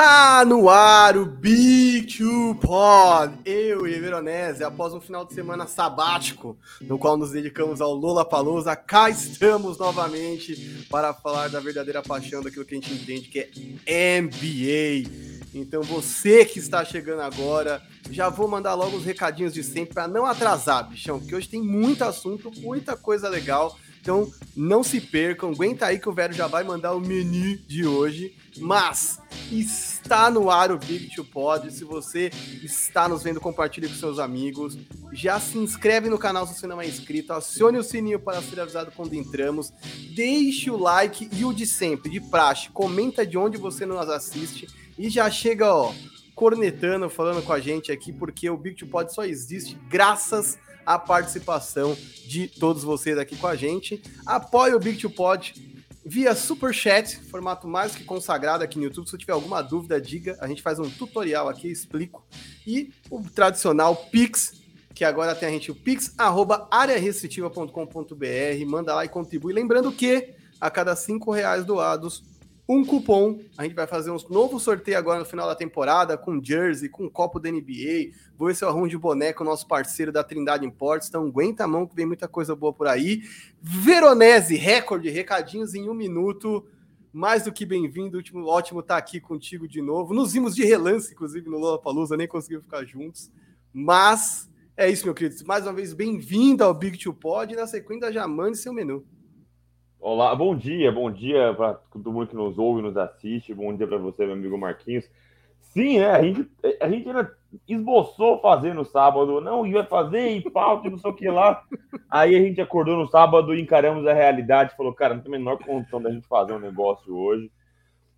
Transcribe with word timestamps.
Está 0.00 0.46
no 0.46 0.70
ar 0.70 1.14
o 1.14 1.26
Two 1.26 2.54
Pod. 2.54 3.34
Eu 3.44 3.86
e 3.86 4.00
Veronese, 4.00 4.64
após 4.64 4.94
um 4.94 5.00
final 5.00 5.26
de 5.26 5.34
semana 5.34 5.66
sabático, 5.66 6.56
no 6.80 6.98
qual 6.98 7.18
nos 7.18 7.32
dedicamos 7.32 7.82
ao 7.82 7.92
Lola 7.92 8.24
Palusa, 8.24 8.74
cá 8.74 9.10
estamos 9.10 9.76
novamente 9.76 10.86
para 10.88 11.12
falar 11.12 11.50
da 11.50 11.60
verdadeira 11.60 12.02
paixão 12.02 12.42
daquilo 12.42 12.64
que 12.64 12.74
a 12.74 12.80
gente 12.80 12.94
entende 12.94 13.28
que 13.28 13.78
é 13.84 14.22
NBA. 14.22 15.10
Então 15.52 15.82
você 15.82 16.46
que 16.46 16.58
está 16.58 16.82
chegando 16.82 17.20
agora, 17.20 17.82
já 18.10 18.30
vou 18.30 18.48
mandar 18.48 18.72
logo 18.72 18.96
os 18.96 19.04
recadinhos 19.04 19.52
de 19.52 19.62
sempre 19.62 19.92
para 19.92 20.08
não 20.08 20.24
atrasar, 20.24 20.88
bichão, 20.88 21.20
porque 21.20 21.34
hoje 21.34 21.46
tem 21.46 21.60
muito 21.60 22.02
assunto, 22.04 22.50
muita 22.62 22.96
coisa 22.96 23.28
legal. 23.28 23.76
Então 24.00 24.32
não 24.56 24.82
se 24.82 24.98
percam, 24.98 25.50
aguenta 25.50 25.84
aí 25.84 25.98
que 25.98 26.08
o 26.08 26.12
velho 26.14 26.32
já 26.32 26.46
vai 26.46 26.64
mandar 26.64 26.94
o 26.94 27.00
menu 27.00 27.58
de 27.68 27.86
hoje. 27.86 28.34
Mas 28.58 29.18
está 29.50 30.30
no 30.30 30.50
ar 30.50 30.70
o 30.70 30.78
Big 30.78 31.10
Pod. 31.24 31.72
Se 31.72 31.84
você 31.84 32.30
está 32.62 33.08
nos 33.08 33.22
vendo, 33.22 33.40
compartilhe 33.40 33.88
com 33.88 33.94
seus 33.94 34.18
amigos. 34.18 34.78
Já 35.12 35.38
se 35.40 35.58
inscreve 35.58 36.08
no 36.08 36.18
canal 36.18 36.46
se 36.46 36.54
você 36.54 36.66
não 36.66 36.80
é 36.80 36.86
inscrito. 36.86 37.32
Acione 37.32 37.78
o 37.78 37.82
sininho 37.82 38.18
para 38.18 38.42
ser 38.42 38.60
avisado 38.60 38.92
quando 38.94 39.14
entramos. 39.14 39.72
Deixe 40.14 40.70
o 40.70 40.76
like 40.76 41.28
e 41.32 41.44
o 41.44 41.52
de 41.52 41.66
sempre, 41.66 42.10
de 42.10 42.20
praxe. 42.20 42.70
Comenta 42.70 43.26
de 43.26 43.38
onde 43.38 43.56
você 43.56 43.86
nos 43.86 44.08
assiste. 44.08 44.68
E 44.98 45.08
já 45.08 45.30
chega, 45.30 45.74
ó, 45.74 45.94
cornetando, 46.34 47.08
falando 47.08 47.42
com 47.42 47.52
a 47.52 47.60
gente 47.60 47.92
aqui, 47.92 48.12
porque 48.12 48.48
o 48.48 48.56
Big 48.56 48.84
Pod 48.86 49.12
só 49.12 49.24
existe 49.24 49.78
graças 49.88 50.58
à 50.86 50.98
participação 50.98 51.96
de 52.26 52.48
todos 52.48 52.82
vocês 52.82 53.18
aqui 53.18 53.36
com 53.36 53.46
a 53.46 53.56
gente. 53.56 54.02
Apoie 54.26 54.74
o 54.74 54.80
Big 54.80 54.98
to 54.98 55.10
Pod 55.10 55.54
via 56.04 56.34
Super 56.34 56.72
Chat, 56.72 57.18
formato 57.30 57.68
mais 57.68 57.94
que 57.94 58.04
consagrado 58.04 58.64
aqui 58.64 58.78
no 58.78 58.84
YouTube. 58.84 59.08
Se 59.08 59.18
tiver 59.18 59.32
alguma 59.32 59.62
dúvida, 59.62 60.00
diga. 60.00 60.36
A 60.40 60.48
gente 60.48 60.62
faz 60.62 60.78
um 60.78 60.88
tutorial 60.88 61.48
aqui, 61.48 61.68
explico. 61.68 62.24
E 62.66 62.92
o 63.10 63.22
tradicional 63.22 63.96
Pix, 63.96 64.60
que 64.94 65.04
agora 65.04 65.34
tem 65.34 65.48
a 65.48 65.52
gente 65.52 65.70
o 65.70 65.74
Pix, 65.74 66.14
arroba. 66.16 66.68
Manda 68.66 68.94
lá 68.94 69.04
e 69.04 69.08
contribui. 69.08 69.52
Lembrando 69.52 69.92
que 69.92 70.34
a 70.60 70.70
cada 70.70 70.94
cinco 70.96 71.30
reais 71.30 71.64
doados, 71.64 72.22
um 72.72 72.84
cupom. 72.84 73.40
A 73.58 73.64
gente 73.64 73.74
vai 73.74 73.86
fazer 73.88 74.12
um 74.12 74.16
novo 74.30 74.60
sorteio 74.60 74.96
agora 74.96 75.18
no 75.18 75.24
final 75.24 75.48
da 75.48 75.56
temporada, 75.56 76.16
com 76.16 76.40
jersey, 76.40 76.88
com 76.88 77.10
copo 77.10 77.40
da 77.40 77.50
NBA. 77.50 78.12
Vou 78.38 78.46
ver 78.46 78.54
se 78.54 78.62
eu 78.62 78.68
arrumo 78.68 78.88
de 78.88 78.96
boneco, 78.96 79.42
nosso 79.42 79.66
parceiro 79.66 80.12
da 80.12 80.22
Trindade 80.22 80.64
Imports. 80.64 81.08
Então 81.08 81.26
aguenta 81.26 81.64
a 81.64 81.66
mão 81.66 81.84
que 81.84 81.96
vem 81.96 82.06
muita 82.06 82.28
coisa 82.28 82.54
boa 82.54 82.72
por 82.72 82.86
aí. 82.86 83.22
Veronese, 83.60 84.54
recorde, 84.54 85.10
recadinhos 85.10 85.74
em 85.74 85.88
um 85.88 85.94
minuto. 85.94 86.64
Mais 87.12 87.42
do 87.42 87.52
que 87.52 87.66
bem-vindo, 87.66 88.18
ótimo, 88.18 88.46
ótimo 88.46 88.78
estar 88.78 88.96
aqui 88.96 89.18
contigo 89.18 89.66
de 89.66 89.82
novo. 89.82 90.14
Nos 90.14 90.32
vimos 90.32 90.54
de 90.54 90.64
relance, 90.64 91.12
inclusive, 91.12 91.50
no 91.50 91.58
Lollapalooza, 91.58 92.16
nem 92.16 92.28
conseguimos 92.28 92.64
ficar 92.66 92.84
juntos. 92.84 93.32
Mas 93.72 94.48
é 94.76 94.88
isso, 94.88 95.04
meu 95.04 95.12
querido. 95.12 95.44
Mais 95.44 95.66
uma 95.66 95.72
vez, 95.72 95.92
bem-vindo 95.92 96.62
ao 96.62 96.72
Big 96.72 96.96
Two 96.96 97.12
Pod. 97.12 97.52
E 97.52 97.56
na 97.56 97.66
sequência, 97.66 98.12
já 98.12 98.28
mande 98.28 98.58
seu 98.58 98.72
menu. 98.72 99.04
Olá, 100.02 100.34
bom 100.34 100.56
dia, 100.56 100.90
bom 100.90 101.10
dia 101.10 101.52
para 101.52 101.74
todo 101.74 102.10
mundo 102.10 102.28
que 102.28 102.34
nos 102.34 102.56
ouve, 102.58 102.80
nos 102.80 102.96
assiste, 102.96 103.52
bom 103.52 103.76
dia 103.76 103.86
para 103.86 103.98
você, 103.98 104.24
meu 104.24 104.32
amigo 104.32 104.56
Marquinhos. 104.56 105.04
Sim, 105.60 105.98
né? 105.98 106.10
A 106.10 106.22
gente, 106.22 106.50
a 106.80 106.88
gente 106.88 107.06
ainda 107.06 107.36
esboçou 107.68 108.40
fazer 108.40 108.74
no 108.74 108.82
sábado, 108.82 109.42
não, 109.42 109.66
ia 109.66 109.84
fazer 109.84 110.30
e 110.30 110.50
pauta 110.50 110.88
e 110.88 110.90
não 110.90 110.96
sei 110.96 111.10
o 111.10 111.14
que 111.14 111.28
lá. 111.28 111.62
Aí 112.08 112.34
a 112.34 112.40
gente 112.40 112.62
acordou 112.62 112.96
no 112.96 113.08
sábado 113.08 113.54
e 113.54 113.60
encaramos 113.60 114.06
a 114.06 114.14
realidade, 114.14 114.74
falou, 114.74 114.94
cara, 114.94 115.12
não 115.12 115.22
tem 115.22 115.34
a 115.34 115.38
menor 115.38 115.58
condição 115.58 116.00
da 116.00 116.10
gente 116.10 116.26
fazer 116.26 116.54
um 116.54 116.60
negócio 116.60 117.14
hoje. 117.14 117.52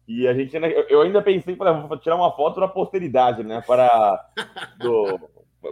E 0.07 0.29
a 0.29 0.35
gente 0.35 0.57
ainda, 0.57 0.69
eu 0.69 1.03
ainda 1.03 1.21
pensei 1.21 1.57
para 1.57 1.99
tirar 1.99 2.15
uma 2.15 2.31
foto 2.31 2.61
da 2.61 2.69
posteridade, 2.69 3.43
né? 3.43 3.61
Para 3.67 4.25
do, 4.79 5.19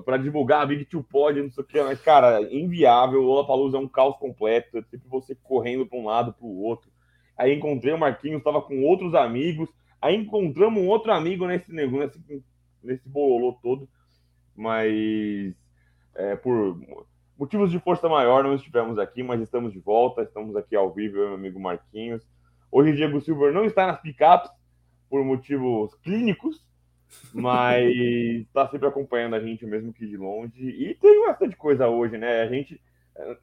para 0.05 0.17
divulgar 0.17 0.63
a 0.63 0.67
Big 0.67 0.85
Two 0.85 1.03
Pod, 1.03 1.41
não 1.41 1.51
sei 1.51 1.65
o 1.65 1.67
que, 1.67 1.83
mas, 1.83 2.01
cara, 2.01 2.41
inviável. 2.55 3.21
O 3.21 3.25
Lollapalooza 3.25 3.77
é 3.77 3.81
um 3.81 3.89
caos 3.89 4.17
completo, 4.17 4.79
é 4.79 4.83
sempre 4.83 5.09
você 5.09 5.35
correndo 5.35 5.87
para 5.87 5.99
um 5.99 6.07
lado 6.07 6.33
para 6.33 6.47
o 6.47 6.63
outro. 6.63 6.91
Aí 7.37 7.55
encontrei 7.55 7.93
o 7.93 7.99
Marquinhos, 7.99 8.39
estava 8.39 8.63
com 8.63 8.85
outros 8.85 9.15
amigos. 9.15 9.69
Aí 10.01 10.15
encontramos 10.15 10.81
um 10.81 10.87
outro 10.87 11.13
amigo 11.13 11.47
nesse 11.47 11.73
negócio, 11.73 12.21
nesse, 12.29 12.45
nesse 12.83 13.09
bololô 13.09 13.59
todo. 13.63 13.89
Mas 14.55 15.55
é, 16.15 16.37
por 16.37 16.79
motivos 17.39 17.71
de 17.71 17.79
força 17.79 18.09
maior 18.09 18.45
não 18.45 18.55
estivemos 18.55 18.99
aqui, 18.99 19.23
mas 19.23 19.41
estamos 19.41 19.73
de 19.73 19.81
volta. 19.81 20.23
Estamos 20.23 20.55
aqui 20.55 20.77
ao 20.77 20.93
vivo, 20.93 21.17
eu 21.17 21.27
meu 21.29 21.35
amigo 21.35 21.59
Marquinhos. 21.59 22.23
Hoje 22.71 22.95
Diego 22.95 23.21
Silver 23.21 23.53
não 23.53 23.65
está 23.65 23.87
nas 23.87 24.01
picapes 24.01 24.51
por 25.09 25.25
motivos 25.25 25.93
clínicos, 25.97 26.65
mas 27.33 27.87
está 28.43 28.69
sempre 28.69 28.89
acompanhando 28.89 29.37
a 29.37 29.41
gente 29.41 29.65
mesmo 29.67 29.93
que 29.93 30.07
de 30.07 30.17
longe. 30.17 30.63
E 30.63 30.95
tem 30.95 31.27
bastante 31.27 31.57
coisa 31.57 31.89
hoje, 31.89 32.17
né? 32.19 32.43
A 32.43 32.47
gente, 32.47 32.81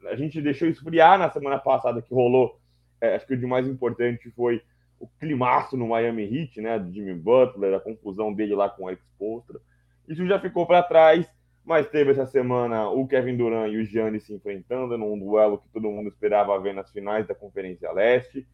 a 0.06 0.16
gente 0.16 0.40
deixou 0.40 0.68
esfriar 0.68 1.18
na 1.18 1.30
semana 1.30 1.58
passada 1.58 2.02
que 2.02 2.12
rolou. 2.12 2.58
É, 3.00 3.14
acho 3.14 3.26
que 3.26 3.34
o 3.34 3.38
de 3.38 3.46
mais 3.46 3.66
importante 3.66 4.30
foi 4.30 4.62
o 4.98 5.06
climaço 5.06 5.76
no 5.76 5.88
Miami 5.88 6.24
Heat, 6.24 6.60
né? 6.60 6.78
Do 6.78 6.92
Jimmy 6.92 7.14
Butler, 7.14 7.74
a 7.74 7.80
confusão 7.80 8.32
dele 8.32 8.54
lá 8.54 8.68
com 8.68 8.88
a 8.88 8.92
Expostra. 8.92 9.60
Isso 10.08 10.26
já 10.26 10.40
ficou 10.40 10.66
para 10.66 10.82
trás, 10.82 11.30
mas 11.64 11.88
teve 11.88 12.10
essa 12.10 12.26
semana 12.26 12.88
o 12.88 13.06
Kevin 13.06 13.36
Durant 13.36 13.72
e 13.72 13.76
o 13.76 13.84
Giannis 13.84 14.24
se 14.24 14.34
enfrentando 14.34 14.96
num 14.96 15.18
duelo 15.18 15.58
que 15.58 15.68
todo 15.68 15.90
mundo 15.90 16.08
esperava 16.08 16.58
ver 16.60 16.74
nas 16.74 16.90
finais 16.90 17.26
da 17.26 17.34
Conferência 17.34 17.92
Leste. 17.92 18.46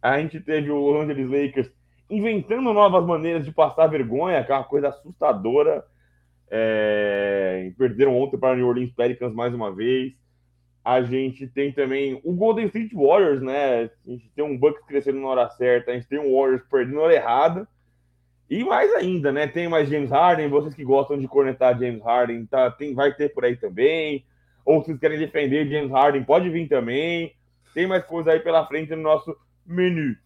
A 0.00 0.20
gente 0.20 0.38
teve 0.38 0.70
o 0.70 0.76
Los 0.76 1.02
Angeles 1.02 1.28
Lakers 1.28 1.72
inventando 2.10 2.72
novas 2.72 3.04
maneiras 3.04 3.44
de 3.44 3.52
passar 3.52 3.86
vergonha, 3.86 4.42
que 4.44 4.52
é 4.52 4.62
coisa 4.64 4.88
assustadora. 4.88 5.84
É... 6.50 7.72
Perderam 7.76 8.16
ontem 8.16 8.38
para 8.38 8.56
New 8.56 8.66
Orleans 8.66 8.92
Pelicans 8.92 9.34
mais 9.34 9.52
uma 9.54 9.74
vez. 9.74 10.12
A 10.84 11.02
gente 11.02 11.46
tem 11.46 11.70
também 11.70 12.18
o 12.24 12.32
Golden 12.32 12.66
State 12.66 12.94
Warriors, 12.94 13.42
né? 13.42 13.90
A 14.06 14.10
gente 14.10 14.30
tem 14.34 14.44
um 14.44 14.56
Bucks 14.56 14.82
crescendo 14.86 15.20
na 15.20 15.28
hora 15.28 15.50
certa, 15.50 15.90
a 15.90 15.94
gente 15.94 16.08
tem 16.08 16.18
um 16.18 16.34
Warriors 16.34 16.62
perdendo 16.70 16.96
na 16.96 17.02
hora 17.02 17.14
errada. 17.14 17.68
E 18.48 18.64
mais 18.64 18.94
ainda, 18.94 19.30
né? 19.30 19.46
Tem 19.46 19.68
mais 19.68 19.90
James 19.90 20.10
Harden, 20.10 20.48
vocês 20.48 20.74
que 20.74 20.82
gostam 20.82 21.18
de 21.18 21.28
cornetar 21.28 21.78
James 21.78 22.02
Harden, 22.02 22.46
tá, 22.46 22.70
tem, 22.70 22.94
vai 22.94 23.12
ter 23.12 23.28
por 23.34 23.44
aí 23.44 23.56
também. 23.56 24.24
Ou 24.64 24.82
vocês 24.82 24.98
querem 24.98 25.18
defender 25.18 25.68
James 25.68 25.90
Harden, 25.90 26.24
pode 26.24 26.48
vir 26.48 26.66
também. 26.68 27.34
Tem 27.74 27.86
mais 27.86 28.04
coisa 28.04 28.32
aí 28.32 28.40
pela 28.40 28.66
frente 28.66 28.94
no 28.94 29.02
nosso 29.02 29.36
menu. 29.66 30.16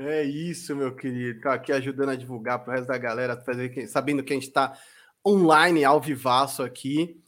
É 0.00 0.22
isso, 0.22 0.76
meu 0.76 0.94
querido. 0.94 1.40
Tá 1.40 1.54
aqui 1.54 1.72
ajudando 1.72 2.10
a 2.10 2.16
divulgar 2.16 2.60
para 2.62 2.70
o 2.72 2.76
resto 2.76 2.86
da 2.88 2.96
galera, 2.96 3.36
fazer, 3.40 3.86
sabendo 3.88 4.22
que 4.22 4.32
a 4.32 4.36
gente 4.36 4.46
está 4.46 4.78
online, 5.26 5.84
ao 5.84 6.00
vivaço 6.00 6.62
aqui. 6.62 7.20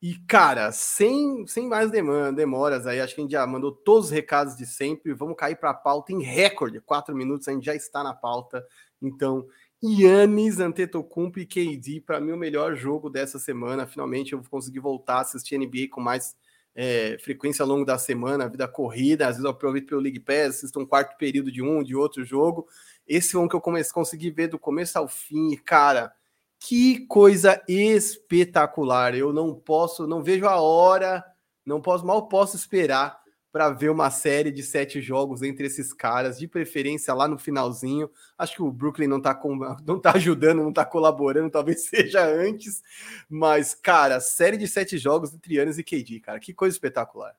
E, 0.00 0.14
cara, 0.28 0.70
sem, 0.70 1.46
sem 1.46 1.66
mais 1.66 1.90
demoras 1.90 2.86
aí, 2.86 3.00
acho 3.00 3.14
que 3.14 3.20
a 3.20 3.24
gente 3.24 3.32
já 3.32 3.46
mandou 3.46 3.72
todos 3.72 4.06
os 4.06 4.10
recados 4.12 4.56
de 4.56 4.66
sempre. 4.66 5.14
Vamos 5.14 5.36
cair 5.36 5.56
para 5.56 5.70
a 5.70 5.74
pauta 5.74 6.12
em 6.12 6.22
recorde. 6.22 6.80
Quatro 6.82 7.16
minutos, 7.16 7.48
a 7.48 7.52
gente 7.52 7.64
já 7.64 7.74
está 7.74 8.04
na 8.04 8.14
pauta. 8.14 8.64
Então, 9.00 9.46
Yannis 9.82 10.60
Antetokounmpo 10.60 11.38
e 11.40 11.46
KD, 11.46 12.02
para 12.02 12.20
mim, 12.20 12.32
o 12.32 12.36
melhor 12.36 12.76
jogo 12.76 13.08
dessa 13.08 13.38
semana. 13.38 13.86
Finalmente 13.86 14.34
eu 14.34 14.40
vou 14.40 14.50
conseguir 14.50 14.80
voltar 14.80 15.16
a 15.16 15.20
assistir 15.22 15.58
NBA 15.58 15.88
com 15.90 16.00
mais 16.00 16.36
é, 16.80 17.18
frequência 17.18 17.64
ao 17.64 17.68
longo 17.68 17.84
da 17.84 17.98
semana, 17.98 18.48
vida 18.48 18.68
corrida, 18.68 19.24
às 19.24 19.30
vezes 19.30 19.44
eu 19.44 19.50
aproveito 19.50 19.88
pelo 19.88 20.00
League 20.00 20.20
Pass, 20.20 20.58
assisto 20.58 20.78
um 20.78 20.86
quarto 20.86 21.18
período 21.18 21.50
de 21.50 21.60
um, 21.60 21.82
de 21.82 21.96
outro 21.96 22.24
jogo. 22.24 22.68
Esse 23.04 23.34
é 23.34 23.38
um 23.40 23.48
que 23.48 23.56
eu 23.56 23.60
comecei, 23.60 23.92
consegui 23.92 24.30
ver 24.30 24.46
do 24.46 24.60
começo 24.60 24.96
ao 24.96 25.08
fim, 25.08 25.56
cara, 25.56 26.12
que 26.60 27.04
coisa 27.06 27.60
espetacular! 27.66 29.12
Eu 29.16 29.32
não 29.32 29.56
posso, 29.56 30.06
não 30.06 30.22
vejo 30.22 30.46
a 30.46 30.60
hora, 30.60 31.24
não 31.66 31.82
posso, 31.82 32.06
mal 32.06 32.28
posso 32.28 32.54
esperar 32.54 33.18
para 33.58 33.70
ver 33.70 33.90
uma 33.90 34.08
série 34.08 34.52
de 34.52 34.62
sete 34.62 35.00
jogos 35.00 35.42
entre 35.42 35.66
esses 35.66 35.92
caras, 35.92 36.38
de 36.38 36.46
preferência 36.46 37.12
lá 37.12 37.26
no 37.26 37.36
finalzinho. 37.36 38.08
Acho 38.38 38.54
que 38.54 38.62
o 38.62 38.70
Brooklyn 38.70 39.08
não 39.08 39.16
está 39.16 39.36
não 39.84 39.98
tá 39.98 40.12
ajudando, 40.14 40.62
não 40.62 40.68
está 40.68 40.84
colaborando, 40.84 41.50
talvez 41.50 41.82
seja 41.90 42.24
antes. 42.24 42.80
Mas, 43.28 43.74
cara, 43.74 44.20
série 44.20 44.56
de 44.56 44.68
sete 44.68 44.96
jogos 44.96 45.34
entre 45.34 45.56
Yannis 45.56 45.76
e 45.76 45.82
KD, 45.82 46.20
cara, 46.20 46.38
que 46.38 46.54
coisa 46.54 46.76
espetacular. 46.76 47.34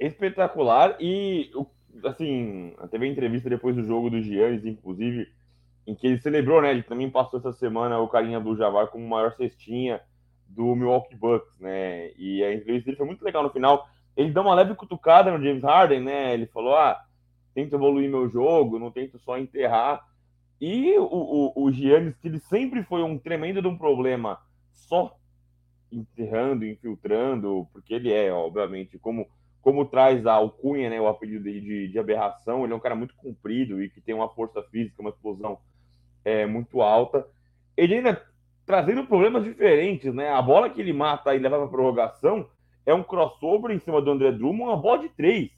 Espetacular 0.00 0.96
e, 1.00 1.52
assim, 2.04 2.74
teve 2.90 3.06
entrevista 3.06 3.48
depois 3.48 3.76
do 3.76 3.84
jogo 3.84 4.10
do 4.10 4.20
Giannis, 4.20 4.64
inclusive, 4.64 5.32
em 5.86 5.94
que 5.94 6.08
ele 6.08 6.20
celebrou, 6.20 6.60
né? 6.60 6.72
Ele 6.72 6.82
também 6.82 7.08
passou 7.08 7.38
essa 7.38 7.52
semana 7.52 8.00
o 8.00 8.08
carinha 8.08 8.40
do 8.40 8.56
Javar 8.56 8.88
como 8.88 9.08
maior 9.08 9.32
cestinha 9.36 10.00
do 10.54 10.74
Milwaukee 10.74 11.14
Bucks, 11.14 11.56
né? 11.60 12.10
E 12.16 12.42
a 12.42 12.52
entrevista 12.52 12.86
dele 12.86 12.96
foi 12.96 13.06
muito 13.06 13.24
legal 13.24 13.44
no 13.44 13.50
final. 13.50 13.88
Ele 14.16 14.30
dá 14.30 14.42
uma 14.42 14.54
leve 14.54 14.74
cutucada 14.74 15.30
no 15.30 15.42
James 15.42 15.62
Harden, 15.62 16.00
né? 16.00 16.34
Ele 16.34 16.46
falou: 16.46 16.76
ah, 16.76 17.02
tento 17.54 17.74
evoluir 17.74 18.10
meu 18.10 18.28
jogo, 18.28 18.78
não 18.78 18.90
tento 18.90 19.18
só 19.18 19.38
enterrar. 19.38 20.04
E 20.60 20.96
o, 20.98 21.04
o, 21.04 21.64
o 21.64 21.72
Giannis, 21.72 22.16
que 22.18 22.28
ele 22.28 22.38
sempre 22.38 22.82
foi 22.84 23.02
um 23.02 23.18
tremendo 23.18 23.60
de 23.60 23.68
um 23.68 23.76
problema 23.76 24.38
só 24.72 25.16
enterrando, 25.90 26.64
infiltrando, 26.64 27.68
porque 27.72 27.94
ele 27.94 28.12
é, 28.12 28.32
obviamente, 28.32 28.98
como 28.98 29.26
como 29.60 29.84
traz 29.84 30.26
a 30.26 30.32
alcunha, 30.32 30.90
né, 30.90 31.00
o 31.00 31.06
apelido 31.06 31.44
de, 31.44 31.60
de, 31.60 31.88
de, 31.88 31.98
aberração, 31.98 32.64
ele 32.64 32.72
é 32.72 32.76
um 32.76 32.80
cara 32.80 32.96
muito 32.96 33.14
comprido 33.14 33.80
e 33.80 33.88
que 33.88 34.00
tem 34.00 34.12
uma 34.12 34.28
força 34.28 34.60
física, 34.64 35.00
uma 35.00 35.10
explosão 35.10 35.56
é, 36.24 36.44
muito 36.44 36.82
alta. 36.82 37.24
Ele 37.76 37.94
ainda 37.94 38.20
trazendo 38.66 39.06
problemas 39.06 39.44
diferentes, 39.44 40.12
né? 40.12 40.30
A 40.30 40.42
bola 40.42 40.68
que 40.68 40.80
ele 40.80 40.92
mata 40.92 41.32
e 41.34 41.38
leva 41.38 41.58
para 41.58 41.68
prorrogação 41.68 42.48
é 42.84 42.94
um 42.94 43.02
crossover 43.02 43.74
em 43.74 43.80
cima 43.80 44.00
do 44.00 44.10
André 44.10 44.32
Drummond, 44.32 44.70
uma 44.70 44.76
bola 44.76 45.00
de 45.00 45.08
três. 45.10 45.50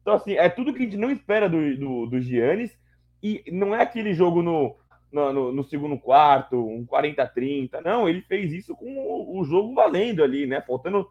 Então, 0.00 0.14
assim, 0.14 0.34
é 0.34 0.48
tudo 0.48 0.72
que 0.72 0.80
a 0.80 0.84
gente 0.84 0.96
não 0.96 1.10
espera 1.10 1.48
do, 1.48 1.76
do, 1.76 2.06
do 2.06 2.20
Giannis 2.20 2.76
e 3.22 3.42
não 3.50 3.74
é 3.74 3.82
aquele 3.82 4.14
jogo 4.14 4.42
no, 4.42 4.76
no, 5.12 5.52
no 5.52 5.64
segundo 5.64 5.98
quarto, 5.98 6.56
um 6.56 6.86
40-30. 6.86 7.82
Não, 7.84 8.08
ele 8.08 8.22
fez 8.22 8.52
isso 8.52 8.74
com 8.74 8.86
o, 8.86 9.38
o, 9.38 9.44
jogo 9.44 9.74
valendo 9.74 10.22
ali, 10.22 10.46
né? 10.46 10.60
Faltando 10.60 11.08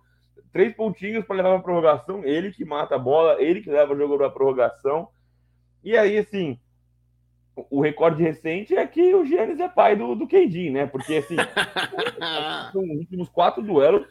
três 0.52 0.74
pontinhos 0.76 1.26
para 1.26 1.36
levar 1.36 1.52
para 1.52 1.62
prorrogação. 1.62 2.24
Ele 2.24 2.52
que 2.52 2.66
mata 2.66 2.96
a 2.96 3.00
bola, 3.00 3.42
ele 3.42 3.62
que 3.62 3.70
leva 3.70 3.94
o 3.94 3.98
jogo 3.98 4.18
para 4.18 4.30
prorrogação. 4.30 5.10
E 5.84 5.98
aí, 5.98 6.18
assim, 6.18 6.60
o 7.70 7.82
recorde 7.82 8.24
recente 8.24 8.76
é 8.76 8.86
que 8.86 9.14
o 9.14 9.26
Giannis 9.26 9.60
é 9.60 9.68
pai 9.68 9.96
do, 9.96 10.16
do 10.16 10.28
KD, 10.28 10.70
né? 10.70 10.86
Porque, 10.86 11.18
assim, 11.18 11.36
nos 12.74 13.00
últimos 13.00 13.30
quatro 13.30 13.62
duelos, 13.62 14.06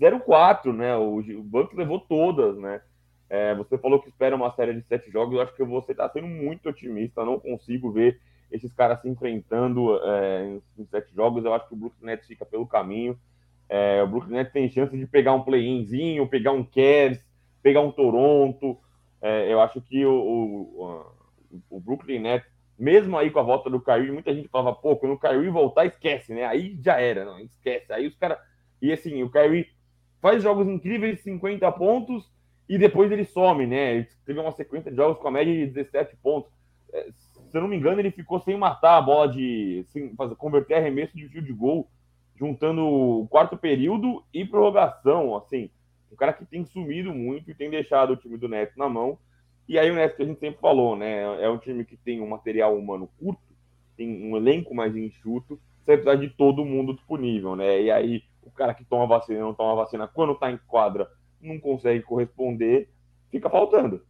0-4, 0.00 0.72
né? 0.74 0.96
O, 0.96 1.18
o 1.18 1.42
Bucks 1.42 1.76
levou 1.76 2.00
todas, 2.00 2.56
né? 2.56 2.80
É, 3.28 3.54
você 3.54 3.78
falou 3.78 4.00
que 4.00 4.08
espera 4.08 4.34
uma 4.34 4.50
série 4.52 4.74
de 4.74 4.82
sete 4.82 5.10
jogos. 5.10 5.34
Eu 5.34 5.42
acho 5.42 5.54
que 5.54 5.62
você 5.62 5.92
está 5.92 6.08
sendo 6.08 6.26
muito 6.26 6.68
otimista. 6.68 7.24
Não 7.24 7.38
consigo 7.38 7.92
ver 7.92 8.20
esses 8.50 8.72
caras 8.72 9.00
se 9.00 9.08
enfrentando 9.08 9.96
é, 10.02 10.58
em, 10.76 10.84
sete 10.86 11.14
jogos. 11.14 11.44
Eu 11.44 11.54
acho 11.54 11.68
que 11.68 11.74
o 11.74 11.76
Brooklyn 11.76 12.06
Nets 12.06 12.26
fica 12.26 12.44
pelo 12.44 12.66
caminho. 12.66 13.16
É, 13.68 14.02
o 14.02 14.08
Brooklyn 14.08 14.38
Nets 14.38 14.52
tem 14.52 14.68
chance 14.68 14.96
de 14.96 15.06
pegar 15.06 15.32
um 15.32 15.42
play-inzinho, 15.42 16.26
pegar 16.26 16.50
um 16.50 16.64
Cavs, 16.64 17.24
pegar 17.62 17.82
um 17.82 17.92
Toronto. 17.92 18.76
É, 19.22 19.52
eu 19.52 19.60
acho 19.60 19.80
que 19.80 20.04
o, 20.04 20.12
o, 20.12 21.56
o, 21.70 21.78
Brooklyn 21.78 22.18
Nets, 22.18 22.48
mesmo 22.76 23.16
aí 23.16 23.30
com 23.30 23.38
a 23.38 23.44
volta 23.44 23.70
do 23.70 23.80
Kyrie, 23.80 24.10
muita 24.10 24.34
gente 24.34 24.48
falava, 24.48 24.74
pô, 24.74 24.96
quando 24.96 25.12
o 25.12 25.18
Kyrie 25.18 25.50
voltar, 25.50 25.86
esquece, 25.86 26.34
né? 26.34 26.46
Aí 26.46 26.76
já 26.82 26.98
era, 26.98 27.24
não, 27.24 27.38
esquece. 27.38 27.92
Aí 27.92 28.08
os 28.08 28.16
caras... 28.16 28.38
E 28.82 28.90
assim, 28.92 29.22
o 29.22 29.30
Kyrie 29.30 29.68
faz 30.20 30.42
jogos 30.42 30.68
incríveis, 30.68 31.22
50 31.22 31.70
pontos, 31.72 32.30
e 32.68 32.78
depois 32.78 33.10
ele 33.10 33.24
some, 33.24 33.66
né? 33.66 33.96
Ele 33.96 34.08
teve 34.24 34.38
uma 34.38 34.52
sequência 34.52 34.90
de 34.90 34.96
jogos 34.96 35.20
com 35.20 35.28
a 35.28 35.30
média 35.32 35.52
de 35.52 35.72
17 35.72 36.16
pontos. 36.22 36.52
É, 36.92 37.08
se 37.50 37.56
eu 37.56 37.60
não 37.60 37.68
me 37.68 37.76
engano, 37.76 38.00
ele 38.00 38.12
ficou 38.12 38.38
sem 38.40 38.56
matar 38.56 38.96
a 38.96 39.02
bola 39.02 39.28
de. 39.28 39.84
Sem 39.88 40.14
fazer, 40.14 40.36
converter 40.36 40.74
arremesso 40.74 41.16
de 41.16 41.28
fio 41.28 41.42
de 41.42 41.52
gol, 41.52 41.88
juntando 42.36 42.82
o 42.86 43.26
quarto 43.28 43.56
período 43.56 44.22
e 44.32 44.44
prorrogação. 44.44 45.36
Assim, 45.36 45.68
um 46.12 46.16
cara 46.16 46.32
que 46.32 46.44
tem 46.44 46.64
sumido 46.64 47.12
muito 47.12 47.50
e 47.50 47.54
tem 47.54 47.70
deixado 47.70 48.12
o 48.12 48.16
time 48.16 48.36
do 48.36 48.48
Neto 48.48 48.78
na 48.78 48.88
mão. 48.88 49.18
E 49.68 49.78
aí 49.78 49.90
o 49.90 49.94
Neto 49.94 50.16
que 50.16 50.22
a 50.22 50.26
gente 50.26 50.40
sempre 50.40 50.60
falou, 50.60 50.96
né? 50.96 51.42
É 51.42 51.48
um 51.48 51.58
time 51.58 51.84
que 51.84 51.96
tem 51.96 52.20
um 52.20 52.28
material 52.28 52.76
humano 52.76 53.08
curto, 53.18 53.42
tem 53.96 54.30
um 54.30 54.36
elenco 54.36 54.74
mais 54.74 54.94
enxuto, 54.96 55.60
você 55.84 55.96
precisa 55.96 56.16
de 56.16 56.28
todo 56.28 56.64
mundo 56.64 56.94
disponível, 56.94 57.56
né? 57.56 57.82
E 57.82 57.90
aí 57.90 58.22
o 58.42 58.50
cara 58.50 58.74
que 58.74 58.84
toma 58.84 59.06
vacina 59.06 59.40
não 59.40 59.54
toma 59.54 59.74
vacina 59.74 60.08
quando 60.08 60.34
tá 60.34 60.50
em 60.50 60.58
quadra 60.66 61.08
não 61.40 61.58
consegue 61.58 62.02
corresponder, 62.02 62.90
fica 63.30 63.48
faltando. 63.48 64.02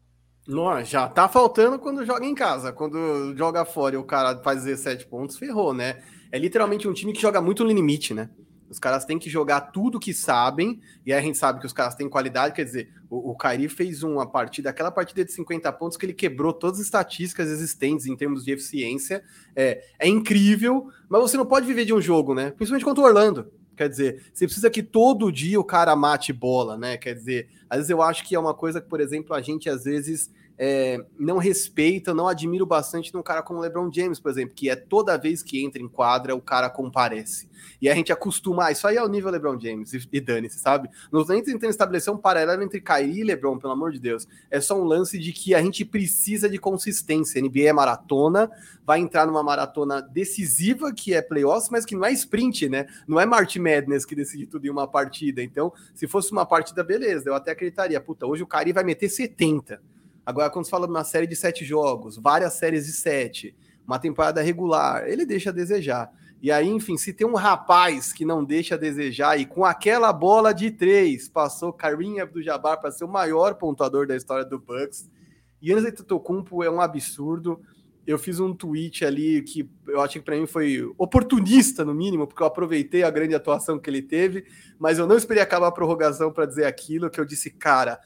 Não, 0.46 0.82
já 0.84 1.08
tá 1.08 1.28
faltando 1.28 1.78
quando 1.78 2.04
joga 2.04 2.26
em 2.26 2.34
casa. 2.34 2.72
Quando 2.72 3.36
joga 3.36 3.64
fora 3.64 3.94
e 3.94 3.98
o 3.98 4.04
cara 4.04 4.36
faz 4.42 4.64
17 4.64 5.06
pontos, 5.06 5.38
ferrou, 5.38 5.72
né? 5.72 6.02
É 6.32 6.38
literalmente 6.38 6.88
um 6.88 6.92
time 6.92 7.12
que 7.12 7.20
joga 7.20 7.40
muito 7.40 7.62
no 7.62 7.70
limite, 7.70 8.14
né? 8.14 8.30
Os 8.68 8.78
caras 8.78 9.04
têm 9.04 9.18
que 9.18 9.28
jogar 9.28 9.72
tudo 9.72 9.98
que 9.98 10.14
sabem, 10.14 10.80
e 11.04 11.12
aí 11.12 11.18
a 11.18 11.22
gente 11.22 11.36
sabe 11.36 11.58
que 11.58 11.66
os 11.66 11.72
caras 11.72 11.96
têm 11.96 12.08
qualidade. 12.08 12.54
Quer 12.54 12.64
dizer, 12.64 12.88
o, 13.10 13.32
o 13.32 13.36
Kairi 13.36 13.68
fez 13.68 14.04
uma 14.04 14.30
partida, 14.30 14.70
aquela 14.70 14.92
partida 14.92 15.24
de 15.24 15.32
50 15.32 15.72
pontos 15.72 15.96
que 15.96 16.06
ele 16.06 16.12
quebrou 16.14 16.52
todas 16.52 16.78
as 16.78 16.86
estatísticas 16.86 17.48
existentes 17.48 18.06
em 18.06 18.16
termos 18.16 18.44
de 18.44 18.52
eficiência. 18.52 19.24
É, 19.56 19.82
é 19.98 20.08
incrível, 20.08 20.88
mas 21.08 21.20
você 21.20 21.36
não 21.36 21.46
pode 21.46 21.66
viver 21.66 21.84
de 21.84 21.92
um 21.92 22.00
jogo, 22.00 22.32
né? 22.32 22.52
Principalmente 22.52 22.84
contra 22.84 23.02
o 23.02 23.06
Orlando. 23.06 23.52
Quer 23.80 23.88
dizer, 23.88 24.24
você 24.30 24.44
precisa 24.44 24.68
que 24.68 24.82
todo 24.82 25.32
dia 25.32 25.58
o 25.58 25.64
cara 25.64 25.96
mate 25.96 26.34
bola, 26.34 26.76
né? 26.76 26.98
Quer 26.98 27.14
dizer, 27.14 27.48
às 27.66 27.78
vezes 27.78 27.88
eu 27.88 28.02
acho 28.02 28.28
que 28.28 28.34
é 28.34 28.38
uma 28.38 28.52
coisa 28.52 28.78
que, 28.78 28.86
por 28.86 29.00
exemplo, 29.00 29.34
a 29.34 29.40
gente 29.40 29.70
às 29.70 29.84
vezes 29.84 30.30
é, 30.62 31.02
não 31.18 31.38
respeita, 31.38 32.12
não 32.12 32.28
admiro 32.28 32.66
bastante 32.66 33.14
num 33.14 33.22
cara 33.22 33.42
como 33.42 33.58
o 33.58 33.62
LeBron 33.62 33.90
James, 33.90 34.20
por 34.20 34.30
exemplo, 34.30 34.54
que 34.54 34.68
é 34.68 34.76
toda 34.76 35.16
vez 35.16 35.42
que 35.42 35.64
entra 35.64 35.80
em 35.80 35.88
quadra, 35.88 36.36
o 36.36 36.40
cara 36.40 36.68
comparece. 36.68 37.48
E 37.80 37.88
a 37.88 37.94
gente 37.94 38.12
acostuma, 38.12 38.66
ah, 38.66 38.70
isso 38.70 38.86
aí 38.86 38.98
é 38.98 39.02
o 39.02 39.08
nível 39.08 39.30
LeBron 39.30 39.58
James, 39.58 39.94
e, 39.94 40.06
e 40.12 40.20
dane-se, 40.20 40.58
sabe? 40.58 40.90
Não 41.10 41.22
estou 41.22 41.34
nem 41.34 41.42
tentando 41.42 41.70
estabelecer 41.70 42.12
um 42.12 42.18
paralelo 42.18 42.62
entre 42.62 42.78
Kyrie 42.78 43.20
e 43.20 43.24
LeBron, 43.24 43.56
pelo 43.58 43.72
amor 43.72 43.90
de 43.90 43.98
Deus. 43.98 44.28
É 44.50 44.60
só 44.60 44.78
um 44.78 44.84
lance 44.84 45.18
de 45.18 45.32
que 45.32 45.54
a 45.54 45.62
gente 45.62 45.82
precisa 45.82 46.46
de 46.46 46.58
consistência. 46.58 47.40
NBA 47.40 47.60
é 47.60 47.72
maratona, 47.72 48.50
vai 48.84 49.00
entrar 49.00 49.26
numa 49.26 49.42
maratona 49.42 50.02
decisiva, 50.02 50.92
que 50.92 51.14
é 51.14 51.22
playoffs, 51.22 51.70
mas 51.70 51.86
que 51.86 51.96
não 51.96 52.04
é 52.04 52.12
sprint, 52.12 52.68
né? 52.68 52.86
Não 53.08 53.18
é 53.18 53.24
March 53.24 53.56
Madness 53.56 54.04
que 54.04 54.14
decide 54.14 54.46
tudo 54.46 54.66
em 54.66 54.70
uma 54.70 54.86
partida. 54.86 55.42
Então, 55.42 55.72
se 55.94 56.06
fosse 56.06 56.30
uma 56.32 56.44
partida, 56.44 56.84
beleza, 56.84 57.30
eu 57.30 57.34
até 57.34 57.52
acreditaria. 57.52 57.98
Puta, 57.98 58.26
hoje 58.26 58.42
o 58.42 58.46
Kyrie 58.46 58.74
vai 58.74 58.84
meter 58.84 59.08
70. 59.08 59.80
Agora, 60.30 60.48
quando 60.48 60.64
se 60.64 60.70
fala 60.70 60.86
de 60.86 60.92
uma 60.92 61.02
série 61.02 61.26
de 61.26 61.34
sete 61.34 61.64
jogos, 61.64 62.16
várias 62.16 62.52
séries 62.52 62.86
de 62.86 62.92
sete, 62.92 63.52
uma 63.84 63.98
temporada 63.98 64.40
regular, 64.40 65.04
ele 65.08 65.26
deixa 65.26 65.50
a 65.50 65.52
desejar. 65.52 66.08
E 66.40 66.52
aí, 66.52 66.68
enfim, 66.68 66.96
se 66.96 67.12
tem 67.12 67.26
um 67.26 67.34
rapaz 67.34 68.12
que 68.12 68.24
não 68.24 68.44
deixa 68.44 68.76
a 68.76 68.78
desejar 68.78 69.38
e 69.40 69.44
com 69.44 69.64
aquela 69.64 70.12
bola 70.12 70.54
de 70.54 70.70
três 70.70 71.28
passou 71.28 71.72
Karim 71.72 72.20
Abdul-Jabbar 72.20 72.80
para 72.80 72.92
ser 72.92 73.04
o 73.04 73.08
maior 73.08 73.56
pontuador 73.56 74.06
da 74.06 74.14
história 74.14 74.44
do 74.44 74.58
Bucks. 74.58 75.10
Yannis 75.60 75.84
Antetokounmpo 75.84 76.62
é 76.62 76.70
um 76.70 76.80
absurdo. 76.80 77.60
Eu 78.06 78.16
fiz 78.16 78.38
um 78.38 78.54
tweet 78.54 79.04
ali 79.04 79.42
que 79.42 79.68
eu 79.88 80.00
acho 80.00 80.14
que 80.14 80.24
para 80.24 80.36
mim 80.36 80.46
foi 80.46 80.80
oportunista 80.96 81.84
no 81.84 81.92
mínimo, 81.92 82.24
porque 82.24 82.42
eu 82.42 82.46
aproveitei 82.46 83.02
a 83.02 83.10
grande 83.10 83.34
atuação 83.34 83.80
que 83.80 83.90
ele 83.90 84.00
teve, 84.00 84.44
mas 84.78 84.98
eu 84.98 85.08
não 85.08 85.16
esperei 85.16 85.42
acabar 85.42 85.66
a 85.66 85.72
prorrogação 85.72 86.32
para 86.32 86.46
dizer 86.46 86.66
aquilo 86.66 87.10
que 87.10 87.20
eu 87.20 87.24
disse, 87.24 87.50
cara, 87.50 87.98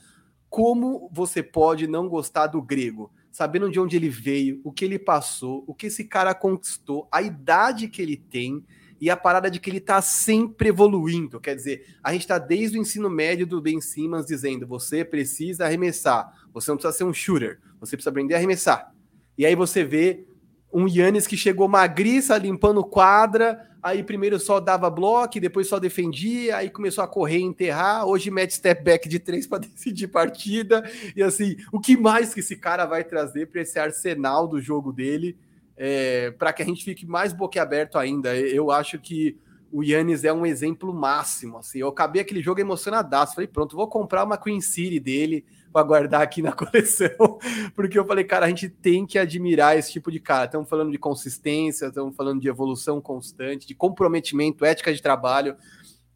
como 0.55 1.11
você 1.13 1.43
pode 1.43 1.89
não 1.89 2.09
gostar 2.09 2.47
do 2.47 2.63
grego? 2.63 3.11
Sabendo 3.29 3.69
de 3.69 3.81
onde 3.81 3.97
ele 3.97 4.09
veio, 4.09 4.61
o 4.63 4.71
que 4.71 4.85
ele 4.85 5.01
passou, 5.01 5.65
o 5.67 5.75
que 5.75 5.87
esse 5.87 6.05
cara 6.05 6.33
conquistou, 6.33 7.09
a 7.11 7.21
idade 7.21 7.89
que 7.89 8.01
ele 8.01 8.17
tem 8.17 8.65
e 9.01 9.11
a 9.11 9.17
parada 9.17 9.51
de 9.51 9.59
que 9.59 9.69
ele 9.69 9.81
tá 9.81 10.01
sempre 10.01 10.69
evoluindo. 10.69 11.41
Quer 11.41 11.57
dizer, 11.57 11.97
a 12.01 12.13
gente 12.13 12.29
tá 12.29 12.39
desde 12.39 12.79
o 12.79 12.81
ensino 12.81 13.11
médio 13.11 13.49
do 13.49 13.61
Ben 13.61 13.81
Simmons 13.81 14.27
dizendo: 14.27 14.65
você 14.65 15.05
precisa 15.05 15.65
arremessar, 15.65 16.33
você 16.53 16.71
não 16.71 16.77
precisa 16.77 16.99
ser 16.99 17.03
um 17.03 17.13
shooter, 17.13 17.61
você 17.81 17.97
precisa 17.97 18.11
aprender 18.11 18.35
a 18.35 18.37
arremessar. 18.37 18.95
E 19.37 19.45
aí 19.45 19.57
você 19.57 19.83
vê 19.83 20.25
um 20.75 20.89
Yannis 20.89 21.25
que 21.25 21.37
chegou 21.37 21.69
magriça, 21.69 22.37
limpando 22.37 22.83
quadra, 22.83 23.71
aí 23.81 24.03
primeiro 24.03 24.41
só 24.41 24.59
dava 24.59 24.91
bloco, 24.91 25.39
depois 25.39 25.69
só 25.69 25.79
defendia, 25.79 26.57
aí 26.57 26.69
começou 26.69 27.05
a 27.05 27.07
correr, 27.07 27.39
enterrar, 27.39 28.05
hoje 28.05 28.29
mete 28.29 28.55
step 28.55 28.83
back 28.83 29.09
de 29.09 29.21
três 29.21 29.47
para 29.47 29.61
decidir 29.61 30.09
partida, 30.09 30.83
e 31.15 31.23
assim, 31.23 31.57
o 31.73 31.79
que 31.79 31.97
mais 31.97 32.35
que 32.35 32.41
esse 32.41 32.57
cara 32.57 32.87
vai 32.87 33.05
trazer 33.05 33.47
para 33.47 33.61
esse 33.61 33.79
arsenal 33.79 34.49
do 34.49 34.61
jogo 34.61 34.93
dele, 34.93 35.39
é, 35.77 36.33
para 36.33 36.53
que 36.53 36.63
a 36.63 36.67
gente 36.67 36.85
fique 36.85 37.07
mais 37.07 37.33
boquiaberto 37.33 37.97
ainda, 37.97 38.37
eu 38.37 38.73
acho 38.73 38.99
que 38.99 39.39
o 39.71 39.83
Yannis 39.83 40.25
é 40.25 40.33
um 40.33 40.45
exemplo 40.45 40.93
máximo, 40.93 41.59
assim, 41.59 41.79
eu 41.79 41.89
acabei 41.89 42.21
aquele 42.21 42.43
jogo 42.43 42.61
emocionadaço, 42.61 43.37
falei, 43.37 43.47
pronto, 43.47 43.77
vou 43.77 43.87
comprar 43.87 44.25
uma 44.25 44.37
Queen 44.37 44.61
City 44.61 44.99
dele, 44.99 45.45
para 45.75 45.85
guardar 45.85 46.23
aqui 46.23 46.41
na 46.41 46.53
coleção, 46.55 47.37
porque 47.75 47.99
eu 47.99 48.07
falei, 48.07 48.23
cara, 48.23 48.47
a 48.47 48.49
gente 48.49 48.69
tem 48.69 49.05
que 49.05 49.19
admirar 49.19 49.77
esse 49.77 49.91
tipo 49.91 50.09
de 50.09 50.21
cara. 50.21 50.45
Estamos 50.45 50.69
falando 50.69 50.93
de 50.93 50.99
consistência, 50.99 51.87
estamos 51.87 52.15
falando 52.15 52.41
de 52.41 52.49
evolução 52.49 53.01
constante, 53.01 53.67
de 53.67 53.75
comprometimento, 53.75 54.65
ética 54.65 54.95
de 54.95 55.03
trabalho. 55.03 55.57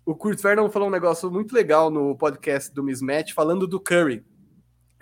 O 0.07 0.15
Kurt 0.15 0.41
Vernon 0.41 0.71
falou 0.71 0.87
um 0.87 0.93
negócio 0.93 1.29
muito 1.29 1.53
legal 1.53 1.91
no 1.91 2.17
podcast 2.17 2.73
do 2.73 2.85
Mismatch, 2.85 3.33
falando 3.33 3.67
do 3.67 3.81
Curry. 3.81 4.25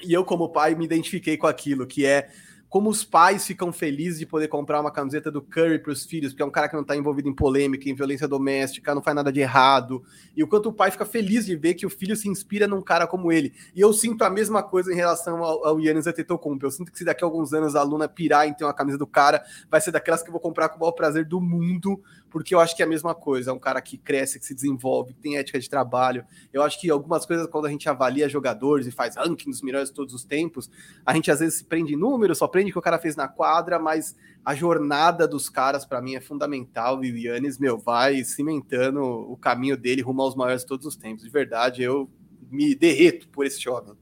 E 0.03 0.15
eu, 0.15 0.25
como 0.25 0.49
pai, 0.49 0.75
me 0.75 0.87
identifiquei 0.87 1.37
com 1.37 1.47
aquilo, 1.47 1.87
que 1.87 2.07
é 2.07 2.31
como 2.69 2.91
os 2.91 3.05
pais 3.05 3.47
ficam 3.47 3.73
felizes 3.73 4.19
de 4.19 4.27
poder 4.27 4.49
comprar 4.49 4.81
uma 4.81 4.91
camiseta 4.91 5.31
do 5.31 5.41
Curry 5.41 5.79
para 5.79 5.93
os 5.93 6.05
filhos, 6.05 6.33
porque 6.33 6.43
é 6.43 6.47
um 6.47 6.51
cara 6.51 6.69
que 6.69 6.75
não 6.75 6.83
está 6.83 6.97
envolvido 6.97 7.29
em 7.29 7.35
polêmica, 7.35 7.89
em 7.89 7.95
violência 7.95 8.27
doméstica, 8.27 8.95
não 8.95 9.03
faz 9.03 9.15
nada 9.15 9.33
de 9.33 9.41
errado. 9.41 10.03
E 10.37 10.43
o 10.43 10.49
quanto 10.49 10.69
o 10.69 10.73
pai 10.73 10.91
fica 10.91 11.07
feliz 11.07 11.47
de 11.47 11.55
ver 11.57 11.75
que 11.75 11.87
o 11.87 11.91
filho 11.91 12.17
se 12.17 12.29
inspira 12.29 12.67
num 12.67 12.83
cara 12.83 13.07
como 13.07 13.31
ele. 13.31 13.53
E 13.75 13.81
eu 13.81 13.93
sinto 13.93 14.23
a 14.25 14.31
mesma 14.31 14.63
coisa 14.63 14.93
em 14.93 14.97
relação 14.97 15.45
ao, 15.45 15.65
ao 15.65 15.81
Yannis 15.81 16.07
Antetokounmpo. 16.07 16.67
Eu 16.67 16.71
sinto 16.71 16.91
que 16.91 16.99
se 16.99 17.05
daqui 17.05 17.23
a 17.23 17.27
alguns 17.27 17.53
anos 17.53 17.77
a 17.77 17.83
Luna 17.83 18.09
pirar 18.09 18.49
em 18.49 18.55
ter 18.55 18.65
uma 18.65 18.75
camisa 18.75 18.99
do 18.99 19.07
cara, 19.07 19.43
vai 19.71 19.81
ser 19.81 19.93
daquelas 19.93 20.23
que 20.23 20.29
eu 20.29 20.33
vou 20.33 20.41
comprar 20.41 20.69
com 20.69 20.77
o 20.77 20.81
maior 20.81 20.93
prazer 20.93 21.25
do 21.25 21.41
mundo, 21.41 22.03
porque 22.37 22.55
eu 22.55 22.61
acho 22.61 22.77
que 22.77 22.83
é 22.83 22.85
a 22.85 22.89
mesma 22.89 23.15
coisa. 23.15 23.51
É 23.51 23.55
um 23.55 23.59
cara 23.59 23.81
que 23.81 23.97
cresce, 23.97 24.39
que 24.39 24.45
se 24.45 24.55
desenvolve, 24.55 25.15
que 25.15 25.21
tem 25.23 25.39
ética 25.39 25.59
de 25.59 25.71
trabalho. 25.71 26.23
Eu 26.53 26.63
acho 26.63 26.79
que 26.79 26.91
algumas 26.91 27.25
coisas, 27.25 27.47
quando 27.47 27.65
a 27.65 27.71
gente 27.71 27.89
avalia 27.89 28.29
jogadores 28.29 28.87
e 28.87 28.91
faz 28.91 29.17
ranking 29.17 29.49
dos 29.49 29.63
melhores 29.63 29.89
de 29.89 29.95
todos 29.95 30.13
os 30.13 30.23
tempos, 30.23 30.71
a 31.07 31.15
gente 31.15 31.31
às 31.31 31.41
vezes 31.41 31.61
se 31.61 31.65
prende 31.65 31.95
em 31.95 31.97
números, 31.97 32.37
só 32.37 32.47
prende 32.47 32.69
o 32.69 32.75
que 32.75 32.79
o 32.79 32.83
cara 32.83 32.99
fez 32.99 33.17
na 33.17 33.27
quadra, 33.27 33.79
mas 33.79 34.15
a 34.45 34.55
jornada 34.55 35.27
dos 35.27 35.49
caras, 35.49 35.87
para 35.87 36.03
mim, 36.03 36.15
é 36.15 36.21
fundamental. 36.21 37.03
E 37.03 37.11
o 37.11 37.17
Yannis, 37.17 37.59
meu, 37.59 37.79
vai 37.79 38.23
cimentando 38.23 39.03
o 39.03 39.39
caminho 39.39 39.75
dele 39.75 40.03
rumo 40.03 40.21
aos 40.21 40.35
maiores 40.35 40.61
de 40.61 40.69
todos 40.69 40.85
os 40.85 40.95
tempos. 40.95 41.25
De 41.25 41.31
verdade, 41.31 41.83
eu 41.83 42.07
me 42.51 42.75
derreto 42.75 43.31
por 43.31 43.47
esse 43.47 43.59
jovem. 43.63 43.95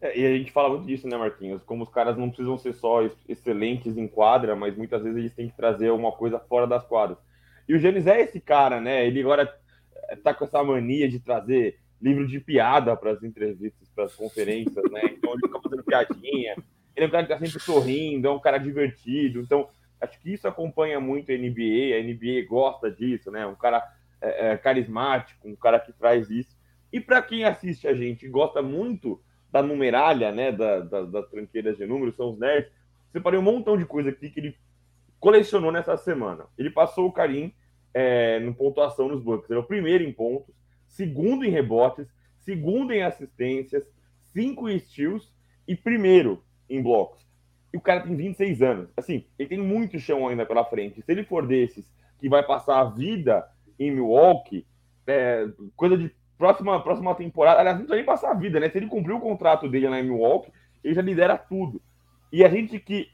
É, 0.00 0.16
e 0.16 0.24
a 0.24 0.38
gente 0.38 0.52
fala 0.52 0.68
muito 0.68 0.86
disso, 0.86 1.08
né, 1.08 1.16
Marquinhos? 1.16 1.60
Como 1.64 1.82
os 1.82 1.90
caras 1.90 2.16
não 2.16 2.28
precisam 2.28 2.56
ser 2.56 2.72
só 2.74 3.00
excelentes 3.28 3.96
em 3.96 4.06
quadra, 4.06 4.54
mas 4.54 4.76
muitas 4.76 5.02
vezes 5.02 5.18
eles 5.18 5.34
têm 5.34 5.48
que 5.48 5.56
trazer 5.56 5.88
alguma 5.88 6.12
coisa 6.12 6.38
fora 6.38 6.64
das 6.64 6.84
quadras. 6.86 7.18
E 7.68 7.74
o 7.74 7.78
Giannis 7.78 8.06
é 8.06 8.22
esse 8.22 8.40
cara, 8.40 8.80
né? 8.80 9.06
Ele 9.06 9.20
agora 9.20 9.54
tá 10.22 10.32
com 10.32 10.44
essa 10.44 10.62
mania 10.62 11.08
de 11.08 11.20
trazer 11.20 11.78
livro 12.00 12.26
de 12.26 12.40
piada 12.40 12.96
para 12.96 13.10
as 13.10 13.22
entrevistas, 13.22 13.88
para 13.94 14.04
as 14.04 14.14
conferências, 14.14 14.84
né? 14.90 15.02
Então 15.04 15.32
ele 15.32 15.42
fica 15.42 15.60
fazendo 15.60 15.84
piadinha. 15.84 16.56
Ele 16.96 17.04
é 17.04 17.08
um 17.08 17.10
cara 17.10 17.22
que 17.24 17.32
tá 17.32 17.38
sempre 17.38 17.60
sorrindo, 17.60 18.28
é 18.28 18.30
um 18.30 18.40
cara 18.40 18.58
divertido. 18.58 19.40
Então, 19.40 19.68
acho 20.00 20.20
que 20.20 20.32
isso 20.32 20.48
acompanha 20.48 20.98
muito 20.98 21.30
a 21.30 21.34
NBA. 21.34 21.96
A 21.96 22.02
NBA 22.02 22.48
gosta 22.48 22.90
disso, 22.90 23.30
né? 23.30 23.46
Um 23.46 23.54
cara 23.54 23.84
é, 24.20 24.52
é, 24.52 24.56
carismático, 24.56 25.48
um 25.48 25.56
cara 25.56 25.78
que 25.78 25.92
traz 25.92 26.30
isso. 26.30 26.56
E 26.92 27.00
para 27.00 27.20
quem 27.20 27.44
assiste 27.44 27.86
a 27.86 27.94
gente 27.94 28.26
gosta 28.28 28.62
muito 28.62 29.20
da 29.50 29.62
numeralha, 29.62 30.32
né? 30.32 30.52
Da, 30.52 30.80
da, 30.80 31.02
das 31.02 31.28
tranqueiras 31.28 31.76
de 31.76 31.86
números, 31.86 32.16
são 32.16 32.30
os 32.30 32.38
nerds. 32.38 32.70
Separei 33.12 33.38
um 33.38 33.42
montão 33.42 33.76
de 33.76 33.84
coisa 33.84 34.10
aqui 34.10 34.30
que 34.30 34.40
ele 34.40 34.56
colecionou 35.18 35.72
nessa 35.72 35.96
semana. 35.96 36.46
Ele 36.56 36.70
passou 36.70 37.06
o 37.06 37.12
Karim 37.12 37.52
é, 37.92 38.38
no 38.40 38.54
pontuação 38.54 39.08
nos 39.08 39.22
Bucks. 39.22 39.48
Ele 39.50 39.58
é 39.58 39.62
o 39.62 39.66
primeiro 39.66 40.04
em 40.04 40.12
pontos, 40.12 40.54
segundo 40.86 41.44
em 41.44 41.50
rebotes, 41.50 42.06
segundo 42.40 42.92
em 42.92 43.02
assistências, 43.02 43.84
cinco 44.32 44.68
em 44.68 44.78
steals 44.78 45.32
e 45.66 45.74
primeiro 45.74 46.42
em 46.68 46.82
blocos. 46.82 47.26
E 47.72 47.76
o 47.76 47.80
cara 47.80 48.00
tem 48.00 48.16
26 48.16 48.62
anos. 48.62 48.88
Assim, 48.96 49.26
ele 49.38 49.48
tem 49.48 49.58
muito 49.58 49.98
chão 49.98 50.26
ainda 50.26 50.46
pela 50.46 50.64
frente. 50.64 51.02
Se 51.02 51.12
ele 51.12 51.24
for 51.24 51.46
desses 51.46 51.90
que 52.18 52.28
vai 52.28 52.42
passar 52.42 52.80
a 52.80 52.84
vida 52.84 53.46
em 53.78 53.90
Milwaukee, 53.90 54.66
é, 55.06 55.46
coisa 55.76 55.96
de 55.96 56.10
próxima, 56.36 56.82
próxima 56.82 57.14
temporada. 57.14 57.60
Aliás, 57.60 57.78
não 57.80 57.94
nem 57.94 58.04
passar 58.04 58.30
a 58.30 58.34
vida, 58.34 58.58
né? 58.58 58.70
Se 58.70 58.78
ele 58.78 58.86
cumprir 58.86 59.14
o 59.14 59.20
contrato 59.20 59.68
dele 59.68 59.88
na 59.88 60.02
Milwaukee, 60.02 60.52
ele 60.82 60.94
já 60.94 61.02
lidera 61.02 61.36
tudo. 61.36 61.82
E 62.32 62.44
a 62.44 62.48
gente 62.48 62.78
que 62.78 63.08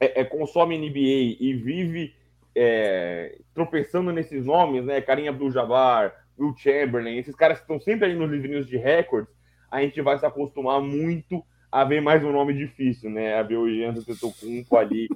é, 0.00 0.20
é, 0.20 0.24
consome 0.24 0.78
NBA 0.78 1.36
e 1.40 1.54
vive 1.54 2.14
é, 2.54 3.38
tropeçando 3.52 4.12
nesses 4.12 4.44
nomes, 4.44 4.84
né? 4.84 5.00
Karim 5.00 5.28
Abdul-Jabbar, 5.28 6.14
Will 6.38 6.54
Chamberlain, 6.56 7.18
esses 7.18 7.34
caras 7.34 7.58
que 7.58 7.64
estão 7.64 7.80
sempre 7.80 8.06
ali 8.06 8.14
nos 8.14 8.30
livrinhos 8.30 8.66
de 8.66 8.76
recordes, 8.76 9.32
a 9.70 9.80
gente 9.80 10.00
vai 10.00 10.18
se 10.18 10.26
acostumar 10.26 10.80
muito 10.80 11.44
a 11.70 11.84
ver 11.84 12.00
mais 12.00 12.22
um 12.22 12.30
nome 12.30 12.54
difícil, 12.54 13.10
né? 13.10 13.34
A 13.36 13.42
ver 13.42 13.56
o 13.56 13.68
Jean 13.68 13.94
Tetocumpo 13.94 14.76
ali 14.76 15.08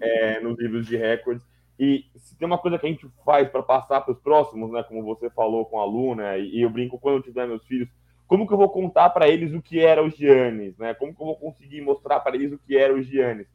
é, 0.00 0.40
nos 0.40 0.58
livros 0.58 0.86
de 0.86 0.96
recordes. 0.96 1.44
E 1.78 2.04
se 2.14 2.38
tem 2.38 2.46
uma 2.46 2.58
coisa 2.58 2.78
que 2.78 2.86
a 2.86 2.88
gente 2.88 3.06
faz 3.24 3.48
para 3.48 3.62
passar 3.62 4.00
para 4.00 4.12
os 4.12 4.20
próximos, 4.20 4.70
né? 4.70 4.84
Como 4.84 5.02
você 5.02 5.28
falou 5.30 5.66
com 5.66 5.80
a 5.80 5.84
Luna, 5.84 6.36
e 6.38 6.60
eu 6.60 6.70
brinco 6.70 6.98
quando 6.98 7.16
eu 7.16 7.22
tiver 7.22 7.48
meus 7.48 7.64
filhos, 7.66 7.88
como 8.26 8.46
que 8.46 8.52
eu 8.52 8.58
vou 8.58 8.70
contar 8.70 9.10
para 9.10 9.28
eles 9.28 9.52
o 9.52 9.60
que 9.60 9.80
era 9.80 10.02
o 10.02 10.08
Giannis, 10.08 10.78
né? 10.78 10.94
Como 10.94 11.14
que 11.14 11.20
eu 11.20 11.26
vou 11.26 11.36
conseguir 11.36 11.80
mostrar 11.80 12.20
para 12.20 12.36
eles 12.36 12.52
o 12.52 12.58
que 12.58 12.76
era 12.76 12.94
o 12.94 13.02
Giannis? 13.02 13.48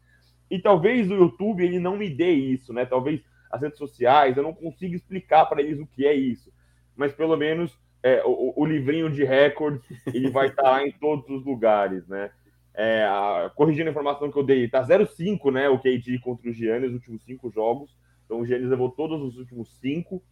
E 0.50 0.60
talvez 0.60 1.10
o 1.10 1.16
YouTube 1.16 1.64
ele 1.64 1.80
não 1.80 1.98
me 1.98 2.10
dê 2.10 2.32
isso, 2.32 2.74
né? 2.74 2.86
Talvez 2.86 3.22
as 3.52 3.62
redes 3.62 3.78
sociais 3.78 4.38
eu 4.38 4.44
não 4.44 4.54
consiga 4.54 4.96
explicar 4.96 5.46
para 5.46 5.62
eles 5.62 5.80
o 5.80 5.88
que 5.88 6.06
é 6.06 6.14
isso, 6.14 6.52
mas 6.96 7.14
pelo 7.14 7.36
menos 7.36 7.78
é, 8.02 8.24
o, 8.26 8.54
o, 8.56 8.66
livrinho 8.66 9.10
de 9.10 9.24
recordes 9.24 9.82
ele 10.14 10.30
vai 10.30 10.48
estar 10.48 10.64
tá 10.64 10.72
lá 10.72 10.88
em 10.88 10.92
todos 10.92 11.30
os 11.30 11.46
lugares, 11.46 12.08
né? 12.08 12.32
É, 12.74 13.04
a, 13.04 13.52
corrigindo 13.56 13.90
a 13.90 13.92
informação 13.92 14.32
que 14.32 14.38
eu 14.38 14.44
dei, 14.44 14.68
tá 14.70 14.82
0-5, 14.84 15.52
né? 15.52 15.68
O 15.70 15.80
KD 15.80 16.20
contra 16.20 16.50
o 16.50 16.54
Giannis, 16.54 16.90
os 16.90 16.96
últimos 16.96 17.24
cinco 17.24 17.52
jogos. 17.52 17.96
Então 18.26 18.40
o 18.40 18.46
Giannis 18.46 18.70
levou 18.70 18.90
todos 18.90 19.22
os 19.22 19.38
últimos 19.38 19.70
cinco 19.80 20.24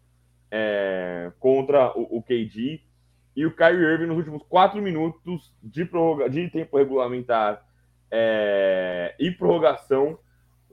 é, 0.50 1.32
contra 1.40 1.92
o, 1.98 2.18
o, 2.18 2.24
KD. 2.24 2.82
E 3.36 3.46
o 3.46 3.56
Kyrie 3.56 3.84
Irving 3.84 4.08
nos 4.08 4.18
últimos 4.18 4.44
quatro 4.44 4.82
minutos 4.82 5.54
de, 5.62 5.86
prorroga, 5.86 6.30
de 6.30 6.50
tempo 6.50 6.78
regulamentar 6.78 7.64
é, 8.12 9.16
e 9.20 9.32
prorrogação, 9.32 10.18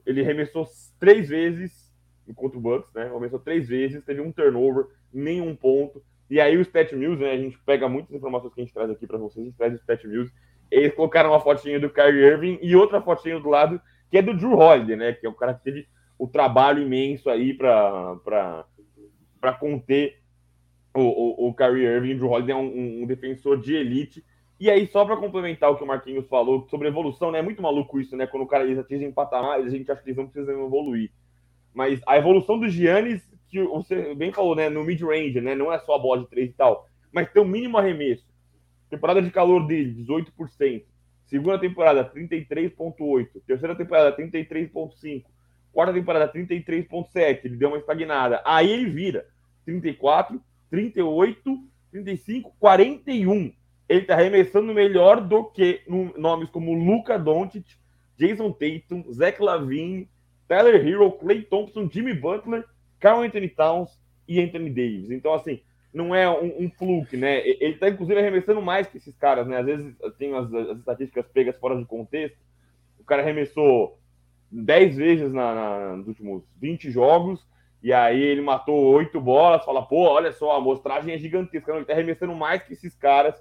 ele 0.05 0.21
remessou 0.21 0.67
três 0.99 1.29
vezes 1.29 1.93
contra 2.35 2.57
o 2.57 2.61
Bucks, 2.61 2.91
né? 2.93 3.09
Remessou 3.11 3.39
três 3.39 3.67
vezes, 3.67 4.03
teve 4.03 4.21
um 4.21 4.31
turnover, 4.31 4.87
nenhum 5.13 5.55
ponto. 5.55 6.03
E 6.29 6.39
aí 6.39 6.57
o 6.57 6.61
Stat 6.61 6.95
News, 6.95 7.19
né? 7.19 7.31
A 7.31 7.37
gente 7.37 7.57
pega 7.65 7.87
muitas 7.87 8.15
informações 8.15 8.53
que 8.53 8.61
a 8.61 8.63
gente 8.63 8.73
traz 8.73 8.89
aqui 8.89 9.05
para 9.05 9.17
vocês, 9.17 9.45
a 9.45 9.49
gente 9.49 9.57
traz 9.57 9.73
o 9.73 9.77
Stat 9.77 10.07
News. 10.07 10.31
Eles 10.71 10.93
colocaram 10.93 11.31
uma 11.31 11.39
fotinha 11.39 11.79
do 11.79 11.89
Kyrie 11.89 12.25
Irving 12.25 12.59
e 12.61 12.75
outra 12.75 13.01
fotinha 13.01 13.39
do 13.39 13.49
lado 13.49 13.79
que 14.09 14.17
é 14.17 14.21
do 14.21 14.35
Drew 14.35 14.53
Holiday, 14.53 14.95
né? 14.95 15.13
Que 15.13 15.25
é 15.25 15.29
o 15.29 15.33
cara 15.33 15.53
que 15.53 15.63
teve 15.63 15.87
o 16.17 16.27
trabalho 16.27 16.81
imenso 16.81 17.29
aí 17.29 17.53
para 17.53 18.67
conter 19.59 20.19
o, 20.93 21.01
o, 21.01 21.49
o 21.49 21.53
Kyrie 21.53 21.85
Irving. 21.85 22.13
O 22.13 22.17
Drew 22.17 22.29
Holiday 22.29 22.55
é 22.55 22.57
um, 22.57 23.01
um, 23.03 23.05
defensor 23.05 23.59
de 23.59 23.75
elite. 23.75 24.23
E 24.59 24.69
aí, 24.69 24.87
só 24.87 25.03
para 25.03 25.17
complementar 25.17 25.69
o 25.69 25.77
que 25.77 25.83
o 25.83 25.87
Marquinhos 25.87 26.27
falou 26.27 26.65
sobre 26.69 26.87
evolução, 26.87 27.29
né? 27.31 27.39
É 27.39 27.41
muito 27.41 27.61
maluco 27.61 27.99
isso, 27.99 28.15
né? 28.15 28.25
Quando 28.25 28.43
o 28.43 28.47
cara 28.47 28.63
eles 28.63 28.79
atingem 28.79 29.11
patamares, 29.11 29.67
a 29.67 29.69
gente 29.69 29.91
acha 29.91 30.01
que 30.01 30.09
eles 30.09 30.17
não 30.17 30.27
precisam 30.27 30.65
evoluir. 30.65 31.11
Mas 31.73 31.99
a 32.07 32.17
evolução 32.17 32.57
do 32.57 32.69
Giannis, 32.69 33.21
que 33.49 33.61
você 33.63 34.15
bem 34.15 34.31
falou, 34.31 34.55
né? 34.55 34.69
No 34.69 34.83
mid-range, 34.83 35.41
né? 35.41 35.55
Não 35.55 35.73
é 35.73 35.79
só 35.79 35.95
a 35.95 35.99
bola 35.99 36.21
de 36.21 36.29
três 36.29 36.51
e 36.51 36.53
tal, 36.53 36.87
mas 37.11 37.29
tem 37.31 37.41
um 37.41 37.47
mínimo 37.47 37.77
arremesso. 37.77 38.25
Temporada 38.89 39.21
de 39.21 39.29
calor 39.29 39.67
dele, 39.67 39.93
18%. 40.05 40.83
Segunda 41.25 41.59
temporada, 41.59 42.09
33,8%. 42.13 43.41
Terceira 43.45 43.75
temporada, 43.75 44.15
33,5%. 44.15 45.25
Quarta 45.73 45.93
temporada, 45.93 46.31
33,7. 46.31 47.41
Ele 47.43 47.57
deu 47.57 47.67
uma 47.69 47.77
estagnada. 47.77 48.41
Aí 48.45 48.71
ele 48.71 48.89
vira 48.89 49.25
34, 49.65 50.39
38, 50.69 51.59
35, 51.91 52.55
41. 52.57 53.51
Ele 53.87 54.01
está 54.01 54.15
arremessando 54.15 54.73
melhor 54.73 55.21
do 55.21 55.45
que 55.45 55.81
nomes 56.17 56.49
como 56.49 56.73
Luca 56.73 57.19
Doncic, 57.19 57.65
Jason 58.17 58.51
Tatum, 58.51 59.11
Zach 59.11 59.41
Lavine, 59.41 60.09
Tyler 60.47 60.85
Hero, 60.85 61.11
Clay 61.11 61.41
Thompson, 61.43 61.89
Jimmy 61.91 62.13
Butler, 62.13 62.65
Carl 62.99 63.21
Anthony 63.21 63.49
Towns 63.49 63.99
e 64.27 64.41
Anthony 64.41 64.69
Davis. 64.69 65.11
Então, 65.11 65.33
assim, 65.33 65.61
não 65.93 66.13
é 66.13 66.29
um, 66.29 66.65
um 66.65 66.71
fluke, 66.71 67.15
né? 67.15 67.39
Ele 67.47 67.73
está, 67.73 67.89
inclusive, 67.89 68.19
arremessando 68.19 68.61
mais 68.61 68.87
que 68.87 68.97
esses 68.97 69.15
caras, 69.15 69.47
né? 69.47 69.57
Às 69.57 69.65
vezes 69.65 69.95
tem 70.17 70.35
as, 70.35 70.51
as 70.53 70.77
estatísticas 70.79 71.25
pegas 71.27 71.57
fora 71.57 71.77
de 71.77 71.85
contexto. 71.85 72.37
O 72.99 73.03
cara 73.03 73.21
arremessou 73.21 73.99
10 74.51 74.95
vezes 74.95 75.31
na, 75.31 75.55
na, 75.55 75.95
nos 75.97 76.07
últimos 76.07 76.43
20 76.59 76.91
jogos, 76.91 77.45
e 77.83 77.93
aí 77.93 78.21
ele 78.21 78.41
matou 78.41 78.75
oito 78.93 79.21
bolas, 79.21 79.63
fala, 79.63 79.85
pô, 79.85 80.07
olha 80.09 80.31
só, 80.31 80.51
a 80.51 80.57
amostragem 80.57 81.13
é 81.13 81.17
gigantesca, 81.17 81.71
ele 81.71 81.85
tá 81.85 81.93
arremessando 81.93 82.33
mais 82.33 82.63
que 82.63 82.73
esses 82.73 82.95
caras 82.95 83.35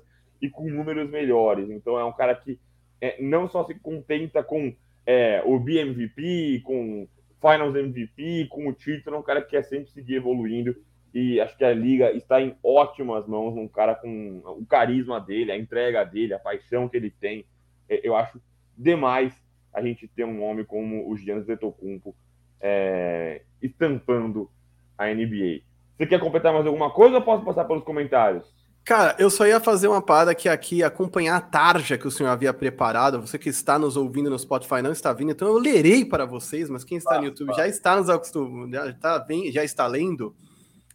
e 0.44 0.50
com 0.50 0.68
números 0.68 1.10
melhores. 1.10 1.70
Então 1.70 1.98
é 1.98 2.04
um 2.04 2.12
cara 2.12 2.34
que 2.34 2.60
é, 3.00 3.20
não 3.22 3.48
só 3.48 3.64
se 3.64 3.74
contenta 3.74 4.42
com 4.42 4.74
é, 5.06 5.42
o 5.44 5.58
BMVP, 5.58 6.60
com 6.62 7.08
Finals 7.40 7.74
MVP, 7.74 8.46
com 8.50 8.68
o 8.68 8.72
título, 8.72 9.16
é 9.16 9.18
um 9.18 9.22
cara 9.22 9.40
que 9.40 9.50
quer 9.50 9.64
sempre 9.64 9.90
seguir 9.90 10.16
evoluindo 10.16 10.76
e 11.14 11.40
acho 11.40 11.56
que 11.56 11.64
a 11.64 11.72
liga 11.72 12.12
está 12.12 12.42
em 12.42 12.56
ótimas 12.62 13.26
mãos, 13.26 13.56
um 13.56 13.68
cara 13.68 13.94
com 13.94 14.42
o 14.44 14.66
carisma 14.66 15.20
dele, 15.20 15.52
a 15.52 15.56
entrega 15.56 16.04
dele, 16.04 16.34
a 16.34 16.38
paixão 16.38 16.88
que 16.88 16.96
ele 16.96 17.10
tem. 17.10 17.46
É, 17.88 18.06
eu 18.06 18.14
acho 18.14 18.38
demais 18.76 19.32
a 19.72 19.80
gente 19.80 20.06
ter 20.08 20.24
um 20.24 20.38
nome 20.38 20.64
como 20.64 21.08
o 21.08 21.16
Giannis 21.16 21.44
Antetokounmpo 21.44 22.14
é, 22.60 23.42
estampando 23.62 24.50
a 24.98 25.06
NBA. 25.06 25.62
Você 25.96 26.06
quer 26.06 26.20
completar 26.20 26.52
mais 26.52 26.66
alguma 26.66 26.90
coisa 26.90 27.16
ou 27.16 27.22
posso 27.22 27.44
passar 27.44 27.64
pelos 27.64 27.84
comentários? 27.84 28.63
Cara, 28.84 29.16
eu 29.18 29.30
só 29.30 29.46
ia 29.46 29.58
fazer 29.58 29.88
uma 29.88 30.02
parada 30.02 30.34
que 30.34 30.46
aqui 30.46 30.82
acompanhar 30.82 31.36
a 31.36 31.40
tarja 31.40 31.96
que 31.96 32.06
o 32.06 32.10
senhor 32.10 32.28
havia 32.28 32.52
preparado. 32.52 33.18
Você 33.18 33.38
que 33.38 33.48
está 33.48 33.78
nos 33.78 33.96
ouvindo 33.96 34.28
no 34.28 34.38
Spotify 34.38 34.82
não 34.82 34.92
está 34.92 35.10
vindo, 35.12 35.32
então 35.32 35.48
eu 35.48 35.58
lerei 35.58 36.04
para 36.04 36.26
vocês, 36.26 36.68
mas 36.68 36.84
quem 36.84 36.98
está 36.98 37.18
no 37.18 37.24
YouTube 37.24 37.54
já 37.54 37.66
está 37.66 37.96
nos 37.96 38.10
acostumando, 38.10 38.74
já, 38.74 38.92
tá, 38.92 39.26
já 39.50 39.64
está 39.64 39.86
lendo. 39.86 40.36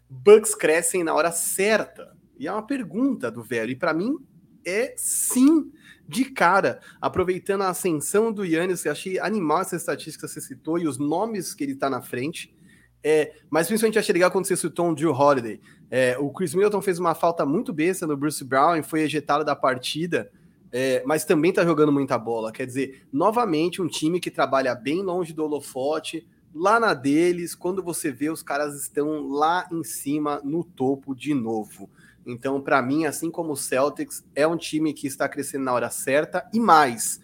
Bugs 0.07 0.53
crescem 0.53 1.03
na 1.03 1.15
hora 1.15 1.31
certa. 1.31 2.15
E 2.37 2.47
é 2.47 2.51
uma 2.51 2.65
pergunta 2.65 3.31
do 3.31 3.43
velho. 3.43 3.71
E 3.71 3.75
para 3.75 3.93
mim 3.93 4.17
é 4.63 4.93
sim 4.95 5.71
de 6.07 6.25
cara, 6.25 6.79
aproveitando 7.01 7.61
a 7.61 7.69
ascensão 7.69 8.31
do 8.31 8.45
Yannis, 8.45 8.83
que 8.83 8.89
achei 8.89 9.19
animal 9.19 9.61
essa 9.61 9.75
estatística 9.75 10.27
que 10.27 10.33
você 10.33 10.41
citou 10.41 10.77
e 10.77 10.87
os 10.87 10.99
nomes 10.99 11.55
que 11.55 11.63
ele 11.63 11.73
está 11.73 11.89
na 11.89 12.01
frente. 12.01 12.55
É, 13.03 13.33
mas 13.49 13.67
principalmente 13.67 13.97
achei 13.97 14.13
legal 14.13 14.29
quando 14.29 14.45
você 14.45 14.57
citou 14.57 14.89
o 14.89 14.95
Drew 14.95 15.11
Holiday. 15.11 15.59
É, 15.91 16.17
o 16.19 16.29
Chris 16.29 16.53
Middleton 16.53 16.81
fez 16.81 16.99
uma 16.99 17.15
falta 17.15 17.45
muito 17.45 17.73
besta 17.73 18.05
no 18.05 18.15
Bruce 18.15 18.43
Brown 18.43 18.75
e 18.75 18.83
foi 18.83 19.01
ejetado 19.01 19.43
da 19.43 19.55
partida, 19.55 20.31
é, 20.71 21.01
mas 21.05 21.25
também 21.25 21.49
está 21.49 21.63
jogando 21.63 21.91
muita 21.91 22.17
bola. 22.17 22.51
Quer 22.51 22.65
dizer, 22.67 23.07
novamente 23.11 23.81
um 23.81 23.87
time 23.87 24.19
que 24.19 24.29
trabalha 24.29 24.75
bem 24.75 25.01
longe 25.01 25.33
do 25.33 25.43
holofote, 25.43 26.27
lá 26.53 26.79
na 26.79 26.93
deles, 26.93 27.55
quando 27.55 27.81
você 27.81 28.11
vê 28.11 28.29
os 28.29 28.43
caras 28.43 28.79
estão 28.79 29.27
lá 29.27 29.67
em 29.71 29.83
cima 29.83 30.41
no 30.43 30.63
topo 30.63 31.15
de 31.15 31.33
novo. 31.33 31.89
Então, 32.25 32.61
para 32.61 32.81
mim, 32.81 33.05
assim 33.05 33.31
como 33.31 33.53
o 33.53 33.57
Celtics, 33.57 34.23
é 34.35 34.45
um 34.45 34.57
time 34.57 34.93
que 34.93 35.07
está 35.07 35.27
crescendo 35.27 35.63
na 35.63 35.73
hora 35.73 35.89
certa 35.89 36.47
e 36.53 36.59
mais, 36.59 37.19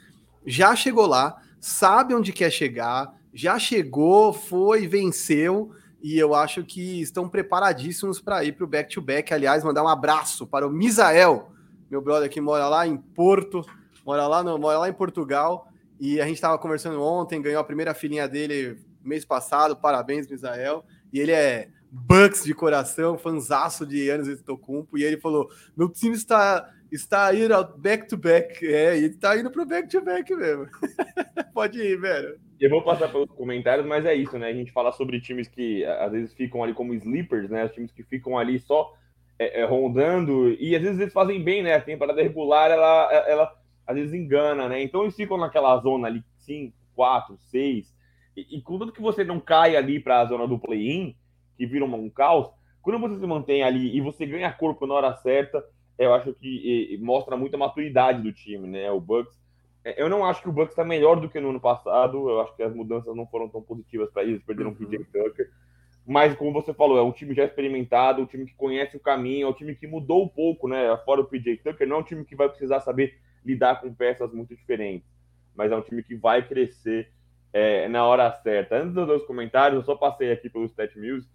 já 0.45 0.75
chegou 0.75 1.05
lá, 1.05 1.41
sabe 1.60 2.13
onde 2.15 2.34
quer 2.34 2.50
chegar, 2.50 3.13
já 3.34 3.60
chegou, 3.60 4.34
foi, 4.34 4.88
venceu 4.88 5.72
e 6.05 6.19
eu 6.19 6.35
acho 6.35 6.63
que 6.63 7.01
estão 7.01 7.27
preparadíssimos 7.27 8.21
para 8.21 8.43
ir 8.43 8.51
para 8.51 8.63
o 8.63 8.67
back-to-back. 8.67 9.33
Aliás, 9.33 9.63
mandar 9.63 9.83
um 9.83 9.88
abraço 9.88 10.45
para 10.45 10.67
o 10.67 10.69
Misael, 10.69 11.51
meu 11.89 12.00
brother 12.00 12.29
que 12.29 12.39
mora 12.39 12.67
lá 12.67 12.85
em 12.85 12.95
Porto, 12.95 13.65
mora 14.05 14.27
lá, 14.27 14.43
no, 14.43 14.55
mora 14.59 14.77
lá 14.77 14.88
em 14.88 14.93
Portugal. 14.93 15.67
E 16.00 16.21
a 16.21 16.25
gente 16.25 16.35
estava 16.35 16.59
conversando 16.59 17.01
ontem, 17.01 17.41
ganhou 17.41 17.59
a 17.59 17.63
primeira 17.63 17.95
filhinha 17.95 18.27
dele 18.27 18.77
mês 19.03 19.25
passado. 19.25 19.75
Parabéns, 19.75 20.27
Misael. 20.27 20.85
E 21.12 21.19
ele 21.19 21.31
é 21.31 21.69
Bucks 21.89 22.43
de 22.43 22.53
coração, 22.53 23.17
fanzaço 23.17 23.83
de 23.83 24.07
anos 24.07 24.27
de 24.27 24.35
Tocumpo. 24.43 25.00
E 25.00 25.03
ele 25.03 25.17
falou: 25.19 25.50
meu 25.75 25.89
time 25.89 26.15
está 26.15 26.69
está 26.95 27.33
indo 27.33 27.77
back 27.77 28.07
to 28.07 28.17
back. 28.17 28.65
É, 28.65 28.97
ele 28.97 29.07
está 29.07 29.37
indo 29.37 29.51
pro 29.51 29.65
back 29.65 29.87
to 29.89 30.01
back 30.01 30.33
mesmo. 30.33 30.67
Pode 31.53 31.79
ir, 31.79 31.99
velho. 31.99 32.39
Eu 32.59 32.69
vou 32.69 32.81
passar 32.81 33.09
pelos 33.09 33.29
comentários, 33.31 33.85
mas 33.85 34.05
é 34.05 34.13
isso, 34.13 34.37
né? 34.37 34.47
A 34.47 34.53
gente 34.53 34.71
fala 34.71 34.91
sobre 34.91 35.19
times 35.19 35.47
que 35.47 35.85
às 35.85 36.11
vezes 36.11 36.33
ficam 36.33 36.63
ali 36.63 36.73
como 36.73 36.93
sleepers, 36.93 37.49
né? 37.49 37.65
Os 37.65 37.73
times 37.73 37.91
que 37.91 38.03
ficam 38.03 38.37
ali 38.37 38.59
só 38.59 38.93
é, 39.37 39.61
é, 39.61 39.65
rondando, 39.65 40.51
e 40.53 40.75
às 40.75 40.81
vezes 40.81 40.99
eles 40.99 41.13
fazem 41.13 41.43
bem, 41.43 41.61
né? 41.61 41.75
A 41.75 41.81
temporada 41.81 42.21
regular, 42.21 42.71
ela, 42.71 43.11
ela 43.27 43.55
às 43.85 43.95
vezes 43.95 44.13
engana, 44.13 44.69
né? 44.69 44.81
Então 44.81 45.03
eles 45.03 45.15
ficam 45.15 45.37
naquela 45.37 45.77
zona 45.79 46.07
ali 46.07 46.23
5, 46.37 46.73
4, 46.95 47.37
6, 47.51 47.93
e, 48.37 48.57
e 48.57 48.61
contanto 48.61 48.93
que 48.93 49.01
você 49.01 49.23
não 49.23 49.39
cai 49.39 49.75
ali 49.75 49.99
para 49.99 50.21
a 50.21 50.25
zona 50.25 50.47
do 50.47 50.57
play-in, 50.57 51.15
que 51.57 51.65
vira 51.65 51.83
um 51.83 52.09
caos, 52.09 52.49
quando 52.81 52.99
você 52.99 53.19
se 53.19 53.25
mantém 53.25 53.63
ali 53.63 53.95
e 53.95 53.99
você 53.99 54.25
ganha 54.25 54.51
corpo 54.53 54.85
na 54.85 54.93
hora 54.93 55.15
certa, 55.17 55.63
eu 55.97 56.13
acho 56.13 56.33
que 56.33 56.97
mostra 57.01 57.37
muita 57.37 57.57
maturidade 57.57 58.21
do 58.21 58.33
time, 58.33 58.67
né? 58.67 58.91
O 58.91 58.99
Bucks. 58.99 59.37
É, 59.83 60.01
eu 60.01 60.09
não 60.09 60.25
acho 60.25 60.41
que 60.41 60.49
o 60.49 60.51
Bucks 60.51 60.71
está 60.71 60.83
melhor 60.83 61.19
do 61.19 61.29
que 61.29 61.39
no 61.39 61.49
ano 61.49 61.59
passado. 61.59 62.29
Eu 62.29 62.41
acho 62.41 62.55
que 62.55 62.63
as 62.63 62.73
mudanças 62.73 63.15
não 63.15 63.25
foram 63.27 63.47
tão 63.47 63.61
positivas 63.61 64.09
para 64.11 64.23
eles, 64.23 64.43
perderam 64.43 64.71
uhum. 64.71 64.75
o 64.75 64.79
PJ 64.79 65.05
Tucker. 65.05 65.49
Mas, 66.07 66.35
como 66.35 66.53
você 66.53 66.73
falou, 66.73 66.99
é 66.99 67.01
um 67.01 67.11
time 67.11 67.33
já 67.33 67.45
experimentado, 67.45 68.21
um 68.21 68.27
time 68.27 68.45
que 68.45 68.53
conhece 68.53 68.95
o 68.95 68.99
caminho, 68.99 69.47
é 69.47 69.49
um 69.49 69.53
time 69.53 69.75
que 69.75 69.87
mudou 69.87 70.23
um 70.23 70.27
pouco, 70.27 70.67
né? 70.67 70.95
Fora 71.03 71.21
o 71.21 71.25
PJ 71.25 71.57
Tucker, 71.57 71.87
não 71.87 71.97
é 71.97 71.99
um 71.99 72.03
time 72.03 72.23
que 72.23 72.35
vai 72.35 72.47
precisar 72.47 72.79
saber 72.81 73.17
lidar 73.43 73.81
com 73.81 73.93
peças 73.93 74.31
muito 74.31 74.55
diferentes, 74.55 75.07
mas 75.55 75.71
é 75.71 75.75
um 75.75 75.81
time 75.81 76.03
que 76.03 76.15
vai 76.15 76.47
crescer 76.47 77.11
é, 77.51 77.87
na 77.87 78.05
hora 78.05 78.31
certa. 78.41 78.77
Antes 78.77 78.93
dos 78.93 79.25
comentários, 79.25 79.79
eu 79.79 79.85
só 79.85 79.95
passei 79.95 80.31
aqui 80.31 80.49
pelo 80.49 80.65
Stat 80.65 80.95
Music, 80.95 81.29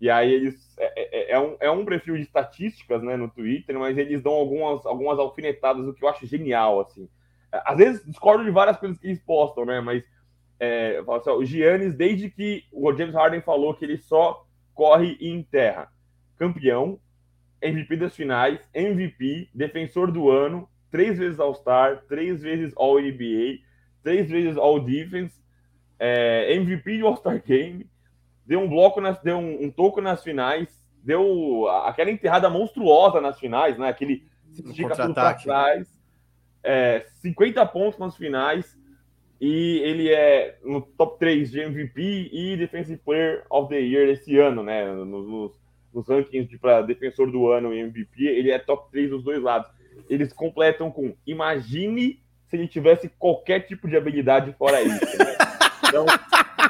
e 0.00 0.10
aí 0.10 0.32
eles. 0.32 0.76
É, 0.78 0.92
é, 0.96 1.32
é, 1.32 1.40
um, 1.40 1.56
é 1.60 1.70
um 1.70 1.84
perfil 1.84 2.16
de 2.16 2.22
estatísticas 2.22 3.02
né, 3.02 3.16
no 3.16 3.28
Twitter, 3.28 3.78
mas 3.78 3.96
eles 3.96 4.22
dão 4.22 4.32
algumas, 4.32 4.84
algumas 4.84 5.18
alfinetadas, 5.18 5.86
o 5.86 5.94
que 5.94 6.04
eu 6.04 6.08
acho 6.08 6.26
genial, 6.26 6.80
assim. 6.80 7.08
Às 7.50 7.78
vezes 7.78 8.04
discordo 8.04 8.44
de 8.44 8.50
várias 8.50 8.76
coisas 8.76 8.98
que 8.98 9.06
eles 9.06 9.20
postam, 9.20 9.64
né? 9.64 9.80
Mas 9.80 10.04
é, 10.58 10.98
assim, 10.98 11.30
ó, 11.30 11.36
o 11.36 11.44
Giannis, 11.44 11.94
desde 11.94 12.30
que 12.30 12.64
o 12.72 12.92
James 12.92 13.14
Harden 13.14 13.40
falou 13.40 13.74
que 13.74 13.84
ele 13.84 13.98
só 13.98 14.46
corre 14.72 15.16
em 15.20 15.42
terra, 15.42 15.88
campeão, 16.36 16.98
MVP 17.62 17.96
das 17.96 18.14
finais, 18.14 18.58
MVP, 18.74 19.48
defensor 19.54 20.10
do 20.10 20.30
ano, 20.30 20.68
três 20.90 21.18
vezes 21.18 21.40
All-Star, 21.40 22.04
três 22.08 22.42
vezes 22.42 22.72
All-NBA, 22.76 23.60
três 24.02 24.28
vezes 24.28 24.56
All-Defense, 24.56 25.42
é, 25.98 26.54
MVP 26.54 26.98
do 26.98 27.06
All-Star 27.06 27.42
Game, 27.42 27.86
deu 28.46 28.60
um 28.60 28.68
bloco, 28.68 29.00
nas, 29.00 29.20
deu 29.20 29.38
um, 29.38 29.64
um, 29.64 29.70
toco 29.70 30.00
nas 30.00 30.22
finais, 30.22 30.68
deu 31.02 31.68
aquela 31.84 32.10
enterrada 32.10 32.48
monstruosa 32.48 33.20
nas 33.20 33.38
finais, 33.38 33.78
né? 33.78 33.88
Aquele 33.88 34.24
se 34.52 34.62
estica 34.62 34.94
tudo 34.94 35.14
para 35.14 35.34
trás, 35.34 35.88
é, 36.62 37.04
50 37.20 37.64
pontos 37.66 37.98
nas 37.98 38.16
finais, 38.16 38.78
e 39.40 39.80
ele 39.82 40.12
é 40.12 40.58
no 40.64 40.80
top 40.80 41.18
3 41.18 41.50
de 41.50 41.60
MVP 41.60 42.30
e 42.32 42.56
Defensive 42.56 43.00
Player 43.04 43.44
of 43.50 43.68
the 43.68 43.80
Year 43.80 44.08
esse 44.08 44.38
ano, 44.38 44.62
né? 44.62 44.92
Nos, 44.92 45.52
nos 45.92 46.08
rankings 46.08 46.48
de 46.48 46.58
para 46.58 46.82
defensor 46.82 47.30
do 47.30 47.50
ano 47.50 47.72
e 47.72 47.80
MVP, 47.80 48.24
ele 48.24 48.50
é 48.50 48.58
top 48.58 48.90
3 48.90 49.10
dos 49.10 49.24
dois 49.24 49.42
lados. 49.42 49.70
Eles 50.08 50.32
completam 50.32 50.90
com 50.90 51.14
imagine 51.26 52.20
se 52.46 52.56
ele 52.56 52.68
tivesse 52.68 53.08
qualquer 53.18 53.60
tipo 53.60 53.88
de 53.88 53.96
habilidade 53.96 54.52
fora 54.52 54.82
isso. 54.82 55.18
Né? 55.18 55.36
Então, 55.86 56.06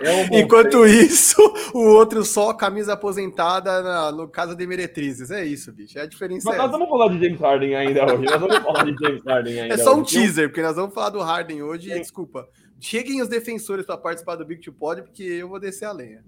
é 0.02 0.40
Enquanto 0.40 0.86
isso, 0.86 1.36
o 1.72 1.80
outro 1.80 2.24
só 2.24 2.52
camisa 2.52 2.94
aposentada 2.94 3.82
na, 3.82 4.12
no 4.12 4.28
Casa 4.28 4.54
de 4.54 4.66
Meretrizes. 4.66 5.30
É 5.30 5.44
isso, 5.44 5.72
bicho. 5.72 5.98
É 5.98 6.02
a 6.02 6.06
diferença. 6.06 6.48
Mas 6.48 6.58
é 6.58 6.58
nós 6.58 6.70
vamos 6.70 6.88
falar 6.88 7.08
de 7.08 7.24
James 7.24 7.40
Harden 7.40 7.74
ainda 7.76 8.04
hoje. 8.04 8.24
Nós 8.24 8.40
vamos 8.40 8.58
falar 8.58 8.84
de 8.84 8.96
James 8.98 9.24
Harden 9.24 9.60
ainda. 9.60 9.74
É 9.74 9.78
só 9.78 9.94
um 9.94 10.00
hoje. 10.00 10.14
teaser, 10.14 10.48
porque 10.48 10.62
nós 10.62 10.76
vamos 10.76 10.94
falar 10.94 11.10
do 11.10 11.20
Harden 11.20 11.62
hoje. 11.62 11.90
E, 11.90 11.98
desculpa. 11.98 12.48
Cheguem 12.80 13.22
os 13.22 13.28
defensores 13.28 13.86
para 13.86 13.96
participar 13.96 14.36
do 14.36 14.44
Big 14.44 14.60
Two 14.60 14.72
Pod, 14.72 15.02
porque 15.02 15.22
eu 15.22 15.48
vou 15.48 15.58
descer 15.58 15.86
a 15.86 15.92
lenha. 15.92 16.22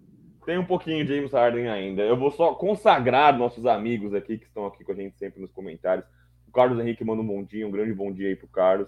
Tem 0.47 0.57
um 0.57 0.65
pouquinho 0.65 1.05
de 1.05 1.15
James 1.15 1.33
Harden 1.33 1.69
ainda. 1.69 2.03
Eu 2.03 2.17
vou 2.17 2.31
só 2.31 2.55
consagrar 2.55 3.37
nossos 3.37 3.67
amigos 3.67 4.15
aqui 4.15 4.39
que 4.39 4.47
estão 4.47 4.65
aqui 4.65 4.85
com 4.85 4.93
a 4.93 4.95
gente 4.95 5.19
sempre 5.19 5.41
nos 5.41 5.51
comentários. 5.51 6.07
O 6.47 6.53
Carlos 6.53 6.79
Henrique 6.79 7.05
manda 7.05 7.21
um 7.21 7.27
bom 7.27 7.43
dia, 7.43 7.67
um 7.67 7.71
grande 7.71 7.93
bom 7.93 8.13
dia 8.13 8.29
aí 8.29 8.37
pro 8.37 8.47
Carlos. 8.47 8.87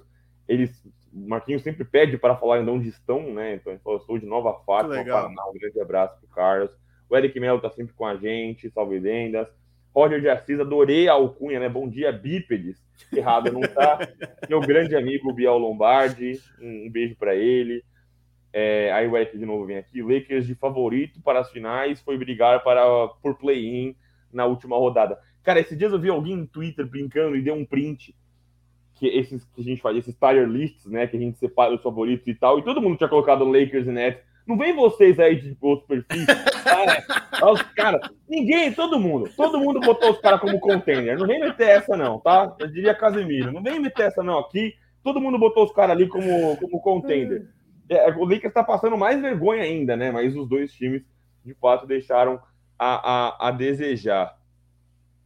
Eles, 0.49 0.71
o 1.13 1.29
Marquinhos 1.29 1.63
sempre 1.63 1.85
pede 1.85 2.19
para 2.19 2.37
falar 2.37 2.63
de 2.63 2.71
onde 2.71 2.89
estão, 2.89 3.33
né? 3.33 3.55
Então 3.55 3.73
ele 3.73 3.81
falou, 3.83 3.99
estou 3.99 4.19
de 4.19 4.27
Nova 4.27 4.55
Fátima, 4.65 5.05
Paraná. 5.05 5.49
Um 5.49 5.59
grande 5.59 5.81
abraço 5.81 6.19
pro 6.19 6.29
Carlos. 6.29 6.71
O 7.09 7.17
Eric 7.17 7.39
Melo 7.41 7.61
tá 7.61 7.71
sempre 7.71 7.95
com 7.95 8.07
a 8.07 8.17
gente, 8.17 8.71
salve 8.71 8.99
vendas. 8.99 9.49
Roger 9.95 10.21
de 10.21 10.29
Assis, 10.29 10.61
adorei 10.61 11.09
a 11.09 11.15
alcunha, 11.15 11.59
né? 11.59 11.69
Bom 11.69 11.89
dia, 11.89 12.13
bípedes. 12.13 12.77
Errado 13.13 13.51
não 13.51 13.63
tá. 13.63 13.99
Meu 14.49 14.61
grande 14.61 14.95
amigo 14.95 15.33
Biel 15.33 15.57
Lombardi, 15.57 16.41
um, 16.61 16.87
um 16.87 16.91
beijo 16.91 17.17
para 17.17 17.35
ele. 17.35 17.83
É, 18.53 18.93
aí 18.93 19.09
o 19.09 19.17
Eric 19.17 19.37
de 19.37 19.47
novo 19.47 19.67
vem 19.67 19.79
aqui. 19.79 20.03
Lakers 20.03 20.47
de 20.47 20.55
favorito 20.55 21.21
para 21.23 21.41
as 21.41 21.51
finais 21.51 22.01
foi 22.01 22.19
brigar 22.19 22.63
para 22.63 23.09
por 23.23 23.37
play-in 23.37 23.97
na 24.33 24.45
última 24.47 24.77
rodada. 24.77 25.19
Cara, 25.43 25.61
esses 25.61 25.77
dias 25.77 25.93
eu 25.93 26.01
vi 26.01 26.11
alguém 26.11 26.37
no 26.37 26.47
Twitter 26.47 26.87
brincando 26.87 27.37
e 27.37 27.43
deu 27.43 27.55
um 27.55 27.65
print 27.65 28.15
que 28.99 29.07
esses 29.07 29.45
que 29.55 29.61
a 29.61 29.65
gente 29.65 29.81
faz, 29.81 29.97
esses 29.97 30.15
tier 30.15 30.47
lists, 30.47 30.87
né, 30.87 31.07
que 31.07 31.17
a 31.17 31.21
gente 31.21 31.39
separa 31.39 31.75
os 31.75 31.83
favoritos 31.83 32.27
e 32.27 32.35
tal, 32.35 32.59
e 32.59 32.65
todo 32.65 32.81
mundo 32.81 32.97
tinha 32.97 33.09
colocado 33.09 33.45
Lakers 33.45 33.87
e 33.87 33.93
Nets. 33.93 34.23
Não 34.47 34.57
vem 34.57 34.75
vocês 34.75 35.19
aí 35.21 35.37
de 35.37 35.57
outros 35.61 35.87
perfis. 35.87 36.27
Ah, 36.65 37.51
os 37.53 37.61
cara, 37.63 38.01
ninguém, 38.27 38.73
todo 38.73 38.99
mundo, 38.99 39.31
todo 39.37 39.59
mundo 39.59 39.79
botou 39.79 40.11
os 40.11 40.21
caras 40.21 40.41
como 40.41 40.59
contender. 40.59 41.19
Não 41.19 41.27
vem 41.27 41.39
meter 41.39 41.69
essa 41.69 41.97
não, 41.97 42.19
tá? 42.19 42.57
Eu 42.59 42.67
diria 42.67 42.95
Casemiro. 42.95 43.53
Não 43.53 43.63
vem 43.63 43.79
meter 43.79 44.07
essa 44.07 44.23
não 44.23 44.39
aqui. 44.39 44.75
Todo 45.05 45.21
mundo 45.21 45.39
botou 45.39 45.65
os 45.65 45.73
caras 45.73 45.91
ali 45.91 46.09
como, 46.09 46.57
como 46.57 46.81
contender. 46.81 47.47
É, 47.91 48.11
o 48.11 48.25
Lakers 48.25 48.45
está 48.45 48.65
passando 48.65 48.97
mais 48.97 49.21
vergonha 49.21 49.63
ainda, 49.63 49.97
né? 49.97 50.11
Mas 50.11 50.35
os 50.35 50.49
dois 50.49 50.73
times, 50.73 51.03
de 51.45 51.53
fato, 51.55 51.87
deixaram 51.87 52.41
a, 52.79 53.37
a, 53.37 53.49
a 53.49 53.51
desejar. 53.51 54.35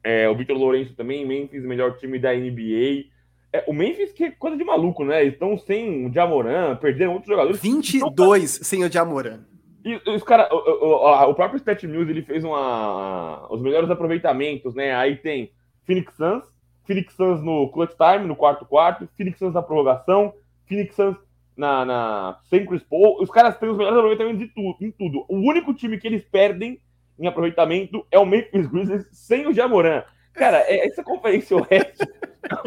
É, 0.03 0.29
o 0.29 0.35
Vitor 0.35 0.57
Lourenço 0.57 0.95
também, 0.95 1.25
Memphis, 1.25 1.65
melhor 1.65 1.97
time 1.97 2.19
da 2.19 2.35
NBA. 2.35 3.12
É, 3.53 3.65
o 3.67 3.73
Memphis, 3.73 4.13
que 4.13 4.25
é 4.25 4.31
coisa 4.31 4.57
de 4.57 4.65
maluco, 4.65 5.05
né? 5.05 5.25
Estão 5.25 5.59
sem 5.59 6.07
o 6.07 6.13
Jamoran, 6.13 6.77
perderam 6.77 7.13
outros 7.13 7.29
jogadores. 7.29 7.61
22 7.61 8.55
então, 8.55 8.65
sem 8.65 8.85
o 8.85 8.91
Jamoran. 8.91 9.41
E 9.85 10.01
os 10.09 10.23
cara, 10.23 10.49
o, 10.53 10.57
o, 10.57 11.31
o, 11.31 11.35
próprio 11.35 11.59
Stat 11.59 11.87
News 11.87 12.09
ele 12.09 12.23
fez 12.23 12.45
uma, 12.45 13.47
os 13.53 13.61
melhores 13.61 13.91
aproveitamentos, 13.91 14.75
né? 14.75 14.95
Aí 14.95 15.17
tem 15.17 15.51
Phoenix 15.85 16.15
Suns, 16.15 16.45
Phoenix 16.87 17.13
Suns 17.15 17.43
no 17.43 17.69
clutch 17.69 17.95
time, 17.97 18.27
no 18.27 18.37
quarto 18.37 18.65
quarto, 18.65 19.09
Phoenix 19.17 19.39
Suns 19.39 19.55
na 19.55 19.63
prorrogação, 19.63 20.33
Phoenix 20.67 20.95
Suns 20.95 21.17
na, 21.57 21.85
na 21.85 22.39
sem 22.49 22.65
Chris 22.65 22.83
Paul. 22.83 23.21
Os 23.21 23.31
caras 23.31 23.59
têm 23.59 23.69
os 23.69 23.77
melhores 23.77 23.99
aproveitamentos 23.99 24.41
de 24.41 24.55
tudo, 24.55 24.77
em 24.81 24.91
tudo. 24.91 25.25
O 25.29 25.37
único 25.37 25.75
time 25.75 25.99
que 25.99 26.07
eles 26.07 26.25
perdem 26.25 26.81
em 27.19 27.27
aproveitamento 27.27 28.07
é 28.11 28.19
o 28.19 28.27
Memphis 28.27 28.67
Grizzlies 28.67 29.07
sem 29.13 29.47
o 29.47 29.53
Jamoran. 29.53 30.03
Cara, 30.35 30.59
é, 30.61 30.87
essa 30.87 31.03
conferência 31.03 31.57
oeste 31.57 32.07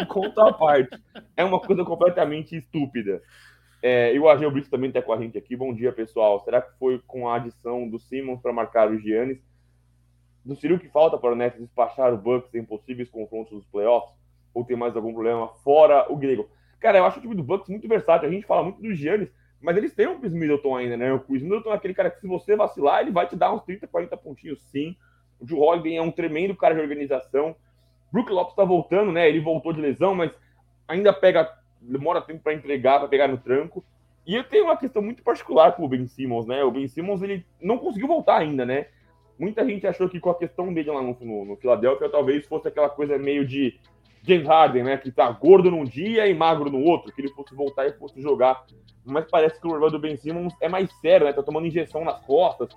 conta 0.08 0.50
a 0.50 0.54
parte. 0.54 0.98
É 1.36 1.44
uma 1.44 1.60
coisa 1.60 1.84
completamente 1.84 2.56
estúpida. 2.56 3.22
É, 3.82 4.14
e 4.14 4.20
o 4.20 4.30
Ageu 4.30 4.50
Brito 4.50 4.70
também 4.70 4.90
está 4.90 5.02
com 5.02 5.14
a 5.14 5.18
gente 5.18 5.38
aqui. 5.38 5.56
Bom 5.56 5.74
dia, 5.74 5.92
pessoal. 5.92 6.40
Será 6.44 6.62
que 6.62 6.78
foi 6.78 7.00
com 7.06 7.28
a 7.28 7.36
adição 7.36 7.88
do 7.88 8.00
Simmons 8.00 8.42
para 8.42 8.54
marcar 8.54 8.90
o 8.90 9.00
Giannis? 9.00 9.40
Do 10.44 10.56
Ciro 10.56 10.80
que 10.80 10.88
falta 10.90 11.18
para 11.18 11.34
o 11.34 11.36
Nets 11.36 11.60
despachar 11.60 12.14
o 12.14 12.18
Bucks 12.18 12.54
em 12.54 12.64
possíveis 12.64 13.10
confrontos 13.10 13.54
dos 13.54 13.66
playoffs? 13.66 14.16
Ou 14.54 14.64
tem 14.64 14.78
mais 14.78 14.96
algum 14.96 15.14
problema 15.14 15.48
fora 15.64 16.06
o 16.12 16.16
grego? 16.16 16.50
Cara, 16.80 17.00
eu 17.00 17.06
acho 17.06 17.18
o 17.18 17.22
time 17.22 17.36
do 17.36 17.44
Bucks 17.44 17.70
muito 17.70 17.88
versátil. 17.88 18.30
A 18.30 18.32
gente 18.32 18.46
fala 18.46 18.64
muito 18.64 18.82
do 18.82 18.94
Giannis, 18.94 19.30
mas 19.60 19.76
eles 19.76 19.94
têm 19.94 20.08
o 20.08 20.20
Chris 20.20 20.34
Middleton 20.34 20.76
ainda, 20.76 20.96
né? 20.96 21.12
O 21.14 21.20
Chris 21.20 21.42
Middleton 21.42 21.72
é 21.72 21.76
aquele 21.76 21.94
cara 21.94 22.12
que, 22.12 22.20
se 22.20 22.28
você 22.28 22.56
vacilar, 22.56 23.02
ele 23.02 23.12
vai 23.12 23.28
te 23.28 23.36
dar 23.36 23.54
uns 23.54 23.64
30, 23.64 23.88
40 23.88 24.16
pontinhos, 24.18 24.62
sim. 24.72 24.96
O 25.40 25.48
Joe 25.48 25.60
Holiday 25.60 25.98
é 25.98 26.02
um 26.02 26.12
tremendo 26.12 26.56
cara 26.56 26.76
de 26.76 26.82
organização. 26.82 27.56
Brook 28.12 28.32
Lopes 28.32 28.54
está 28.54 28.64
voltando, 28.64 29.12
né? 29.12 29.28
Ele 29.28 29.40
voltou 29.40 29.74
de 29.74 29.82
lesão, 29.82 30.16
mas 30.16 30.32
ainda 30.88 31.12
pega, 31.12 31.52
demora 31.82 32.22
tempo 32.22 32.42
para 32.42 32.54
entregar, 32.54 33.00
para 33.00 33.08
pegar 33.08 33.28
no 33.28 33.38
tranco. 33.38 33.84
E 34.26 34.36
eu 34.36 34.44
tenho 34.44 34.66
uma 34.66 34.78
questão 34.78 35.02
muito 35.02 35.22
particular 35.22 35.74
com 35.76 35.86
o 35.86 35.88
Ben 35.88 36.08
Simmons, 36.08 36.48
né? 36.48 36.64
O 36.64 36.72
Ben 36.72 36.88
Simmons 36.88 37.22
ele 37.22 37.46
não 37.62 37.78
conseguiu 37.78 38.08
voltar 38.08 38.38
ainda, 38.38 38.66
né? 38.66 38.88
Muita 39.38 39.66
gente 39.66 39.86
achou 39.86 40.10
que 40.10 40.20
com 40.20 40.30
a 40.30 40.38
questão 40.38 40.74
dele 40.74 40.90
lá 40.90 41.02
no, 41.02 41.16
no, 41.20 41.46
no 41.46 41.56
Philadelphia 41.58 42.10
talvez 42.10 42.46
fosse 42.46 42.68
aquela 42.68 42.90
coisa 42.90 43.18
meio 43.18 43.46
de 43.46 43.78
James 44.24 44.48
Harden, 44.48 44.84
né? 44.84 44.98
Que 44.98 45.12
tá 45.12 45.30
gordo 45.30 45.70
num 45.70 45.84
dia 45.84 46.26
e 46.26 46.34
magro 46.34 46.72
no 46.72 46.82
outro, 46.82 47.14
que 47.14 47.22
ele 47.22 47.30
fosse 47.30 47.54
voltar 47.54 47.86
e 47.86 47.94
fosse 47.94 48.20
jogar. 48.22 48.66
Mas 49.06 49.26
parece 49.30 49.60
que 49.60 49.68
o 49.68 49.70
problema 49.70 49.92
do 49.92 50.00
Ben 50.00 50.18
Simmons 50.18 50.56
é 50.60 50.68
mais 50.68 50.92
sério, 51.00 51.28
né? 51.28 51.34
Tá 51.34 51.44
tomando 51.44 51.68
injeção 51.68 52.04
nas 52.04 52.20
costas, 52.26 52.70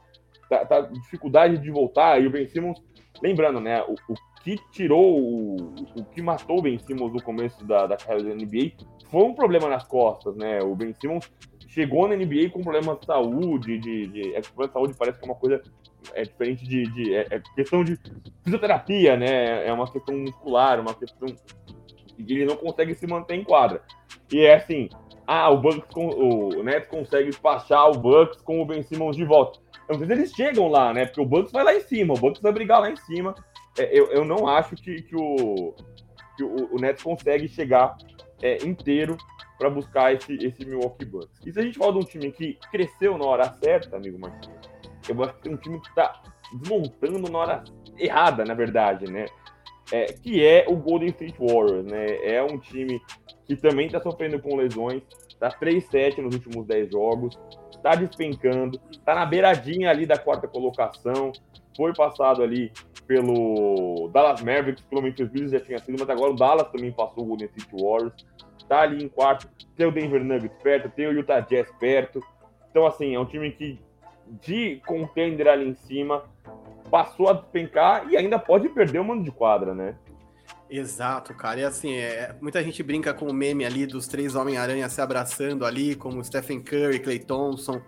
tá, 0.49 0.65
tá 0.65 0.81
dificuldade 0.83 1.59
de 1.59 1.71
voltar. 1.71 2.21
E 2.21 2.27
o 2.27 2.31
Ben 2.31 2.47
Simmons, 2.47 2.83
lembrando, 3.23 3.61
né? 3.61 3.83
O, 3.83 3.95
o 4.13 4.15
que 4.43 4.57
tirou 4.71 5.21
o, 5.21 5.57
o 5.97 6.05
que 6.05 6.23
matou 6.23 6.59
o 6.59 6.63
Ben 6.63 6.79
Simmons 6.79 7.13
no 7.13 7.23
começo 7.23 7.65
da, 7.65 7.87
da 7.87 7.97
carreira 7.97 8.31
da 8.31 8.35
NBA 8.35 8.73
foi 9.11 9.23
um 9.23 9.35
problema 9.35 9.69
nas 9.69 9.85
costas, 9.85 10.37
né? 10.37 10.61
O 10.63 10.75
Ben 10.75 10.95
Simmons 11.01 11.31
chegou 11.69 12.09
na 12.09 12.17
NBA 12.17 12.51
com 12.51 12.63
problemas 12.63 12.99
de 13.01 13.07
saúde, 13.07 13.79
de, 13.79 14.07
de, 14.07 14.35
é, 14.35 14.41
problema 14.41 14.69
de 14.69 14.73
saúde 14.73 14.95
parece 14.99 15.19
que 15.19 15.25
é 15.25 15.29
uma 15.29 15.39
coisa 15.39 15.63
é 16.15 16.23
diferente 16.23 16.65
de, 16.67 16.85
de 16.85 17.15
é, 17.15 17.27
é, 17.31 17.43
questão 17.55 17.85
de 17.85 17.99
fisioterapia, 18.43 19.17
né? 19.17 19.67
É 19.67 19.73
uma 19.73 19.91
questão 19.91 20.17
muscular, 20.17 20.81
uma 20.81 20.95
questão 20.95 21.27
de 22.19 22.35
ele 22.35 22.47
não 22.47 22.57
consegue 22.57 22.95
se 22.95 23.07
manter 23.07 23.35
em 23.35 23.45
quadra. 23.45 23.83
E 24.33 24.41
é 24.41 24.57
assim, 24.57 24.89
ah, 25.27 25.51
o 25.51 25.59
Bucks, 25.59 25.85
o 25.95 26.63
Nets 26.63 26.89
consegue 26.89 27.31
despachar 27.31 27.91
o 27.91 27.99
Bucks 27.99 28.41
com 28.43 28.61
o 28.61 28.67
Ben 28.67 28.83
Simmons 28.83 29.17
de 29.17 29.25
volta. 29.25 29.61
Sei 29.97 30.07
se 30.07 30.13
eles 30.13 30.33
chegam 30.33 30.69
lá, 30.69 30.93
né? 30.93 31.07
Porque 31.07 31.21
o 31.21 31.27
Bucks 31.27 31.53
vai 31.53 31.65
lá 31.65 31.75
em 31.75 31.81
cima, 31.81 32.15
o 32.15 32.19
Bucks 32.19 32.43
vai 32.43 32.53
brigar 32.53 32.81
lá 32.81 32.91
em 32.91 32.97
cima. 32.97 33.35
É, 33.79 33.99
eu, 33.99 34.07
eu 34.09 34.25
não 34.25 34.47
acho 34.47 34.77
que, 34.77 35.03
que, 35.03 35.17
o, 35.17 35.75
que 36.37 36.45
o, 36.45 36.75
o 36.75 36.81
Nets 36.81 37.03
consegue 37.03 37.49
chegar 37.49 37.97
é, 38.43 38.59
inteiro 38.67 39.17
para 39.59 39.71
buscar 39.71 40.15
esse, 40.15 40.35
esse 40.35 40.65
Milwaukee 40.65 41.05
Bucks. 41.05 41.41
E 41.47 41.53
se 41.53 41.59
a 41.59 41.63
gente 41.63 41.79
fala 41.79 41.93
de 41.93 41.99
um 41.99 42.05
time 42.05 42.31
que 42.31 42.59
cresceu 42.71 43.19
na 43.19 43.25
hora 43.25 43.53
certa, 43.63 43.97
amigo 43.97 44.19
Martins, 44.19 44.55
eu 45.09 45.23
acho 45.25 45.35
que 45.35 45.49
é 45.49 45.53
um 45.53 45.57
time 45.57 45.81
que 45.81 45.89
está 45.89 46.23
desmontando 46.53 47.31
na 47.31 47.39
hora 47.39 47.65
errada, 47.97 48.45
na 48.45 48.55
verdade, 48.55 49.11
né? 49.11 49.27
É, 49.91 50.05
que 50.07 50.45
é 50.45 50.67
o 50.69 50.77
Golden 50.77 51.09
State 51.09 51.39
Warriors, 51.39 51.87
né? 51.87 52.07
É 52.23 52.43
um 52.43 52.59
time 52.59 53.01
que 53.47 53.57
também 53.57 53.87
está 53.87 54.01
sofrendo 54.01 54.39
com 54.39 54.57
lesões, 54.57 55.03
tá 55.41 55.51
3-7 55.51 56.19
nos 56.19 56.35
últimos 56.35 56.67
10 56.67 56.91
jogos, 56.93 57.39
está 57.79 57.95
despencando, 57.95 58.81
está 58.91 59.15
na 59.15 59.25
beiradinha 59.25 59.91
ali 59.91 60.07
da 60.07 60.19
quarta 60.19 60.47
colocação, 60.47 61.33
foi 61.77 61.95
passado 61.95 62.43
ali 62.43 62.71
pelo 63.07 64.11
Dallas 64.13 64.41
Mavericks, 64.41 64.85
pelo 64.85 65.01
Memphis 65.01 65.29
Grizzlies 65.29 65.53
já 65.53 65.61
tinha 65.61 65.79
sido, 65.79 65.97
mas 65.99 66.11
agora 66.11 66.33
o 66.33 66.37
Dallas 66.37 66.69
também 66.69 66.93
passou 66.93 67.25
o 67.25 67.27
Golden 67.29 67.49
State 67.57 67.83
Warriors, 67.83 68.27
tá 68.69 68.83
ali 68.83 69.03
em 69.03 69.09
quarto, 69.09 69.49
tem 69.77 69.87
o 69.87 69.93
Denver 69.93 70.23
Nuggets 70.23 70.63
perto, 70.63 70.91
tem 70.91 71.07
o 71.07 71.13
Utah 71.13 71.41
Jazz 71.41 71.71
perto, 71.79 72.23
então 72.71 72.87
assim, 72.87 73.15
é 73.15 73.21
um 73.21 73.25
time 73.25 73.51
que 73.51 73.81
de 74.43 74.83
contender 74.87 75.49
ali 75.49 75.69
em 75.69 75.75
cima 75.75 76.25
passou 76.91 77.29
a 77.29 77.33
despencar 77.33 78.11
e 78.11 78.17
ainda 78.17 78.39
pode 78.39 78.69
perder 78.69 78.99
o 78.99 79.05
mando 79.05 79.25
de 79.25 79.31
quadra, 79.31 79.75
né? 79.75 79.95
Exato, 80.71 81.35
cara. 81.35 81.61
E 81.61 81.65
assim, 81.65 81.95
é, 81.95 82.35
muita 82.41 82.63
gente 82.63 82.83
brinca 82.83 83.15
com 83.15 83.27
o 83.27 83.33
meme 83.33 83.65
ali 83.65 83.87
dos 83.87 84.07
três 84.07 84.35
Homem-Aranha 84.35 84.89
se 84.89 85.01
abraçando 85.01 85.65
ali, 85.65 85.95
como 85.95 86.23
Stephen 86.23 86.61
Curry, 86.61 86.99
Clay 87.01 87.19
Thompson 87.19 87.81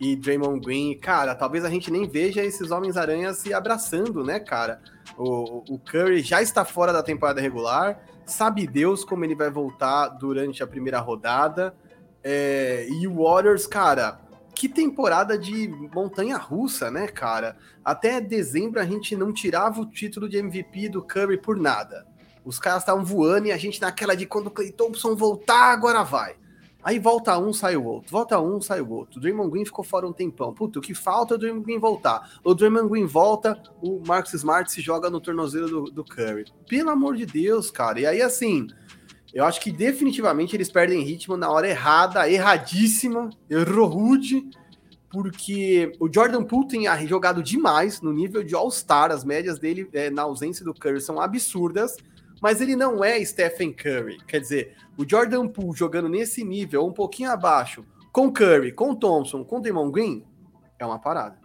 e 0.00 0.14
Draymond 0.14 0.60
Green. 0.60 0.96
Cara, 0.98 1.34
talvez 1.34 1.64
a 1.64 1.70
gente 1.70 1.90
nem 1.90 2.08
veja 2.08 2.44
esses 2.44 2.70
Homens-Aranha 2.70 3.32
se 3.32 3.52
abraçando, 3.52 4.22
né, 4.22 4.38
cara? 4.38 4.80
O, 5.16 5.64
o 5.74 5.78
Curry 5.80 6.20
já 6.20 6.40
está 6.40 6.64
fora 6.64 6.92
da 6.92 7.02
temporada 7.02 7.40
regular, 7.40 8.00
sabe 8.24 8.66
Deus 8.68 9.04
como 9.04 9.24
ele 9.24 9.34
vai 9.34 9.50
voltar 9.50 10.08
durante 10.08 10.62
a 10.62 10.66
primeira 10.66 11.00
rodada. 11.00 11.74
É, 12.22 12.86
e 12.88 13.08
o 13.08 13.24
Warriors, 13.24 13.66
cara, 13.66 14.20
que 14.54 14.68
temporada 14.68 15.36
de 15.36 15.68
montanha 15.92 16.36
russa, 16.36 16.88
né, 16.88 17.08
cara? 17.08 17.56
Até 17.84 18.20
dezembro 18.20 18.80
a 18.80 18.84
gente 18.84 19.16
não 19.16 19.32
tirava 19.32 19.80
o 19.80 19.86
título 19.86 20.28
de 20.28 20.36
MVP 20.36 20.88
do 20.88 21.02
Curry 21.02 21.38
por 21.38 21.56
nada. 21.56 22.06
Os 22.44 22.58
caras 22.58 22.82
estavam 22.82 23.04
voando 23.04 23.46
e 23.46 23.52
a 23.52 23.56
gente 23.56 23.80
naquela 23.80 24.14
de 24.14 24.26
quando 24.26 24.48
o 24.48 24.50
Clay 24.50 24.72
Thompson 24.72 25.14
voltar, 25.14 25.72
agora 25.72 26.02
vai. 26.02 26.36
Aí 26.82 26.98
volta 26.98 27.36
um, 27.38 27.52
sai 27.52 27.76
o 27.76 27.84
outro. 27.84 28.10
Volta 28.10 28.40
um, 28.40 28.60
sai 28.60 28.80
o 28.80 28.90
outro. 28.90 29.18
O 29.18 29.20
Draymond 29.20 29.50
Green 29.50 29.64
ficou 29.64 29.84
fora 29.84 30.06
um 30.06 30.12
tempão. 30.12 30.54
Puta, 30.54 30.78
o 30.78 30.82
que 30.82 30.94
falta 30.94 31.34
é 31.34 31.36
o 31.36 31.38
Draymond 31.38 31.64
Green 31.64 31.78
voltar. 31.78 32.38
O 32.44 32.54
Draymond 32.54 32.88
Green 32.88 33.04
volta, 33.04 33.60
o 33.82 34.00
Marcus 34.06 34.32
Smart 34.34 34.70
se 34.70 34.80
joga 34.80 35.10
no 35.10 35.20
tornozelo 35.20 35.68
do, 35.68 35.82
do 35.90 36.04
Curry. 36.04 36.46
Pelo 36.68 36.90
amor 36.90 37.16
de 37.16 37.26
Deus, 37.26 37.70
cara. 37.70 38.00
E 38.00 38.06
aí, 38.06 38.22
assim, 38.22 38.68
eu 39.34 39.44
acho 39.44 39.60
que 39.60 39.72
definitivamente 39.72 40.56
eles 40.56 40.70
perdem 40.70 41.02
ritmo 41.02 41.36
na 41.36 41.50
hora 41.50 41.68
errada, 41.68 42.30
erradíssima, 42.30 43.28
errou 43.50 43.86
rude, 43.86 44.48
porque 45.10 45.92
o 45.98 46.08
Jordan 46.10 46.44
Poole 46.44 46.68
tem 46.68 47.06
jogado 47.06 47.42
demais 47.42 48.00
no 48.00 48.12
nível 48.12 48.44
de 48.44 48.54
All-Star. 48.54 49.10
As 49.10 49.24
médias 49.24 49.58
dele 49.58 49.88
é, 49.92 50.10
na 50.10 50.22
ausência 50.22 50.64
do 50.64 50.72
Curry 50.72 51.00
são 51.00 51.20
absurdas 51.20 51.96
mas 52.40 52.60
ele 52.60 52.76
não 52.76 53.02
é 53.02 53.22
Stephen 53.24 53.72
Curry. 53.72 54.18
Quer 54.26 54.40
dizer, 54.40 54.76
o 54.96 55.08
Jordan 55.08 55.48
Poole 55.48 55.76
jogando 55.76 56.08
nesse 56.08 56.44
nível, 56.44 56.86
um 56.86 56.92
pouquinho 56.92 57.30
abaixo, 57.30 57.84
com 58.12 58.32
Curry, 58.32 58.72
com 58.72 58.94
Thompson, 58.94 59.44
com 59.44 59.60
Damon 59.60 59.90
Green, 59.90 60.24
é 60.78 60.86
uma 60.86 60.98
parada. 60.98 61.38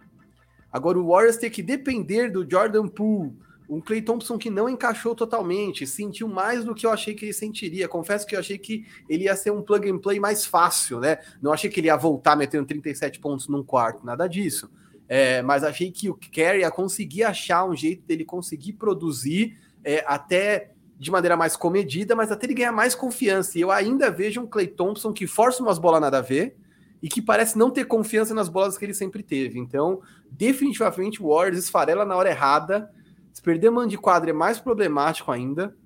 Agora 0.72 0.98
o 0.98 1.08
Warriors 1.08 1.36
tem 1.36 1.50
que 1.50 1.62
depender 1.62 2.30
do 2.30 2.48
Jordan 2.48 2.88
Poole, 2.88 3.32
um 3.68 3.80
Clay 3.80 4.02
Thompson 4.02 4.36
que 4.36 4.50
não 4.50 4.68
encaixou 4.68 5.14
totalmente, 5.14 5.86
sentiu 5.86 6.28
mais 6.28 6.64
do 6.64 6.74
que 6.74 6.84
eu 6.84 6.90
achei 6.90 7.14
que 7.14 7.24
ele 7.24 7.32
sentiria. 7.32 7.88
Confesso 7.88 8.26
que 8.26 8.36
eu 8.36 8.40
achei 8.40 8.58
que 8.58 8.86
ele 9.08 9.24
ia 9.24 9.36
ser 9.36 9.50
um 9.50 9.62
plug 9.62 9.90
and 9.90 9.98
play 9.98 10.20
mais 10.20 10.44
fácil, 10.44 11.00
né? 11.00 11.18
Não 11.40 11.52
achei 11.52 11.70
que 11.70 11.80
ele 11.80 11.86
ia 11.86 11.96
voltar 11.96 12.36
metendo 12.36 12.66
37 12.66 13.20
pontos 13.20 13.48
num 13.48 13.62
quarto, 13.62 14.04
nada 14.04 14.26
disso. 14.26 14.70
É, 15.08 15.42
mas 15.42 15.64
achei 15.64 15.90
que 15.90 16.10
o 16.10 16.14
Kerry 16.14 16.60
ia 16.60 16.70
conseguir 16.70 17.24
achar 17.24 17.64
um 17.64 17.74
jeito 17.74 18.06
dele 18.06 18.24
conseguir 18.24 18.74
produzir 18.74 19.58
é, 19.82 20.04
até 20.06 20.73
de 20.98 21.10
maneira 21.10 21.36
mais 21.36 21.56
comedida, 21.56 22.14
mas 22.14 22.30
até 22.30 22.46
ele 22.46 22.54
ganhar 22.54 22.72
mais 22.72 22.94
confiança. 22.94 23.58
E 23.58 23.60
eu 23.60 23.70
ainda 23.70 24.10
vejo 24.10 24.40
um 24.40 24.46
Clay 24.46 24.66
Thompson 24.66 25.12
que 25.12 25.26
força 25.26 25.62
umas 25.62 25.78
bolas 25.78 26.00
nada 26.00 26.18
a 26.18 26.22
ver 26.22 26.56
e 27.02 27.08
que 27.08 27.20
parece 27.20 27.58
não 27.58 27.70
ter 27.70 27.84
confiança 27.84 28.32
nas 28.32 28.48
bolas 28.48 28.78
que 28.78 28.84
ele 28.84 28.94
sempre 28.94 29.22
teve. 29.22 29.58
Então, 29.58 30.00
definitivamente, 30.30 31.22
o 31.22 31.28
Warriors 31.28 31.58
esfarela 31.58 32.04
na 32.04 32.16
hora 32.16 32.30
errada. 32.30 32.90
Se 33.32 33.42
perder 33.42 33.70
mano 33.70 33.88
de 33.88 33.98
quadra 33.98 34.30
é 34.30 34.32
mais 34.32 34.58
problemático 34.58 35.30
ainda. 35.30 35.76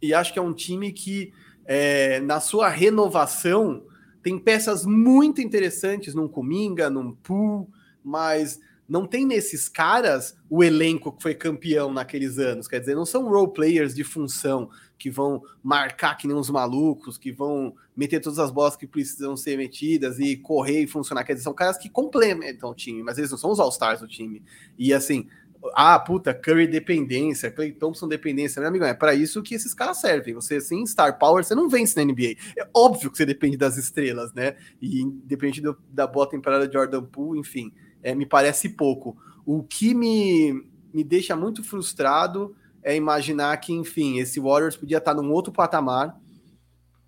E 0.00 0.14
acho 0.14 0.32
que 0.32 0.38
é 0.38 0.42
um 0.42 0.54
time 0.54 0.92
que, 0.92 1.32
é, 1.64 2.20
na 2.20 2.40
sua 2.40 2.68
renovação, 2.68 3.84
tem 4.22 4.38
peças 4.38 4.86
muito 4.86 5.40
interessantes 5.40 6.14
num 6.14 6.28
Cominga, 6.28 6.88
num 6.88 7.12
Pool, 7.12 7.68
mas 8.02 8.58
não 8.92 9.06
tem 9.06 9.24
nesses 9.24 9.70
caras 9.70 10.36
o 10.50 10.62
elenco 10.62 11.10
que 11.12 11.22
foi 11.22 11.34
campeão 11.34 11.90
naqueles 11.90 12.36
anos. 12.36 12.68
Quer 12.68 12.78
dizer, 12.78 12.94
não 12.94 13.06
são 13.06 13.26
role 13.26 13.50
players 13.50 13.94
de 13.94 14.04
função 14.04 14.68
que 14.98 15.08
vão 15.08 15.42
marcar 15.62 16.14
que 16.14 16.28
nem 16.28 16.36
uns 16.36 16.50
malucos, 16.50 17.16
que 17.16 17.32
vão 17.32 17.74
meter 17.96 18.20
todas 18.20 18.38
as 18.38 18.50
bolas 18.50 18.76
que 18.76 18.86
precisam 18.86 19.34
ser 19.34 19.56
metidas 19.56 20.18
e 20.18 20.36
correr 20.36 20.82
e 20.82 20.86
funcionar. 20.86 21.24
Quer 21.24 21.32
dizer, 21.32 21.44
são 21.44 21.54
caras 21.54 21.78
que 21.78 21.88
complementam 21.88 22.68
o 22.68 22.74
time, 22.74 23.02
mas 23.02 23.16
eles 23.16 23.30
não 23.30 23.38
são 23.38 23.50
os 23.50 23.58
All-Stars 23.58 24.00
do 24.00 24.06
time. 24.06 24.42
E 24.78 24.92
assim, 24.92 25.26
ah, 25.74 25.98
puta, 25.98 26.34
Curry 26.34 26.66
dependência, 26.66 27.50
Clay 27.50 27.72
Thompson 27.72 28.06
dependência, 28.06 28.60
meu 28.60 28.68
amigo, 28.68 28.84
é 28.84 28.92
para 28.92 29.14
isso 29.14 29.42
que 29.42 29.54
esses 29.54 29.72
caras 29.72 30.02
servem. 30.02 30.34
Você, 30.34 30.60
sem 30.60 30.84
Star 30.84 31.18
Power, 31.18 31.42
você 31.42 31.54
não 31.54 31.66
vence 31.66 31.96
na 31.96 32.04
NBA. 32.04 32.36
É 32.58 32.68
óbvio 32.74 33.10
que 33.10 33.16
você 33.16 33.24
depende 33.24 33.56
das 33.56 33.78
estrelas, 33.78 34.34
né? 34.34 34.54
E 34.82 35.02
depende 35.24 35.62
do, 35.62 35.78
da 35.88 36.06
boa 36.06 36.28
temporada 36.28 36.68
de 36.68 36.74
Jordan 36.74 37.04
Poole, 37.04 37.40
enfim 37.40 37.72
é, 38.02 38.14
me 38.14 38.26
parece 38.26 38.70
pouco. 38.70 39.16
O 39.44 39.62
que 39.62 39.94
me, 39.94 40.64
me 40.92 41.04
deixa 41.04 41.36
muito 41.36 41.62
frustrado 41.62 42.54
é 42.82 42.96
imaginar 42.96 43.56
que, 43.58 43.72
enfim, 43.72 44.18
esse 44.18 44.40
Warriors 44.40 44.76
podia 44.76 44.98
estar 44.98 45.14
num 45.14 45.30
outro 45.30 45.52
patamar. 45.52 46.18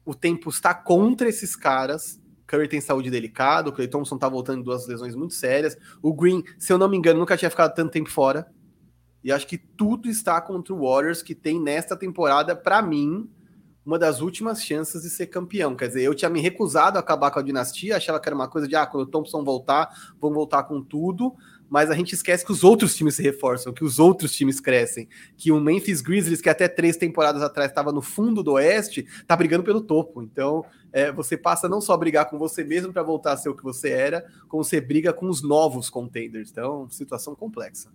O 0.04 0.14
tempo 0.14 0.50
está 0.50 0.72
contra 0.72 1.28
esses 1.28 1.56
caras. 1.56 2.20
Curry 2.46 2.68
tem 2.68 2.80
saúde 2.80 3.10
delicada, 3.10 3.70
o 3.70 3.72
Clay 3.72 3.88
Thompson 3.88 4.18
tá 4.18 4.28
voltando 4.28 4.58
de 4.58 4.64
duas 4.64 4.86
lesões 4.86 5.14
muito 5.14 5.34
sérias. 5.34 5.76
O 6.02 6.12
Green, 6.12 6.44
se 6.58 6.72
eu 6.72 6.78
não 6.78 6.88
me 6.88 6.96
engano, 6.96 7.18
nunca 7.18 7.36
tinha 7.36 7.50
ficado 7.50 7.74
tanto 7.74 7.90
tempo 7.90 8.10
fora. 8.10 8.46
E 9.22 9.32
acho 9.32 9.46
que 9.46 9.56
tudo 9.56 10.08
está 10.08 10.40
contra 10.40 10.74
o 10.74 10.86
Warriors, 10.86 11.22
que 11.22 11.34
tem 11.34 11.58
nesta 11.58 11.96
temporada, 11.96 12.54
para 12.54 12.82
mim, 12.82 13.28
uma 13.84 13.98
das 13.98 14.20
últimas 14.20 14.64
chances 14.64 15.02
de 15.02 15.10
ser 15.10 15.26
campeão. 15.26 15.76
Quer 15.76 15.88
dizer, 15.88 16.02
eu 16.02 16.14
tinha 16.14 16.30
me 16.30 16.40
recusado 16.40 16.96
a 16.96 17.00
acabar 17.00 17.30
com 17.30 17.38
a 17.38 17.42
dinastia, 17.42 17.96
achava 17.96 18.18
que 18.18 18.28
era 18.28 18.34
uma 18.34 18.48
coisa 18.48 18.66
de, 18.66 18.74
ah, 18.74 18.86
quando 18.86 19.04
o 19.04 19.10
Thompson 19.10 19.44
voltar, 19.44 19.90
vão 20.20 20.32
voltar 20.32 20.62
com 20.64 20.82
tudo, 20.82 21.34
mas 21.68 21.90
a 21.90 21.94
gente 21.94 22.14
esquece 22.14 22.44
que 22.44 22.52
os 22.52 22.62
outros 22.62 22.94
times 22.94 23.16
se 23.16 23.22
reforçam, 23.22 23.72
que 23.72 23.84
os 23.84 23.98
outros 23.98 24.34
times 24.34 24.60
crescem, 24.60 25.08
que 25.36 25.50
o 25.50 25.60
Memphis 25.60 26.00
Grizzlies, 26.00 26.40
que 26.40 26.48
até 26.48 26.68
três 26.68 26.96
temporadas 26.96 27.42
atrás 27.42 27.70
estava 27.70 27.92
no 27.92 28.00
fundo 28.00 28.42
do 28.42 28.52
Oeste, 28.52 29.06
tá 29.26 29.36
brigando 29.36 29.64
pelo 29.64 29.80
topo. 29.80 30.22
Então, 30.22 30.64
é, 30.92 31.10
você 31.10 31.36
passa 31.36 31.68
não 31.68 31.80
só 31.80 31.94
a 31.94 31.98
brigar 31.98 32.28
com 32.30 32.38
você 32.38 32.62
mesmo 32.62 32.92
para 32.92 33.02
voltar 33.02 33.32
a 33.32 33.36
ser 33.36 33.48
o 33.48 33.56
que 33.56 33.62
você 33.62 33.90
era, 33.90 34.24
como 34.48 34.62
você 34.62 34.80
briga 34.80 35.12
com 35.12 35.28
os 35.28 35.42
novos 35.42 35.90
contenders. 35.90 36.50
Então, 36.50 36.88
situação 36.88 37.34
complexa. 37.34 37.90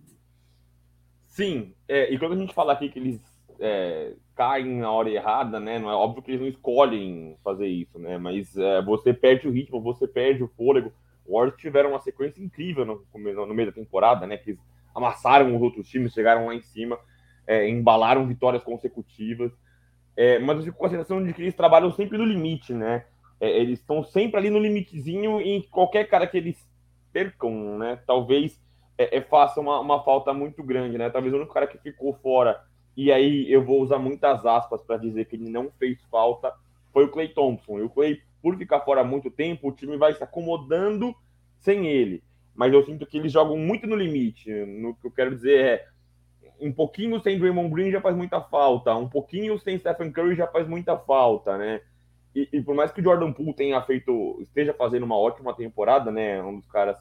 Sim, 1.27 1.73
é, 1.87 2.13
e 2.13 2.19
quando 2.19 2.33
a 2.33 2.37
gente 2.37 2.53
fala 2.53 2.73
aqui 2.73 2.89
que 2.89 2.99
eles 2.99 3.21
é, 3.59 4.13
caem 4.39 4.77
na 4.77 4.89
hora 4.89 5.09
errada, 5.09 5.59
né? 5.59 5.77
Não 5.77 5.89
é 5.89 5.93
óbvio 5.93 6.23
que 6.23 6.31
eles 6.31 6.39
não 6.39 6.47
escolhem 6.47 7.37
fazer 7.43 7.67
isso, 7.67 7.99
né? 7.99 8.17
Mas 8.17 8.55
é, 8.55 8.81
você 8.81 9.13
perde 9.13 9.49
o 9.49 9.51
ritmo, 9.51 9.81
você 9.81 10.07
perde 10.07 10.41
o 10.41 10.47
fôlego. 10.55 10.93
O 11.25 11.33
Warriors 11.33 11.59
tiveram 11.59 11.89
uma 11.89 11.99
sequência 11.99 12.41
incrível 12.41 12.85
no, 12.85 13.05
no 13.13 13.53
meio 13.53 13.67
da 13.67 13.75
temporada, 13.75 14.25
né? 14.25 14.37
Que 14.37 14.57
amassaram 14.95 15.53
os 15.53 15.61
outros 15.61 15.89
times, 15.89 16.13
chegaram 16.13 16.47
lá 16.47 16.55
em 16.55 16.61
cima, 16.61 16.97
é, 17.45 17.67
embalaram 17.67 18.25
vitórias 18.25 18.63
consecutivas. 18.63 19.51
É, 20.15 20.39
mas 20.39 20.59
eu 20.59 20.63
fico 20.63 20.77
com 20.77 20.85
a 20.85 20.89
sensação 20.89 21.21
de 21.21 21.33
que 21.33 21.41
eles 21.41 21.53
trabalham 21.53 21.91
sempre 21.91 22.17
no 22.17 22.23
limite, 22.23 22.73
né? 22.73 23.03
É, 23.41 23.49
eles 23.59 23.79
estão 23.79 24.05
sempre 24.05 24.39
ali 24.39 24.49
no 24.49 24.59
limitezinho 24.59 25.41
em 25.41 25.61
qualquer 25.63 26.07
cara 26.07 26.25
que 26.25 26.37
eles 26.37 26.65
percam, 27.11 27.77
né? 27.77 27.99
Talvez 28.07 28.57
é, 28.97 29.17
é, 29.17 29.21
faça 29.21 29.59
uma, 29.59 29.81
uma 29.81 30.01
falta 30.01 30.33
muito 30.33 30.63
grande, 30.63 30.97
né? 30.97 31.09
Talvez 31.09 31.33
o 31.33 31.37
único 31.37 31.53
cara 31.53 31.67
que 31.67 31.77
ficou 31.77 32.13
fora 32.13 32.68
e 32.95 33.11
aí 33.11 33.51
eu 33.51 33.63
vou 33.63 33.81
usar 33.81 33.99
muitas 33.99 34.45
aspas 34.45 34.81
para 34.83 34.97
dizer 34.97 35.25
que 35.25 35.35
ele 35.35 35.49
não 35.49 35.71
fez 35.77 36.01
falta, 36.11 36.53
foi 36.91 37.05
o 37.05 37.09
Clay 37.09 37.29
Thompson. 37.29 37.79
E 37.79 37.83
o 37.83 37.89
Clay, 37.89 38.21
por 38.41 38.57
ficar 38.57 38.81
fora 38.81 39.03
muito 39.03 39.29
tempo, 39.29 39.69
o 39.69 39.71
time 39.71 39.97
vai 39.97 40.13
se 40.13 40.23
acomodando 40.23 41.15
sem 41.59 41.87
ele. 41.87 42.23
Mas 42.55 42.73
eu 42.73 42.83
sinto 42.83 43.05
que 43.05 43.17
eles 43.17 43.31
jogam 43.31 43.57
muito 43.57 43.87
no 43.87 43.95
limite. 43.95 44.51
No 44.51 44.95
que 44.95 45.07
eu 45.07 45.11
quero 45.11 45.35
dizer 45.35 45.59
é 45.59 45.87
um 46.59 46.71
pouquinho 46.71 47.19
sem 47.21 47.39
Draymond 47.39 47.69
Green 47.69 47.91
já 47.91 48.01
faz 48.01 48.15
muita 48.15 48.41
falta, 48.41 48.93
um 48.93 49.07
pouquinho 49.07 49.57
sem 49.59 49.79
Stephen 49.79 50.11
Curry 50.11 50.35
já 50.35 50.47
faz 50.47 50.67
muita 50.67 50.97
falta, 50.97 51.57
né? 51.57 51.81
E, 52.35 52.47
e, 52.51 52.61
por 52.61 52.75
mais 52.75 52.91
que 52.91 52.99
o 52.99 53.03
Jordan 53.03 53.31
Poole 53.31 53.53
tenha 53.53 53.81
feito, 53.81 54.37
esteja 54.41 54.73
fazendo 54.73 55.03
uma 55.03 55.17
ótima 55.17 55.53
temporada, 55.53 56.11
né? 56.11 56.41
Um 56.43 56.57
dos 56.59 56.67
caras 56.67 56.97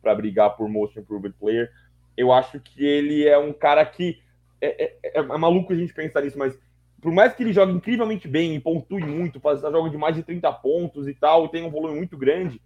para 0.00 0.14
brigar 0.14 0.56
por 0.56 0.68
Most 0.68 0.98
Improved 0.98 1.36
Player, 1.38 1.70
eu 2.16 2.32
acho 2.32 2.58
que 2.58 2.84
ele 2.84 3.26
é 3.26 3.38
um 3.38 3.52
cara 3.52 3.84
que 3.84 4.21
é, 4.62 4.84
é, 4.84 4.96
é, 5.02 5.18
é, 5.18 5.22
maluco 5.22 5.72
a 5.72 5.76
gente 5.76 5.92
pensar 5.92 6.22
nisso, 6.22 6.38
mas 6.38 6.56
por 7.00 7.12
mais 7.12 7.34
que 7.34 7.42
ele 7.42 7.52
jogue 7.52 7.72
incrivelmente 7.72 8.28
bem 8.28 8.54
e 8.54 8.60
pontue 8.60 9.04
muito, 9.04 9.40
faça 9.40 9.70
jogo 9.72 9.90
de 9.90 9.98
mais 9.98 10.14
de 10.14 10.22
30 10.22 10.52
pontos 10.52 11.08
e 11.08 11.14
tal, 11.14 11.48
tenha 11.48 11.66
um 11.66 11.70
volume 11.70 11.96
muito 11.96 12.16
grande, 12.16 12.62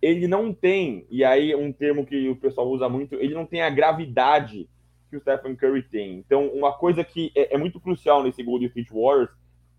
ele 0.00 0.28
não 0.28 0.52
tem, 0.52 1.04
e 1.10 1.24
aí 1.24 1.52
um 1.56 1.72
termo 1.72 2.06
que 2.06 2.28
o 2.28 2.36
pessoal 2.36 2.68
usa 2.68 2.88
muito, 2.88 3.16
ele 3.16 3.34
não 3.34 3.44
tem 3.44 3.62
a 3.62 3.70
gravidade 3.70 4.68
que 5.10 5.16
o 5.16 5.20
Stephen 5.20 5.56
Curry 5.56 5.82
tem. 5.82 6.18
Então, 6.18 6.46
uma 6.48 6.72
coisa 6.72 7.02
que 7.02 7.32
é, 7.34 7.54
é 7.54 7.58
muito 7.58 7.80
crucial 7.80 8.22
nesse 8.22 8.42
Golden 8.42 8.68
State 8.68 8.92
Warriors 8.92 9.30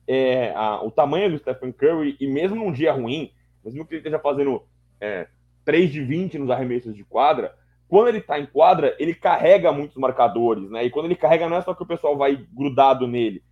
é 0.06 0.52
a, 0.56 0.84
o 0.84 0.92
tamanho 0.92 1.32
do 1.32 1.38
Stephen 1.38 1.72
Curry, 1.72 2.18
e 2.20 2.28
mesmo 2.28 2.58
num 2.58 2.72
dia 2.74 2.92
ruim, 2.92 3.32
mesmo 3.64 3.86
que 3.86 3.94
ele 3.94 4.00
esteja 4.00 4.20
fazendo 4.20 4.64
é, 5.00 5.28
3 5.64 5.90
de 5.90 6.02
20 6.04 6.40
nos 6.40 6.50
arremessos 6.50 6.94
de 6.94 7.06
quadra, 7.06 7.56
quando 7.90 8.08
ele 8.08 8.20
está 8.20 8.40
em 8.40 8.46
quadra, 8.46 8.96
ele 8.98 9.14
carrega 9.14 9.72
muitos 9.72 9.98
marcadores, 9.98 10.70
né? 10.70 10.86
E 10.86 10.90
quando 10.90 11.08
ele 11.08 11.16
carrega, 11.16 11.50
não 11.50 11.58
é 11.58 11.62
só 11.62 11.74
que 11.74 11.84
o 11.84 11.88
pessoal 11.88 12.16
vai 12.16 12.38
grudado 12.54 13.08
nele, 13.08 13.44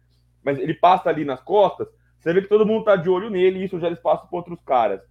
mas 0.43 0.57
ele 0.57 0.73
passa 0.73 1.09
ali 1.09 1.25
nas 1.25 1.41
costas, 1.41 1.87
você 2.19 2.31
vê 2.33 2.41
que 2.41 2.47
todo 2.47 2.65
mundo 2.65 2.79
está 2.79 2.95
de 2.95 3.09
olho 3.09 3.29
nele 3.29 3.59
e 3.59 3.65
isso 3.65 3.79
gera 3.79 3.93
espaço 3.93 4.27
para 4.27 4.37
outros 4.37 4.61
caras. 4.61 5.01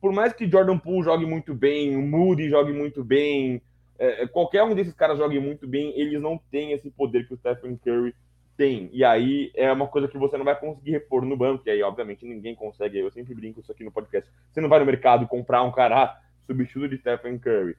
Por 0.00 0.12
mais 0.12 0.32
que 0.32 0.50
Jordan 0.50 0.76
Poole 0.76 1.04
jogue 1.04 1.24
muito 1.24 1.54
bem, 1.54 1.96
o 1.96 2.02
Moody 2.02 2.50
jogue 2.50 2.72
muito 2.72 3.02
bem, 3.02 3.62
é, 3.98 4.26
qualquer 4.26 4.62
um 4.64 4.74
desses 4.74 4.92
caras 4.92 5.18
jogue 5.18 5.38
muito 5.38 5.66
bem, 5.66 5.92
eles 5.98 6.20
não 6.20 6.38
têm 6.50 6.72
esse 6.72 6.90
poder 6.90 7.26
que 7.26 7.34
o 7.34 7.36
Stephen 7.36 7.76
Curry 7.76 8.14
tem. 8.56 8.90
E 8.92 9.04
aí 9.04 9.50
é 9.54 9.70
uma 9.72 9.86
coisa 9.86 10.08
que 10.08 10.18
você 10.18 10.36
não 10.36 10.44
vai 10.44 10.58
conseguir 10.58 10.92
repor 10.92 11.24
no 11.24 11.36
banco. 11.36 11.62
E 11.66 11.70
aí, 11.70 11.82
obviamente, 11.82 12.24
ninguém 12.24 12.54
consegue. 12.54 12.98
Eu 12.98 13.10
sempre 13.10 13.34
brinco 13.34 13.60
isso 13.60 13.72
aqui 13.72 13.84
no 13.84 13.92
podcast. 13.92 14.30
Você 14.50 14.60
não 14.60 14.68
vai 14.68 14.78
no 14.78 14.86
mercado 14.86 15.26
comprar 15.26 15.62
um 15.62 15.72
cara 15.72 16.20
substituto 16.46 16.88
de 16.88 16.98
Stephen 16.98 17.38
Curry. 17.38 17.76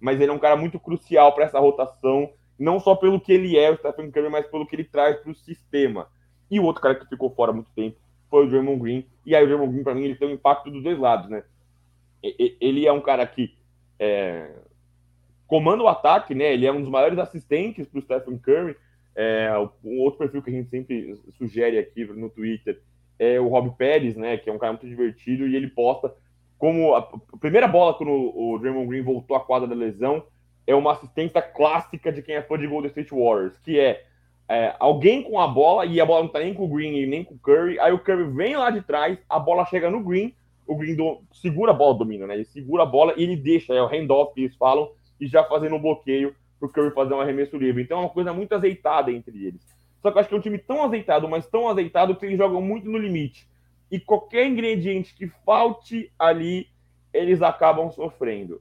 Mas 0.00 0.20
ele 0.20 0.30
é 0.30 0.34
um 0.34 0.38
cara 0.38 0.56
muito 0.56 0.78
crucial 0.78 1.32
para 1.34 1.44
essa 1.44 1.58
rotação, 1.58 2.30
não 2.58 2.78
só 2.80 2.94
pelo 2.94 3.20
que 3.20 3.32
ele 3.32 3.58
é, 3.58 3.70
o 3.70 3.76
Stephen 3.76 4.10
Curry, 4.10 4.28
mas 4.28 4.46
pelo 4.46 4.66
que 4.66 4.76
ele 4.76 4.84
traz 4.84 5.16
para 5.18 5.30
o 5.30 5.34
sistema. 5.34 6.08
E 6.50 6.60
o 6.60 6.64
outro 6.64 6.82
cara 6.82 6.94
que 6.94 7.08
ficou 7.08 7.30
fora 7.30 7.52
muito 7.52 7.70
tempo 7.74 7.96
foi 8.30 8.46
o 8.46 8.48
Draymond 8.48 8.80
Green. 8.80 9.06
E 9.24 9.34
aí 9.34 9.44
o 9.44 9.46
Draymond 9.46 9.72
Green, 9.72 9.84
para 9.84 9.94
mim, 9.94 10.04
ele 10.04 10.16
tem 10.16 10.28
um 10.28 10.32
impacto 10.32 10.70
dos 10.70 10.82
dois 10.82 10.98
lados, 10.98 11.28
né? 11.28 11.42
Ele 12.22 12.86
é 12.86 12.92
um 12.92 13.00
cara 13.00 13.26
que 13.26 13.54
é, 13.98 14.50
comanda 15.46 15.82
o 15.82 15.88
ataque, 15.88 16.34
né? 16.34 16.52
Ele 16.52 16.66
é 16.66 16.72
um 16.72 16.80
dos 16.80 16.90
maiores 16.90 17.18
assistentes 17.18 17.86
para 17.86 17.98
o 17.98 18.02
Stephen 18.02 18.38
Curry. 18.38 18.76
É, 19.14 19.50
um 19.82 20.00
outro 20.00 20.18
perfil 20.18 20.42
que 20.42 20.50
a 20.50 20.52
gente 20.52 20.68
sempre 20.68 21.18
sugere 21.38 21.78
aqui 21.78 22.04
no 22.04 22.28
Twitter 22.28 22.80
é 23.18 23.40
o 23.40 23.48
Rob 23.48 23.74
Pérez, 23.76 24.16
né? 24.16 24.36
Que 24.36 24.50
é 24.50 24.52
um 24.52 24.58
cara 24.58 24.72
muito 24.72 24.86
divertido 24.86 25.46
e 25.46 25.56
ele 25.56 25.68
posta 25.68 26.14
como 26.58 26.94
a, 26.94 26.98
a 26.98 27.36
primeira 27.38 27.68
bola 27.68 27.94
quando 27.94 28.10
o, 28.10 28.54
o 28.54 28.58
Draymond 28.58 28.88
Green 28.88 29.02
voltou 29.02 29.36
à 29.36 29.40
quadra 29.40 29.68
da 29.68 29.74
lesão 29.74 30.22
é 30.66 30.74
uma 30.74 30.92
assistência 30.92 31.40
clássica 31.40 32.12
de 32.12 32.22
quem 32.22 32.34
é 32.34 32.42
fã 32.42 32.58
de 32.58 32.66
Golden 32.66 32.88
State 32.88 33.14
Warriors, 33.14 33.56
que 33.58 33.78
é, 33.78 34.04
é, 34.48 34.74
alguém 34.80 35.22
com 35.22 35.38
a 35.38 35.46
bola 35.46 35.86
e 35.86 36.00
a 36.00 36.04
bola 36.06 36.24
não 36.24 36.28
tá 36.28 36.40
nem 36.40 36.52
com 36.52 36.64
o 36.64 36.68
Green 36.68 36.96
e 36.96 37.06
nem 37.06 37.22
com 37.22 37.34
o 37.34 37.38
Curry, 37.38 37.78
aí 37.78 37.92
o 37.92 37.98
Curry 37.98 38.24
vem 38.32 38.56
lá 38.56 38.70
de 38.70 38.82
trás, 38.82 39.18
a 39.28 39.38
bola 39.38 39.64
chega 39.66 39.90
no 39.90 40.02
Green, 40.02 40.34
o 40.66 40.74
Green 40.74 40.96
do, 40.96 41.22
segura 41.32 41.70
a 41.70 41.74
bola, 41.74 41.96
domina, 41.96 42.26
né? 42.26 42.34
Ele 42.34 42.44
segura 42.44 42.82
a 42.82 42.86
bola 42.86 43.14
e 43.16 43.22
ele 43.22 43.36
deixa, 43.36 43.72
é 43.72 43.80
o 43.80 43.86
handoff 43.86 44.34
que 44.34 44.40
eles 44.40 44.56
falam, 44.56 44.90
e 45.20 45.26
já 45.26 45.44
fazendo 45.44 45.76
um 45.76 45.80
bloqueio 45.80 46.34
pro 46.58 46.68
Curry 46.68 46.92
fazer 46.92 47.14
um 47.14 47.20
arremesso 47.20 47.56
livre. 47.56 47.82
Então 47.82 47.98
é 47.98 48.00
uma 48.02 48.10
coisa 48.10 48.32
muito 48.32 48.52
azeitada 48.52 49.12
entre 49.12 49.46
eles. 49.46 49.60
Só 50.02 50.10
que 50.10 50.16
eu 50.16 50.20
acho 50.20 50.28
que 50.28 50.34
é 50.34 50.38
um 50.38 50.42
time 50.42 50.58
tão 50.58 50.82
azeitado, 50.82 51.28
mas 51.28 51.46
tão 51.46 51.68
azeitado 51.68 52.16
que 52.16 52.26
eles 52.26 52.38
jogam 52.38 52.60
muito 52.60 52.88
no 52.88 52.98
limite. 52.98 53.48
E 53.90 54.00
qualquer 54.00 54.46
ingrediente 54.46 55.14
que 55.14 55.28
falte 55.44 56.12
ali, 56.18 56.68
eles 57.12 57.42
acabam 57.42 57.90
sofrendo. 57.90 58.60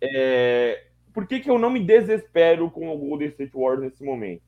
É... 0.00 0.86
Por 1.12 1.26
que, 1.26 1.40
que 1.40 1.50
eu 1.50 1.58
não 1.58 1.70
me 1.70 1.80
desespero 1.80 2.70
com 2.70 2.88
o 2.88 2.98
Golden 2.98 3.28
State 3.28 3.52
Warriors 3.54 3.82
nesse 3.82 4.04
momento? 4.04 4.42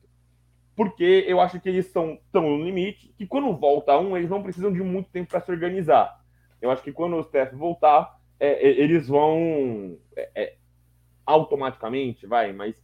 Porque 0.75 1.25
eu 1.27 1.41
acho 1.41 1.59
que 1.59 1.67
eles 1.67 1.87
são 1.87 2.17
tão 2.31 2.57
no 2.57 2.63
limite 2.63 3.13
que 3.17 3.27
quando 3.27 3.55
volta 3.55 3.97
um, 3.97 4.15
eles 4.15 4.29
não 4.29 4.41
precisam 4.41 4.71
de 4.71 4.81
muito 4.81 5.09
tempo 5.09 5.29
para 5.29 5.41
se 5.41 5.51
organizar. 5.51 6.21
Eu 6.61 6.71
acho 6.71 6.81
que 6.81 6.93
quando 6.93 7.17
o 7.17 7.23
Steph 7.23 7.53
voltar, 7.53 8.15
é, 8.39 8.67
é 8.67 8.69
eles 8.81 9.07
vão. 9.07 9.97
É, 10.15 10.29
é 10.35 10.55
automaticamente, 11.25 12.25
vai, 12.25 12.51
mas 12.51 12.75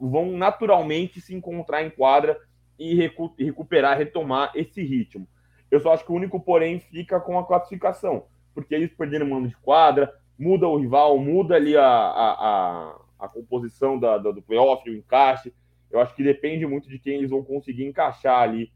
vão 0.00 0.32
naturalmente 0.32 1.20
se 1.20 1.34
encontrar 1.34 1.82
em 1.82 1.90
quadra 1.90 2.38
e 2.78 2.94
recu 2.94 3.34
recuperar, 3.38 3.96
retomar 3.96 4.52
esse 4.54 4.82
ritmo. 4.82 5.28
Eu 5.72 5.80
só 5.80 5.94
acho 5.94 6.04
que 6.04 6.12
o 6.12 6.14
único 6.14 6.38
porém 6.38 6.78
fica 6.78 7.18
com 7.18 7.38
a 7.38 7.46
classificação, 7.46 8.26
porque 8.54 8.74
eles 8.74 8.92
perderam 8.92 9.26
mano 9.26 9.48
de 9.48 9.56
quadra, 9.56 10.14
muda 10.38 10.68
o 10.68 10.76
rival, 10.76 11.16
muda 11.16 11.54
ali 11.56 11.74
a, 11.74 11.82
a, 11.82 12.32
a, 12.32 13.00
a 13.20 13.28
composição 13.28 13.98
da, 13.98 14.18
da, 14.18 14.30
do 14.30 14.42
playoff, 14.42 14.88
o 14.88 14.94
encaixe. 14.94 15.50
Eu 15.90 15.98
acho 15.98 16.14
que 16.14 16.22
depende 16.22 16.66
muito 16.66 16.90
de 16.90 16.98
quem 16.98 17.16
eles 17.16 17.30
vão 17.30 17.42
conseguir 17.42 17.86
encaixar 17.86 18.42
ali 18.42 18.70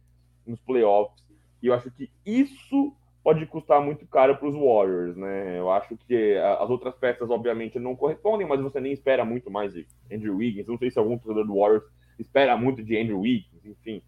nos 0.47 0.59
playoffs. 0.61 1.23
E 1.63 1.67
eu 1.67 1.75
acho 1.75 1.91
que 1.91 2.11
isso 2.25 2.97
pode 3.23 3.45
custar 3.45 3.83
muito 3.83 4.07
caro 4.07 4.35
para 4.39 4.49
os 4.49 4.55
Warriors, 4.55 5.17
né? 5.17 5.59
Eu 5.59 5.71
acho 5.71 5.99
que 5.99 6.35
as 6.59 6.71
outras 6.71 6.95
peças, 6.95 7.29
obviamente, 7.29 7.79
não 7.79 7.95
correspondem, 7.95 8.47
mas 8.47 8.63
você 8.63 8.81
nem 8.81 8.93
espera 8.93 9.23
muito 9.23 9.51
mais 9.51 9.75
de 9.75 9.87
Andrew 10.11 10.37
Wiggins. 10.37 10.67
Não 10.67 10.79
sei 10.79 10.91
se 10.91 10.99
algum 10.99 11.19
torcedor 11.19 11.47
do 11.47 11.59
Warriors 11.59 11.85
espera 12.19 12.57
muito 12.57 12.83
de 12.83 12.97
Andrew 12.97 13.21
Wiggins, 13.21 13.67
enfim. 13.67 14.01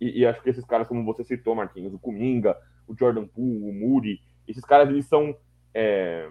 E, 0.00 0.20
e, 0.20 0.26
acho 0.26 0.42
que 0.42 0.50
esses 0.50 0.64
caras, 0.64 0.86
como 0.86 1.04
você 1.04 1.24
citou, 1.24 1.54
Marquinhos, 1.54 1.94
o 1.94 1.98
Kuminga, 1.98 2.56
o 2.86 2.94
Jordan 2.96 3.26
Poole, 3.26 3.62
o 3.62 3.72
Moody, 3.72 4.20
esses 4.46 4.64
caras, 4.64 4.88
eles 4.88 5.06
são. 5.06 5.34
É... 5.74 6.28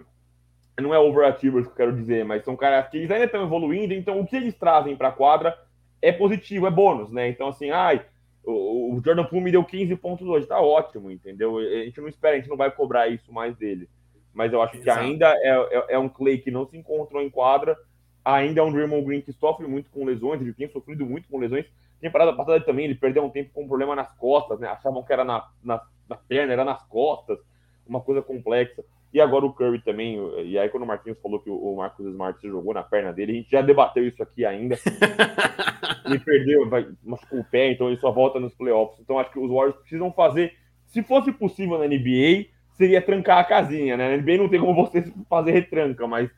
Não 0.80 0.94
é 0.94 0.98
overachievers 0.98 1.66
que 1.66 1.72
eu 1.72 1.76
quero 1.76 1.96
dizer, 1.96 2.24
mas 2.24 2.44
são 2.44 2.54
caras 2.54 2.88
que 2.90 2.98
eles 2.98 3.10
ainda 3.10 3.24
estão 3.24 3.42
evoluindo, 3.42 3.94
então 3.94 4.20
o 4.20 4.26
que 4.26 4.36
eles 4.36 4.54
trazem 4.54 4.94
para 4.94 5.08
a 5.08 5.12
quadra 5.12 5.56
é 6.02 6.12
positivo, 6.12 6.66
é 6.66 6.70
bônus, 6.70 7.10
né? 7.10 7.28
Então, 7.30 7.48
assim, 7.48 7.70
ai, 7.70 8.04
o, 8.46 9.00
Jordan 9.04 9.24
Poole 9.24 9.44
me 9.44 9.50
deu 9.50 9.64
15 9.64 9.96
pontos 9.96 10.26
hoje, 10.26 10.46
tá 10.46 10.60
ótimo, 10.60 11.10
entendeu? 11.10 11.58
A 11.58 11.84
gente 11.84 12.00
não 12.00 12.08
espera, 12.08 12.34
a 12.34 12.38
gente 12.38 12.48
não 12.48 12.56
vai 12.56 12.70
cobrar 12.70 13.08
isso 13.08 13.32
mais 13.32 13.56
dele. 13.56 13.88
Mas 14.32 14.52
eu 14.52 14.62
acho 14.62 14.76
Exato. 14.76 15.00
que 15.00 15.04
ainda 15.04 15.32
é, 15.38 15.48
é, 15.48 15.84
é, 15.90 15.98
um 15.98 16.08
Clay 16.08 16.38
que 16.38 16.50
não 16.50 16.66
se 16.66 16.76
encontrou 16.76 17.22
em 17.22 17.30
quadra, 17.30 17.76
ainda 18.24 18.60
é 18.60 18.62
um 18.62 18.70
Draymond 18.70 19.04
Green 19.04 19.20
que 19.20 19.32
sofre 19.32 19.66
muito 19.66 19.90
com 19.90 20.04
lesões, 20.04 20.40
ele 20.40 20.52
tem 20.52 20.68
sofrido 20.68 21.04
muito 21.04 21.28
com 21.28 21.38
lesões. 21.38 21.66
Temporada 22.06 22.32
passada 22.32 22.60
também, 22.60 22.84
ele 22.84 22.94
perdeu 22.94 23.24
um 23.24 23.30
tempo 23.30 23.50
com 23.52 23.64
um 23.64 23.66
problema 23.66 23.96
nas 23.96 24.08
costas, 24.16 24.60
né? 24.60 24.68
Achavam 24.68 25.02
que 25.02 25.12
era 25.12 25.24
na, 25.24 25.44
na, 25.60 25.82
na 26.08 26.14
perna, 26.14 26.52
era 26.52 26.64
nas 26.64 26.80
costas, 26.84 27.36
uma 27.84 28.00
coisa 28.00 28.22
complexa. 28.22 28.84
E 29.12 29.20
agora 29.20 29.44
o 29.44 29.52
Curry 29.52 29.80
também. 29.80 30.18
E 30.44 30.56
aí, 30.56 30.68
quando 30.68 30.84
o 30.84 30.86
Marquinhos 30.86 31.18
falou 31.20 31.40
que 31.40 31.50
o 31.50 31.74
Marcos 31.74 32.06
Smart 32.06 32.40
se 32.40 32.46
jogou 32.46 32.72
na 32.72 32.84
perna 32.84 33.12
dele, 33.12 33.32
a 33.32 33.34
gente 33.34 33.50
já 33.50 33.60
debateu 33.60 34.06
isso 34.06 34.22
aqui 34.22 34.44
ainda. 34.44 34.76
ele 36.06 36.20
perdeu, 36.20 36.68
vai, 36.68 36.86
machucou 37.02 37.40
o 37.40 37.44
pé, 37.44 37.72
então 37.72 37.88
ele 37.88 37.96
só 37.96 38.12
volta 38.12 38.38
nos 38.38 38.54
playoffs. 38.54 39.00
Então 39.00 39.18
acho 39.18 39.32
que 39.32 39.40
os 39.40 39.50
Warriors 39.50 39.80
precisam 39.80 40.12
fazer. 40.12 40.54
Se 40.86 41.02
fosse 41.02 41.32
possível 41.32 41.76
na 41.76 41.88
NBA, 41.88 42.46
seria 42.74 43.02
trancar 43.02 43.38
a 43.38 43.44
casinha, 43.44 43.96
né? 43.96 44.16
Na 44.16 44.22
NBA 44.22 44.36
não 44.36 44.48
tem 44.48 44.60
como 44.60 44.74
você 44.74 45.02
fazer 45.28 45.50
retranca, 45.50 46.06
mas 46.06 46.30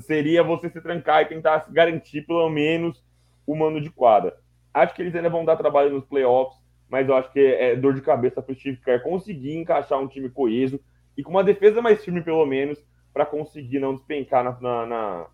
seria 0.00 0.42
você 0.42 0.70
se 0.70 0.80
trancar 0.80 1.22
e 1.22 1.26
tentar 1.26 1.66
garantir 1.70 2.22
pelo 2.22 2.48
menos 2.48 3.04
o 3.46 3.54
mano 3.54 3.78
de 3.78 3.90
quadra. 3.90 4.36
Acho 4.76 4.94
que 4.94 5.00
eles 5.00 5.14
ainda 5.14 5.30
vão 5.30 5.42
dar 5.42 5.56
trabalho 5.56 5.90
nos 5.90 6.04
playoffs, 6.04 6.60
mas 6.86 7.08
eu 7.08 7.16
acho 7.16 7.32
que 7.32 7.40
é 7.40 7.74
dor 7.74 7.94
de 7.94 8.02
cabeça 8.02 8.42
para 8.42 8.52
o 8.52 8.54
Steve 8.54 8.76
Kerr 8.76 9.02
conseguir 9.02 9.56
encaixar 9.56 9.98
um 9.98 10.06
time 10.06 10.28
coeso 10.28 10.78
e 11.16 11.22
com 11.22 11.30
uma 11.30 11.42
defesa 11.42 11.80
mais 11.80 12.04
firme, 12.04 12.22
pelo 12.22 12.44
menos, 12.44 12.78
para 13.10 13.24
conseguir 13.24 13.78
não 13.78 13.94
despencar 13.94 14.44
na, 14.44 14.60
na, 14.60 15.26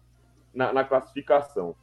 na, 0.55 0.73
na, 0.73 0.85
classificação. 0.85 1.75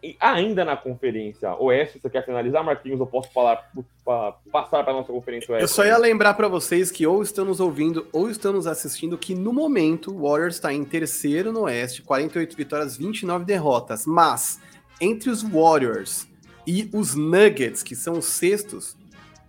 E 0.00 0.16
ainda 0.20 0.64
na 0.64 0.76
Conferência 0.76 1.52
Oeste, 1.56 1.98
você 1.98 2.08
quer 2.08 2.24
finalizar, 2.24 2.62
Marquinhos? 2.62 3.00
Eu 3.00 3.08
posso 3.08 3.32
falar, 3.32 3.68
pra, 4.04 4.36
passar 4.52 4.84
para 4.84 4.92
nossa 4.92 5.12
Conferência 5.12 5.50
Oeste? 5.52 5.64
Eu 5.64 5.68
só 5.68 5.84
ia 5.84 5.98
lembrar 5.98 6.34
para 6.34 6.46
vocês 6.46 6.92
que 6.92 7.04
ou 7.04 7.24
estão 7.24 7.44
nos 7.44 7.58
ouvindo 7.58 8.06
ou 8.12 8.30
estão 8.30 8.52
nos 8.52 8.68
assistindo 8.68 9.18
que 9.18 9.34
no 9.34 9.52
momento 9.52 10.14
o 10.14 10.28
Warriors 10.28 10.54
está 10.54 10.72
em 10.72 10.84
terceiro 10.84 11.50
no 11.50 11.62
Oeste, 11.62 12.02
48 12.02 12.56
vitórias, 12.56 12.96
29 12.96 13.44
derrotas. 13.44 14.06
Mas 14.06 14.60
entre 15.00 15.28
os 15.28 15.42
Warriors 15.42 16.32
e 16.66 16.88
os 16.92 17.14
Nuggets, 17.14 17.82
que 17.82 17.94
são 17.94 18.18
os 18.18 18.26
sextos, 18.26 18.96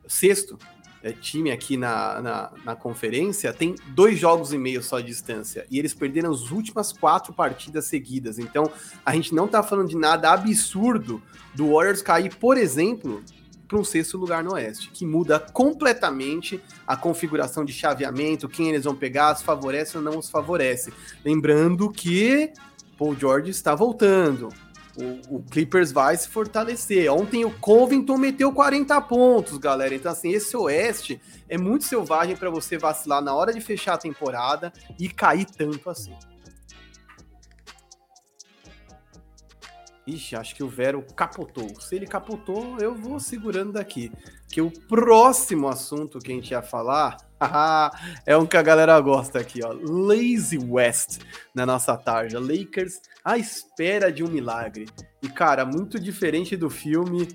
sexto, 0.08 0.58
é, 1.06 1.12
time 1.12 1.52
aqui 1.52 1.78
na, 1.78 2.20
na, 2.20 2.52
na, 2.66 2.76
conferência 2.76 3.54
tem 3.54 3.76
dois 3.90 4.18
jogos 4.18 4.52
e 4.52 4.58
meio 4.58 4.82
só 4.82 5.00
de 5.00 5.06
distância. 5.06 5.66
E 5.70 5.78
eles 5.78 5.94
perderam 5.94 6.32
as 6.32 6.50
últimas 6.50 6.92
quatro 6.92 7.32
partidas 7.32 7.86
seguidas. 7.86 8.40
Então, 8.40 8.72
a 9.06 9.14
gente 9.14 9.34
não 9.34 9.48
tá 9.48 9.62
falando 9.62 9.90
de 9.90 9.96
nada 9.96 10.32
absurdo 10.32 11.22
do 11.54 11.74
Warriors 11.74 12.02
cair, 12.02 12.36
por 12.36 12.58
exemplo, 12.58 13.24
para 13.68 13.78
um 13.78 13.84
sexto 13.84 14.18
lugar 14.18 14.44
no 14.44 14.54
Oeste, 14.54 14.90
que 14.92 15.06
muda 15.06 15.40
completamente 15.40 16.60
a 16.88 16.98
configuração 16.98 17.64
de 17.64 17.72
chaveamento, 17.72 18.50
quem 18.50 18.70
eles 18.70 18.86
vão 18.86 18.96
pegar, 18.96 19.36
se 19.36 19.44
favorece 19.44 19.98
ou 19.98 20.04
não 20.04 20.18
os 20.18 20.28
favorece. 20.28 20.92
Lembrando 21.24 21.92
que 21.92 22.52
Paul 22.98 23.16
George 23.16 23.52
está 23.52 23.76
voltando. 23.76 24.50
O, 24.98 25.38
o, 25.38 25.44
Clippers 25.44 25.92
vai 25.92 26.16
se 26.16 26.30
fortalecer. 26.30 27.12
Ontem 27.12 27.44
o 27.44 27.52
Covington 27.52 28.18
meteu 28.18 28.54
40 28.54 29.02
pontos, 29.02 29.58
galera. 29.58 29.94
Então, 29.94 30.12
assim, 30.12 30.30
esse 30.30 30.56
Oeste 30.56 31.22
é 31.50 31.58
muito 31.58 31.84
selvagem 31.84 32.36
para 32.36 32.50
você 32.50 32.78
vacilar 32.78 33.22
na 33.22 33.36
hora 33.36 33.54
de 33.54 33.60
fechar 33.60 33.96
a 33.96 33.98
temporada 33.98 34.72
e 35.00 35.10
cair 35.10 35.46
tanto 35.46 35.90
assim. 35.90 36.16
Ixi, 40.08 40.36
acho 40.36 40.56
que 40.56 40.64
o 40.64 40.70
Vero 40.70 41.04
capotou. 41.16 41.68
Se 41.82 41.96
ele 41.96 42.06
capotou, 42.06 42.78
eu 42.80 42.94
vou 42.94 43.20
segurando 43.20 43.74
daqui. 43.74 44.12
Que 44.50 44.62
o 44.62 44.70
próximo 44.70 45.68
assunto 45.68 46.20
que 46.20 46.32
a 46.32 46.36
gente 46.36 46.52
ia 46.52 46.62
falar 46.62 47.18
é 48.26 48.38
um 48.38 48.46
que 48.46 48.58
a 48.58 48.62
galera 48.62 49.00
gosta 49.00 49.40
aqui, 49.40 49.62
ó. 49.64 49.74
Lazy 49.74 50.58
West 50.58 51.20
na 51.54 51.66
nossa 51.66 51.96
tarja. 51.98 52.40
Lakers 52.40 53.02
à 53.24 53.38
espera 53.38 54.12
de 54.12 54.24
um 54.24 54.28
milagre. 54.28 54.88
E, 55.22 55.30
cara, 55.30 55.66
muito 55.66 56.00
diferente 56.00 56.56
do 56.56 56.70
filme, 56.70 57.28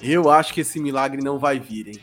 eu 0.00 0.30
acho 0.30 0.54
que 0.54 0.60
esse 0.60 0.78
milagre 0.78 1.22
não 1.22 1.38
vai 1.38 1.58
vir, 1.58 1.88
hein? 1.88 2.00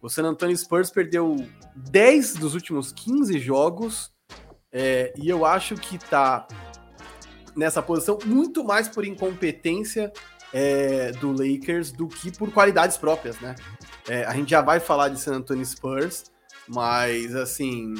O 0.00 0.08
San 0.08 0.24
Antonio 0.24 0.56
Spurs 0.56 0.90
perdeu 0.90 1.36
10 1.74 2.34
dos 2.34 2.54
últimos 2.54 2.92
15 2.92 3.38
jogos. 3.38 4.12
É, 4.72 5.12
e 5.16 5.28
eu 5.28 5.44
acho 5.44 5.74
que 5.76 5.98
tá 5.98 6.46
nessa 7.56 7.82
posição 7.82 8.18
muito 8.24 8.62
mais 8.62 8.88
por 8.88 9.04
incompetência 9.04 10.12
é, 10.52 11.12
do 11.12 11.32
Lakers 11.32 11.92
do 11.92 12.06
que 12.06 12.30
por 12.30 12.52
qualidades 12.52 12.96
próprias, 12.96 13.40
né? 13.40 13.54
É, 14.08 14.24
a 14.24 14.32
gente 14.34 14.50
já 14.50 14.60
vai 14.60 14.78
falar 14.78 15.08
de 15.08 15.18
San 15.18 15.36
Antonio 15.36 15.64
Spurs, 15.64 16.24
mas 16.68 17.34
assim, 17.34 17.94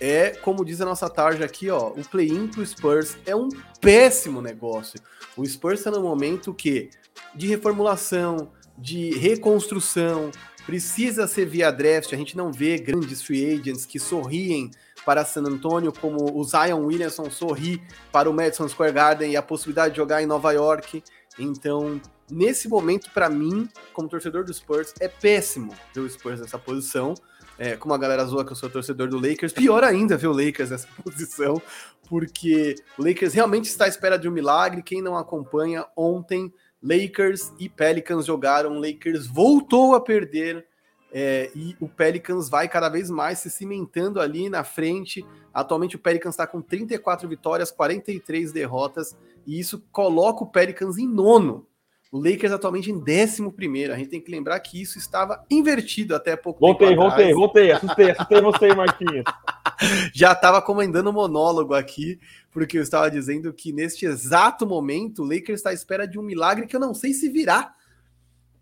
é 0.00 0.30
como 0.30 0.64
diz 0.64 0.80
a 0.80 0.84
nossa 0.84 1.08
tarja 1.08 1.44
aqui, 1.44 1.70
ó, 1.70 1.88
o 1.88 2.04
play-in 2.08 2.48
pro 2.48 2.64
Spurs 2.64 3.16
é 3.26 3.34
um 3.34 3.48
péssimo 3.80 4.40
negócio. 4.40 5.00
O 5.36 5.44
Spurs 5.44 5.80
está 5.80 5.90
no 5.90 6.02
momento 6.02 6.54
que 6.54 6.90
de 7.34 7.46
reformulação, 7.46 8.50
de 8.76 9.10
reconstrução, 9.18 10.30
precisa 10.66 11.26
ser 11.26 11.46
via 11.46 11.70
draft. 11.70 12.12
A 12.12 12.16
gente 12.16 12.36
não 12.36 12.52
vê 12.52 12.76
grandes 12.76 13.22
free 13.22 13.54
agents 13.54 13.86
que 13.86 13.98
sorriem 13.98 14.70
para 15.04 15.24
San 15.24 15.42
Antonio, 15.42 15.92
como 15.92 16.36
o 16.36 16.44
Zion 16.44 16.84
Williamson 16.84 17.30
sorri 17.30 17.80
para 18.10 18.28
o 18.28 18.34
Madison 18.34 18.68
Square 18.68 18.92
Garden 18.92 19.30
e 19.30 19.36
a 19.36 19.42
possibilidade 19.42 19.92
de 19.94 19.98
jogar 19.98 20.20
em 20.22 20.26
Nova 20.26 20.50
York. 20.52 21.02
Então, 21.38 22.00
nesse 22.28 22.68
momento, 22.68 23.10
para 23.12 23.30
mim, 23.30 23.68
como 23.92 24.08
torcedor 24.08 24.44
do 24.44 24.52
Spurs, 24.52 24.92
é 24.98 25.06
péssimo 25.06 25.72
ver 25.94 26.00
o 26.00 26.10
Spurs 26.10 26.40
nessa 26.40 26.58
posição. 26.58 27.14
É, 27.58 27.76
como 27.76 27.94
a 27.94 27.98
galera 27.98 28.24
zoa 28.24 28.44
que 28.44 28.52
eu 28.52 28.56
sou 28.56 28.68
torcedor 28.68 29.08
do 29.08 29.18
Lakers, 29.18 29.52
pior 29.52 29.82
ainda 29.82 30.16
ver 30.16 30.26
o 30.26 30.32
Lakers 30.32 30.70
nessa 30.70 30.88
posição, 31.02 31.60
porque 32.08 32.76
o 32.98 33.02
Lakers 33.02 33.32
realmente 33.32 33.64
está 33.64 33.86
à 33.86 33.88
espera 33.88 34.18
de 34.18 34.28
um 34.28 34.32
milagre. 34.32 34.82
Quem 34.82 35.00
não 35.00 35.16
acompanha, 35.16 35.86
ontem 35.96 36.52
Lakers 36.82 37.52
e 37.58 37.68
Pelicans 37.68 38.26
jogaram, 38.26 38.78
Lakers 38.78 39.26
voltou 39.26 39.94
a 39.94 40.00
perder 40.00 40.66
é, 41.12 41.50
e 41.54 41.74
o 41.80 41.88
Pelicans 41.88 42.48
vai 42.48 42.68
cada 42.68 42.88
vez 42.88 43.08
mais 43.08 43.38
se 43.38 43.50
cimentando 43.50 44.20
ali 44.20 44.50
na 44.50 44.62
frente. 44.62 45.24
Atualmente 45.52 45.96
o 45.96 45.98
Pelicans 45.98 46.34
está 46.34 46.46
com 46.46 46.60
34 46.60 47.28
vitórias, 47.28 47.70
43 47.70 48.52
derrotas, 48.52 49.16
e 49.46 49.58
isso 49.58 49.82
coloca 49.90 50.44
o 50.44 50.46
Pelicans 50.46 50.98
em 50.98 51.08
nono. 51.08 51.66
O 52.10 52.18
Lakers 52.18 52.52
atualmente 52.52 52.90
em 52.90 52.98
décimo 52.98 53.52
primeiro. 53.52 53.92
A 53.92 53.96
gente 53.96 54.10
tem 54.10 54.20
que 54.20 54.30
lembrar 54.30 54.58
que 54.60 54.80
isso 54.80 54.98
estava 54.98 55.44
invertido 55.50 56.14
até 56.14 56.36
pouco 56.36 56.60
voltei, 56.60 56.88
tempo 56.88 57.00
Voltei, 57.00 57.32
voltei, 57.32 57.70
voltei. 57.70 57.72
Assustei, 57.72 58.10
assustei 58.10 58.40
você, 58.40 58.74
Marquinhos. 58.74 59.24
Já 60.14 60.32
estava 60.32 60.62
comandando 60.62 61.10
um 61.10 61.12
monólogo 61.12 61.74
aqui, 61.74 62.18
porque 62.50 62.78
eu 62.78 62.82
estava 62.82 63.10
dizendo 63.10 63.52
que 63.52 63.72
neste 63.72 64.06
exato 64.06 64.66
momento 64.66 65.22
o 65.22 65.24
Lakers 65.24 65.60
está 65.60 65.70
à 65.70 65.74
espera 65.74 66.06
de 66.06 66.18
um 66.18 66.22
milagre 66.22 66.66
que 66.66 66.74
eu 66.74 66.80
não 66.80 66.94
sei 66.94 67.12
se 67.12 67.28
virá 67.28 67.74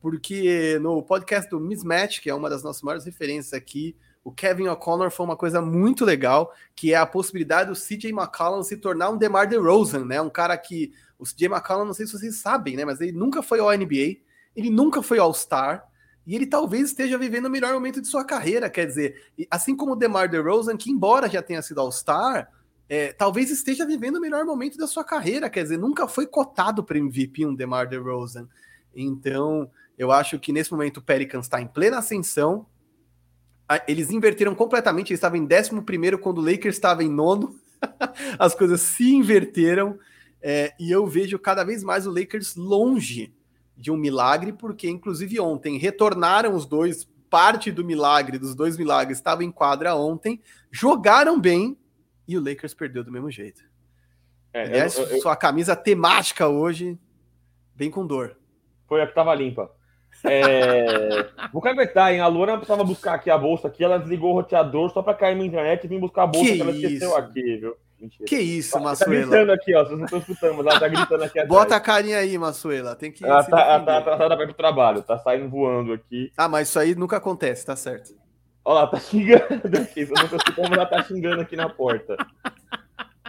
porque 0.05 0.79
no 0.83 1.03
podcast 1.03 1.49
do 1.49 1.59
Mismatch, 1.59 2.21
que 2.21 2.29
é 2.29 2.35
uma 2.35 2.51
das 2.51 2.63
nossas 2.63 2.83
maiores 2.83 3.07
referências 3.07 3.55
aqui, 3.55 3.97
o 4.23 4.31
Kevin 4.31 4.69
O'Connor 4.69 5.11
foi 5.11 5.25
uma 5.25 5.35
coisa 5.35 5.63
muito 5.63 6.05
legal, 6.05 6.53
que 6.77 6.93
é 6.93 6.97
a 6.99 7.07
possibilidade 7.07 7.71
do 7.71 7.75
CJ 7.75 8.11
McCollum 8.11 8.63
se 8.63 8.77
tornar 8.77 9.09
um 9.09 9.17
DeMar 9.17 9.49
DeRozan, 9.49 10.05
né? 10.05 10.21
Um 10.21 10.29
cara 10.29 10.59
que 10.59 10.93
o 11.25 11.27
CJ 11.27 11.47
McCollum, 11.47 11.85
não 11.85 11.95
sei 11.95 12.07
se 12.07 12.13
vocês 12.13 12.37
sabem, 12.37 12.77
né, 12.77 12.85
mas 12.85 13.01
ele 13.01 13.13
nunca 13.13 13.43
foi 13.43 13.61
ao 13.61 13.71
NBA, 13.77 14.19
ele 14.55 14.71
nunca 14.71 15.03
foi 15.03 15.19
All-Star, 15.19 15.87
e 16.27 16.35
ele 16.35 16.47
talvez 16.47 16.91
esteja 16.91 17.19
vivendo 17.19 17.47
o 17.47 17.51
melhor 17.51 17.75
momento 17.75 18.01
de 18.01 18.09
sua 18.09 18.25
carreira, 18.25 18.71
quer 18.71 18.87
dizer, 18.87 19.31
assim 19.51 19.77
como 19.77 19.93
o 19.93 19.97
DeMar 19.97 20.29
DeRozan, 20.29 20.77
que 20.77 20.91
embora 20.91 21.29
já 21.29 21.43
tenha 21.43 21.61
sido 21.61 21.81
All-Star, 21.81 22.49
é, 22.89 23.13
talvez 23.13 23.51
esteja 23.51 23.87
vivendo 23.87 24.17
o 24.17 24.21
melhor 24.21 24.45
momento 24.45 24.79
da 24.79 24.87
sua 24.87 25.05
carreira, 25.05 25.51
quer 25.51 25.63
dizer, 25.63 25.79
nunca 25.79 26.07
foi 26.07 26.27
cotado 26.27 26.85
para 26.85 26.99
MVP 26.99 27.47
um 27.47 27.55
DeMar 27.55 27.89
DeRozan. 27.89 28.49
Então, 28.95 29.71
eu 29.99 30.13
acho 30.13 30.39
que 30.39 30.53
nesse 30.53 30.73
momento 30.73 30.99
o 30.99 31.03
Pelicans 31.03 31.47
está 31.47 31.61
em 31.61 31.67
plena 31.67 31.99
ascensão. 31.99 32.67
Eles 33.89 34.11
inverteram 34.11 34.55
completamente, 34.55 35.11
eles 35.11 35.19
estavam 35.19 35.39
em 35.39 35.45
11 35.45 36.19
quando 36.19 36.39
o 36.39 36.45
Lakers 36.45 36.77
estava 36.77 37.03
em 37.03 37.09
nono. 37.09 37.59
As 38.39 38.55
coisas 38.55 38.81
se 38.81 39.15
inverteram. 39.15 39.99
É, 40.47 40.75
e 40.79 40.93
eu 40.93 41.07
vejo 41.07 41.39
cada 41.39 41.65
vez 41.65 41.83
mais 41.83 42.07
o 42.07 42.11
Lakers 42.11 42.55
longe 42.55 43.33
de 43.75 43.91
um 43.91 43.97
milagre, 43.97 44.53
porque 44.53 44.87
inclusive 44.91 45.41
ontem 45.41 45.79
retornaram 45.79 46.55
os 46.55 46.67
dois, 46.67 47.09
parte 47.31 47.73
do 47.73 47.83
milagre, 47.83 48.39
dos 48.39 48.55
dois 48.55 48.77
milagres, 48.77 49.17
estava 49.17 49.43
em 49.43 49.51
quadra 49.51 49.95
ontem, 49.95 50.39
jogaram 50.71 51.41
bem 51.41 51.79
e 52.29 52.37
o 52.37 52.45
Lakers 52.45 52.75
perdeu 52.75 53.03
do 53.03 53.11
mesmo 53.11 53.31
jeito. 53.31 53.63
É, 54.53 54.65
Aliás, 54.65 54.99
eu, 54.99 55.07
eu, 55.07 55.23
sua 55.23 55.35
camisa 55.35 55.75
temática 55.75 56.47
hoje, 56.47 56.99
bem 57.75 57.91
com 57.91 58.07
dor. 58.07 58.37
Foi 58.87 59.01
a 59.01 59.07
que 59.07 59.13
estava 59.13 59.35
limpa. 59.35 59.71
É... 60.25 61.27
Vou 61.55 61.63
caguetar, 61.63 62.13
hein? 62.13 62.21
A 62.21 62.27
Luana 62.27 62.59
precisava 62.59 62.85
buscar 62.85 63.15
aqui 63.15 63.31
a 63.31 63.39
bolsa 63.39 63.69
aqui, 63.69 63.83
ela 63.83 63.99
desligou 63.99 64.33
o 64.33 64.35
roteador 64.35 64.91
só 64.91 65.03
pra 65.03 65.15
cair 65.15 65.37
na 65.37 65.45
internet 65.47 65.85
e 65.85 65.89
vir 65.89 65.99
buscar 65.99 66.25
a 66.25 66.27
bolsa 66.27 66.51
que, 66.51 66.57
que 66.57 66.61
ela 66.61 66.71
esqueceu 66.71 67.17
aqui, 67.17 67.57
viu? 67.57 67.75
Mentira. 68.05 68.27
Que 68.27 68.37
isso, 68.37 68.79
Massuela. 68.81 69.23
Tá 69.23 69.31
gritando 69.31 69.53
aqui, 69.53 69.75
ó. 69.75 69.85
Vocês 69.85 69.99
não 69.99 70.05
estão 70.05 70.19
escutando, 70.19 70.55
mas 70.57 70.67
ela 70.67 70.81
tá 70.81 70.89
gritando 70.89 71.25
aqui 71.25 71.39
atrás. 71.39 71.49
Bota 71.49 71.77
a 71.77 71.81
carinha 71.81 72.19
aí, 72.19 72.39
Massuela. 72.39 72.95
Tem 72.95 73.11
que. 73.11 73.25
Ela 73.25 73.43
tá, 73.43 73.61
ela 73.61 73.81
tá 73.81 73.99
atrasada 73.99 74.37
pra 74.37 74.45
ir 74.45 74.49
pro 74.49 74.57
trabalho, 74.57 75.03
tá 75.03 75.19
saindo 75.19 75.49
voando 75.49 75.93
aqui. 75.93 76.31
Ah, 76.37 76.49
mas 76.49 76.69
isso 76.69 76.79
aí 76.79 76.95
nunca 76.95 77.17
acontece, 77.17 77.67
tá 77.67 77.75
certo. 77.75 78.15
Olha 78.65 78.81
lá, 78.81 78.87
tá 78.87 78.99
xingando 79.01 79.79
aqui. 79.81 80.05
Vocês 80.05 80.11
não 80.11 80.25
estão 80.25 80.39
escutando, 80.39 80.71
mas 80.71 80.79
ela 80.79 80.87
tá 80.87 81.03
xingando 81.03 81.41
aqui 81.41 81.57
na 81.57 81.69
porta. 81.69 82.17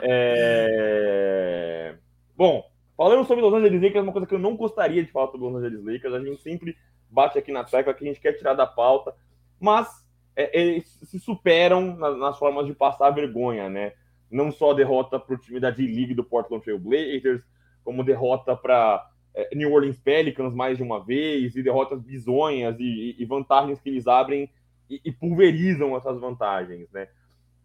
É... 0.01 1.95
Bom, 2.35 2.63
Falando 2.97 3.25
sobre 3.27 3.43
Los 3.43 3.53
Angeles 3.53 3.81
Lakers, 3.81 4.03
uma 4.03 4.13
coisa 4.13 4.27
que 4.27 4.33
eu 4.33 4.39
não 4.39 4.55
gostaria 4.55 5.03
de 5.03 5.11
falar 5.11 5.27
sobre 5.27 5.45
Los 5.45 5.55
Angeles 5.55 5.83
Lakers, 5.83 6.13
a 6.13 6.19
gente 6.19 6.41
sempre 6.41 6.77
bate 7.09 7.37
aqui 7.37 7.51
na 7.51 7.63
tecla 7.63 7.93
que 7.93 8.05
a 8.05 8.07
gente 8.07 8.21
quer 8.21 8.33
tirar 8.33 8.53
da 8.53 8.65
pauta, 8.65 9.13
mas 9.59 9.87
é, 10.35 10.57
eles 10.57 10.97
se 11.03 11.19
superam 11.19 11.95
nas, 11.97 12.17
nas 12.17 12.39
formas 12.39 12.65
de 12.65 12.73
passar 12.73 13.09
vergonha, 13.09 13.69
né? 13.69 13.93
Não 14.35 14.51
só 14.51 14.73
derrota 14.73 15.17
para 15.17 15.33
o 15.33 15.37
time 15.37 15.61
da 15.61 15.71
D-League 15.71 16.13
do 16.13 16.23
Portland 16.23 16.61
Trail 16.61 16.77
Blazers, 16.77 17.41
como 17.85 18.03
derrota 18.03 18.53
para 18.53 19.09
é, 19.33 19.55
New 19.55 19.71
Orleans 19.71 19.97
Pelicans 19.97 20.53
mais 20.53 20.75
de 20.77 20.83
uma 20.83 21.01
vez, 21.01 21.55
e 21.55 21.63
derrotas 21.63 22.01
bizonhas 22.01 22.75
e, 22.77 23.15
e 23.17 23.23
vantagens 23.23 23.79
que 23.79 23.89
eles 23.89 24.07
abrem 24.07 24.49
e, 24.89 24.99
e 25.05 25.11
pulverizam 25.11 25.95
essas 25.95 26.19
vantagens, 26.19 26.91
né? 26.91 27.07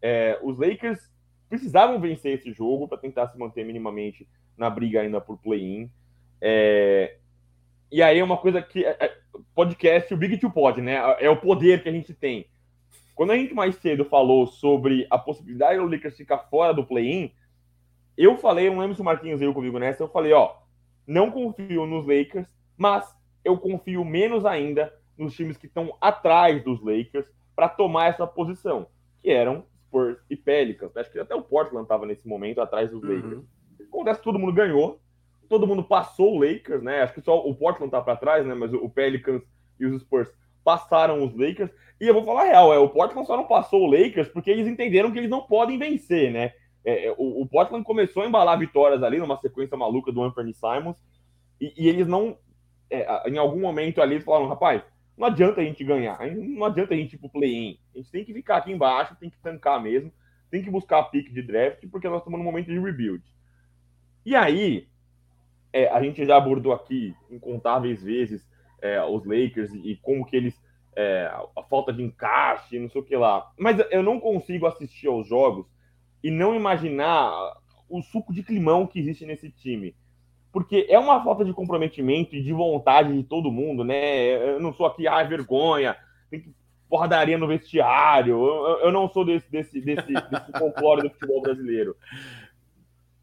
É, 0.00 0.38
os 0.42 0.58
Lakers 0.58 1.10
precisavam 1.48 2.00
vencer 2.00 2.34
esse 2.38 2.52
jogo 2.52 2.86
para 2.86 2.98
tentar 2.98 3.26
se 3.26 3.36
manter 3.36 3.64
minimamente 3.64 4.28
na 4.56 4.70
briga 4.70 5.00
ainda 5.00 5.20
por 5.20 5.38
play-in. 5.38 5.90
É... 6.40 7.16
E 7.90 8.00
aí 8.00 8.20
é 8.20 8.24
uma 8.24 8.36
coisa 8.36 8.62
que 8.62 8.84
é, 8.84 8.96
é, 9.00 9.16
podcast, 9.56 10.14
o 10.14 10.16
Big 10.16 10.38
Two 10.38 10.52
Pod, 10.52 10.80
né? 10.80 11.00
É 11.18 11.28
o 11.28 11.36
poder 11.36 11.82
que 11.82 11.88
a 11.88 11.92
gente 11.92 12.14
tem. 12.14 12.46
Quando 13.20 13.32
a 13.32 13.36
gente 13.36 13.52
mais 13.52 13.74
cedo 13.76 14.02
falou 14.06 14.46
sobre 14.46 15.06
a 15.10 15.18
possibilidade 15.18 15.78
do 15.78 15.84
Lakers 15.84 16.16
ficar 16.16 16.38
fora 16.38 16.72
do 16.72 16.86
play-in, 16.86 17.30
eu 18.16 18.38
falei, 18.38 18.70
não 18.70 18.78
lembro 18.78 18.94
se 18.94 19.02
o 19.02 19.04
Marquinhos 19.04 19.38
veio 19.38 19.52
comigo 19.52 19.78
nessa, 19.78 20.02
eu 20.02 20.08
falei, 20.08 20.32
ó, 20.32 20.54
não 21.06 21.30
confio 21.30 21.84
nos 21.84 22.06
Lakers, 22.06 22.46
mas 22.78 23.14
eu 23.44 23.58
confio 23.58 24.06
menos 24.06 24.46
ainda 24.46 24.90
nos 25.18 25.34
times 25.34 25.58
que 25.58 25.66
estão 25.66 25.94
atrás 26.00 26.64
dos 26.64 26.82
Lakers 26.82 27.26
para 27.54 27.68
tomar 27.68 28.06
essa 28.06 28.26
posição, 28.26 28.86
que 29.22 29.28
eram 29.28 29.66
Spurs 29.84 30.16
e 30.30 30.34
Pelicans. 30.34 30.96
Acho 30.96 31.12
que 31.12 31.18
até 31.18 31.34
o 31.34 31.42
Portland 31.42 31.82
estava 31.82 32.06
nesse 32.06 32.26
momento 32.26 32.62
atrás 32.62 32.90
dos 32.90 33.02
uhum. 33.02 33.16
Lakers. 33.16 33.44
Acontece 33.82 34.20
que 34.20 34.24
todo 34.24 34.38
mundo 34.38 34.54
ganhou, 34.54 34.98
todo 35.46 35.66
mundo 35.66 35.84
passou 35.84 36.36
o 36.36 36.42
Lakers, 36.42 36.82
né? 36.82 37.02
Acho 37.02 37.12
que 37.12 37.20
só 37.20 37.38
o 37.38 37.54
Portland 37.54 37.90
tá 37.90 38.00
para 38.00 38.16
trás, 38.16 38.46
né? 38.46 38.54
Mas 38.54 38.72
o 38.72 38.88
Pelicans 38.88 39.42
e 39.78 39.84
os 39.84 40.00
Spurs 40.00 40.32
passaram 40.64 41.22
os 41.22 41.36
Lakers. 41.36 41.70
E 42.00 42.06
eu 42.06 42.14
vou 42.14 42.24
falar 42.24 42.42
a 42.42 42.44
real, 42.44 42.72
é, 42.72 42.78
o 42.78 42.88
Portland 42.88 43.26
só 43.26 43.36
não 43.36 43.46
passou 43.46 43.82
o 43.82 43.90
Lakers 43.90 44.28
porque 44.28 44.50
eles 44.50 44.66
entenderam 44.66 45.10
que 45.10 45.18
eles 45.18 45.30
não 45.30 45.42
podem 45.42 45.78
vencer, 45.78 46.32
né? 46.32 46.52
É, 46.84 47.06
é 47.06 47.14
o, 47.18 47.42
o, 47.42 47.46
Portland 47.46 47.84
começou 47.84 48.22
a 48.22 48.26
embalar 48.26 48.58
vitórias 48.58 49.02
ali 49.02 49.18
numa 49.18 49.36
sequência 49.36 49.76
maluca 49.76 50.10
do 50.10 50.22
Anthony 50.22 50.54
Simons 50.54 50.96
e, 51.60 51.74
e 51.76 51.88
eles 51.88 52.06
não 52.06 52.38
é, 52.90 53.28
em 53.28 53.38
algum 53.38 53.60
momento 53.60 54.02
ali, 54.02 54.14
eles 54.14 54.24
falaram, 54.24 54.48
rapaz, 54.48 54.82
não 55.16 55.26
adianta 55.26 55.60
a 55.60 55.64
gente 55.64 55.84
ganhar, 55.84 56.18
não 56.34 56.64
adianta 56.64 56.94
a 56.94 56.96
gente 56.96 57.14
ir 57.14 57.18
pro 57.18 57.28
play-in. 57.28 57.78
A 57.94 57.98
gente 57.98 58.10
tem 58.10 58.24
que 58.24 58.32
ficar 58.32 58.56
aqui 58.56 58.72
embaixo, 58.72 59.16
tem 59.20 59.30
que 59.30 59.38
tancar 59.38 59.80
mesmo, 59.80 60.12
tem 60.50 60.62
que 60.62 60.70
buscar 60.70 60.98
a 60.98 61.02
pique 61.04 61.32
de 61.32 61.42
draft, 61.42 61.86
porque 61.90 62.08
nós 62.08 62.18
estamos 62.18 62.38
num 62.38 62.44
momento 62.44 62.66
de 62.66 62.78
rebuild. 62.78 63.22
E 64.24 64.34
aí, 64.34 64.88
é, 65.72 65.88
a 65.88 66.02
gente 66.02 66.24
já 66.24 66.36
abordou 66.36 66.72
aqui 66.72 67.14
incontáveis 67.30 68.02
vezes 68.02 68.48
é, 68.82 69.02
os 69.04 69.24
Lakers 69.24 69.72
e, 69.72 69.92
e, 69.92 69.96
como 69.96 70.24
que 70.24 70.36
eles. 70.36 70.60
É, 70.96 71.30
a 71.56 71.62
falta 71.62 71.92
de 71.92 72.02
encaixe, 72.02 72.78
não 72.78 72.90
sei 72.90 73.00
o 73.00 73.04
que 73.04 73.16
lá. 73.16 73.50
Mas 73.58 73.78
eu 73.90 74.02
não 74.02 74.18
consigo 74.18 74.66
assistir 74.66 75.06
aos 75.06 75.26
jogos 75.28 75.66
e 76.22 76.30
não 76.30 76.54
imaginar 76.54 77.32
o 77.88 78.02
suco 78.02 78.32
de 78.32 78.42
climão 78.42 78.86
que 78.86 78.98
existe 78.98 79.24
nesse 79.24 79.50
time. 79.50 79.94
Porque 80.52 80.86
é 80.88 80.98
uma 80.98 81.22
falta 81.22 81.44
de 81.44 81.52
comprometimento 81.52 82.34
e 82.34 82.42
de 82.42 82.52
vontade 82.52 83.14
de 83.14 83.22
todo 83.22 83.52
mundo, 83.52 83.84
né? 83.84 84.54
Eu 84.54 84.60
não 84.60 84.72
sou 84.72 84.86
aqui, 84.86 85.06
ah, 85.06 85.22
vergonha, 85.22 85.96
tem 86.28 86.40
que 86.40 86.52
porradaria 86.88 87.38
no 87.38 87.46
vestiário. 87.46 88.34
Eu, 88.34 88.80
eu 88.80 88.92
não 88.92 89.08
sou 89.08 89.24
desse, 89.24 89.50
desse, 89.50 89.80
desse, 89.80 90.06
desse 90.12 90.58
folclore 90.58 91.02
do 91.02 91.10
futebol 91.10 91.40
brasileiro. 91.40 91.96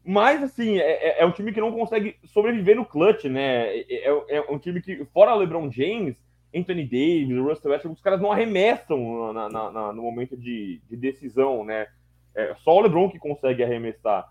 Mas, 0.02 0.42
assim, 0.42 0.78
é, 0.78 1.20
é, 1.20 1.22
é, 1.22 1.26
um 1.26 1.30
time 1.30 1.52
que 1.52 1.60
não 1.60 1.70
consegue 1.70 2.16
sobreviver 2.24 2.74
no 2.74 2.86
clutch, 2.86 3.24
né? 3.24 3.76
É, 3.76 4.08
é, 4.08 4.36
é 4.36 4.40
um 4.50 4.58
time 4.58 4.80
que, 4.80 5.04
fora 5.12 5.34
LeBron 5.34 5.70
James, 5.70 6.16
Anthony 6.54 6.84
Davis, 6.84 7.38
Russell 7.38 7.70
Westbrook, 7.70 7.96
os 7.96 8.02
caras 8.02 8.20
não 8.20 8.32
arremessam 8.32 9.32
na, 9.32 9.48
na, 9.48 9.70
na, 9.70 9.92
no 9.92 10.02
momento 10.02 10.36
de, 10.36 10.80
de 10.88 10.96
decisão, 10.96 11.64
né? 11.64 11.86
É 12.34 12.54
só 12.62 12.76
o 12.76 12.80
LeBron 12.80 13.10
que 13.10 13.18
consegue 13.18 13.62
arremessar. 13.62 14.26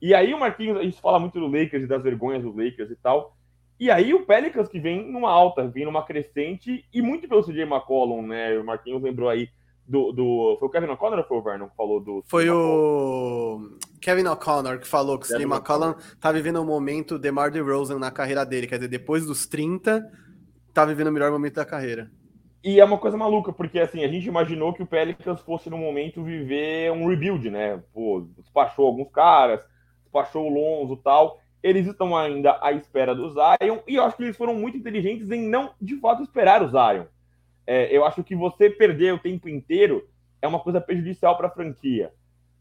E 0.00 0.14
aí 0.14 0.34
o 0.34 0.40
Marquinhos, 0.40 0.78
a 0.78 0.82
gente 0.82 1.00
fala 1.00 1.20
muito 1.20 1.38
do 1.38 1.46
Lakers 1.46 1.84
e 1.84 1.86
das 1.86 2.02
vergonhas 2.02 2.42
do 2.42 2.50
Lakers 2.50 2.90
e 2.90 2.96
tal. 2.96 3.36
E 3.78 3.90
aí 3.90 4.14
o 4.14 4.26
Pelicans 4.26 4.68
que 4.68 4.80
vem 4.80 5.10
numa 5.10 5.30
alta, 5.30 5.66
vem 5.66 5.84
numa 5.84 6.04
crescente, 6.04 6.84
e 6.92 7.02
muito 7.02 7.28
pelo 7.28 7.42
CJ 7.42 7.62
McCollum, 7.62 8.22
né? 8.26 8.58
O 8.58 8.64
Marquinhos 8.64 9.02
lembrou 9.02 9.28
aí 9.28 9.48
do, 9.86 10.12
do. 10.12 10.56
Foi 10.58 10.68
o 10.68 10.70
Kevin 10.70 10.88
O'Connor 10.88 11.18
ou 11.18 11.24
foi 11.24 11.36
o 11.38 11.42
Vernon 11.42 11.68
que 11.68 11.76
falou 11.76 12.00
do. 12.00 12.24
Foi 12.26 12.48
o 12.48 13.76
Kevin 14.00 14.26
O'Connor 14.26 14.78
que 14.78 14.86
falou 14.86 15.18
que 15.18 15.26
o 15.26 15.28
CJ 15.28 15.44
McCollum 15.44 15.94
tá 16.20 16.32
vivendo 16.32 16.60
um 16.60 16.64
momento 16.64 17.18
DeMar 17.18 17.50
DeRozan 17.50 17.98
na 17.98 18.10
carreira 18.10 18.44
dele, 18.44 18.66
quer 18.66 18.76
dizer, 18.76 18.88
depois 18.88 19.26
dos 19.26 19.46
30, 19.46 20.02
tá 20.72 20.84
vivendo 20.84 21.08
o 21.08 21.12
melhor 21.12 21.30
momento 21.30 21.54
da 21.54 21.64
carreira. 21.64 22.10
E 22.64 22.78
é 22.78 22.84
uma 22.84 22.98
coisa 22.98 23.16
maluca, 23.16 23.52
porque 23.52 23.80
assim, 23.80 24.04
a 24.04 24.08
gente 24.08 24.28
imaginou 24.28 24.72
que 24.72 24.82
o 24.82 24.86
Pelicans 24.86 25.40
fosse 25.40 25.68
no 25.68 25.76
momento 25.76 26.22
viver 26.22 26.92
um 26.92 27.08
rebuild, 27.08 27.50
né? 27.50 27.82
Pô, 27.92 28.26
despachou 28.36 28.86
alguns 28.86 29.10
caras, 29.10 29.60
despachou 30.02 30.46
o 30.46 30.54
Lonzo 30.54 30.96
tal. 30.96 31.40
Eles 31.60 31.86
estão 31.86 32.16
ainda 32.16 32.58
à 32.60 32.72
espera 32.72 33.14
do 33.14 33.30
Zion, 33.30 33.78
e 33.86 33.96
eu 33.96 34.04
acho 34.04 34.16
que 34.16 34.22
eles 34.24 34.36
foram 34.36 34.54
muito 34.54 34.76
inteligentes 34.76 35.30
em 35.30 35.48
não, 35.48 35.72
de 35.80 35.96
fato, 35.96 36.22
esperar 36.22 36.62
o 36.62 36.68
Zion. 36.68 37.04
É, 37.66 37.96
eu 37.96 38.04
acho 38.04 38.22
que 38.24 38.34
você 38.34 38.68
perder 38.70 39.14
o 39.14 39.18
tempo 39.18 39.48
inteiro 39.48 40.08
é 40.40 40.48
uma 40.48 40.58
coisa 40.58 40.80
prejudicial 40.80 41.36
para 41.36 41.48
a 41.48 41.52
franquia. 41.52 42.12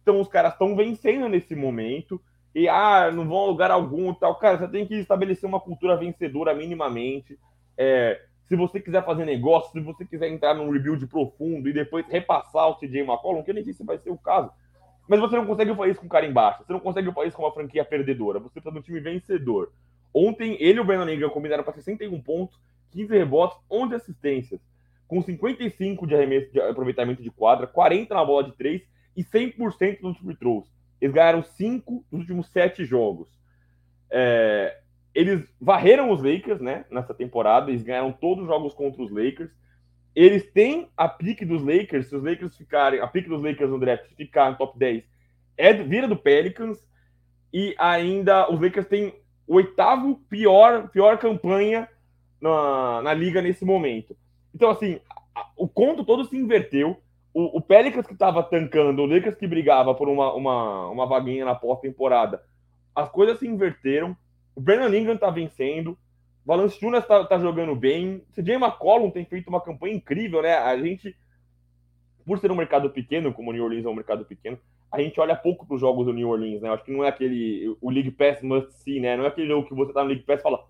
Então, 0.01 0.19
os 0.19 0.27
caras 0.27 0.53
estão 0.53 0.75
vencendo 0.75 1.27
nesse 1.29 1.55
momento, 1.55 2.21
e 2.53 2.67
ah, 2.67 3.09
não 3.11 3.27
vão 3.27 3.39
a 3.39 3.45
lugar 3.45 3.71
algum 3.71 4.13
tal. 4.13 4.35
Cara, 4.35 4.57
você 4.57 4.67
tem 4.67 4.85
que 4.85 4.95
estabelecer 4.95 5.47
uma 5.47 5.59
cultura 5.59 5.95
vencedora 5.95 6.53
minimamente. 6.53 7.39
É, 7.77 8.21
se 8.47 8.55
você 8.55 8.79
quiser 8.79 9.05
fazer 9.05 9.25
negócio, 9.25 9.71
se 9.71 9.79
você 9.79 10.05
quiser 10.05 10.27
entrar 10.27 10.53
num 10.53 10.69
rebuild 10.69 11.05
profundo 11.07 11.69
e 11.69 11.73
depois 11.73 12.05
repassar 12.07 12.67
o 12.67 12.75
CJ 12.75 13.01
McCollum, 13.01 13.43
que 13.43 13.51
eu 13.51 13.55
nem 13.55 13.63
sei 13.63 13.73
se 13.73 13.83
vai 13.83 13.97
ser 13.97 14.09
o 14.09 14.17
caso, 14.17 14.51
mas 15.07 15.19
você 15.19 15.35
não 15.35 15.45
consegue 15.45 15.75
fazer 15.75 15.91
isso 15.91 15.99
com 15.99 16.05
o 16.07 16.09
cara 16.09 16.25
embaixo. 16.25 16.63
Você 16.63 16.73
não 16.73 16.79
consegue 16.79 17.11
fazer 17.11 17.27
isso 17.27 17.37
com 17.37 17.43
uma 17.43 17.53
franquia 17.53 17.83
perdedora. 17.83 18.39
Você 18.39 18.59
precisa 18.59 18.71
de 18.71 18.79
um 18.79 18.81
time 18.81 18.99
vencedor. 18.99 19.71
Ontem, 20.13 20.57
ele 20.59 20.79
e 20.79 20.81
o 20.81 20.85
Brandon 20.85 21.09
Ingram 21.09 21.29
combinaram 21.29 21.63
para 21.63 21.73
61 21.73 22.21
pontos, 22.21 22.59
15 22.91 23.17
rebotes, 23.17 23.57
11 23.69 23.95
assistências, 23.95 24.59
com 25.07 25.21
55 25.21 26.05
de 26.05 26.15
arremesso 26.15 26.51
de 26.51 26.59
aproveitamento 26.59 27.23
de 27.23 27.31
quadra, 27.31 27.67
40 27.67 28.13
na 28.13 28.25
bola 28.25 28.43
de 28.43 28.51
3 28.53 28.81
e 29.15 29.23
100% 29.23 30.01
nos 30.01 30.17
free 30.17 30.35
throws. 30.35 30.69
Eles 30.99 31.13
ganharam 31.13 31.41
5 31.41 32.05
dos 32.11 32.21
últimos 32.21 32.47
7 32.47 32.85
jogos. 32.85 33.29
É, 34.09 34.80
eles 35.13 35.43
varreram 35.59 36.11
os 36.11 36.21
Lakers, 36.21 36.61
né, 36.61 36.85
nessa 36.89 37.13
temporada. 37.13 37.69
Eles 37.69 37.83
ganharam 37.83 38.11
todos 38.11 38.43
os 38.43 38.49
jogos 38.49 38.73
contra 38.73 39.01
os 39.01 39.11
Lakers 39.11 39.51
eles 40.15 40.45
têm 40.51 40.89
a 40.95 41.07
pique 41.07 41.45
dos 41.45 41.63
Lakers, 41.63 42.07
se 42.07 42.15
os 42.15 42.23
Lakers 42.23 42.55
ficarem, 42.55 42.99
a 42.99 43.07
pique 43.07 43.29
dos 43.29 43.41
Lakers 43.41 43.69
no 43.69 43.79
draft 43.79 44.05
ficar 44.15 44.51
no 44.51 44.57
top 44.57 44.77
10, 44.77 45.03
é 45.57 45.73
vira 45.73 46.07
do 46.07 46.17
Pelicans, 46.17 46.77
e 47.53 47.75
ainda 47.77 48.49
os 48.51 48.59
Lakers 48.59 48.87
têm 48.87 49.13
oitavo 49.47 50.15
pior, 50.29 50.89
pior 50.89 51.17
campanha 51.17 51.87
na, 52.41 53.01
na 53.01 53.13
liga 53.13 53.41
nesse 53.41 53.65
momento. 53.65 54.15
Então, 54.53 54.69
assim, 54.69 54.99
o 55.57 55.67
conto 55.67 56.03
todo 56.03 56.25
se 56.25 56.37
inverteu. 56.37 56.97
O, 57.33 57.57
o 57.57 57.61
Pelicans 57.61 58.05
que 58.05 58.13
estava 58.13 58.43
tancando, 58.43 59.01
o 59.01 59.05
Lakers 59.05 59.35
que 59.35 59.47
brigava 59.47 59.93
por 59.95 60.09
uma, 60.09 60.33
uma, 60.33 60.89
uma 60.89 61.05
vaguinha 61.05 61.45
na 61.45 61.55
pós-temporada, 61.55 62.41
as 62.93 63.09
coisas 63.09 63.39
se 63.39 63.47
inverteram. 63.47 64.15
O 64.55 64.61
Brandon 64.61 64.93
Ingram 64.93 65.15
está 65.15 65.29
vencendo, 65.29 65.97
Valance 66.45 66.79
Júnior 66.79 67.01
está 67.01 67.23
tá 67.25 67.39
jogando 67.39 67.75
bem. 67.75 68.23
CJ 68.33 68.55
McCollum 68.55 69.11
tem 69.11 69.25
feito 69.25 69.47
uma 69.47 69.61
campanha 69.61 69.95
incrível, 69.95 70.41
né? 70.41 70.55
A 70.55 70.77
gente, 70.77 71.15
por 72.25 72.39
ser 72.39 72.51
um 72.51 72.55
mercado 72.55 72.89
pequeno, 72.89 73.33
como 73.33 73.51
o 73.51 73.53
New 73.53 73.63
Orleans 73.63 73.85
é 73.85 73.89
um 73.89 73.95
mercado 73.95 74.25
pequeno, 74.25 74.59
a 74.91 74.99
gente 75.01 75.19
olha 75.19 75.35
pouco 75.35 75.65
para 75.65 75.75
os 75.75 75.81
jogos 75.81 76.05
do 76.05 76.13
New 76.13 76.27
Orleans, 76.27 76.61
né? 76.61 76.69
Acho 76.69 76.83
que 76.83 76.91
não 76.91 77.03
é 77.03 77.07
aquele. 77.07 77.75
O 77.79 77.89
League 77.89 78.11
Pass 78.11 78.41
must 78.41 78.73
see, 78.73 78.99
né? 78.99 79.15
Não 79.15 79.23
é 79.23 79.27
aquele 79.27 79.47
jogo 79.47 79.67
que 79.67 79.73
você 79.73 79.93
tá 79.93 80.01
no 80.01 80.09
League 80.09 80.23
Pass 80.23 80.39
e 80.39 80.43
fala, 80.43 80.65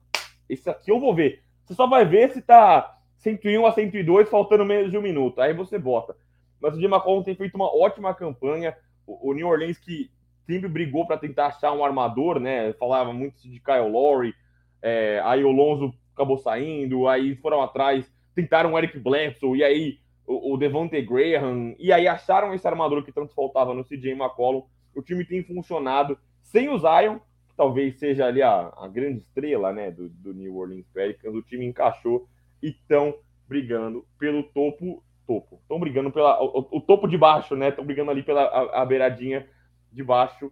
esse 0.47 0.69
aqui 0.69 0.91
eu 0.91 0.99
vou 0.99 1.15
ver. 1.15 1.41
Você 1.63 1.73
só 1.73 1.88
vai 1.88 2.05
ver 2.05 2.32
se 2.32 2.41
tá 2.41 2.99
101 3.17 3.65
a 3.65 3.71
102, 3.71 4.29
faltando 4.29 4.65
menos 4.65 4.91
de 4.91 4.97
um 4.97 5.01
minuto. 5.01 5.39
Aí 5.39 5.53
você 5.53 5.79
bota. 5.79 6.15
Mas 6.59 6.75
o 6.75 6.79
Jim 6.79 6.88
McCollum 6.88 7.23
tem 7.23 7.36
feito 7.36 7.55
uma 7.55 7.73
ótima 7.75 8.13
campanha. 8.13 8.75
O, 9.07 9.34
New 9.34 9.47
Orleans 9.47 9.77
que 9.77 10.11
sempre 10.51 10.67
brigou 10.67 11.07
para 11.07 11.17
tentar 11.17 11.47
achar 11.47 11.71
um 11.71 11.83
armador, 11.83 12.39
né? 12.39 12.73
Falava 12.73 13.13
muito 13.13 13.41
de 13.41 13.59
Kyle 13.61 13.89
Lowry, 13.89 14.35
é, 14.81 15.21
aí 15.23 15.43
o 15.45 15.51
Lonzo 15.51 15.93
acabou 16.13 16.37
saindo, 16.37 17.07
aí 17.07 17.35
foram 17.37 17.61
atrás, 17.61 18.11
tentaram 18.35 18.73
o 18.73 18.77
Eric 18.77 18.99
Bledsoe, 18.99 19.59
e 19.59 19.63
aí 19.63 19.99
o, 20.27 20.53
o 20.53 20.57
Graham, 20.57 21.73
e 21.79 21.93
aí 21.93 22.05
acharam 22.05 22.53
esse 22.53 22.67
armador 22.67 23.03
que 23.03 23.13
tanto 23.13 23.33
faltava 23.33 23.73
no 23.73 23.85
CJ 23.85 24.11
McCollum. 24.11 24.63
O 24.93 25.01
time 25.01 25.23
tem 25.23 25.41
funcionado 25.41 26.17
sem 26.41 26.67
o 26.67 26.77
Zion, 26.77 27.17
que 27.47 27.55
talvez 27.55 27.97
seja 27.97 28.25
ali 28.25 28.41
a, 28.41 28.73
a 28.77 28.87
grande 28.89 29.19
estrela 29.19 29.71
né, 29.71 29.89
do, 29.89 30.09
do 30.09 30.33
New 30.33 30.57
Orleans 30.57 30.85
Pelicans. 30.93 31.33
O 31.33 31.41
time 31.41 31.65
encaixou 31.65 32.27
e 32.61 32.71
estão 32.71 33.15
brigando 33.47 34.05
pelo 34.19 34.43
topo. 34.43 35.01
Topo. 35.25 35.59
Estão 35.61 35.79
brigando 35.79 36.11
pela. 36.11 36.43
O, 36.43 36.67
o, 36.71 36.81
topo 36.81 37.07
de 37.07 37.17
baixo, 37.17 37.55
né? 37.55 37.69
Estão 37.69 37.85
brigando 37.85 38.11
ali 38.11 38.21
pela 38.21 38.41
a, 38.41 38.81
a 38.81 38.85
beiradinha 38.85 39.47
de 39.91 40.03
baixo 40.03 40.51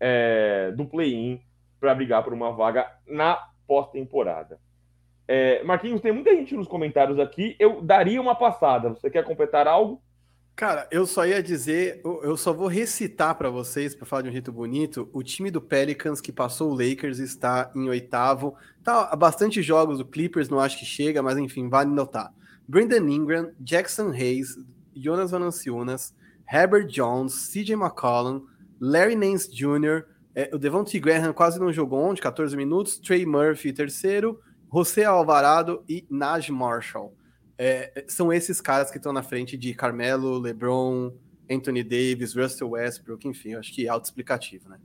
é, 0.00 0.72
do 0.72 0.86
play-in 0.86 1.40
para 1.80 1.94
brigar 1.94 2.22
por 2.22 2.32
uma 2.32 2.52
vaga 2.52 2.90
na 3.06 3.38
pós-temporada. 3.66 4.58
É, 5.26 5.62
Marquinhos, 5.62 6.00
tem 6.00 6.12
muita 6.12 6.30
gente 6.30 6.56
nos 6.56 6.66
comentários 6.66 7.18
aqui. 7.18 7.54
Eu 7.58 7.82
daria 7.82 8.20
uma 8.20 8.34
passada. 8.34 8.88
Você 8.90 9.10
quer 9.10 9.24
completar 9.24 9.66
algo? 9.66 10.02
Cara, 10.56 10.88
eu 10.90 11.06
só 11.06 11.24
ia 11.24 11.40
dizer, 11.40 12.00
eu 12.04 12.36
só 12.36 12.52
vou 12.52 12.66
recitar 12.66 13.36
para 13.36 13.48
vocês, 13.48 13.94
para 13.94 14.06
falar 14.06 14.22
de 14.22 14.30
um 14.30 14.32
jeito 14.32 14.50
bonito, 14.50 15.08
o 15.12 15.22
time 15.22 15.52
do 15.52 15.60
Pelicans 15.60 16.20
que 16.20 16.32
passou 16.32 16.72
o 16.72 16.74
Lakers 16.74 17.20
está 17.20 17.70
em 17.76 17.88
oitavo. 17.88 18.56
Tá 18.82 19.08
há 19.12 19.14
bastante 19.14 19.62
jogos, 19.62 20.00
o 20.00 20.04
Clippers 20.04 20.48
não 20.48 20.58
acho 20.58 20.76
que 20.76 20.84
chega, 20.84 21.22
mas 21.22 21.38
enfim, 21.38 21.68
vale 21.68 21.90
notar. 21.90 22.32
Brendan 22.66 23.08
Ingram, 23.08 23.52
Jackson 23.60 24.10
Hayes, 24.10 24.56
Jonas 24.96 25.30
Valanciunas, 25.30 26.12
Herbert 26.50 26.88
Jones, 26.88 27.52
CJ 27.52 27.74
McCollum, 27.74 28.44
Larry 28.80 29.16
Nance 29.16 29.50
Jr., 29.50 30.04
é, 30.34 30.50
o 30.54 30.58
Devontae 30.58 31.00
Graham 31.00 31.32
quase 31.32 31.58
não 31.58 31.72
jogou 31.72 31.98
ontem, 31.98 32.20
14 32.20 32.56
minutos. 32.56 32.98
Trey 32.98 33.26
Murphy, 33.26 33.72
terceiro. 33.72 34.40
José 34.72 35.04
Alvarado 35.04 35.82
e 35.88 36.06
Naj 36.08 36.50
Marshall. 36.50 37.12
É, 37.58 38.04
são 38.06 38.32
esses 38.32 38.60
caras 38.60 38.90
que 38.90 38.98
estão 38.98 39.12
na 39.12 39.22
frente 39.22 39.56
de 39.56 39.74
Carmelo, 39.74 40.38
LeBron, 40.38 41.12
Anthony 41.50 41.82
Davis, 41.82 42.36
Russell 42.36 42.70
Westbrook, 42.70 43.26
enfim, 43.26 43.54
acho 43.54 43.74
que 43.74 43.86
é 43.86 43.88
autoexplicativo, 43.88 44.68
né? 44.68 44.78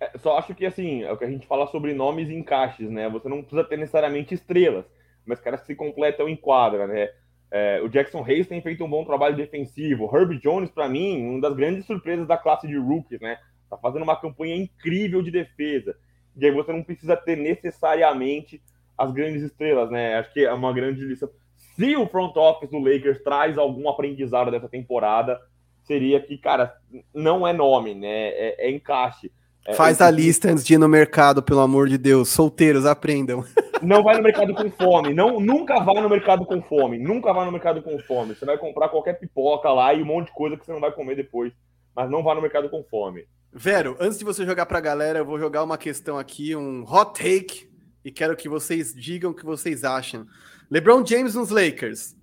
É, 0.00 0.18
só 0.18 0.36
acho 0.38 0.54
que, 0.54 0.66
assim, 0.66 1.02
é 1.02 1.12
o 1.12 1.16
que 1.16 1.24
a 1.24 1.30
gente 1.30 1.46
fala 1.46 1.66
sobre 1.68 1.92
nomes 1.92 2.28
e 2.28 2.34
encaixes, 2.34 2.90
né? 2.90 3.08
Você 3.10 3.28
não 3.28 3.42
precisa 3.42 3.64
ter 3.64 3.76
necessariamente 3.76 4.34
estrelas, 4.34 4.84
mas 5.24 5.40
caras 5.40 5.60
que 5.60 5.66
se 5.66 5.74
completam 5.76 6.28
em 6.28 6.36
quadra, 6.36 6.86
né? 6.86 7.10
É, 7.50 7.80
o 7.82 7.88
Jackson 7.88 8.22
Hayes 8.24 8.46
tem 8.46 8.60
feito 8.60 8.84
um 8.84 8.90
bom 8.90 9.04
trabalho 9.04 9.36
defensivo. 9.36 10.10
Herb 10.14 10.38
Jones, 10.38 10.70
para 10.70 10.88
mim, 10.88 11.22
uma 11.22 11.40
das 11.40 11.54
grandes 11.54 11.86
surpresas 11.86 12.26
da 12.26 12.36
classe 12.36 12.66
de 12.66 12.76
rookies, 12.76 13.20
né? 13.20 13.38
Tá 13.70 13.76
fazendo 13.76 14.02
uma 14.02 14.16
campanha 14.20 14.56
incrível 14.56 15.22
de 15.22 15.30
defesa. 15.30 15.96
E 16.36 16.44
aí 16.44 16.52
você 16.52 16.72
não 16.72 16.82
precisa 16.82 17.16
ter 17.16 17.36
necessariamente 17.36 18.62
as 18.96 19.12
grandes 19.12 19.42
estrelas, 19.42 19.90
né? 19.90 20.16
Acho 20.16 20.32
que 20.32 20.44
é 20.44 20.52
uma 20.52 20.72
grande 20.72 21.04
lição. 21.04 21.28
Se 21.74 21.96
o 21.96 22.06
front 22.06 22.36
office 22.36 22.70
do 22.70 22.78
Lakers 22.78 23.22
traz 23.22 23.56
algum 23.56 23.88
aprendizado 23.88 24.50
dessa 24.50 24.68
temporada, 24.68 25.40
seria 25.84 26.20
que, 26.20 26.36
cara, 26.36 26.74
não 27.14 27.46
é 27.46 27.52
nome, 27.52 27.94
né? 27.94 28.28
É, 28.28 28.68
é 28.68 28.70
encaixe. 28.70 29.32
É, 29.66 29.74
Faz 29.74 30.00
a 30.00 30.10
lista 30.10 30.50
antes 30.50 30.64
de 30.64 30.74
ir 30.74 30.78
no 30.78 30.88
mercado, 30.88 31.42
pelo 31.42 31.60
amor 31.60 31.88
de 31.88 31.96
Deus. 31.98 32.28
Solteiros, 32.28 32.84
aprendam. 32.84 33.44
não 33.82 34.02
vai 34.02 34.16
no 34.16 34.22
mercado 34.22 34.54
com 34.54 34.70
fome. 34.70 35.14
Não, 35.14 35.40
nunca 35.40 35.80
vai 35.80 36.00
no 36.00 36.08
mercado 36.08 36.44
com 36.44 36.62
fome. 36.62 36.98
Nunca 36.98 37.32
vai 37.32 37.44
no 37.44 37.52
mercado 37.52 37.82
com 37.82 37.98
fome. 38.00 38.34
Você 38.34 38.44
vai 38.44 38.58
comprar 38.58 38.88
qualquer 38.88 39.18
pipoca 39.18 39.70
lá 39.70 39.92
e 39.94 40.02
um 40.02 40.06
monte 40.06 40.26
de 40.26 40.34
coisa 40.34 40.56
que 40.56 40.64
você 40.64 40.72
não 40.72 40.80
vai 40.80 40.92
comer 40.92 41.16
depois. 41.16 41.52
Mas 41.94 42.10
não 42.10 42.22
vá 42.22 42.34
no 42.34 42.42
mercado 42.42 42.68
com 42.68 42.82
fome. 42.84 43.26
Vero, 43.52 43.96
antes 43.98 44.18
de 44.18 44.24
você 44.24 44.44
jogar 44.44 44.66
pra 44.66 44.80
galera, 44.80 45.20
eu 45.20 45.24
vou 45.24 45.38
jogar 45.38 45.64
uma 45.64 45.78
questão 45.78 46.18
aqui, 46.18 46.54
um 46.54 46.82
hot 46.82 47.18
take, 47.18 47.68
e 48.04 48.10
quero 48.12 48.36
que 48.36 48.48
vocês 48.48 48.94
digam 48.94 49.30
o 49.30 49.34
que 49.34 49.44
vocês 49.44 49.84
acham. 49.84 50.26
LeBron 50.70 51.04
James 51.04 51.34
nos 51.34 51.50
Lakers. 51.50 52.14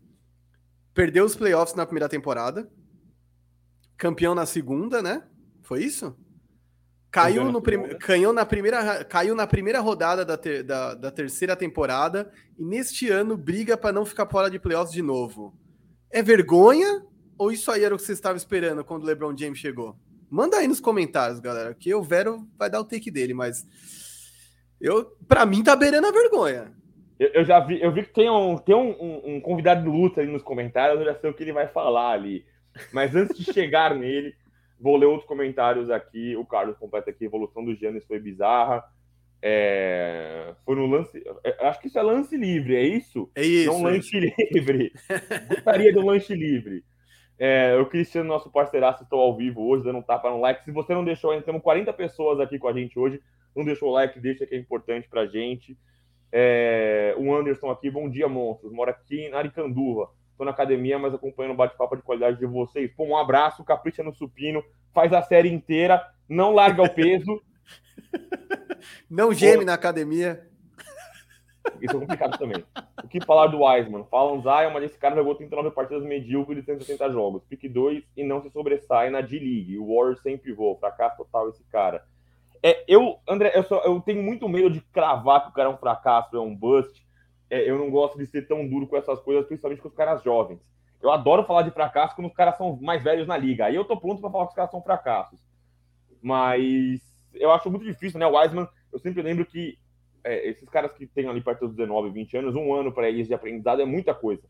Perdeu 0.93 1.25
os 1.25 1.35
playoffs 1.35 1.75
na 1.75 1.85
primeira 1.85 2.07
temporada. 2.07 2.69
Campeão 3.97 4.35
na 4.35 4.45
segunda, 4.45 5.01
né? 5.01 5.23
Foi 5.61 5.83
isso? 5.83 6.15
Caiu, 7.15 7.49
no 7.49 7.61
prim... 7.61 7.81
caiu, 7.97 8.33
na 8.33 8.45
primeira... 8.45 9.05
caiu 9.05 9.33
na 9.33 9.47
primeira 9.47 9.79
rodada 9.79 10.25
da, 10.25 10.37
ter... 10.37 10.63
da, 10.63 10.93
da 10.93 11.09
terceira 11.09 11.55
temporada 11.55 12.29
e 12.59 12.65
neste 12.65 13.09
ano 13.09 13.37
briga 13.37 13.77
para 13.77 13.93
não 13.93 14.05
ficar 14.05 14.27
fora 14.27 14.49
de 14.49 14.59
playoffs 14.59 14.93
de 14.93 15.01
novo. 15.01 15.57
É 16.11 16.21
vergonha 16.21 17.05
ou 17.37 17.53
isso 17.53 17.71
aí 17.71 17.85
era 17.85 17.95
o 17.95 17.97
que 17.97 18.03
você 18.03 18.11
estava 18.11 18.37
esperando 18.37 18.83
quando 18.83 19.03
o 19.03 19.05
LeBron 19.05 19.35
James 19.37 19.59
chegou? 19.59 19.95
Manda 20.29 20.57
aí 20.57 20.67
nos 20.67 20.81
comentários, 20.81 21.39
galera, 21.39 21.73
que 21.73 21.93
o 21.93 22.03
Vero 22.03 22.45
vai 22.57 22.69
dar 22.69 22.81
o 22.81 22.85
take 22.85 23.09
dele, 23.09 23.33
mas 23.33 23.65
eu, 24.81 25.05
para 25.25 25.45
mim, 25.45 25.63
tá 25.63 25.73
beirando 25.73 26.07
a 26.07 26.11
vergonha. 26.11 26.73
Eu, 27.17 27.29
eu, 27.29 27.45
já 27.45 27.61
vi, 27.61 27.81
eu 27.81 27.93
vi 27.93 28.03
que 28.03 28.13
tem 28.13 28.29
um, 28.29 28.57
tem 28.57 28.75
um, 28.75 28.89
um, 28.89 29.35
um 29.35 29.41
convidado 29.41 29.83
de 29.83 29.87
luta 29.87 30.19
aí 30.19 30.27
nos 30.27 30.43
comentários, 30.43 30.99
eu 30.99 31.05
já 31.05 31.15
sei 31.15 31.29
o 31.29 31.33
que 31.33 31.43
ele 31.43 31.53
vai 31.53 31.67
falar 31.69 32.11
ali. 32.11 32.45
Mas 32.91 33.15
antes 33.15 33.37
de 33.37 33.45
chegar 33.53 33.95
nele, 33.95 34.35
vou 34.79 34.97
ler 34.97 35.05
outros 35.05 35.27
comentários 35.27 35.89
aqui. 35.89 36.35
O 36.35 36.45
Carlos 36.45 36.77
completa 36.77 37.09
aqui: 37.09 37.25
evolução 37.25 37.63
do 37.63 37.75
Giannis 37.75 38.05
foi 38.05 38.19
bizarra. 38.19 38.83
É, 39.41 40.55
foi 40.65 40.75
no 40.75 40.87
lance. 40.87 41.23
É, 41.43 41.67
acho 41.67 41.79
que 41.79 41.87
isso 41.87 41.99
é 41.99 42.01
lance 42.01 42.35
livre, 42.35 42.75
é 42.75 42.83
isso? 42.83 43.29
É 43.35 43.43
isso. 43.43 43.71
Não 43.71 43.87
é 43.87 43.91
lance 43.93 44.17
isso. 44.17 44.35
livre. 44.51 44.91
Gostaria 45.49 45.93
de 45.93 45.99
um 45.99 46.05
lance 46.05 46.33
livre. 46.33 46.83
É, 47.37 47.75
o 47.75 47.85
Cristiano, 47.85 48.29
nosso 48.29 48.49
parceiraço, 48.49 49.03
estou 49.03 49.19
ao 49.19 49.35
vivo 49.35 49.61
hoje, 49.67 49.83
dando 49.83 49.99
um 49.99 50.01
tapa 50.01 50.29
no 50.29 50.39
like. 50.39 50.63
Se 50.63 50.71
você 50.71 50.93
não 50.93 51.03
deixou 51.03 51.31
ainda, 51.31 51.45
temos 51.45 51.61
40 51.61 51.91
pessoas 51.93 52.39
aqui 52.39 52.57
com 52.57 52.67
a 52.67 52.73
gente 52.73 52.97
hoje. 52.97 53.21
Não 53.55 53.63
deixou 53.63 53.89
o 53.89 53.93
like, 53.93 54.19
deixa 54.19 54.45
que 54.45 54.55
é 54.55 54.57
importante 54.57 55.07
pra 55.07 55.27
gente. 55.27 55.77
É, 56.31 57.15
o 57.17 57.33
Anderson 57.35 57.69
aqui, 57.69 57.89
bom 57.89 58.09
dia, 58.09 58.27
monstros. 58.27 58.71
Mora 58.71 58.91
aqui 58.91 59.21
em 59.21 59.33
Aricanduva. 59.33 60.09
Estou 60.35 60.43
na 60.43 60.51
academia, 60.51 60.99
mas 60.99 61.13
acompanhando 61.13 61.53
o 61.53 61.55
bate-papo 61.57 61.95
de 61.95 62.01
qualidade 62.01 62.37
de 62.37 62.45
vocês. 62.45 62.91
Pô, 62.93 63.05
um 63.05 63.15
abraço, 63.15 63.63
capricha 63.63 64.03
no 64.03 64.13
supino, 64.13 64.61
faz 64.93 65.13
a 65.13 65.21
série 65.21 65.47
inteira, 65.49 66.05
não 66.27 66.53
larga 66.53 66.83
o 66.83 66.89
peso. 66.89 67.41
não 69.09 69.33
geme 69.33 69.59
Pô. 69.59 69.65
na 69.65 69.73
academia. 69.75 70.45
Isso 71.81 71.95
é 71.95 71.99
complicado 71.99 72.37
também. 72.37 72.65
O 73.01 73.07
que 73.07 73.23
falar 73.25 73.47
do 73.47 73.63
Wiseman? 73.63 74.05
Falam 74.11 74.41
Zion, 74.41 74.71
mas 74.73 74.83
esse 74.83 74.97
cara 74.97 75.15
jogou 75.15 75.35
39 75.35 75.71
partidas 75.71 76.03
medíocres 76.03 76.59
de 76.59 76.65
170 76.65 77.09
jogos. 77.11 77.41
Pique 77.45 77.69
2 77.69 78.03
e 78.17 78.23
não 78.25 78.41
se 78.41 78.49
sobressai 78.49 79.09
na 79.09 79.21
D-League. 79.21 79.79
O 79.79 79.95
Warriors 79.95 80.21
sem 80.21 80.37
pivô. 80.37 80.75
Fracasso 80.75 81.15
total 81.15 81.49
esse 81.49 81.63
cara. 81.71 82.03
É, 82.61 82.83
eu, 82.89 83.19
André, 83.25 83.53
eu, 83.55 83.63
só, 83.63 83.81
eu 83.85 84.01
tenho 84.01 84.21
muito 84.21 84.49
medo 84.49 84.69
de 84.69 84.81
cravar 84.81 85.43
que 85.43 85.49
o 85.49 85.53
cara 85.53 85.69
é 85.69 85.71
um 85.71 85.77
fracasso, 85.77 86.35
é 86.35 86.41
um 86.41 86.53
bust. 86.53 87.05
É, 87.49 87.69
eu 87.69 87.77
não 87.77 87.89
gosto 87.89 88.17
de 88.17 88.25
ser 88.25 88.47
tão 88.47 88.67
duro 88.67 88.87
com 88.87 88.97
essas 88.97 89.19
coisas, 89.19 89.45
principalmente 89.45 89.81
com 89.81 89.87
os 89.87 89.93
caras 89.93 90.23
jovens. 90.23 90.59
Eu 91.01 91.11
adoro 91.11 91.43
falar 91.43 91.61
de 91.61 91.71
fracasso 91.71 92.15
quando 92.15 92.27
os 92.27 92.33
caras 92.33 92.57
são 92.57 92.77
mais 92.81 93.03
velhos 93.03 93.27
na 93.27 93.37
liga. 93.37 93.65
Aí 93.65 93.75
eu 93.75 93.85
tô 93.85 93.95
pronto 93.97 94.21
para 94.21 94.29
falar 94.31 94.45
que 94.45 94.51
os 94.51 94.55
caras 94.55 94.71
são 94.71 94.81
fracassos. 94.81 95.39
Mas 96.21 97.01
eu 97.33 97.51
acho 97.51 97.69
muito 97.69 97.85
difícil, 97.85 98.19
né? 98.19 98.25
O 98.25 98.35
Wiseman, 98.35 98.67
eu 98.91 98.97
sempre 98.97 99.21
lembro 99.21 99.45
que 99.45 99.77
é, 100.23 100.47
esses 100.47 100.67
caras 100.67 100.91
que 100.93 101.05
têm 101.05 101.27
ali 101.27 101.41
perto 101.41 101.67
dos 101.67 101.75
19, 101.75 102.09
20 102.09 102.37
anos, 102.37 102.55
um 102.55 102.73
ano 102.73 102.91
para 102.91 103.07
eles 103.07 103.27
de 103.27 103.33
aprendizado 103.33 103.81
é 103.81 103.85
muita 103.85 104.13
coisa. 104.13 104.41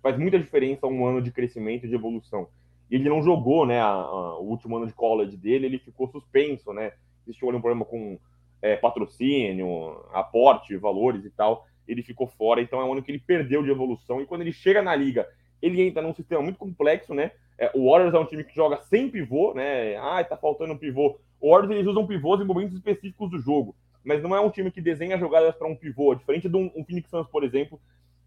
Faz 0.00 0.16
muita 0.16 0.38
diferença 0.38 0.86
um 0.86 1.04
ano 1.06 1.20
de 1.20 1.32
crescimento 1.32 1.86
e 1.86 1.88
de 1.88 1.94
evolução. 1.94 2.48
E 2.90 2.94
ele 2.94 3.08
não 3.08 3.22
jogou, 3.22 3.66
né, 3.66 3.80
a, 3.80 3.88
a, 3.88 4.38
o 4.38 4.44
último 4.44 4.76
ano 4.76 4.86
de 4.86 4.92
college 4.92 5.36
dele, 5.36 5.66
ele 5.66 5.78
ficou 5.78 6.06
suspenso, 6.06 6.72
né? 6.72 6.92
Existiu 7.26 7.48
um 7.48 7.60
problema 7.60 7.84
com 7.84 8.18
é, 8.62 8.76
patrocínio, 8.76 10.04
aporte, 10.12 10.76
valores 10.76 11.24
e 11.24 11.30
tal. 11.30 11.66
Ele 11.86 12.02
ficou 12.02 12.26
fora, 12.26 12.60
então 12.60 12.80
é 12.80 12.84
um 12.84 12.92
ano 12.92 13.02
que 13.02 13.10
ele 13.10 13.18
perdeu 13.18 13.62
de 13.62 13.70
evolução. 13.70 14.20
E 14.20 14.26
quando 14.26 14.40
ele 14.40 14.52
chega 14.52 14.82
na 14.82 14.94
liga, 14.94 15.28
ele 15.60 15.82
entra 15.82 16.02
num 16.02 16.14
sistema 16.14 16.42
muito 16.42 16.58
complexo, 16.58 17.14
né? 17.14 17.32
É, 17.58 17.70
o 17.74 17.90
Warriors 17.90 18.14
é 18.14 18.18
um 18.18 18.26
time 18.26 18.44
que 18.44 18.54
joga 18.54 18.80
sem 18.82 19.08
pivô, 19.08 19.54
né? 19.54 19.96
Ah, 19.96 20.22
tá 20.24 20.36
faltando 20.36 20.72
um 20.72 20.78
pivô. 20.78 21.18
O 21.40 21.50
Warriors 21.50 21.70
eles 21.70 21.86
usam 21.86 22.06
pivôs 22.06 22.40
em 22.40 22.44
momentos 22.44 22.74
específicos 22.74 23.30
do 23.30 23.38
jogo 23.38 23.74
mas 24.04 24.22
não 24.22 24.36
é 24.36 24.40
um 24.40 24.50
time 24.50 24.70
que 24.70 24.80
desenha 24.80 25.18
jogadas 25.18 25.56
para 25.56 25.66
um 25.66 25.74
pivô, 25.74 26.14
diferente 26.14 26.48
de 26.48 26.56
um, 26.56 26.70
um, 26.76 26.84
Phoenix 26.84 27.08
Suns, 27.08 27.26
por 27.26 27.42
exemplo, 27.42 27.80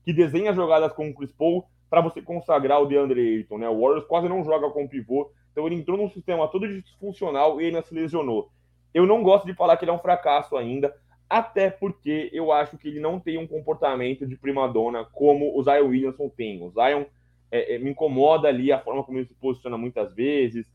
que 0.03 0.11
desenha 0.11 0.53
jogadas 0.53 0.91
com 0.93 1.07
o 1.07 1.13
Chris 1.13 1.31
Paul 1.31 1.65
para 1.89 2.01
você 2.01 2.21
consagrar 2.21 2.81
o 2.81 2.85
DeAndre 2.87 3.37
Ayton, 3.37 3.59
né? 3.59 3.69
O 3.69 3.79
Warriors 3.79 4.05
quase 4.05 4.27
não 4.27 4.43
joga 4.43 4.69
com 4.71 4.87
pivô, 4.87 5.31
então 5.51 5.67
ele 5.67 5.75
entrou 5.75 5.95
num 5.95 6.09
sistema 6.09 6.47
todo 6.47 6.67
disfuncional 6.81 7.61
e 7.61 7.67
ainda 7.67 7.81
se 7.83 7.93
lesionou. 7.93 8.49
Eu 8.93 9.05
não 9.05 9.21
gosto 9.21 9.45
de 9.45 9.53
falar 9.53 9.77
que 9.77 9.85
ele 9.85 9.91
é 9.91 9.93
um 9.93 9.99
fracasso 9.99 10.57
ainda, 10.57 10.93
até 11.29 11.69
porque 11.69 12.29
eu 12.31 12.51
acho 12.51 12.77
que 12.77 12.87
ele 12.87 12.99
não 12.99 13.19
tem 13.19 13.37
um 13.37 13.47
comportamento 13.47 14.25
de 14.25 14.35
primadona 14.37 15.05
como 15.05 15.57
o 15.57 15.63
Zion 15.63 15.87
Williamson 15.87 16.29
tem. 16.29 16.61
O 16.63 16.69
Zion 16.69 17.05
é, 17.51 17.75
é, 17.75 17.79
me 17.79 17.91
incomoda 17.91 18.47
ali 18.47 18.71
a 18.71 18.79
forma 18.79 19.03
como 19.03 19.17
ele 19.17 19.27
se 19.27 19.33
posiciona 19.33 19.77
muitas 19.77 20.13
vezes. 20.13 20.65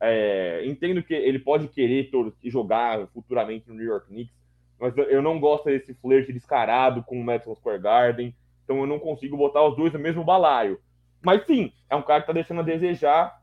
É, 0.00 0.62
entendo 0.66 1.02
que 1.02 1.14
ele 1.14 1.38
pode 1.38 1.68
querer 1.68 2.10
jogar 2.44 3.06
futuramente 3.08 3.68
no 3.68 3.74
New 3.74 3.86
York 3.86 4.08
Knicks, 4.08 4.34
mas 4.78 4.96
eu 4.98 5.22
não 5.22 5.38
gosto 5.38 5.66
desse 5.66 5.94
flerte 5.94 6.32
descarado 6.32 7.04
com 7.04 7.20
o 7.20 7.24
Madison 7.24 7.54
Square 7.54 7.80
Garden, 7.80 8.34
então 8.64 8.80
eu 8.80 8.86
não 8.86 8.98
consigo 8.98 9.36
botar 9.36 9.64
os 9.64 9.76
dois 9.76 9.92
no 9.92 9.98
mesmo 10.00 10.24
balaio. 10.24 10.80
Mas 11.24 11.46
sim, 11.46 11.72
é 11.88 11.94
um 11.94 12.02
cara 12.02 12.20
que 12.20 12.26
tá 12.26 12.32
deixando 12.32 12.60
a 12.60 12.64
desejar, 12.64 13.40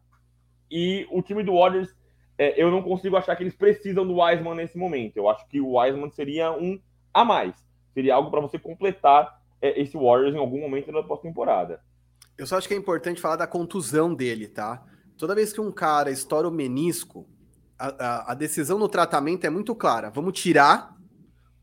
e 0.69 1.07
o 1.09 1.21
time 1.21 1.41
do 1.43 1.55
Warriors, 1.55 1.95
é, 2.39 2.53
eu 2.61 2.71
não 2.71 2.81
consigo 2.81 3.17
achar 3.17 3.35
que 3.35 3.43
eles 3.43 3.55
precisam 3.55 4.07
do 4.07 4.15
Wiseman 4.15 4.55
nesse 4.55 4.77
momento. 4.77 5.17
Eu 5.17 5.29
acho 5.29 5.45
que 5.49 5.59
o 5.59 5.77
Wiseman 5.77 6.09
seria 6.09 6.53
um 6.53 6.79
a 7.13 7.25
mais, 7.25 7.53
seria 7.93 8.15
algo 8.15 8.31
para 8.31 8.39
você 8.39 8.57
completar 8.57 9.41
é, 9.61 9.79
esse 9.79 9.97
Warriors 9.97 10.33
em 10.33 10.39
algum 10.39 10.61
momento 10.61 10.89
da 10.89 11.03
pós-temporada. 11.03 11.81
Eu 12.37 12.47
só 12.47 12.57
acho 12.57 12.65
que 12.65 12.73
é 12.73 12.77
importante 12.77 13.19
falar 13.19 13.35
da 13.35 13.45
contusão 13.45 14.15
dele, 14.15 14.47
tá? 14.47 14.81
Toda 15.17 15.35
vez 15.35 15.51
que 15.51 15.59
um 15.59 15.69
cara 15.69 16.09
estoura 16.09 16.47
o 16.47 16.51
menisco, 16.51 17.27
a, 17.77 17.87
a, 17.87 18.31
a 18.31 18.33
decisão 18.33 18.79
no 18.79 18.87
tratamento 18.87 19.45
é 19.45 19.49
muito 19.49 19.75
clara. 19.75 20.09
Vamos 20.09 20.39
tirar 20.39 20.95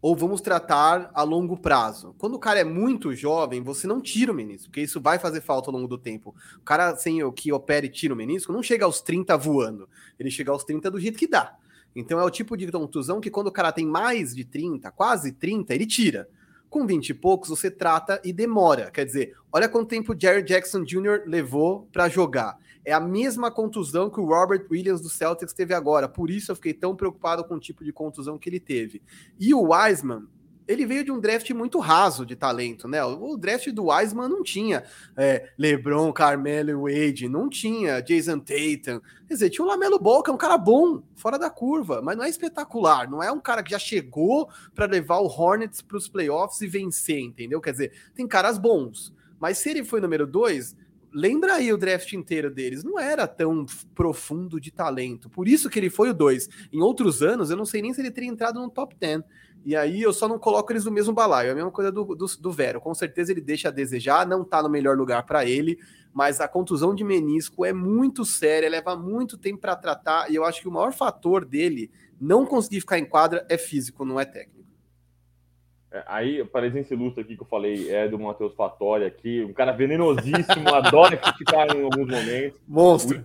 ou 0.07 0.15
vamos 0.15 0.41
tratar 0.41 1.11
a 1.13 1.25
longo 1.25 1.57
prazo. 1.57 2.15
Quando 2.17 2.37
o 2.37 2.39
cara 2.39 2.61
é 2.61 2.65
muito 2.65 3.13
jovem, 3.13 3.61
você 3.61 3.89
não 3.89 4.01
tira 4.01 4.31
o 4.31 4.35
menisco, 4.37 4.69
porque 4.69 4.81
isso 4.81 5.01
vai 5.01 5.19
fazer 5.19 5.41
falta 5.41 5.69
ao 5.69 5.75
longo 5.75 5.89
do 5.89 5.99
tempo. 5.99 6.33
O 6.59 6.61
cara 6.61 6.95
sem 6.95 7.25
o 7.25 7.33
que 7.33 7.53
opere 7.53 7.89
e 7.89 7.91
tira 7.91 8.15
o 8.15 8.17
menisco 8.17 8.53
não 8.53 8.63
chega 8.63 8.85
aos 8.85 9.01
30 9.01 9.37
voando, 9.37 9.89
ele 10.17 10.31
chega 10.31 10.53
aos 10.53 10.63
30 10.63 10.93
do 10.93 11.01
jeito 11.01 11.19
que 11.19 11.27
dá. 11.27 11.57
Então 11.93 12.21
é 12.21 12.23
o 12.23 12.31
tipo 12.31 12.57
de 12.57 12.71
contusão 12.71 13.21
que 13.21 13.33
quando 13.33 13.49
o 13.49 13.53
cara 13.53 13.73
tem 13.73 13.85
mais 13.85 14.33
de 14.33 14.45
30, 14.45 14.93
quase 14.93 15.33
30, 15.33 15.75
ele 15.75 15.87
tira. 15.87 16.29
Com 16.71 16.87
20 16.87 17.09
e 17.09 17.15
poucos, 17.15 17.49
você 17.49 17.69
trata 17.69 18.21
e 18.23 18.33
demora. 18.33 18.93
Quer 18.93 19.07
dizer, 19.07 19.35
olha 19.53 19.69
quanto 19.69 19.89
tempo 19.89 20.15
Jerry 20.17 20.45
Jackson 20.45 20.85
Jr. 20.85 21.25
levou 21.27 21.89
para 21.93 22.09
jogar. 22.09 22.57
É 22.87 22.93
a 22.93 23.01
mesma 23.01 23.51
contusão 23.51 24.09
que 24.09 24.21
o 24.21 24.25
Robert 24.25 24.65
Williams 24.71 25.01
do 25.01 25.11
Celtics 25.11 25.53
teve 25.53 25.75
agora. 25.75 26.09
Por 26.09 26.31
isso 26.31 26.53
eu 26.53 26.57
fiquei 26.57 26.73
tão 26.73 26.95
preocupado 26.95 27.43
com 27.43 27.57
o 27.57 27.59
tipo 27.59 27.83
de 27.83 27.93
contusão 27.93 28.39
que 28.39 28.49
ele 28.49 28.61
teve. 28.61 29.03
E 29.41 29.53
o 29.53 29.73
Wiseman, 29.73 30.29
ele 30.69 30.87
veio 30.87 31.03
de 31.03 31.11
um 31.11 31.19
draft 31.19 31.51
muito 31.51 31.81
raso 31.81 32.25
de 32.25 32.37
talento, 32.37 32.87
né? 32.87 33.03
O 33.05 33.37
draft 33.37 33.69
do 33.73 33.87
Wiseman 33.87 34.29
não 34.29 34.41
tinha 34.41 34.85
é, 35.17 35.51
LeBron, 35.59 36.13
Carmelo 36.13 36.83
Wade, 36.83 37.29
não 37.29 37.49
tinha 37.49 38.01
Jason 38.01 38.39
Tatum. 38.39 39.01
Quer 39.27 39.35
dizer, 39.35 39.51
tinha 39.51 39.65
o 39.65 39.69
Lamelo 39.69 39.99
Ball, 39.99 40.23
que 40.23 40.31
é 40.31 40.33
um 40.33 40.39
cara 40.39 40.57
bom, 40.57 41.03
fora 41.17 41.37
da 41.37 41.51
curva, 41.51 42.01
mas 42.01 42.17
não 42.17 42.23
é 42.23 42.29
espetacular. 42.29 43.11
Não 43.11 43.21
é 43.21 43.33
um 43.33 43.41
cara 43.41 43.65
que 43.65 43.73
já 43.73 43.81
chegou 43.81 44.49
para 44.77 44.87
levar 44.87 45.19
o 45.19 45.27
Hornets 45.27 45.83
para 45.83 45.97
os 45.97 46.09
playoffs 46.09 46.61
e 46.61 46.69
vencer, 46.69 47.19
entendeu? 47.19 47.61
Quer 47.61 47.73
dizer, 47.73 47.93
tem 48.15 48.29
caras 48.29 48.59
bons. 48.59 49.13
Mas 49.41 49.59
se 49.59 49.71
ele 49.71 49.85
foi 49.85 50.01
número 50.01 50.25
dois, 50.25 50.77
lembra 51.17 51.55
aí 51.55 51.73
o 51.73 51.79
draft 51.79 52.13
inteiro 52.13 52.51
deles, 52.51 52.85
não 52.85 52.99
era 52.99 53.27
tão 53.27 53.65
profundo 53.95 54.61
de 54.61 54.71
talento. 54.71 55.31
Por 55.31 55.49
isso 55.49 55.71
que 55.71 55.79
ele 55.79 55.89
foi 55.89 56.11
o 56.11 56.15
2. 56.15 56.47
Em 56.71 56.83
outros 56.83 57.23
anos, 57.23 57.49
eu 57.49 57.57
não 57.57 57.65
sei 57.65 57.81
nem 57.81 57.95
se 57.95 58.03
ele 58.03 58.11
teria 58.11 58.29
entrado 58.29 58.61
no 58.61 58.69
top 58.69 58.95
10. 59.01 59.23
E 59.65 59.75
aí 59.75 60.03
eu 60.03 60.13
só 60.13 60.29
não 60.29 60.39
coloco 60.39 60.71
eles 60.71 60.85
no 60.85 60.91
mesmo 60.91 61.15
balaio. 61.15 61.49
É 61.49 61.53
a 61.53 61.55
mesma 61.55 61.71
coisa 61.71 61.91
do, 61.91 62.05
do, 62.15 62.27
do 62.27 62.53
Vero. 62.53 62.83
Com 62.83 62.95
certeza 62.95 63.33
ele 63.33 63.41
deixa 63.41 63.69
a 63.69 63.73
desejar, 63.73 64.27
não 64.27 64.45
tá 64.45 64.63
no 64.63 64.69
melhor 64.69 64.95
lugar 64.95 65.23
para 65.25 65.47
ele, 65.47 65.79
mas 66.13 66.39
a 66.39 66.47
contusão 66.47 66.95
de 66.95 67.03
menisco 67.03 67.65
é 67.65 67.73
muito 67.73 68.23
séria, 68.23 68.69
leva 68.69 68.95
muito 68.95 69.39
tempo 69.39 69.59
para 69.59 69.75
tratar, 69.75 70.31
e 70.31 70.35
eu 70.35 70.45
acho 70.45 70.61
que 70.61 70.69
o 70.69 70.73
maior 70.73 70.93
fator 70.93 71.47
dele 71.47 71.91
não 72.21 72.45
conseguir 72.45 72.81
ficar 72.81 72.99
em 72.99 73.07
quadra 73.07 73.45
é 73.49 73.57
físico, 73.57 74.05
não 74.05 74.21
é 74.21 74.27
técnico. 74.27 74.56
É, 75.97 76.05
aí, 76.07 76.45
presença 76.45 76.93
ilustre 76.93 77.23
aqui 77.23 77.37
que 77.37 77.43
eu 77.43 77.47
falei 77.47 77.91
é 77.91 78.07
do 78.07 78.19
Matheus 78.19 78.55
Fatori 78.55 79.07
aqui, 79.07 79.43
um 79.49 79.53
cara 79.55 79.73
venenosíssimo, 79.73 80.69
adora 80.75 81.17
criticar 81.17 81.75
em 81.75 81.85
alguns 81.85 82.07
momentos. 82.07 82.61
Monstro. 82.69 83.25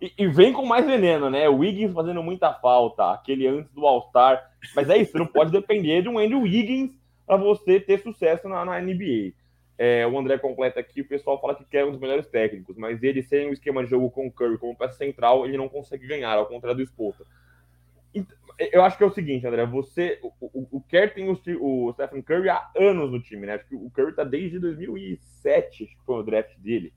E, 0.00 0.12
e, 0.16 0.28
vem 0.28 0.52
com 0.52 0.64
mais 0.64 0.86
veneno, 0.86 1.28
né? 1.28 1.48
O 1.48 1.56
Wiggins 1.58 1.92
fazendo 1.92 2.22
muita 2.22 2.52
falta, 2.52 3.12
aquele 3.12 3.48
antes 3.48 3.72
do 3.72 3.84
All-Star. 3.84 4.48
Mas 4.76 4.88
é 4.88 4.96
isso, 4.98 5.12
você 5.12 5.18
não 5.18 5.26
pode 5.26 5.50
depender 5.50 6.02
de 6.02 6.08
um 6.08 6.18
Andrew 6.18 6.42
Wiggins 6.42 6.90
para 7.26 7.36
você 7.36 7.80
ter 7.80 8.00
sucesso 8.00 8.48
na, 8.48 8.64
na 8.64 8.80
NBA. 8.80 9.32
É, 9.76 10.06
o 10.06 10.16
André 10.16 10.38
completa 10.38 10.78
aqui, 10.78 11.00
o 11.00 11.08
pessoal 11.08 11.40
fala 11.40 11.56
que 11.56 11.64
quer 11.64 11.84
um 11.84 11.90
dos 11.90 12.00
melhores 12.00 12.28
técnicos, 12.28 12.76
mas 12.76 13.02
ele 13.02 13.24
sem 13.24 13.48
um 13.48 13.52
esquema 13.52 13.82
de 13.82 13.90
jogo 13.90 14.08
com 14.08 14.28
o 14.28 14.30
Curry 14.30 14.56
como 14.56 14.76
peça 14.76 14.96
central, 14.96 15.46
ele 15.46 15.56
não 15.56 15.68
consegue 15.68 16.06
ganhar, 16.06 16.34
ao 16.34 16.46
contrário 16.46 16.76
do 16.76 16.84
Spolstra. 16.84 17.26
Eu 18.58 18.84
acho 18.84 18.96
que 18.96 19.02
é 19.02 19.06
o 19.06 19.12
seguinte, 19.12 19.46
André, 19.46 19.66
você, 19.66 20.20
o, 20.22 20.32
o, 20.40 20.78
o 20.78 20.80
Kerr 20.82 21.12
tem 21.12 21.28
o, 21.28 21.40
o, 21.60 21.92
Stephen 21.92 22.22
Curry 22.22 22.48
há 22.48 22.70
anos 22.76 23.10
no 23.10 23.20
time, 23.20 23.46
né? 23.46 23.54
Acho 23.54 23.66
que 23.66 23.74
o 23.74 23.90
Curry 23.90 24.14
tá 24.14 24.22
desde 24.22 24.58
2007, 24.58 25.84
acho 25.84 25.96
que 25.96 26.04
foi 26.04 26.20
o 26.20 26.22
draft 26.22 26.56
dele. 26.58 26.92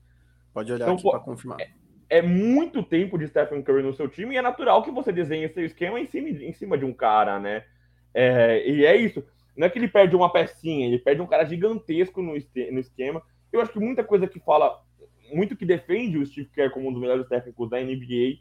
Pode 0.54 0.72
olhar 0.72 0.84
então, 0.84 0.94
aqui 0.94 1.10
para 1.10 1.20
confirmar. 1.20 1.60
É, 1.60 1.70
é, 2.08 2.22
muito 2.22 2.82
tempo 2.82 3.18
de 3.18 3.26
Stephen 3.26 3.62
Curry 3.62 3.82
no 3.82 3.92
seu 3.92 4.08
time 4.08 4.34
e 4.34 4.38
é 4.38 4.42
natural 4.42 4.82
que 4.82 4.90
você 4.90 5.10
desenhe 5.12 5.48
seu 5.48 5.64
esquema 5.64 5.98
em 5.98 6.06
cima, 6.06 6.28
em 6.28 6.52
cima 6.52 6.78
de 6.78 6.84
um 6.84 6.92
cara, 6.92 7.40
né? 7.40 7.64
É, 8.14 8.68
e 8.68 8.86
é 8.86 8.96
isso. 8.96 9.24
Não 9.56 9.66
é 9.66 9.70
que 9.70 9.78
ele 9.78 9.88
perde 9.88 10.14
uma 10.14 10.32
pecinha, 10.32 10.86
ele 10.86 10.98
perde 10.98 11.20
um 11.20 11.26
cara 11.26 11.44
gigantesco 11.44 12.22
no, 12.22 12.32
no 12.32 12.78
esquema. 12.78 13.22
Eu 13.52 13.60
acho 13.60 13.72
que 13.72 13.80
muita 13.80 14.04
coisa 14.04 14.28
que 14.28 14.38
fala, 14.38 14.80
muito 15.32 15.56
que 15.56 15.66
defende 15.66 16.18
o 16.18 16.24
Steve 16.24 16.48
Kerr 16.54 16.70
como 16.70 16.88
um 16.88 16.92
dos 16.92 17.00
melhores 17.00 17.26
técnicos 17.28 17.68
da 17.68 17.80
NBA 17.80 18.38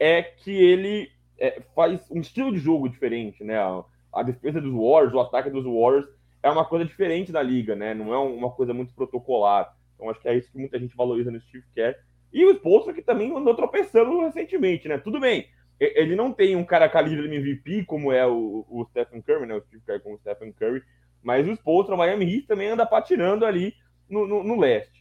é 0.00 0.22
que 0.22 0.50
ele 0.50 1.10
é, 1.38 1.60
faz 1.74 2.00
um 2.10 2.20
estilo 2.20 2.52
de 2.52 2.58
jogo 2.58 2.88
diferente, 2.88 3.44
né? 3.44 3.58
A, 3.58 3.84
a, 4.12 4.22
defesa 4.22 4.60
dos 4.60 4.72
Warriors, 4.72 5.14
o 5.14 5.20
ataque 5.20 5.50
dos 5.50 5.64
Warriors 5.64 6.08
é 6.42 6.50
uma 6.50 6.64
coisa 6.64 6.84
diferente 6.84 7.32
da 7.32 7.42
liga, 7.42 7.74
né? 7.76 7.94
Não 7.94 8.12
é 8.12 8.18
uma 8.18 8.50
coisa 8.50 8.74
muito 8.74 8.94
protocolar. 8.94 9.74
Então 9.94 10.10
acho 10.10 10.20
que 10.20 10.28
é 10.28 10.36
isso 10.36 10.50
que 10.50 10.58
muita 10.58 10.78
gente 10.78 10.96
valoriza 10.96 11.30
no 11.30 11.40
Steve 11.40 11.64
Kerr. 11.74 11.96
E 12.32 12.44
o 12.44 12.50
Spolstra 12.52 12.92
que 12.92 13.02
também 13.02 13.34
andou 13.34 13.54
tropeçando 13.54 14.20
recentemente, 14.20 14.88
né? 14.88 14.98
Tudo 14.98 15.20
bem, 15.20 15.46
ele 15.80 16.16
não 16.16 16.32
tem 16.32 16.56
um 16.56 16.64
cara 16.64 16.88
calibre 16.88 17.26
MVP 17.26 17.84
como 17.84 18.12
é 18.12 18.26
o, 18.26 18.66
o 18.68 18.84
Stephen 18.90 19.22
Curry, 19.22 19.46
né? 19.46 19.54
O 19.54 19.62
Steve 19.62 19.82
Kerr 19.84 20.00
como 20.00 20.16
o 20.16 20.18
Stephen 20.18 20.52
Curry, 20.52 20.82
mas 21.22 21.46
o 21.46 21.52
Spolstra, 21.52 21.94
o 21.94 21.98
Miami 21.98 22.32
Heat 22.32 22.46
também 22.46 22.68
anda 22.68 22.84
patinando 22.84 23.44
ali 23.46 23.74
no, 24.08 24.26
no, 24.26 24.42
no 24.42 24.58
leste. 24.58 24.97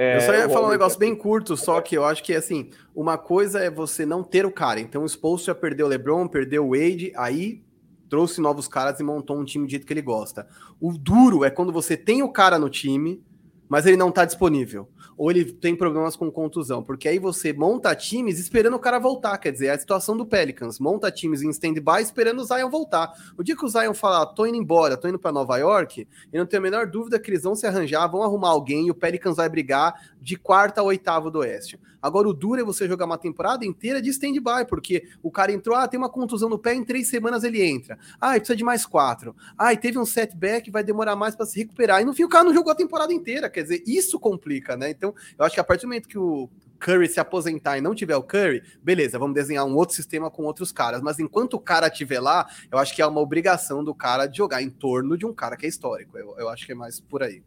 É, 0.00 0.16
eu 0.16 0.20
só 0.20 0.32
ia 0.32 0.48
falar 0.48 0.68
um 0.68 0.70
negócio 0.70 0.96
bem 0.96 1.12
curto, 1.12 1.56
só 1.56 1.80
que 1.80 1.96
eu 1.96 2.04
acho 2.04 2.22
que 2.22 2.32
assim, 2.32 2.70
uma 2.94 3.18
coisa 3.18 3.58
é 3.58 3.68
você 3.68 4.06
não 4.06 4.22
ter 4.22 4.46
o 4.46 4.52
cara. 4.52 4.78
Então 4.78 5.02
o 5.02 5.08
Spolstra 5.08 5.56
perdeu 5.56 5.86
o 5.86 5.88
LeBron, 5.88 6.28
perdeu 6.28 6.64
o 6.64 6.70
Wade, 6.70 7.12
aí 7.16 7.60
trouxe 8.08 8.40
novos 8.40 8.68
caras 8.68 9.00
e 9.00 9.02
montou 9.02 9.36
um 9.36 9.44
time 9.44 9.66
do 9.66 9.70
jeito 9.70 9.84
que 9.84 9.92
ele 9.92 10.00
gosta. 10.00 10.46
O 10.80 10.92
duro 10.96 11.44
é 11.44 11.50
quando 11.50 11.72
você 11.72 11.96
tem 11.96 12.22
o 12.22 12.28
cara 12.28 12.60
no 12.60 12.70
time, 12.70 13.20
mas 13.68 13.86
ele 13.86 13.96
não 13.96 14.10
tá 14.10 14.24
disponível 14.24 14.88
ou 15.18 15.32
ele 15.32 15.44
tem 15.44 15.74
problemas 15.74 16.14
com 16.14 16.30
contusão, 16.30 16.80
porque 16.80 17.08
aí 17.08 17.18
você 17.18 17.52
monta 17.52 17.92
times 17.94 18.38
esperando 18.38 18.74
o 18.74 18.78
cara 18.78 19.00
voltar, 19.00 19.36
quer 19.38 19.50
dizer, 19.50 19.66
é 19.66 19.70
a 19.70 19.78
situação 19.78 20.16
do 20.16 20.24
Pelicans, 20.24 20.78
monta 20.78 21.10
times 21.10 21.42
em 21.42 21.50
stand-by 21.50 22.00
esperando 22.00 22.38
o 22.38 22.44
Zion 22.44 22.70
voltar. 22.70 23.12
O 23.36 23.42
dia 23.42 23.56
que 23.56 23.64
o 23.64 23.68
Zion 23.68 23.92
falar, 23.92 24.26
tô 24.26 24.46
indo 24.46 24.56
embora, 24.56 24.96
tô 24.96 25.08
indo 25.08 25.18
para 25.18 25.32
Nova 25.32 25.58
York, 25.58 26.06
eu 26.32 26.38
não 26.38 26.46
tenho 26.46 26.62
a 26.62 26.62
menor 26.62 26.86
dúvida 26.86 27.18
que 27.18 27.30
eles 27.30 27.42
vão 27.42 27.56
se 27.56 27.66
arranjar, 27.66 28.06
vão 28.06 28.22
arrumar 28.22 28.50
alguém 28.50 28.86
e 28.86 28.90
o 28.92 28.94
Pelicans 28.94 29.36
vai 29.36 29.48
brigar 29.48 29.92
de 30.22 30.36
quarta 30.36 30.80
a 30.80 30.84
oitavo 30.84 31.30
do 31.32 31.40
Oeste. 31.40 31.80
Agora, 32.00 32.28
o 32.28 32.32
duro 32.32 32.60
é 32.60 32.64
você 32.64 32.86
jogar 32.86 33.06
uma 33.06 33.18
temporada 33.18 33.64
inteira 33.64 34.00
de 34.00 34.10
stand-by, 34.10 34.64
porque 34.68 35.08
o 35.20 35.30
cara 35.30 35.52
entrou, 35.52 35.76
ah, 35.76 35.88
tem 35.88 35.98
uma 35.98 36.08
contusão 36.08 36.48
no 36.48 36.58
pé, 36.58 36.74
em 36.74 36.84
três 36.84 37.08
semanas 37.08 37.42
ele 37.42 37.60
entra. 37.60 37.98
Ah, 38.20 38.34
precisa 38.34 38.54
de 38.54 38.62
mais 38.62 38.86
quatro. 38.86 39.34
Ah, 39.56 39.74
teve 39.74 39.98
um 39.98 40.06
setback, 40.06 40.70
vai 40.70 40.84
demorar 40.84 41.16
mais 41.16 41.34
para 41.34 41.44
se 41.44 41.58
recuperar. 41.58 42.00
E 42.00 42.04
no 42.04 42.14
fim, 42.14 42.22
o 42.22 42.28
cara 42.28 42.44
não 42.44 42.54
jogou 42.54 42.72
a 42.72 42.76
temporada 42.76 43.12
inteira, 43.12 43.50
quer 43.58 43.62
dizer, 43.62 43.82
isso 43.86 44.18
complica, 44.18 44.76
né? 44.76 44.90
Então, 44.90 45.14
eu 45.38 45.44
acho 45.44 45.54
que 45.54 45.60
a 45.60 45.64
partir 45.64 45.82
do 45.82 45.88
momento 45.88 46.08
que 46.08 46.18
o 46.18 46.48
Curry 46.78 47.08
se 47.08 47.20
aposentar 47.20 47.76
e 47.76 47.80
não 47.80 47.94
tiver 47.94 48.16
o 48.16 48.22
Curry, 48.22 48.62
beleza, 48.82 49.18
vamos 49.18 49.34
desenhar 49.34 49.64
um 49.66 49.74
outro 49.74 49.94
sistema 49.94 50.30
com 50.30 50.44
outros 50.44 50.70
caras. 50.70 51.02
Mas 51.02 51.18
enquanto 51.18 51.54
o 51.54 51.60
cara 51.60 51.88
estiver 51.88 52.20
lá, 52.20 52.46
eu 52.70 52.78
acho 52.78 52.94
que 52.94 53.02
é 53.02 53.06
uma 53.06 53.20
obrigação 53.20 53.82
do 53.82 53.94
cara 53.94 54.26
de 54.26 54.38
jogar 54.38 54.62
em 54.62 54.70
torno 54.70 55.16
de 55.16 55.26
um 55.26 55.34
cara 55.34 55.56
que 55.56 55.66
é 55.66 55.68
histórico. 55.68 56.16
Eu, 56.16 56.36
eu 56.38 56.48
acho 56.48 56.64
que 56.64 56.72
é 56.72 56.74
mais 56.74 57.00
por 57.00 57.22
aí. 57.22 57.42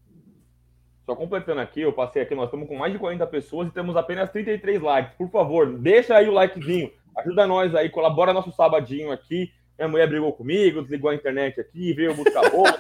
Só 1.06 1.16
completando 1.16 1.62
aqui, 1.62 1.82
eu 1.82 1.92
passei 1.92 2.22
aqui, 2.22 2.36
nós 2.36 2.46
estamos 2.46 2.68
com 2.68 2.78
mais 2.78 2.94
de 2.94 3.00
40 3.00 3.26
pessoas 3.28 3.68
e 3.68 3.72
temos 3.72 3.96
apenas 3.96 4.30
33 4.32 4.82
likes. 4.82 5.18
Por 5.18 5.30
favor, 5.32 5.78
deixa 5.80 6.16
aí 6.16 6.30
o 6.30 6.32
likezinho, 6.32 6.92
ajuda 7.18 7.48
nós 7.48 7.74
aí, 7.74 7.90
colabora 7.90 8.34
nosso 8.34 8.52
sabadinho 8.52 9.12
aqui. 9.12 9.52
Minha 9.78 9.88
mulher 9.88 10.08
brigou 10.08 10.34
comigo, 10.34 10.82
desligou 10.82 11.10
a 11.10 11.16
internet 11.16 11.60
aqui, 11.60 11.94
veio 11.94 12.14
buscar 12.14 12.48
roupa. 12.48 12.80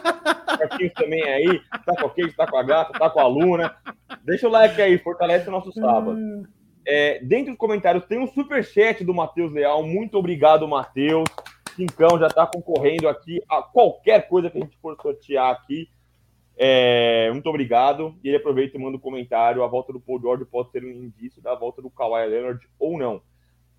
Marquinhos 0.59 0.93
também 0.97 1.23
aí, 1.23 1.61
tá 1.85 1.95
com 1.95 2.05
a 2.05 2.09
Kate, 2.09 2.35
tá 2.35 2.47
com 2.47 2.57
a 2.57 2.63
gata, 2.63 2.97
tá 2.97 3.09
com 3.09 3.19
a 3.19 3.27
Luna. 3.27 3.75
Deixa 4.23 4.47
o 4.47 4.51
like 4.51 4.81
aí, 4.81 4.97
fortalece 4.97 5.47
o 5.47 5.51
nosso 5.51 5.71
sábado. 5.73 6.17
É, 6.85 7.19
dentro 7.23 7.51
dos 7.51 7.57
comentários 7.57 8.05
tem 8.05 8.19
um 8.19 8.27
super 8.27 8.63
chat 8.63 9.03
do 9.03 9.13
Matheus 9.13 9.51
Leal. 9.51 9.83
Muito 9.83 10.17
obrigado, 10.17 10.67
Matheus. 10.67 11.27
Cincão 11.75 12.19
já 12.19 12.27
tá 12.27 12.45
concorrendo 12.45 13.07
aqui 13.07 13.41
a 13.49 13.61
qualquer 13.61 14.27
coisa 14.27 14.49
que 14.49 14.57
a 14.57 14.61
gente 14.61 14.77
for 14.77 14.95
sortear 15.01 15.51
aqui. 15.51 15.89
É, 16.57 17.31
muito 17.31 17.47
obrigado. 17.47 18.15
E 18.23 18.27
ele 18.27 18.37
aproveita 18.37 18.77
e 18.77 18.79
manda 18.79 18.97
um 18.97 19.01
comentário. 19.01 19.63
A 19.63 19.67
volta 19.67 19.93
do 19.93 19.99
Paul 19.99 20.19
George 20.19 20.45
pode 20.45 20.71
ser 20.71 20.83
um 20.83 20.89
indício 20.89 21.41
da 21.41 21.55
volta 21.55 21.81
do 21.81 21.89
Kawhi 21.89 22.27
Leonard 22.27 22.67
ou 22.77 22.97
não. 22.97 23.21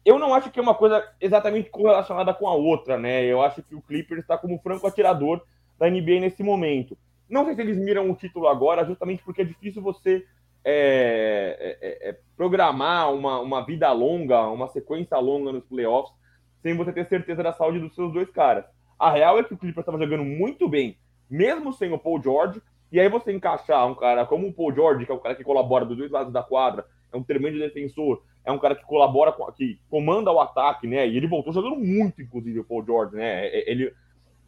Eu 0.04 0.18
não 0.18 0.34
acho 0.34 0.50
que 0.50 0.58
é 0.58 0.62
uma 0.62 0.74
coisa 0.74 1.04
exatamente 1.20 1.70
correlacionada 1.70 2.34
com 2.34 2.48
a 2.48 2.54
outra, 2.54 2.98
né? 2.98 3.24
Eu 3.24 3.40
acho 3.40 3.62
que 3.62 3.74
o 3.74 3.82
Clippers 3.82 4.22
está 4.22 4.36
como 4.36 4.58
franco 4.58 4.86
atirador 4.86 5.42
da 5.78 5.88
NBA 5.88 6.20
nesse 6.20 6.42
momento. 6.42 6.98
Não 7.28 7.44
sei 7.44 7.54
se 7.54 7.60
eles 7.60 7.78
miram 7.78 8.10
o 8.10 8.16
título 8.16 8.48
agora, 8.48 8.84
justamente 8.84 9.22
porque 9.22 9.42
é 9.42 9.44
difícil 9.44 9.80
você 9.80 10.24
é, 10.64 11.76
é, 11.80 12.08
é, 12.10 12.18
programar 12.36 13.12
uma, 13.12 13.40
uma 13.40 13.64
vida 13.64 13.90
longa, 13.92 14.42
uma 14.48 14.68
sequência 14.68 15.16
longa 15.18 15.52
nos 15.52 15.64
playoffs, 15.64 16.14
sem 16.62 16.76
você 16.76 16.92
ter 16.92 17.06
certeza 17.08 17.42
da 17.42 17.52
saúde 17.52 17.80
dos 17.80 17.94
seus 17.94 18.12
dois 18.12 18.30
caras. 18.30 18.64
A 18.98 19.10
real 19.10 19.38
é 19.38 19.44
que 19.44 19.54
o 19.54 19.56
Clippers 19.56 19.82
estava 19.82 19.98
jogando 19.98 20.24
muito 20.24 20.68
bem, 20.68 20.96
mesmo 21.28 21.72
sem 21.72 21.92
o 21.92 21.98
Paul 21.98 22.22
George, 22.22 22.60
e 22.90 23.00
aí 23.00 23.08
você 23.08 23.32
encaixar 23.32 23.86
um 23.86 23.94
cara 23.94 24.26
como 24.26 24.46
o 24.46 24.52
Paul 24.52 24.72
George, 24.74 25.06
que 25.06 25.10
é 25.10 25.14
um 25.14 25.18
cara 25.18 25.34
que 25.34 25.42
colabora 25.42 25.84
dos 25.84 25.96
dois 25.96 26.10
lados 26.10 26.32
da 26.32 26.42
quadra, 26.42 26.86
é 27.12 27.16
um 27.16 27.22
tremendo 27.22 27.58
defensor, 27.58 28.22
é 28.44 28.50
um 28.50 28.58
cara 28.58 28.74
que 28.74 28.84
colabora, 28.84 29.32
com, 29.32 29.50
que 29.52 29.78
comanda 29.88 30.30
o 30.32 30.40
ataque, 30.40 30.86
né? 30.86 31.06
E 31.06 31.16
ele 31.16 31.26
voltou 31.26 31.52
jogando 31.52 31.76
muito, 31.76 32.20
inclusive, 32.20 32.60
o 32.60 32.64
Paul 32.64 32.84
George, 32.84 33.16
né? 33.16 33.46
É, 33.46 33.70
ele 33.70 33.94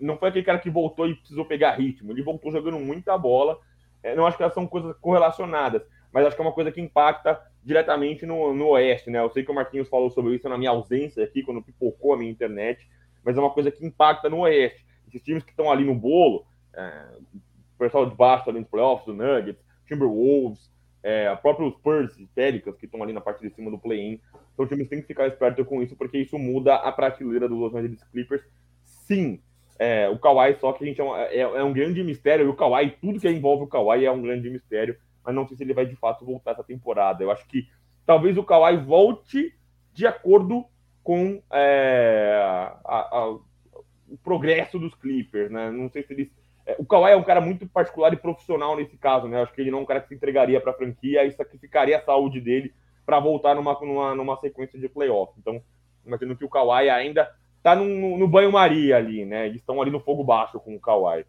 não 0.01 0.17
foi 0.17 0.29
aquele 0.29 0.45
cara 0.45 0.59
que 0.59 0.71
voltou 0.71 1.09
e 1.09 1.15
precisou 1.15 1.45
pegar 1.45 1.73
ritmo, 1.73 2.13
ele 2.13 2.23
voltou 2.23 2.51
jogando 2.51 2.79
muita 2.79 3.17
bola. 3.17 3.59
É, 4.03 4.15
não 4.15 4.27
acho 4.27 4.37
que 4.37 4.43
elas 4.43 4.55
são 4.55 4.67
coisas 4.67 4.97
correlacionadas, 4.99 5.83
mas 6.13 6.27
acho 6.27 6.37
que 6.37 6.43
é 6.43 6.45
uma 6.45 6.53
coisa 6.53 6.71
que 6.71 6.81
impacta 6.81 7.41
diretamente 7.63 8.27
no, 8.27 8.53
no 8.53 8.69
Oeste, 8.71 9.11
né? 9.11 9.21
Eu 9.21 9.31
sei 9.31 9.45
que 9.45 9.51
o 9.51 9.55
Marquinhos 9.55 9.89
falou 9.89 10.11
sobre 10.11 10.35
isso 10.35 10.49
na 10.49 10.59
minha 10.59 10.71
ausência 10.71 11.25
aqui, 11.25 11.43
quando 11.43 11.63
pipocou 11.63 12.13
a 12.13 12.17
minha 12.17 12.31
internet, 12.31 12.87
mas 13.25 13.37
é 13.37 13.41
uma 13.41 13.51
coisa 13.51 13.71
que 13.71 13.87
impacta 13.87 14.29
no 14.29 14.41
Oeste. 14.41 14.85
Esses 15.09 15.23
times 15.23 15.43
que 15.45 15.51
estão 15.51 15.71
ali 15.71 15.85
no 15.85 15.95
bolo, 15.95 16.45
é, 16.75 17.07
o 17.35 17.79
pessoal 17.79 18.05
de 18.05 18.15
baixo 18.15 18.51
ali 18.51 18.59
nos 18.59 18.69
playoffs, 18.69 19.07
do 19.07 19.15
Nuggets, 19.15 19.65
Timberwolves, 19.87 20.71
é, 21.05 21.37
próprios 21.37 21.75
Spurs 21.75 22.19
e 22.19 22.27
Pelicans, 22.35 22.79
que 22.79 22.87
estão 22.87 23.03
ali 23.03 23.13
na 23.13 23.21
parte 23.21 23.47
de 23.47 23.55
cima 23.55 23.71
do 23.71 23.79
play-in. 23.79 24.19
Então, 24.55 24.65
os 24.65 24.69
times 24.71 24.89
têm 24.89 25.03
que 25.03 25.07
ficar 25.07 25.27
espertos 25.29 25.67
com 25.67 25.83
isso, 25.83 25.95
porque 25.95 26.17
isso 26.17 26.39
muda 26.39 26.77
a 26.77 26.91
prateleira 26.91 27.47
dos 27.47 27.59
Los 27.59 27.75
Angeles 27.75 28.03
Clippers. 28.05 28.43
Sim, 28.83 29.39
é, 29.79 30.09
o 30.09 30.19
Kawhi, 30.19 30.57
só 30.59 30.73
que 30.73 30.83
a 30.83 30.87
gente 30.87 31.01
é 31.01 31.05
um, 31.05 31.15
é, 31.15 31.39
é 31.39 31.63
um, 31.63 31.75
grande 31.75 32.03
mistério. 32.03 32.47
E 32.47 32.49
o 32.49 32.57
Kawhi, 32.57 32.97
tudo 33.03 33.21
que 33.21 33.29
envolve 33.29 33.65
o 33.65 33.67
Kawhi 33.67 34.07
é 34.07 34.11
um 34.11 34.23
grande 34.23 34.49
mistério. 34.49 34.97
Mas 35.23 35.35
não 35.35 35.47
sei 35.47 35.59
se 35.59 35.63
ele 35.63 35.75
vai 35.75 35.85
de 35.85 35.95
fato 35.95 36.25
voltar 36.25 36.53
essa 36.53 36.65
temporada. 36.65 37.23
Eu 37.23 37.31
acho 37.31 37.47
que 37.49 37.69
talvez 38.07 38.39
o 38.39 38.43
Kawhi 38.43 38.79
volte 38.79 39.55
de 39.93 40.07
acordo 40.07 40.65
com 41.03 41.43
é, 41.53 42.41
a, 42.83 43.19
a, 43.19 43.29
o 43.29 44.17
progresso 44.23 44.79
dos 44.79 44.95
Clippers, 44.95 45.51
né? 45.51 45.71
Não 45.71 45.91
sei 45.91 46.03
se 46.03 46.15
eles 46.15 46.31
o 46.79 46.85
Kawhi 46.85 47.13
é 47.13 47.17
um 47.17 47.23
cara 47.23 47.41
muito 47.41 47.67
particular 47.67 48.13
e 48.13 48.17
profissional 48.17 48.77
nesse 48.77 48.97
caso, 48.97 49.29
né? 49.29 49.43
Acho 49.43 49.53
que 49.53 49.61
ele 49.61 49.71
não 49.71 49.81
é 49.81 49.83
um 49.83 49.87
cara 49.87 50.01
que 50.01 50.09
se 50.09 50.15
entregaria 50.15 50.61
para 50.61 50.73
a 50.73 50.77
franquia 50.77 51.25
e 51.25 51.33
sacrificaria 51.33 51.99
a 51.99 52.03
saúde 52.03 52.41
dele 52.41 52.73
para 53.05 53.21
voltar 53.21 53.55
numa, 53.55 53.79
numa, 53.81 54.15
numa 54.15 54.37
sequência 54.39 54.79
de 54.79 54.89
playoff. 54.89 55.33
Então, 55.39 55.63
imagino 56.07 56.37
que 56.37 56.45
o 56.45 56.49
Kawhi 56.49 56.89
ainda 56.89 57.31
está 57.59 57.75
no, 57.75 58.17
no 58.17 58.27
banho-maria 58.27 58.97
ali, 58.97 59.25
né? 59.25 59.47
Eles 59.47 59.61
estão 59.61 59.81
ali 59.81 59.91
no 59.91 60.01
fogo 60.01 60.25
baixo 60.25 60.59
com 60.59 60.75
o 60.75 60.81
Kawhi. 60.81 61.27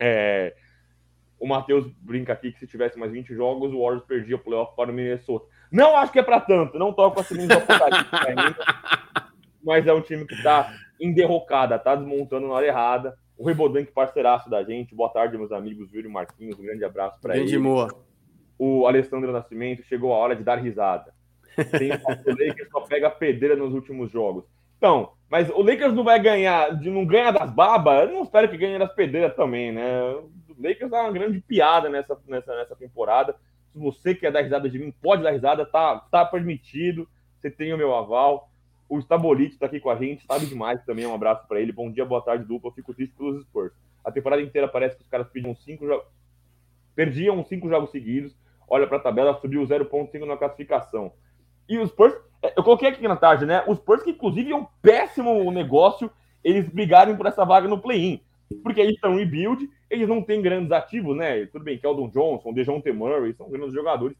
É, 0.00 0.54
o 1.38 1.46
Matheus 1.46 1.86
brinca 2.00 2.32
aqui 2.32 2.52
que 2.52 2.58
se 2.58 2.66
tivesse 2.66 2.98
mais 2.98 3.12
20 3.12 3.34
jogos, 3.34 3.72
o 3.72 3.80
Warriors 3.80 4.04
perdia 4.04 4.36
o 4.36 4.40
playoff 4.40 4.74
para 4.74 4.90
o 4.90 4.94
Minnesota. 4.94 5.46
Não 5.70 5.96
acho 5.96 6.12
que 6.12 6.18
é 6.18 6.22
para 6.22 6.40
tanto, 6.40 6.78
não 6.78 6.92
toco 6.92 7.20
a 7.20 7.24
segunda 7.24 7.54
ainda, 8.26 8.56
mas 9.62 9.86
é 9.86 9.92
um 9.92 10.00
time 10.00 10.26
que 10.26 10.34
está 10.34 10.72
em 11.00 11.12
derrocada, 11.12 11.76
está 11.76 11.94
desmontando 11.94 12.48
na 12.48 12.54
hora 12.54 12.66
errada. 12.66 13.16
O 13.38 13.46
Rebodank, 13.46 13.92
parceiraço 13.92 14.50
da 14.50 14.64
gente. 14.64 14.96
Boa 14.96 15.08
tarde, 15.08 15.38
meus 15.38 15.52
amigos. 15.52 15.88
Júlio 15.92 16.10
Marquinhos, 16.10 16.58
um 16.58 16.62
grande 16.64 16.84
abraço 16.84 17.20
para 17.20 17.36
ele. 17.36 17.56
Moa. 17.56 17.88
O 18.58 18.84
Alessandro 18.84 19.30
Nascimento 19.30 19.84
chegou 19.84 20.12
a 20.12 20.16
hora 20.16 20.34
de 20.34 20.42
dar 20.42 20.56
risada. 20.56 21.14
Tem 21.78 21.92
o 21.92 22.30
Lakers 22.30 22.68
só 22.68 22.80
pega 22.80 23.08
pedreira 23.08 23.54
nos 23.54 23.72
últimos 23.72 24.10
jogos. 24.10 24.44
Então, 24.76 25.12
mas 25.30 25.48
o 25.50 25.62
Lakers 25.62 25.94
não 25.94 26.02
vai 26.02 26.20
ganhar, 26.20 26.80
não 26.82 27.06
ganha 27.06 27.30
das 27.30 27.50
babas, 27.52 28.08
eu 28.08 28.14
não 28.14 28.22
espero 28.22 28.48
que 28.48 28.56
ganhe 28.56 28.78
das 28.78 28.92
pedreiras 28.92 29.36
também, 29.36 29.70
né? 29.70 30.02
O 30.02 30.30
Lakers 30.60 30.90
dá 30.90 31.02
uma 31.02 31.12
grande 31.12 31.40
piada 31.40 31.88
nessa, 31.88 32.18
nessa, 32.26 32.56
nessa 32.56 32.74
temporada. 32.74 33.36
Se 33.72 33.78
você 33.78 34.16
quer 34.16 34.32
dar 34.32 34.42
risada 34.42 34.68
de 34.68 34.80
mim, 34.80 34.92
pode 35.00 35.22
dar 35.22 35.30
risada, 35.30 35.64
tá, 35.64 35.96
tá 36.10 36.24
permitido. 36.24 37.08
Você 37.36 37.50
tem 37.50 37.72
o 37.72 37.78
meu 37.78 37.94
aval. 37.94 38.50
O 38.88 38.98
Stabolite 39.00 39.54
está 39.54 39.66
aqui 39.66 39.80
com 39.80 39.90
a 39.90 39.96
gente, 39.96 40.24
sabe 40.24 40.46
demais 40.46 40.82
também. 40.84 41.06
Um 41.06 41.14
abraço 41.14 41.46
para 41.46 41.60
ele. 41.60 41.72
Bom 41.72 41.90
dia, 41.90 42.06
boa 42.06 42.22
tarde, 42.22 42.44
dupla. 42.44 42.72
Fico 42.72 42.94
triste 42.94 43.14
pelos 43.14 43.42
Spurs. 43.42 43.72
A 44.02 44.10
temporada 44.10 44.40
inteira 44.40 44.66
parece 44.66 44.96
que 44.96 45.02
os 45.02 45.08
caras 45.08 45.28
pediam 45.28 45.54
cinco 45.54 45.86
jogos. 45.86 46.06
Perdiam 46.94 47.44
cinco 47.44 47.68
jogos 47.68 47.90
seguidos. 47.90 48.34
Olha 48.66 48.86
para 48.86 48.96
a 48.96 49.00
tabela, 49.00 49.38
subiu 49.40 49.62
0,5 49.62 50.24
na 50.24 50.36
classificação. 50.36 51.12
E 51.68 51.78
os 51.78 51.90
Spurs, 51.90 52.14
é, 52.42 52.54
eu 52.56 52.62
coloquei 52.62 52.88
aqui 52.88 53.06
na 53.06 53.16
tarde, 53.16 53.44
né? 53.44 53.62
Os 53.66 53.78
Spurs, 53.78 54.02
que 54.02 54.10
inclusive 54.10 54.52
é 54.52 54.56
um 54.56 54.66
péssimo 54.80 55.50
negócio, 55.50 56.10
eles 56.42 56.68
brigarem 56.68 57.16
por 57.16 57.26
essa 57.26 57.44
vaga 57.44 57.68
no 57.68 57.80
play-in. 57.80 58.20
Porque 58.62 58.80
eles 58.80 58.94
estão 58.94 59.16
rebuild, 59.16 59.68
eles 59.90 60.08
não 60.08 60.22
têm 60.22 60.40
grandes 60.40 60.72
ativos, 60.72 61.14
né? 61.16 61.44
Tudo 61.46 61.64
bem, 61.64 61.78
Keldon 61.78 62.08
Johnson, 62.08 62.52
Dejounte 62.54 62.90
Murray, 62.90 63.34
são 63.34 63.50
grandes 63.50 63.74
jogadores. 63.74 64.16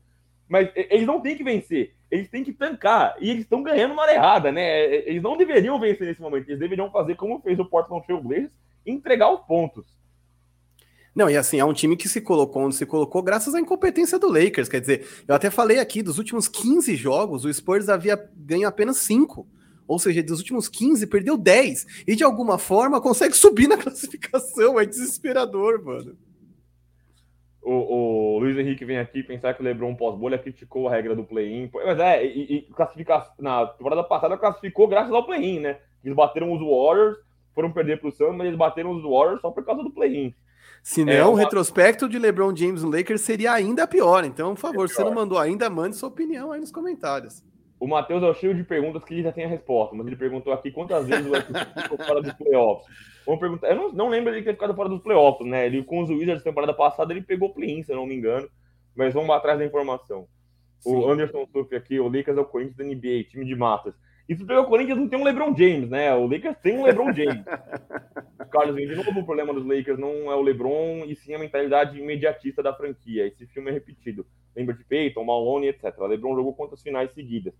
Mas 0.48 0.70
eles 0.74 1.06
não 1.06 1.20
têm 1.20 1.36
que 1.36 1.44
vencer, 1.44 1.94
eles 2.10 2.28
têm 2.28 2.42
que 2.42 2.52
tancar. 2.52 3.16
E 3.20 3.30
eles 3.30 3.42
estão 3.42 3.62
ganhando 3.62 3.98
hora 3.98 4.14
errada, 4.14 4.50
né? 4.50 4.84
Eles 5.06 5.22
não 5.22 5.36
deveriam 5.36 5.78
vencer 5.78 6.06
nesse 6.06 6.20
momento, 6.20 6.48
eles 6.48 6.58
deveriam 6.58 6.90
fazer 6.90 7.16
como 7.16 7.40
fez 7.40 7.58
o 7.58 7.66
Portland 7.66 8.06
Trail 8.06 8.22
Blazers, 8.22 8.52
entregar 8.86 9.30
os 9.30 9.40
pontos. 9.40 9.84
Não, 11.14 11.28
e 11.28 11.36
assim, 11.36 11.58
é 11.58 11.64
um 11.64 11.72
time 11.72 11.96
que 11.96 12.08
se 12.08 12.20
colocou 12.20 12.62
onde 12.62 12.76
se 12.76 12.86
colocou 12.86 13.22
graças 13.22 13.54
à 13.54 13.60
incompetência 13.60 14.18
do 14.18 14.30
Lakers. 14.30 14.68
Quer 14.68 14.80
dizer, 14.80 15.06
eu 15.26 15.34
até 15.34 15.50
falei 15.50 15.80
aqui, 15.80 16.00
dos 16.02 16.16
últimos 16.16 16.46
15 16.46 16.94
jogos, 16.94 17.44
o 17.44 17.52
Spurs 17.52 17.88
havia 17.88 18.16
ganho 18.36 18.68
apenas 18.68 18.98
5. 18.98 19.46
Ou 19.86 19.98
seja, 19.98 20.22
dos 20.22 20.38
últimos 20.38 20.68
15, 20.68 21.06
perdeu 21.06 21.36
10. 21.36 22.04
E 22.06 22.14
de 22.14 22.22
alguma 22.22 22.56
forma 22.56 23.00
consegue 23.00 23.34
subir 23.34 23.66
na 23.66 23.76
classificação. 23.82 24.78
É 24.78 24.86
desesperador, 24.86 25.82
mano. 25.84 26.16
O, 27.62 28.36
o 28.36 28.38
Luiz 28.38 28.56
Henrique 28.56 28.84
vem 28.84 28.98
aqui 28.98 29.22
pensar 29.22 29.52
que 29.54 29.60
o 29.60 29.64
Lebron 29.64 29.94
pós-bolha 29.94 30.38
criticou 30.38 30.88
a 30.88 30.90
regra 30.90 31.14
do 31.14 31.24
play-in. 31.24 31.68
Mas 31.72 31.98
é, 31.98 32.24
e, 32.24 32.58
e 32.58 32.62
classificar, 32.72 33.34
na 33.38 33.66
temporada 33.66 34.02
passada 34.04 34.36
classificou 34.36 34.86
graças 34.86 35.12
ao 35.12 35.26
play-in, 35.26 35.60
né? 35.60 35.78
Eles 36.02 36.16
bateram 36.16 36.52
os 36.52 36.60
Warriors, 36.60 37.18
foram 37.54 37.72
perder 37.72 38.00
para 38.00 38.08
o 38.08 38.12
Suns, 38.12 38.36
mas 38.36 38.46
eles 38.46 38.58
bateram 38.58 38.92
os 38.92 39.02
Warriors 39.02 39.40
só 39.40 39.50
por 39.50 39.64
causa 39.64 39.82
do 39.82 39.90
play-in. 39.90 40.34
Se 40.82 41.04
não, 41.04 41.12
é 41.12 41.22
uma... 41.22 41.32
o 41.32 41.34
retrospecto 41.34 42.08
de 42.08 42.18
LeBron 42.18 42.54
James 42.54 42.82
no 42.82 42.90
Lakers 42.90 43.20
seria 43.20 43.52
ainda 43.52 43.86
pior. 43.86 44.24
Então, 44.24 44.54
por 44.54 44.60
favor, 44.60 44.84
é 44.84 44.88
se 44.88 44.94
você 44.94 45.04
não 45.04 45.14
mandou 45.14 45.38
ainda, 45.38 45.68
mande 45.68 45.96
sua 45.96 46.08
opinião 46.08 46.52
aí 46.52 46.60
nos 46.60 46.70
comentários. 46.70 47.44
O 47.80 47.86
Matheus 47.86 48.22
é 48.22 48.34
cheio 48.34 48.54
de 48.54 48.64
perguntas 48.64 49.04
que 49.04 49.14
ele 49.14 49.22
já 49.22 49.32
tem 49.32 49.44
a 49.44 49.48
resposta, 49.48 49.94
mas 49.94 50.06
ele 50.06 50.16
perguntou 50.16 50.52
aqui 50.52 50.70
quantas 50.70 51.06
vezes 51.06 51.26
o 51.26 51.30
Westbrook 51.30 51.82
ficou 51.82 51.98
fora 51.98 52.22
dos 52.22 52.32
playoffs. 52.32 52.86
Vamos 53.28 53.40
perguntar. 53.40 53.68
Eu 53.68 53.76
não, 53.76 53.92
não 53.92 54.08
lembro 54.08 54.32
de 54.32 54.40
ter 54.40 54.54
ficado 54.54 54.74
fora 54.74 54.88
dos 54.88 55.02
playoffs, 55.02 55.46
né? 55.46 55.66
Ele 55.66 55.84
com 55.84 56.00
os 56.00 56.08
Wizards 56.08 56.42
temporada 56.42 56.72
passada 56.72 57.12
ele 57.12 57.20
pegou 57.20 57.52
play-in, 57.52 57.82
se 57.82 57.92
eu 57.92 57.96
não 57.96 58.06
me 58.06 58.14
engano. 58.14 58.48
Mas 58.96 59.12
vamos 59.12 59.28
atrás 59.28 59.58
da 59.58 59.66
informação. 59.66 60.26
Sim. 60.78 60.94
O 60.94 61.10
Anderson 61.10 61.46
Suff 61.52 61.76
aqui, 61.76 62.00
o 62.00 62.08
Lakers 62.08 62.38
é 62.38 62.40
o 62.40 62.46
Corinthians 62.46 62.76
da 62.78 62.84
NBA, 62.84 63.24
time 63.28 63.44
de 63.44 63.54
matas. 63.54 63.94
Isso 64.26 64.46
porque 64.46 64.58
o 64.58 64.64
Corinthians 64.64 64.98
não 64.98 65.10
tem 65.10 65.18
um 65.18 65.24
LeBron 65.24 65.54
James, 65.54 65.90
né? 65.90 66.14
O 66.14 66.26
Lakers 66.26 66.56
tem 66.62 66.78
um 66.78 66.84
LeBron 66.84 67.12
James. 67.12 67.44
Carlos, 68.50 68.76
de 68.76 68.96
novo, 68.96 69.20
o 69.20 69.26
problema 69.26 69.52
dos 69.52 69.66
Lakers 69.66 69.98
não 69.98 70.32
é 70.32 70.34
o 70.34 70.40
LeBron, 70.40 71.04
e 71.06 71.14
sim 71.14 71.34
a 71.34 71.38
mentalidade 71.38 71.98
imediatista 71.98 72.62
da 72.62 72.72
franquia. 72.72 73.26
Esse 73.26 73.46
filme 73.46 73.68
é 73.68 73.74
repetido. 73.74 74.26
Lembra 74.56 74.74
de 74.74 74.84
Peyton, 74.84 75.22
Malone, 75.22 75.68
etc. 75.68 75.94
O 75.98 76.06
LeBron 76.06 76.34
jogou 76.34 76.54
quantas 76.54 76.80
finais 76.80 77.12
seguidas. 77.12 77.52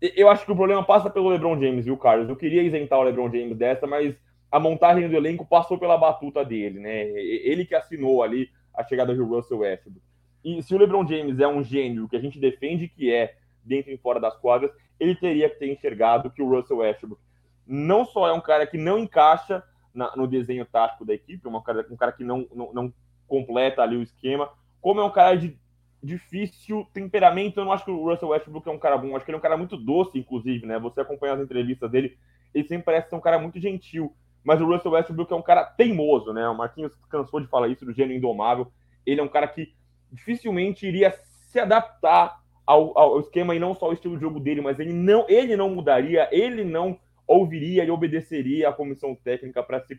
Eu 0.00 0.30
acho 0.30 0.46
que 0.46 0.52
o 0.52 0.56
problema 0.56 0.82
passa 0.82 1.10
pelo 1.10 1.28
LeBron 1.28 1.60
James, 1.60 1.84
viu, 1.84 1.96
Carlos? 1.98 2.26
Eu 2.26 2.36
queria 2.36 2.62
isentar 2.62 2.98
o 2.98 3.02
LeBron 3.02 3.30
James 3.30 3.56
dessa, 3.56 3.86
mas 3.86 4.14
a 4.54 4.60
montagem 4.60 5.08
do 5.08 5.16
elenco 5.16 5.44
passou 5.44 5.76
pela 5.76 5.98
batuta 5.98 6.44
dele, 6.44 6.78
né? 6.78 7.08
Ele 7.08 7.64
que 7.64 7.74
assinou 7.74 8.22
ali 8.22 8.48
a 8.72 8.84
chegada 8.84 9.12
de 9.12 9.20
Russell 9.20 9.58
Westbrook. 9.58 10.00
E 10.44 10.62
se 10.62 10.72
o 10.72 10.78
LeBron 10.78 11.04
James 11.04 11.40
é 11.40 11.48
um 11.48 11.64
gênio 11.64 12.08
que 12.08 12.16
a 12.16 12.20
gente 12.20 12.38
defende 12.38 12.86
que 12.86 13.12
é 13.12 13.34
dentro 13.64 13.90
e 13.90 13.98
fora 13.98 14.20
das 14.20 14.36
quadras, 14.36 14.70
ele 15.00 15.16
teria 15.16 15.50
que 15.50 15.58
ter 15.58 15.72
enxergado 15.72 16.30
que 16.30 16.40
o 16.40 16.48
Russell 16.48 16.76
Westbrook 16.76 17.20
não 17.66 18.04
só 18.04 18.28
é 18.28 18.32
um 18.32 18.40
cara 18.40 18.64
que 18.64 18.78
não 18.78 18.96
encaixa 18.96 19.60
na, 19.92 20.14
no 20.14 20.24
desenho 20.24 20.64
tático 20.64 21.04
da 21.04 21.14
equipe, 21.14 21.48
um 21.48 21.60
cara, 21.60 21.84
um 21.90 21.96
cara 21.96 22.12
que 22.12 22.22
não, 22.22 22.46
não, 22.54 22.72
não, 22.72 22.94
completa 23.26 23.82
ali 23.82 23.96
o 23.96 24.02
esquema, 24.02 24.48
como 24.80 25.00
é 25.00 25.04
um 25.04 25.10
cara 25.10 25.36
de 25.36 25.58
difícil 26.00 26.86
temperamento. 26.94 27.58
Eu 27.58 27.64
não 27.64 27.72
acho 27.72 27.84
que 27.84 27.90
o 27.90 28.08
Russell 28.08 28.28
Westbrook 28.28 28.68
é 28.68 28.72
um 28.72 28.78
cara 28.78 28.96
bom, 28.96 29.16
acho 29.16 29.24
que 29.24 29.32
ele 29.32 29.36
é 29.36 29.38
um 29.38 29.42
cara 29.42 29.56
muito 29.56 29.76
doce, 29.76 30.16
inclusive, 30.16 30.64
né? 30.64 30.78
Você 30.78 31.00
acompanha 31.00 31.34
as 31.34 31.40
entrevistas 31.40 31.90
dele, 31.90 32.16
ele 32.54 32.68
sempre 32.68 32.84
parece 32.84 33.08
ser 33.08 33.16
um 33.16 33.20
cara 33.20 33.36
muito 33.36 33.58
gentil. 33.58 34.14
Mas 34.44 34.60
o 34.60 34.66
Russell 34.66 34.92
Westbrook 34.92 35.32
é 35.32 35.36
um 35.36 35.42
cara 35.42 35.64
teimoso, 35.64 36.32
né? 36.32 36.46
O 36.48 36.56
Marquinhos 36.56 36.92
cansou 37.08 37.40
de 37.40 37.46
falar 37.46 37.68
isso 37.68 37.84
do 37.84 37.94
gênio 37.94 38.16
indomável. 38.16 38.70
Ele 39.06 39.20
é 39.20 39.24
um 39.24 39.28
cara 39.28 39.48
que 39.48 39.74
dificilmente 40.12 40.86
iria 40.86 41.10
se 41.10 41.58
adaptar 41.58 42.38
ao, 42.66 42.96
ao, 42.96 43.20
esquema 43.20 43.54
e 43.54 43.58
não 43.58 43.74
só 43.74 43.88
o 43.88 43.92
estilo 43.92 44.16
de 44.16 44.20
jogo 44.20 44.38
dele, 44.38 44.60
mas 44.60 44.78
ele 44.78 44.92
não, 44.92 45.26
ele 45.28 45.56
não 45.56 45.70
mudaria, 45.70 46.28
ele 46.30 46.62
não 46.62 46.98
ouviria 47.26 47.84
e 47.84 47.90
obedeceria 47.90 48.68
a 48.68 48.72
comissão 48.72 49.14
técnica 49.14 49.62
para 49.62 49.80
se, 49.80 49.98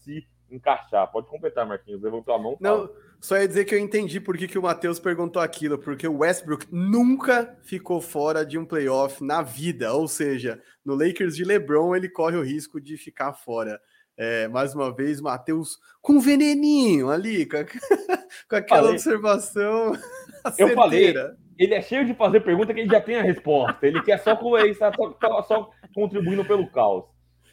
se 0.00 0.26
encaixar. 0.50 1.10
Pode 1.10 1.28
completar, 1.28 1.66
Marquinhos. 1.66 2.02
Levantou 2.02 2.34
a 2.34 2.38
mão. 2.38 2.56
Não, 2.60 2.88
só 3.20 3.36
ia 3.36 3.48
dizer 3.48 3.64
que 3.64 3.74
eu 3.74 3.78
entendi 3.78 4.20
por 4.20 4.36
que, 4.36 4.46
que 4.46 4.58
o 4.58 4.62
Matheus 4.62 4.98
perguntou 4.98 5.40
aquilo, 5.40 5.78
porque 5.78 6.06
o 6.06 6.18
Westbrook 6.18 6.66
nunca 6.70 7.56
ficou 7.62 8.00
fora 8.00 8.44
de 8.44 8.58
um 8.58 8.64
playoff 8.64 9.22
na 9.24 9.42
vida. 9.42 9.92
Ou 9.92 10.06
seja, 10.06 10.60
no 10.84 10.94
Lakers 10.94 11.36
de 11.36 11.44
LeBron 11.44 11.94
ele 11.94 12.08
corre 12.08 12.36
o 12.36 12.44
risco 12.44 12.80
de 12.80 12.96
ficar 12.96 13.32
fora. 13.32 13.80
É, 14.16 14.46
mais 14.48 14.74
uma 14.74 14.94
vez, 14.94 15.20
Matheus 15.20 15.78
com 16.00 16.20
veneninho 16.20 17.10
ali, 17.10 17.46
com, 17.46 17.56
a, 17.56 17.64
com 18.48 18.56
aquela 18.56 18.80
falei. 18.82 18.92
observação. 18.92 19.92
Eu 20.58 20.74
falei, 20.74 21.14
ele 21.58 21.74
é 21.74 21.80
cheio 21.80 22.04
de 22.04 22.14
fazer 22.14 22.40
pergunta 22.40 22.74
que 22.74 22.80
ele 22.80 22.90
já 22.90 23.00
tem 23.00 23.16
a 23.16 23.22
resposta. 23.22 23.86
Ele 23.86 24.02
quer 24.02 24.18
só, 24.18 24.38
só, 24.38 25.42
só 25.42 25.70
contribuindo 25.94 26.44
pelo 26.44 26.70
caos. 26.70 27.04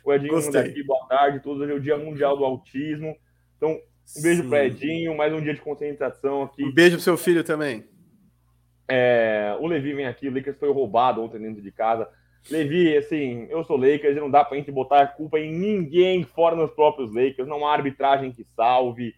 O 0.04 0.14
Edinho 0.14 0.38
aqui, 0.38 0.84
boa 0.84 1.06
tarde. 1.08 1.40
Todos 1.40 1.62
hoje 1.62 1.72
é 1.72 1.76
o 1.76 1.80
Dia 1.80 1.98
Mundial 1.98 2.36
do 2.36 2.44
Autismo. 2.44 3.16
Então, 3.58 3.80
um 4.18 4.22
beijo 4.22 4.50
para 4.50 4.66
Edinho, 4.66 5.16
mais 5.16 5.32
um 5.32 5.42
dia 5.42 5.54
de 5.54 5.62
conscientização 5.62 6.44
aqui. 6.44 6.64
Um 6.64 6.74
beijo 6.74 6.96
pro 6.96 7.04
seu 7.04 7.18
filho 7.18 7.44
também. 7.44 7.86
É, 8.90 9.56
o 9.60 9.68
Levi 9.68 9.94
vem 9.94 10.06
aqui, 10.06 10.28
o 10.28 10.34
Lakers 10.34 10.58
foi 10.58 10.72
roubado 10.72 11.24
ontem 11.24 11.40
dentro 11.40 11.62
de 11.62 11.72
casa. 11.72 12.10
Levi, 12.50 12.98
assim, 12.98 13.46
eu 13.50 13.64
sou 13.64 13.78
Lakers, 13.78 14.16
não 14.16 14.30
dá 14.30 14.44
pra 14.44 14.58
gente 14.58 14.72
botar 14.72 15.02
a 15.02 15.08
culpa 15.08 15.40
em 15.40 15.54
ninguém 15.54 16.24
fora 16.24 16.56
nos 16.56 16.72
próprios 16.72 17.14
Lakers, 17.14 17.48
não 17.48 17.66
há 17.66 17.74
arbitragem 17.74 18.32
que 18.32 18.46
salve. 18.56 19.14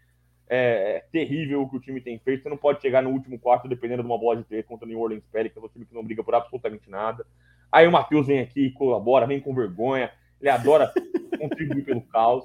É, 0.50 0.98
é, 0.98 1.06
terrível 1.12 1.62
o 1.62 1.70
que 1.70 1.78
o 1.78 1.80
time 1.80 2.02
tem 2.02 2.20
feito. 2.20 2.44
Você 2.44 2.50
não 2.50 2.58
pode 2.58 2.82
chegar 2.82 3.02
no 3.02 3.10
último 3.10 3.40
quarto 3.40 3.68
dependendo 3.68 4.04
de 4.04 4.08
uma 4.08 4.18
bola 4.18 4.38
de 4.38 4.44
três 4.44 4.66
contra 4.66 4.86
o 4.86 4.90
New 4.90 5.00
Orleans 5.00 5.24
Pelicans, 5.32 5.64
um 5.64 5.68
time 5.70 5.86
que 5.86 5.96
não 5.96 6.04
briga 6.04 6.24
por 6.24 6.36
absolutamente 6.36 6.90
nada. 6.90 7.26
Aí 7.72 7.88
o 7.88 7.92
Matheus 7.92 8.28
vem 8.28 8.42
aqui, 8.42 8.70
colabora, 8.72 9.26
vem 9.26 9.40
com 9.40 9.56
vergonha. 9.56 10.12
Ele 10.44 10.50
adora 10.50 10.92
contribuir 11.40 11.86
pelo 11.86 12.02
caos. 12.02 12.44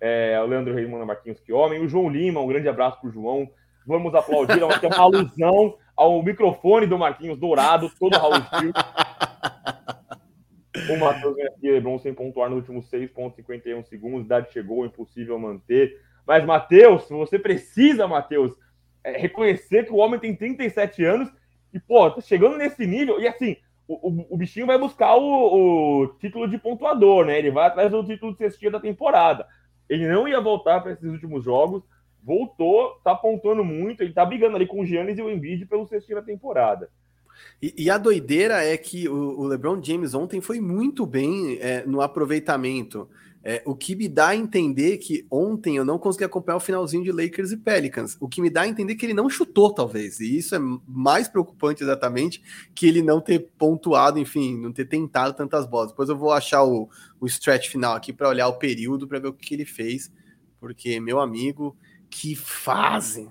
É, 0.00 0.40
o 0.40 0.46
Leandro 0.46 0.72
Raimundo 0.72 1.04
Marquinhos, 1.04 1.40
que 1.40 1.52
homem. 1.52 1.80
O 1.80 1.88
João 1.88 2.08
Lima, 2.08 2.40
um 2.40 2.46
grande 2.46 2.68
abraço 2.68 3.00
pro 3.00 3.10
João. 3.10 3.50
Vamos 3.84 4.14
aplaudir, 4.14 4.60
é 4.60 4.64
uma 4.64 4.96
alusão 4.96 5.76
ao 5.96 6.22
microfone 6.22 6.86
do 6.86 6.98
Marquinhos 6.98 7.38
dourado, 7.38 7.90
todo 7.98 8.16
Raul 8.16 8.34
Gil. 8.34 8.72
O 10.94 10.98
Matheus 11.00 11.36
aqui, 11.40 11.70
Lebron 11.70 11.98
sem 11.98 12.14
pontuar 12.14 12.48
nos 12.48 12.58
últimos 12.58 12.88
6,51 12.90 13.84
segundos. 13.84 14.26
Idade 14.26 14.52
chegou, 14.52 14.86
impossível 14.86 15.38
manter. 15.38 16.00
Mas, 16.24 16.44
Matheus, 16.44 17.08
você 17.08 17.38
precisa, 17.38 18.06
Matheus, 18.06 18.54
é, 19.02 19.16
reconhecer 19.16 19.86
que 19.86 19.92
o 19.92 19.96
homem 19.96 20.20
tem 20.20 20.34
37 20.34 21.04
anos 21.04 21.32
e, 21.72 21.80
pô, 21.80 22.08
tá 22.10 22.20
chegando 22.20 22.56
nesse 22.56 22.86
nível. 22.86 23.20
E 23.20 23.26
assim, 23.26 23.56
o, 23.88 24.34
o, 24.34 24.36
bichinho 24.36 24.66
vai 24.66 24.78
buscar 24.78 25.14
o, 25.16 26.02
o, 26.02 26.08
título 26.18 26.48
de 26.48 26.58
pontuador, 26.58 27.24
né? 27.24 27.38
Ele 27.38 27.50
vai 27.50 27.66
atrás 27.66 27.90
do 27.90 28.04
título 28.04 28.32
de 28.32 28.38
cestinha 28.38 28.70
da 28.70 28.80
temporada. 28.80 29.46
Ele 29.88 30.08
não 30.08 30.26
ia 30.26 30.40
voltar 30.40 30.80
para 30.80 30.92
esses 30.92 31.08
últimos 31.08 31.44
jogos, 31.44 31.84
voltou, 32.22 33.00
tá 33.04 33.12
apontando 33.12 33.64
muito, 33.64 34.02
ele 34.02 34.12
tá 34.12 34.24
brigando 34.24 34.56
ali 34.56 34.66
com 34.66 34.80
o 34.80 34.84
Giannis 34.84 35.18
e 35.18 35.22
o 35.22 35.30
Embiid 35.30 35.66
pelo 35.66 35.86
cestinho 35.86 36.18
da 36.18 36.24
temporada. 36.24 36.90
E, 37.62 37.84
e, 37.84 37.90
a 37.90 37.98
doideira 37.98 38.64
é 38.64 38.76
que 38.76 39.08
o, 39.08 39.40
o, 39.40 39.46
LeBron 39.46 39.80
James 39.82 40.14
ontem 40.14 40.40
foi 40.40 40.58
muito 40.58 41.06
bem 41.06 41.58
é, 41.60 41.84
no 41.86 42.00
aproveitamento. 42.00 43.08
É, 43.48 43.62
o 43.64 43.76
que 43.76 43.94
me 43.94 44.08
dá 44.08 44.30
a 44.30 44.36
entender 44.36 44.96
que 44.96 45.24
ontem 45.30 45.76
eu 45.76 45.84
não 45.84 46.00
consegui 46.00 46.24
acompanhar 46.24 46.56
o 46.56 46.60
finalzinho 46.60 47.04
de 47.04 47.12
Lakers 47.12 47.52
e 47.52 47.56
Pelicans. 47.56 48.16
O 48.20 48.26
que 48.28 48.42
me 48.42 48.50
dá 48.50 48.62
a 48.62 48.66
entender 48.66 48.96
que 48.96 49.06
ele 49.06 49.14
não 49.14 49.30
chutou, 49.30 49.72
talvez. 49.72 50.18
E 50.18 50.36
isso 50.36 50.56
é 50.56 50.58
mais 50.84 51.28
preocupante, 51.28 51.80
exatamente, 51.80 52.42
que 52.74 52.88
ele 52.88 53.02
não 53.02 53.20
ter 53.20 53.48
pontuado, 53.56 54.18
enfim, 54.18 54.60
não 54.60 54.72
ter 54.72 54.86
tentado 54.86 55.32
tantas 55.32 55.64
bolas. 55.64 55.92
Depois 55.92 56.08
eu 56.08 56.16
vou 56.16 56.32
achar 56.32 56.64
o, 56.64 56.90
o 57.20 57.26
stretch 57.26 57.68
final 57.68 57.94
aqui 57.94 58.12
para 58.12 58.28
olhar 58.28 58.48
o 58.48 58.58
período, 58.58 59.06
para 59.06 59.20
ver 59.20 59.28
o 59.28 59.32
que, 59.32 59.54
ele 59.54 59.64
fez. 59.64 60.12
Porque, 60.58 60.98
meu 60.98 61.20
amigo, 61.20 61.76
que 62.10 62.34
fase! 62.34 63.30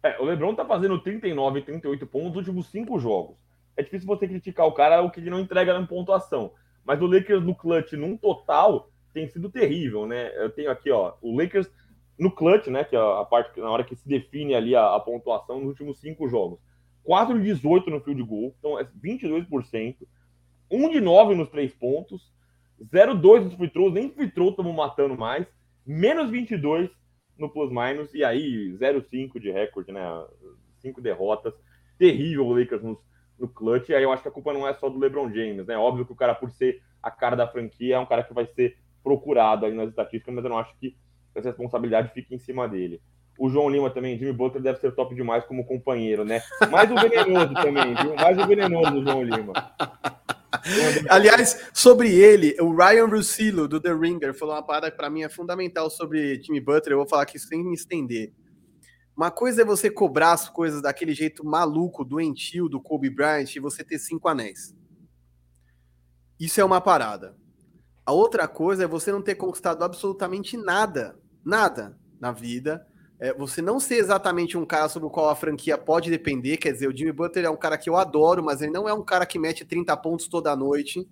É, 0.00 0.16
o 0.20 0.26
LeBron 0.26 0.54
tá 0.54 0.64
fazendo 0.64 1.02
39, 1.02 1.62
38 1.62 2.06
pontos 2.06 2.28
nos 2.28 2.36
últimos 2.36 2.70
cinco 2.70 3.00
jogos. 3.00 3.34
É 3.76 3.82
difícil 3.82 4.06
você 4.06 4.28
criticar 4.28 4.64
o 4.68 4.72
cara 4.72 5.02
o 5.02 5.10
que 5.10 5.18
ele 5.18 5.28
não 5.28 5.40
entrega 5.40 5.76
na 5.76 5.84
pontuação. 5.84 6.52
Mas 6.84 7.02
o 7.02 7.06
Lakers 7.06 7.42
no 7.42 7.56
clutch, 7.56 7.94
num 7.94 8.16
total, 8.16 8.88
tem 9.12 9.28
sido 9.28 9.50
terrível, 9.50 10.06
né? 10.06 10.32
Eu 10.36 10.50
tenho 10.50 10.70
aqui, 10.70 10.90
ó, 10.90 11.14
o 11.20 11.36
Lakers 11.36 11.70
no 12.18 12.30
clutch, 12.30 12.66
né? 12.68 12.84
Que 12.84 12.94
é 12.94 12.98
a 12.98 13.24
parte 13.24 13.58
na 13.58 13.70
hora 13.70 13.84
que 13.84 13.96
se 13.96 14.06
define 14.06 14.54
ali 14.54 14.76
a, 14.76 14.94
a 14.94 15.00
pontuação 15.00 15.58
nos 15.58 15.68
últimos 15.68 15.98
cinco 15.98 16.28
jogos. 16.28 16.58
4 17.02 17.38
de 17.38 17.44
18 17.44 17.90
no 17.90 18.00
field 18.00 18.22
goal, 18.22 18.54
então 18.58 18.78
é 18.78 18.84
22%. 18.84 19.96
1 20.70 20.90
de 20.90 21.00
9 21.00 21.34
nos 21.34 21.48
três 21.48 21.72
pontos, 21.72 22.32
0,2 22.92 23.44
nos 23.44 23.54
free 23.54 23.68
throws, 23.68 23.92
nem 23.92 24.10
free 24.10 24.30
throw 24.30 24.50
estamos 24.50 24.74
matando 24.74 25.16
mais, 25.16 25.46
menos 25.84 26.30
22 26.30 26.90
no 27.36 27.48
plus-minus, 27.48 28.14
e 28.14 28.22
aí 28.22 28.72
0,5 28.78 29.40
de 29.40 29.50
recorde, 29.50 29.90
né? 29.90 30.02
Cinco 30.78 31.00
derrotas. 31.00 31.54
Terrível 31.98 32.46
o 32.46 32.52
Lakers 32.54 32.82
no, 32.82 33.00
no 33.38 33.48
clutch, 33.48 33.88
e 33.88 33.94
aí 33.94 34.02
eu 34.02 34.12
acho 34.12 34.22
que 34.22 34.28
a 34.28 34.32
culpa 34.32 34.52
não 34.52 34.68
é 34.68 34.74
só 34.74 34.88
do 34.88 34.98
LeBron 34.98 35.32
James, 35.32 35.66
né? 35.66 35.76
Óbvio 35.76 36.06
que 36.06 36.12
o 36.12 36.16
cara, 36.16 36.34
por 36.34 36.50
ser 36.50 36.82
a 37.02 37.10
cara 37.10 37.34
da 37.34 37.48
franquia, 37.48 37.96
é 37.96 37.98
um 37.98 38.06
cara 38.06 38.22
que 38.22 38.32
vai 38.32 38.46
ser 38.46 38.76
procurado 39.02 39.66
aí 39.66 39.74
nas 39.74 39.88
estatísticas, 39.88 40.34
mas 40.34 40.44
eu 40.44 40.50
não 40.50 40.58
acho 40.58 40.74
que 40.78 40.96
essa 41.34 41.48
responsabilidade 41.48 42.12
fique 42.12 42.34
em 42.34 42.38
cima 42.38 42.68
dele. 42.68 43.00
O 43.38 43.48
João 43.48 43.70
Lima 43.70 43.88
também, 43.88 44.18
Jimmy 44.18 44.32
Butler 44.32 44.62
deve 44.62 44.80
ser 44.80 44.94
top 44.94 45.14
demais 45.14 45.44
como 45.44 45.64
companheiro, 45.64 46.24
né? 46.24 46.42
Mais 46.70 46.90
o 46.90 46.94
venenoso 46.94 47.54
também, 47.54 47.94
viu? 47.94 48.14
Mais 48.14 48.38
o 48.38 48.46
venenoso 48.46 48.90
do 48.90 49.02
João 49.02 49.22
Lima. 49.22 49.52
Aliás, 51.08 51.70
sobre 51.72 52.12
ele, 52.12 52.54
o 52.60 52.74
Ryan 52.74 53.06
Russillo, 53.06 53.66
do 53.66 53.80
The 53.80 53.94
Ringer, 53.94 54.34
falou 54.34 54.54
uma 54.54 54.62
parada 54.62 54.90
que 54.90 54.96
para 54.96 55.08
mim 55.08 55.22
é 55.22 55.28
fundamental 55.28 55.88
sobre 55.88 56.42
Jimmy 56.42 56.60
Butler. 56.60 56.92
Eu 56.92 56.98
vou 56.98 57.08
falar 57.08 57.22
aqui 57.22 57.38
sem 57.38 57.64
me 57.64 57.74
estender. 57.74 58.32
Uma 59.16 59.30
coisa 59.30 59.62
é 59.62 59.64
você 59.64 59.90
cobrar 59.90 60.32
as 60.32 60.48
coisas 60.48 60.82
daquele 60.82 61.14
jeito 61.14 61.44
maluco, 61.44 62.04
doentio 62.04 62.68
do 62.68 62.80
Kobe 62.80 63.10
Bryant 63.10 63.54
e 63.54 63.60
você 63.60 63.84
ter 63.84 63.98
cinco 63.98 64.28
anéis. 64.28 64.74
Isso 66.38 66.60
é 66.60 66.64
uma 66.64 66.80
parada. 66.80 67.36
A 68.10 68.12
outra 68.12 68.48
coisa 68.48 68.82
é 68.82 68.88
você 68.88 69.12
não 69.12 69.22
ter 69.22 69.36
conquistado 69.36 69.84
absolutamente 69.84 70.56
nada, 70.56 71.16
nada 71.44 71.96
na 72.18 72.32
vida 72.32 72.84
é, 73.20 73.32
você 73.32 73.62
não 73.62 73.78
ser 73.78 73.96
exatamente 73.96 74.58
um 74.58 74.66
cara 74.66 74.88
sobre 74.88 75.06
o 75.06 75.10
qual 75.10 75.28
a 75.28 75.36
franquia 75.36 75.78
pode 75.78 76.10
depender, 76.10 76.56
quer 76.56 76.72
dizer, 76.72 76.88
o 76.88 76.96
Jimmy 76.96 77.12
Butler 77.12 77.44
é 77.44 77.50
um 77.50 77.56
cara 77.56 77.78
que 77.78 77.88
eu 77.88 77.96
adoro, 77.96 78.42
mas 78.42 78.62
ele 78.62 78.72
não 78.72 78.88
é 78.88 78.92
um 78.92 79.04
cara 79.04 79.24
que 79.26 79.38
mete 79.38 79.64
30 79.64 79.96
pontos 79.98 80.26
toda 80.26 80.56
noite. 80.56 81.06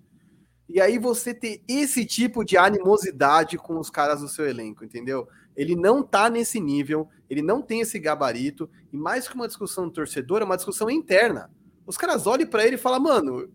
E 0.67 0.81
aí 0.81 0.97
você 0.97 1.33
ter 1.33 1.63
esse 1.69 2.05
tipo 2.05 2.43
de 2.43 2.57
animosidade 2.57 3.57
com 3.57 3.79
os 3.79 3.89
caras 3.89 4.19
do 4.19 4.27
seu 4.27 4.45
elenco, 4.45 4.83
entendeu? 4.83 5.25
Ele 5.55 5.77
não 5.77 6.03
tá 6.03 6.29
nesse 6.29 6.59
nível, 6.59 7.07
ele 7.29 7.41
não 7.41 7.61
tem 7.61 7.79
esse 7.79 7.97
gabarito, 7.97 8.69
e 8.91 8.97
mais 8.97 9.25
que 9.25 9.35
uma 9.35 9.47
discussão 9.47 9.85
do 9.85 9.93
torcedor, 9.93 10.41
é 10.41 10.45
uma 10.45 10.57
discussão 10.57 10.89
interna. 10.89 11.49
Os 11.85 11.95
caras 11.95 12.27
olham 12.27 12.47
para 12.47 12.65
ele 12.65 12.75
e 12.75 12.79
falam, 12.79 12.99
mano, 12.99 13.47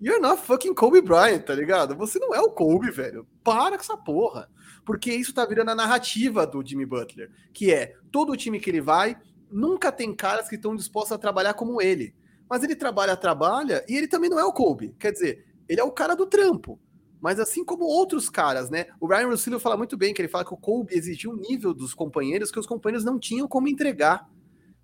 you're 0.00 0.20
not 0.20 0.42
fucking 0.42 0.74
Kobe 0.74 1.00
Bryant, 1.00 1.42
tá 1.42 1.54
ligado? 1.54 1.96
Você 1.96 2.18
não 2.18 2.34
é 2.34 2.40
o 2.40 2.50
Kobe, 2.50 2.90
velho. 2.90 3.26
Para 3.42 3.76
com 3.76 3.82
essa 3.82 3.96
porra 3.96 4.48
porque 4.88 5.12
isso 5.12 5.34
tá 5.34 5.44
virando 5.44 5.70
a 5.70 5.74
narrativa 5.74 6.46
do 6.46 6.66
Jimmy 6.66 6.86
Butler, 6.86 7.30
que 7.52 7.70
é 7.70 7.94
todo 8.10 8.32
o 8.32 8.36
time 8.38 8.58
que 8.58 8.70
ele 8.70 8.80
vai, 8.80 9.18
nunca 9.52 9.92
tem 9.92 10.16
caras 10.16 10.48
que 10.48 10.54
estão 10.54 10.74
dispostos 10.74 11.12
a 11.12 11.18
trabalhar 11.18 11.52
como 11.52 11.82
ele. 11.82 12.14
Mas 12.48 12.64
ele 12.64 12.74
trabalha, 12.74 13.14
trabalha, 13.14 13.84
e 13.86 13.94
ele 13.94 14.08
também 14.08 14.30
não 14.30 14.38
é 14.38 14.44
o 14.46 14.50
Kobe. 14.50 14.96
Quer 14.98 15.12
dizer, 15.12 15.44
ele 15.68 15.78
é 15.78 15.84
o 15.84 15.92
cara 15.92 16.16
do 16.16 16.24
trampo. 16.24 16.80
Mas 17.20 17.38
assim 17.38 17.66
como 17.66 17.84
outros 17.84 18.30
caras, 18.30 18.70
né? 18.70 18.86
O 18.98 19.06
Ryan 19.06 19.26
Russillo 19.26 19.60
fala 19.60 19.76
muito 19.76 19.94
bem 19.94 20.14
que 20.14 20.22
ele 20.22 20.28
fala 20.28 20.46
que 20.46 20.54
o 20.54 20.56
Kobe 20.56 20.94
exigia 20.94 21.30
um 21.30 21.36
nível 21.36 21.74
dos 21.74 21.92
companheiros 21.92 22.50
que 22.50 22.58
os 22.58 22.66
companheiros 22.66 23.04
não 23.04 23.18
tinham 23.18 23.46
como 23.46 23.68
entregar. 23.68 24.26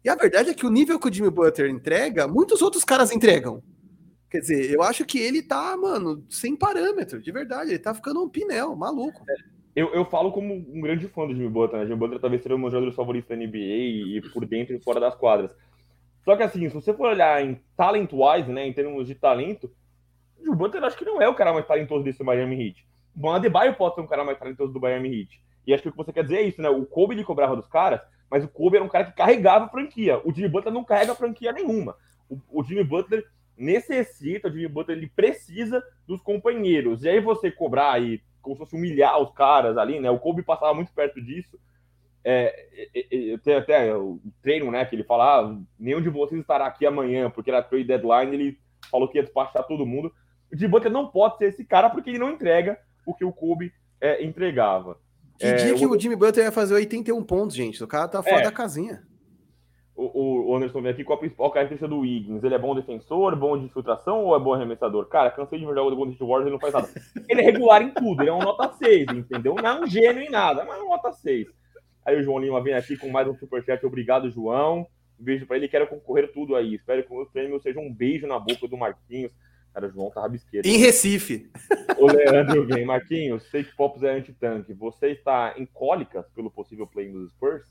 E 0.04 0.10
a 0.10 0.14
verdade 0.14 0.50
é 0.50 0.54
que 0.54 0.66
o 0.66 0.70
nível 0.70 1.00
que 1.00 1.08
o 1.08 1.12
Jimmy 1.12 1.30
Butler 1.30 1.70
entrega, 1.70 2.28
muitos 2.28 2.60
outros 2.60 2.84
caras 2.84 3.10
entregam. 3.10 3.62
Quer 4.34 4.40
dizer, 4.40 4.74
eu 4.74 4.82
acho 4.82 5.04
que 5.04 5.16
ele 5.16 5.40
tá, 5.40 5.76
mano, 5.76 6.26
sem 6.28 6.56
parâmetro, 6.56 7.22
de 7.22 7.30
verdade. 7.30 7.70
Ele 7.70 7.78
tá 7.78 7.94
ficando 7.94 8.20
um 8.20 8.28
pinel, 8.28 8.74
maluco. 8.74 9.22
É, 9.28 9.34
eu, 9.76 9.94
eu 9.94 10.04
falo 10.04 10.32
como 10.32 10.52
um 10.52 10.80
grande 10.80 11.06
fã 11.06 11.24
do 11.24 11.32
Jimmy 11.32 11.48
Butler, 11.48 11.82
né? 11.82 11.86
Jimmy 11.86 12.00
Butler 12.00 12.20
talvez 12.20 12.42
seja 12.42 12.56
um 12.56 12.60
dos 12.60 12.72
jogadores 12.72 12.96
favoritos 12.96 13.28
da 13.28 13.36
NBA 13.36 13.58
e, 13.58 14.20
por 14.32 14.44
dentro 14.44 14.74
e 14.74 14.82
fora 14.82 14.98
das 14.98 15.14
quadras. 15.14 15.54
Só 16.24 16.34
que 16.34 16.42
assim, 16.42 16.68
se 16.68 16.74
você 16.74 16.92
for 16.92 17.10
olhar 17.10 17.46
em 17.46 17.60
talent-wise, 17.76 18.50
né, 18.50 18.66
em 18.66 18.72
termos 18.72 19.06
de 19.06 19.14
talento, 19.14 19.70
o 20.36 20.44
Jimmy 20.44 20.56
Butler 20.56 20.82
acho 20.82 20.98
que 20.98 21.04
não 21.04 21.22
é 21.22 21.28
o 21.28 21.34
cara 21.36 21.52
mais 21.52 21.64
talentoso 21.64 22.02
desse 22.02 22.24
Miami 22.24 22.60
Heat. 22.60 22.84
O 23.14 23.20
Bom 23.20 23.30
Adebayo 23.30 23.76
pode 23.76 23.94
ser 23.94 24.00
um 24.00 24.08
cara 24.08 24.24
mais 24.24 24.36
talentoso 24.36 24.72
do 24.72 24.80
Miami 24.80 25.20
Heat. 25.20 25.40
E 25.64 25.72
acho 25.72 25.84
que 25.84 25.90
o 25.90 25.92
que 25.92 25.98
você 25.98 26.12
quer 26.12 26.24
dizer 26.24 26.38
é 26.38 26.42
isso, 26.42 26.60
né? 26.60 26.68
O 26.68 26.84
Kobe 26.84 27.14
ele 27.14 27.22
cobrava 27.22 27.54
dos 27.54 27.68
caras, 27.68 28.00
mas 28.28 28.42
o 28.42 28.48
Kobe 28.48 28.78
era 28.78 28.84
um 28.84 28.88
cara 28.88 29.04
que 29.04 29.12
carregava 29.12 29.66
a 29.66 29.68
franquia. 29.68 30.20
O 30.24 30.34
Jimmy 30.34 30.48
Butler 30.48 30.74
não 30.74 30.82
carrega 30.82 31.14
franquia 31.14 31.52
nenhuma. 31.52 31.94
O, 32.28 32.40
o 32.50 32.64
Jimmy 32.64 32.82
Butler 32.82 33.24
necessita, 33.56 34.48
o 34.48 34.52
Jimmy 34.52 34.68
Butler 34.68 34.96
ele 34.96 35.10
precisa 35.14 35.82
dos 36.06 36.20
companheiros. 36.20 37.04
E 37.04 37.08
aí 37.08 37.20
você 37.20 37.50
cobrar 37.50 37.92
aí 37.92 38.20
como 38.42 38.54
se 38.54 38.58
fosse 38.58 38.76
humilhar 38.76 39.18
os 39.20 39.32
caras 39.32 39.76
ali, 39.76 40.00
né? 40.00 40.10
O 40.10 40.18
Kobe 40.18 40.42
passava 40.42 40.74
muito 40.74 40.92
perto 40.92 41.20
disso. 41.20 41.58
É, 42.22 42.54
eu 43.10 43.38
tenho 43.38 43.58
até 43.58 43.94
o 43.94 44.20
treino, 44.42 44.70
né? 44.70 44.84
Que 44.84 44.96
ele 44.96 45.04
falava, 45.04 45.52
ah, 45.52 45.58
nenhum 45.78 46.02
de 46.02 46.10
vocês 46.10 46.40
estará 46.40 46.66
aqui 46.66 46.86
amanhã, 46.86 47.30
porque 47.30 47.50
era 47.50 47.62
trade 47.62 47.84
deadline, 47.84 48.34
ele 48.34 48.58
falou 48.90 49.08
que 49.08 49.18
ia 49.18 49.22
despachar 49.22 49.66
todo 49.66 49.86
mundo. 49.86 50.12
O 50.52 50.56
Jimmy 50.56 50.70
Butler 50.70 50.92
não 50.92 51.08
pode 51.08 51.38
ser 51.38 51.46
esse 51.46 51.64
cara 51.64 51.88
porque 51.90 52.10
ele 52.10 52.18
não 52.18 52.30
entrega 52.30 52.78
o 53.06 53.14
que 53.14 53.24
o 53.24 53.32
Kobe 53.32 53.72
é, 54.00 54.22
entregava. 54.24 54.98
Que 55.38 55.46
é, 55.46 55.54
dia 55.54 55.74
que 55.74 55.86
o... 55.86 55.90
o 55.90 55.98
Jimmy 55.98 56.16
Butler 56.16 56.46
ia 56.46 56.52
fazer 56.52 56.74
81 56.74 57.22
pontos, 57.24 57.56
gente? 57.56 57.82
O 57.82 57.88
cara 57.88 58.08
tá 58.08 58.22
fora 58.22 58.40
é. 58.40 58.44
da 58.44 58.52
casinha 58.52 59.02
o, 59.96 60.50
o 60.50 60.56
Anderson 60.56 60.82
vem 60.82 60.90
aqui, 60.90 61.04
qual 61.04 61.16
a 61.16 61.20
principal 61.20 61.50
característica 61.50 61.88
do 61.88 62.00
Wiggins? 62.00 62.42
Ele 62.42 62.54
é 62.54 62.58
bom 62.58 62.74
defensor, 62.74 63.36
bom 63.36 63.56
de 63.56 63.64
infiltração 63.64 64.24
ou 64.24 64.36
é 64.36 64.40
bom 64.40 64.52
arremessador? 64.52 65.06
Cara, 65.06 65.30
cansei 65.30 65.58
de 65.58 65.66
ver 65.66 65.74
jogo 65.74 65.90
do 65.90 65.96
Golden 65.96 66.14
State 66.14 66.28
Warriors, 66.28 66.46
ele 66.46 66.54
não 66.54 66.60
faz 66.60 66.72
nada. 66.72 66.88
Ele 67.28 67.40
é 67.40 67.44
regular 67.44 67.82
em 67.82 67.90
tudo, 67.90 68.22
ele 68.22 68.30
é 68.30 68.32
um 68.32 68.40
nota 68.40 68.72
6, 68.72 69.08
entendeu? 69.08 69.54
Não 69.54 69.68
é 69.68 69.80
um 69.80 69.86
gênio 69.86 70.22
em 70.22 70.30
nada, 70.30 70.64
mas 70.64 70.78
é 70.78 70.82
um 70.82 70.88
nota 70.88 71.12
6. 71.12 71.46
Aí 72.04 72.20
o 72.20 72.22
João 72.22 72.38
Lima 72.38 72.62
vem 72.62 72.74
aqui 72.74 72.96
com 72.96 73.08
mais 73.08 73.26
um 73.26 73.34
superchat. 73.34 73.84
Obrigado, 73.86 74.30
João. 74.30 74.86
Um 75.18 75.24
beijo 75.24 75.46
para 75.46 75.56
ele. 75.56 75.68
Quero 75.68 75.86
concorrer 75.86 76.30
tudo 76.32 76.54
aí. 76.54 76.74
Espero 76.74 77.02
que 77.02 77.12
o 77.12 77.26
prêmio 77.26 77.58
seja 77.60 77.80
um 77.80 77.92
beijo 77.92 78.26
na 78.26 78.38
boca 78.38 78.68
do 78.68 78.76
Marquinhos. 78.76 79.32
Cara, 79.72 79.86
o 79.86 79.90
João 79.90 80.10
tá 80.10 80.20
rabisqueiro. 80.20 80.66
Em 80.66 80.76
Recife. 80.76 81.50
O 81.96 82.06
Leandro 82.06 82.66
vem. 82.66 82.84
Marquinhos, 82.84 83.44
sei 83.50 83.62
que 83.62 83.74
Pops 83.76 84.02
é 84.02 84.10
anti-tanque. 84.10 84.74
Você 84.74 85.12
está 85.12 85.54
em 85.56 85.64
cólicas 85.64 86.28
pelo 86.34 86.50
possível 86.50 86.86
play 86.86 87.08
dos 87.08 87.30
Spurs? 87.30 87.64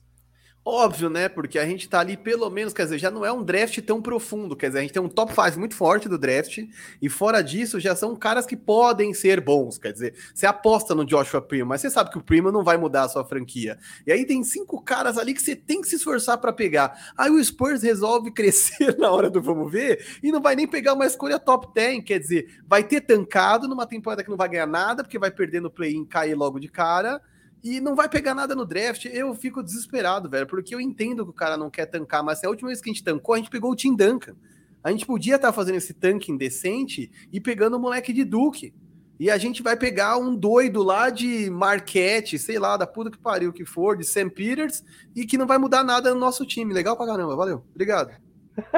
Óbvio, 0.65 1.09
né? 1.09 1.27
Porque 1.27 1.59
a 1.59 1.65
gente 1.65 1.89
tá 1.89 1.99
ali, 1.99 2.15
pelo 2.15 2.49
menos, 2.49 2.71
quer 2.71 2.83
dizer, 2.83 2.97
já 2.97 3.11
não 3.11 3.25
é 3.25 3.31
um 3.33 3.43
draft 3.43 3.77
tão 3.81 4.01
profundo. 4.01 4.55
Quer 4.55 4.67
dizer, 4.67 4.79
a 4.79 4.81
gente 4.81 4.93
tem 4.93 5.01
um 5.01 5.09
top 5.09 5.33
5 5.33 5.59
muito 5.59 5.75
forte 5.75 6.07
do 6.07 6.17
draft, 6.17 6.59
e 7.01 7.09
fora 7.09 7.41
disso, 7.41 7.81
já 7.81 7.93
são 7.93 8.15
caras 8.15 8.45
que 8.45 8.55
podem 8.55 9.13
ser 9.13 9.41
bons. 9.41 9.77
Quer 9.77 9.91
dizer, 9.91 10.15
você 10.33 10.45
aposta 10.45 10.95
no 10.95 11.03
Joshua 11.03 11.41
Primo, 11.41 11.67
mas 11.67 11.81
você 11.81 11.89
sabe 11.89 12.11
que 12.11 12.17
o 12.17 12.23
Primo 12.23 12.49
não 12.49 12.63
vai 12.63 12.77
mudar 12.77 13.03
a 13.03 13.09
sua 13.09 13.25
franquia. 13.25 13.77
E 14.07 14.11
aí 14.11 14.25
tem 14.25 14.41
cinco 14.41 14.81
caras 14.81 15.17
ali 15.17 15.33
que 15.33 15.41
você 15.41 15.53
tem 15.53 15.81
que 15.81 15.87
se 15.87 15.97
esforçar 15.97 16.37
para 16.37 16.53
pegar. 16.53 17.11
Aí 17.17 17.29
o 17.29 17.43
Spurs 17.43 17.83
resolve 17.83 18.31
crescer 18.33 18.97
na 18.97 19.11
hora 19.11 19.29
do 19.29 19.41
vamos 19.41 19.69
ver 19.69 20.05
e 20.23 20.31
não 20.31 20.41
vai 20.41 20.55
nem 20.55 20.65
pegar 20.65 20.93
uma 20.93 21.05
escolha 21.05 21.37
top 21.37 21.73
10. 21.73 22.05
Quer 22.05 22.19
dizer, 22.19 22.61
vai 22.65 22.83
ter 22.85 23.01
tancado 23.01 23.67
numa 23.67 23.85
temporada 23.85 24.23
que 24.23 24.29
não 24.29 24.37
vai 24.37 24.47
ganhar 24.47 24.67
nada, 24.67 25.03
porque 25.03 25.19
vai 25.19 25.29
perder 25.29 25.59
no 25.59 25.69
play-in 25.69 26.05
cair 26.05 26.35
logo 26.35 26.57
de 26.57 26.69
cara 26.69 27.21
e 27.63 27.79
não 27.79 27.95
vai 27.95 28.09
pegar 28.09 28.35
nada 28.35 28.53
no 28.53 28.65
draft. 28.65 29.05
Eu 29.05 29.33
fico 29.33 29.63
desesperado, 29.63 30.29
velho, 30.29 30.45
porque 30.45 30.75
eu 30.75 30.81
entendo 30.81 31.23
que 31.23 31.31
o 31.31 31.33
cara 31.33 31.55
não 31.55 31.69
quer 31.69 31.85
tancar, 31.85 32.21
mas 32.23 32.39
assim, 32.39 32.47
a 32.47 32.49
última 32.49 32.67
vez 32.67 32.81
que 32.81 32.89
a 32.89 32.93
gente 32.93 33.03
tancou, 33.03 33.33
a 33.33 33.37
gente 33.37 33.49
pegou 33.49 33.71
o 33.71 33.75
Tim 33.75 33.95
Duncan. 33.95 34.35
A 34.83 34.91
gente 34.91 35.05
podia 35.05 35.35
estar 35.35 35.47
tá 35.47 35.53
fazendo 35.53 35.75
esse 35.75 35.93
tanque 35.93 36.31
indecente 36.31 37.09
e 37.31 37.39
pegando 37.39 37.77
o 37.77 37.79
moleque 37.79 38.11
de 38.11 38.25
Duke. 38.25 38.73
E 39.17 39.31
a 39.31 39.37
gente 39.37 39.63
vai 39.63 39.77
pegar 39.77 40.17
um 40.17 40.35
doido 40.35 40.83
lá 40.83 41.09
de 41.09 41.49
Marquette, 41.49 42.37
sei 42.37 42.59
lá, 42.59 42.75
da 42.75 42.85
puta 42.85 43.09
que 43.09 43.17
pariu 43.17 43.53
que 43.53 43.63
for, 43.63 43.95
de 43.95 44.03
Sam 44.03 44.27
Peters, 44.27 44.83
e 45.15 45.25
que 45.25 45.37
não 45.37 45.47
vai 45.47 45.57
mudar 45.57 45.83
nada 45.83 46.13
no 46.13 46.19
nosso 46.19 46.45
time. 46.45 46.73
Legal 46.73 46.97
pra 46.97 47.05
caramba, 47.05 47.35
valeu. 47.35 47.63
Obrigado. 47.71 48.11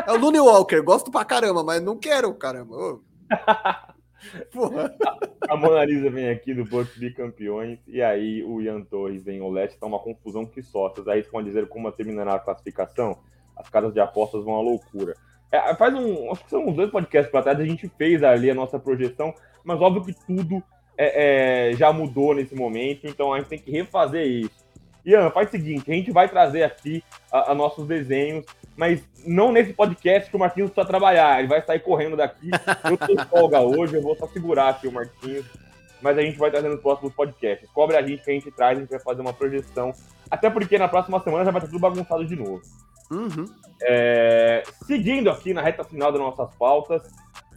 É 0.06 0.12
o 0.12 0.18
Looney 0.18 0.40
Walker, 0.40 0.82
gosto 0.82 1.10
pra 1.10 1.26
caramba, 1.26 1.64
mas 1.64 1.82
não 1.82 1.98
quero, 1.98 2.34
caramba. 2.36 3.00
Porra. 4.52 4.96
A, 5.50 5.56
Mona 5.56 5.86
Lisa 5.86 6.10
vem 6.10 6.30
aqui 6.30 6.54
do 6.54 6.66
Bucks 6.66 6.98
bicampeões 6.98 7.80
e 7.88 8.02
aí 8.02 8.44
o 8.44 8.62
Ian 8.62 8.82
Torres 8.82 9.24
vem 9.24 9.42
o 9.42 9.50
Leste, 9.50 9.80
tá 9.80 9.86
uma 9.86 10.00
confusão 10.00 10.46
que 10.46 10.62
só. 10.62 10.90
Vocês 10.90 11.08
aí 11.08 11.22
vão 11.24 11.44
dizer 11.44 11.68
como 11.68 11.92
terminará 11.92 12.36
a 12.36 12.40
classificação. 12.40 13.18
As 13.56 13.70
casas 13.70 13.94
de 13.94 14.00
apostas 14.00 14.44
vão 14.44 14.56
à 14.56 14.62
loucura. 14.62 15.16
É, 15.52 15.74
faz 15.76 15.94
um. 15.94 16.32
Acho 16.32 16.44
que 16.44 16.50
são 16.50 16.68
uns 16.68 16.76
dois 16.76 16.90
podcasts 16.90 17.32
para 17.32 17.44
trás, 17.44 17.60
a 17.60 17.66
gente 17.66 17.88
fez 17.98 18.24
ali 18.24 18.50
a 18.50 18.56
nossa 18.56 18.78
projeção, 18.80 19.34
mas 19.64 19.80
óbvio 19.80 20.04
que 20.04 20.26
tudo 20.26 20.62
é, 20.98 21.70
é, 21.70 21.76
já 21.76 21.94
mudou 21.94 22.34
nesse 22.34 22.56
momento, 22.56 23.08
então 23.08 23.34
a 23.34 23.40
gente 23.40 23.50
tem 23.50 23.60
que 23.60 23.72
refazer 23.72 24.26
isso. 24.26 24.65
Ian, 25.06 25.30
faz 25.30 25.50
o 25.50 25.52
seguinte, 25.52 25.92
a 25.92 25.94
gente 25.94 26.12
vai 26.12 26.28
trazer 26.28 26.64
aqui 26.64 27.04
a, 27.32 27.52
a 27.52 27.56
nossos 27.56 27.88
desenhos 27.88 28.46
mas 28.76 29.02
não 29.26 29.52
nesse 29.52 29.74
podcast 29.74 30.30
que 30.30 30.36
o 30.36 30.40
Marquinhos 30.40 30.70
precisa 30.70 30.88
trabalhar. 30.88 31.40
Ele 31.40 31.48
vai 31.48 31.62
sair 31.62 31.80
correndo 31.80 32.18
daqui. 32.18 32.50
Eu 32.84 32.98
tô 32.98 33.26
folga 33.26 33.62
hoje, 33.62 33.96
eu 33.96 34.02
vou 34.02 34.16
só 34.18 34.28
segurar 34.28 34.70
aqui 34.70 34.88
o 34.88 34.92
Marquinhos. 34.92 35.46
Mas 36.02 36.18
a 36.18 36.22
gente 36.22 36.38
vai 36.38 36.52
trazer 36.52 36.70
nos 36.70 36.82
próximos 36.82 37.14
podcasts. 37.14 37.70
Cobre 37.72 37.96
a 37.96 38.02
gente 38.02 38.24
que 38.24 38.30
a 38.30 38.34
gente 38.34 38.52
traz, 38.52 38.78
a 38.78 38.82
gente 38.82 38.90
vai 38.90 39.00
fazer 39.00 39.22
uma 39.22 39.34
projeção. 39.34 39.94
Até 40.30 40.50
porque 40.50 40.78
na 40.78 40.88
próxima 40.88 41.20
semana 41.22 41.46
já 41.46 41.52
vai 41.52 41.60
estar 41.60 41.72
tudo 41.72 41.80
bagunçado 41.80 42.26
de 42.26 42.36
novo. 42.36 42.62
Uhum. 43.10 43.46
É, 43.82 44.64
seguindo 44.86 45.30
aqui 45.30 45.54
na 45.54 45.62
reta 45.62 45.84
final 45.84 46.12
das 46.12 46.20
nossas 46.20 46.54
pautas, 46.56 47.02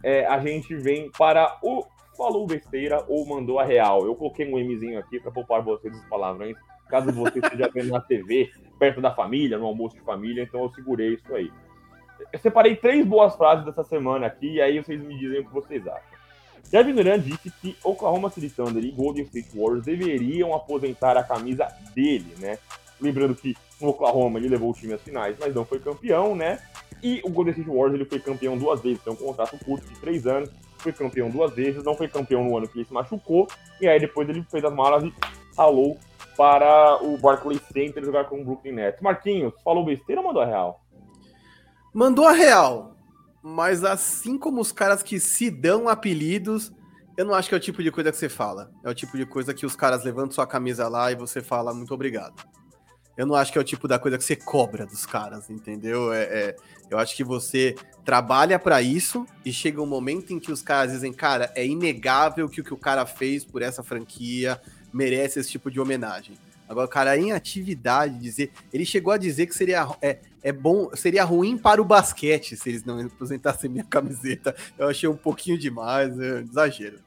é, 0.03 0.25
a 0.25 0.39
gente 0.39 0.73
vem 0.75 1.11
para 1.11 1.57
o 1.61 1.85
Falou 2.17 2.47
Besteira 2.47 3.03
ou 3.07 3.27
Mandou 3.27 3.59
a 3.59 3.65
Real. 3.65 4.05
Eu 4.05 4.15
coloquei 4.15 4.51
um 4.51 4.57
Mzinho 4.57 4.99
aqui 4.99 5.19
para 5.19 5.31
poupar 5.31 5.61
vocês 5.61 5.93
os 5.93 6.05
palavrões, 6.05 6.55
caso 6.89 7.11
você 7.11 7.39
esteja 7.39 7.69
vendo 7.73 7.89
na 7.89 8.01
TV 8.01 8.51
perto 8.77 8.99
da 8.99 9.13
família, 9.13 9.57
no 9.57 9.65
almoço 9.65 9.95
de 9.95 10.01
família, 10.01 10.43
então 10.43 10.63
eu 10.63 10.69
segurei 10.71 11.13
isso 11.13 11.33
aí. 11.33 11.51
Eu 12.33 12.39
separei 12.39 12.75
três 12.75 13.05
boas 13.05 13.35
frases 13.35 13.65
dessa 13.65 13.83
semana 13.83 14.27
aqui, 14.27 14.55
e 14.55 14.61
aí 14.61 14.81
vocês 14.81 15.01
me 15.01 15.17
dizem 15.17 15.39
o 15.39 15.45
que 15.45 15.53
vocês 15.53 15.87
acham. 15.87 16.19
Kevin 16.69 16.93
Durant 16.93 17.23
disse 17.23 17.51
que 17.61 17.75
Oklahoma 17.83 18.29
City 18.29 18.49
Thunder 18.49 18.83
e 18.83 18.91
Golden 18.91 19.23
State 19.23 19.49
Warriors 19.57 19.85
deveriam 19.85 20.53
aposentar 20.53 21.17
a 21.17 21.23
camisa 21.23 21.67
dele, 21.95 22.35
né? 22.39 22.59
Lembrando 23.01 23.33
que 23.33 23.55
no 23.81 23.89
Oklahoma 23.89 24.37
ele 24.37 24.49
levou 24.49 24.69
o 24.69 24.73
time 24.73 24.93
às 24.93 25.01
finais, 25.01 25.35
mas 25.39 25.55
não 25.55 25.65
foi 25.65 25.79
campeão, 25.79 26.35
né? 26.35 26.59
E 27.01 27.21
o 27.23 27.29
Golden 27.29 27.53
State 27.53 27.69
Warriors 27.69 27.93
ele 27.93 28.05
foi 28.05 28.19
campeão 28.19 28.57
duas 28.57 28.81
vezes, 28.81 29.01
tem 29.01 29.13
um 29.13 29.15
contrato 29.15 29.57
curto 29.65 29.87
de 29.87 29.99
três 29.99 30.27
anos, 30.27 30.49
foi 30.77 30.91
campeão 30.91 31.29
duas 31.29 31.53
vezes, 31.53 31.83
não 31.83 31.95
foi 31.95 32.07
campeão 32.07 32.43
no 32.43 32.57
ano 32.57 32.67
que 32.67 32.77
ele 32.77 32.85
se 32.85 32.93
machucou, 32.93 33.47
e 33.81 33.87
aí 33.87 33.99
depois 33.99 34.29
ele 34.29 34.43
fez 34.43 34.63
as 34.63 34.73
malas 34.73 35.03
e 35.03 35.13
falou 35.55 35.97
para 36.39 37.03
o 37.03 37.17
Barclays 37.17 37.61
Center 37.73 38.01
jogar 38.01 38.23
com 38.23 38.39
o 38.39 38.45
Brooklyn 38.45 38.71
Nets. 38.71 39.01
Marquinhos, 39.01 39.53
falou 39.61 39.83
besteira 39.83 40.21
ou 40.21 40.27
mandou 40.27 40.41
a 40.41 40.45
real? 40.45 40.85
Mandou 41.93 42.25
a 42.25 42.31
real, 42.31 42.95
mas 43.43 43.83
assim 43.83 44.37
como 44.37 44.61
os 44.61 44.71
caras 44.71 45.03
que 45.03 45.19
se 45.19 45.51
dão 45.51 45.89
apelidos, 45.89 46.71
eu 47.17 47.25
não 47.25 47.33
acho 47.33 47.49
que 47.49 47.55
é 47.55 47.57
o 47.57 47.61
tipo 47.61 47.83
de 47.83 47.91
coisa 47.91 48.09
que 48.09 48.17
você 48.17 48.29
fala. 48.29 48.71
É 48.85 48.89
o 48.89 48.95
tipo 48.95 49.17
de 49.17 49.25
coisa 49.25 49.53
que 49.53 49.65
os 49.65 49.75
caras 49.75 50.05
levantam 50.05 50.31
sua 50.31 50.47
camisa 50.47 50.87
lá 50.87 51.11
e 51.11 51.15
você 51.15 51.41
fala 51.41 51.73
muito 51.73 51.93
obrigado. 51.93 52.41
Eu 53.17 53.25
não 53.25 53.35
acho 53.35 53.51
que 53.51 53.57
é 53.57 53.61
o 53.61 53.65
tipo 53.65 53.85
da 53.85 53.99
coisa 53.99 54.17
que 54.17 54.23
você 54.23 54.37
cobra 54.37 54.85
dos 54.85 55.05
caras, 55.05 55.49
entendeu? 55.49 56.13
É, 56.13 56.21
é 56.23 56.55
eu 56.89 56.97
acho 56.97 57.17
que 57.17 57.23
você 57.23 57.75
trabalha 58.05 58.57
para 58.57 58.81
isso 58.81 59.25
e 59.43 59.51
chega 59.51 59.81
um 59.81 59.85
momento 59.85 60.31
em 60.31 60.39
que 60.39 60.53
os 60.53 60.61
caras 60.61 60.93
dizem, 60.93 61.11
cara, 61.11 61.51
é 61.53 61.67
inegável 61.67 62.47
que 62.47 62.61
o 62.61 62.63
que 62.63 62.73
o 62.73 62.77
cara 62.77 63.05
fez 63.05 63.43
por 63.43 63.61
essa 63.61 63.83
franquia 63.83 64.59
merece 64.93 65.39
esse 65.39 65.51
tipo 65.51 65.69
de 65.69 65.79
homenagem. 65.79 66.35
Agora, 66.67 66.85
o 66.85 66.89
cara 66.89 67.17
em 67.17 67.31
atividade 67.31 68.19
dizer, 68.19 68.51
ele 68.71 68.85
chegou 68.85 69.11
a 69.11 69.17
dizer 69.17 69.47
que 69.47 69.55
seria 69.55 69.87
é, 70.01 70.19
é 70.43 70.51
bom, 70.51 70.89
seria 70.93 71.23
ruim 71.23 71.57
para 71.57 71.81
o 71.81 71.85
basquete 71.85 72.55
se 72.55 72.69
eles 72.69 72.85
não 72.85 72.97
representassem 72.97 73.69
minha 73.69 73.83
camiseta. 73.83 74.55
Eu 74.77 74.87
achei 74.87 75.09
um 75.09 75.15
pouquinho 75.15 75.57
demais, 75.57 76.17
é, 76.19 76.41
exagero. 76.41 76.99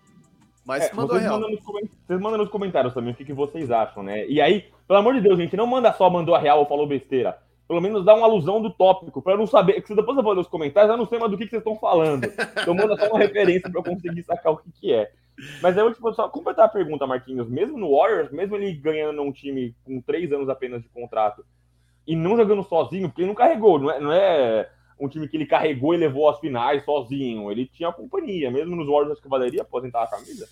Mas 0.65 0.85
é, 0.85 0.93
mandou 0.93 1.17
vocês, 1.17 1.23
real. 1.23 1.35
Mandam 1.35 1.51
nos, 1.51 1.61
vocês 1.63 2.21
mandam 2.21 2.39
nos 2.39 2.51
comentários 2.51 2.93
também 2.93 3.13
o 3.13 3.17
que, 3.17 3.25
que 3.25 3.33
vocês 3.33 3.71
acham, 3.71 4.03
né? 4.03 4.27
E 4.27 4.41
aí, 4.41 4.67
pelo 4.87 4.99
amor 4.99 5.15
de 5.15 5.21
Deus, 5.21 5.39
gente, 5.39 5.57
não 5.57 5.67
manda 5.67 5.93
só 5.93 6.11
mandou 6.11 6.35
a 6.35 6.39
real 6.39 6.59
ou 6.61 6.67
falou 6.67 6.87
besteira. 6.87 7.39
Pelo 7.69 7.81
menos 7.81 8.05
dá 8.05 8.15
uma 8.15 8.27
alusão 8.27 8.61
do 8.61 8.71
tópico, 8.71 9.23
para 9.23 9.35
eu 9.35 9.39
não 9.39 9.47
saber. 9.47 9.81
Que 9.81 9.95
depois 9.95 10.17
eu 10.17 10.23
vou 10.23 10.33
ler 10.33 10.41
os 10.41 10.49
comentários, 10.49 10.91
eu 10.91 10.97
não 10.99 11.07
sei 11.07 11.19
mais 11.19 11.31
do 11.31 11.39
que, 11.39 11.45
que 11.45 11.51
vocês 11.51 11.61
estão 11.61 11.79
falando. 11.79 12.25
Então 12.61 12.75
manda 12.75 12.97
só 12.97 13.09
uma 13.09 13.19
referência 13.19 13.71
para 13.71 13.81
eu 13.81 13.85
conseguir 13.85 14.23
sacar 14.25 14.53
o 14.53 14.57
que, 14.57 14.71
que 14.73 14.93
é. 14.93 15.11
Mas 15.61 15.77
eu, 15.77 15.93
tipo, 15.93 16.13
só 16.13 16.29
completar 16.29 16.67
a 16.67 16.69
pergunta, 16.69 17.07
Marquinhos. 17.07 17.49
Mesmo 17.49 17.79
no 17.79 17.97
Warriors, 17.97 18.31
mesmo 18.31 18.57
ele 18.57 18.73
ganhando 18.73 19.17
num 19.17 19.33
time 19.33 19.75
com 19.85 20.01
três 20.01 20.33
anos 20.33 20.49
apenas 20.49 20.83
de 20.83 20.89
contrato 20.89 21.45
e 22.07 22.17
não 22.17 22.37
jogando 22.37 22.63
sozinho, 22.65 23.09
porque 23.09 23.23
ele 23.23 23.29
não 23.29 23.35
carregou, 23.35 23.79
não 23.79 23.91
é, 23.91 24.01
não 24.01 24.13
é 24.13 24.71
um 24.99 25.09
time 25.09 25.29
que 25.29 25.37
ele 25.37 25.47
carregou 25.47 25.95
e 25.95 25.99
levou 25.99 26.29
às 26.29 26.39
finais 26.39 26.85
sozinho. 26.85 27.51
Ele 27.51 27.67
tinha 27.67 27.93
companhia, 27.93 28.51
mesmo 28.51 28.77
nos 28.77 28.89
Warriors 28.89 29.21
que 29.21 29.29
valeria 29.29 29.63
aposentar 29.63 30.05
a 30.05 30.09
camisa. 30.09 30.49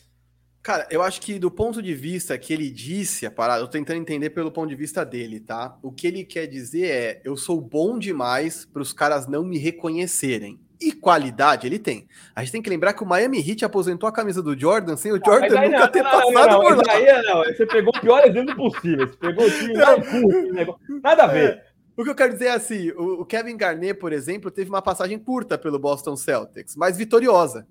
Cara, 0.63 0.87
eu 0.91 1.03
acho 1.03 1.23
que 1.23 1.39
do 1.39 1.51
ponto 1.51 1.81
de 1.81 1.95
vista 1.95 2.37
que 2.37 2.53
ele 2.53 2.71
disse 2.71 3.25
a 3.25 3.31
parada, 3.31 3.63
eu 3.63 3.67
tô 3.67 3.73
tentando 3.73 4.01
entender 4.01 4.31
pelo 4.31 4.53
ponto 4.53 4.69
de 4.69 4.75
vista 4.75 5.05
dele, 5.05 5.41
tá? 5.41 5.79
O 5.83 5.91
que 5.91 6.07
ele 6.07 6.23
quer 6.23 6.47
dizer 6.47 6.91
é: 6.91 7.23
eu 7.25 7.35
sou 7.35 7.61
bom 7.61 7.99
demais 7.99 8.67
para 8.67 8.83
os 8.83 8.93
caras 8.93 9.27
não 9.27 9.43
me 9.43 9.57
reconhecerem. 9.57 10.61
E 10.81 10.93
qualidade 10.93 11.67
ele 11.67 11.79
tem. 11.79 12.09
A 12.35 12.43
gente 12.43 12.53
tem 12.53 12.63
que 12.63 12.71
lembrar 12.71 12.95
que 12.95 13.03
o 13.03 13.07
Miami 13.07 13.39
Heat 13.39 13.65
aposentou 13.65 14.09
a 14.09 14.13
camisa 14.13 14.43
do 14.43 14.59
Jordan 14.59 14.97
sem 14.97 15.13
o 15.13 15.21
Jordan 15.23 15.61
nunca 15.61 15.79
não, 15.79 15.89
ter 15.93 16.03
não, 16.03 16.11
passado 16.11 16.51
não, 16.51 16.61
por 16.61 16.77
lá. 16.77 16.93
Aí, 16.95 17.23
não, 17.23 17.45
você 17.45 17.67
pegou 17.67 17.93
o 17.95 18.01
pior 18.01 18.25
exemplo 18.25 18.57
possível. 18.57 19.07
Você 19.07 19.17
pegou 19.17 19.45
o 19.45 19.51
time 19.51 19.75
mais 19.75 20.09
curto. 20.09 21.01
Nada 21.03 21.25
a 21.25 21.27
ver. 21.27 21.51
É. 21.51 21.71
O 21.97 22.03
que 22.03 22.09
eu 22.09 22.15
quero 22.15 22.33
dizer 22.33 22.47
é 22.47 22.53
assim: 22.53 22.91
o 22.93 23.27
Kevin 23.27 23.59
Garnett, 23.59 24.01
por 24.01 24.11
exemplo, 24.11 24.51
teve 24.51 24.71
uma 24.71 24.81
passagem 24.81 25.19
curta 25.19 25.59
pelo 25.59 25.79
Boston 25.79 26.17
Celtics, 26.17 26.75
mas 26.77 26.97
vitoriosa. 26.97 27.67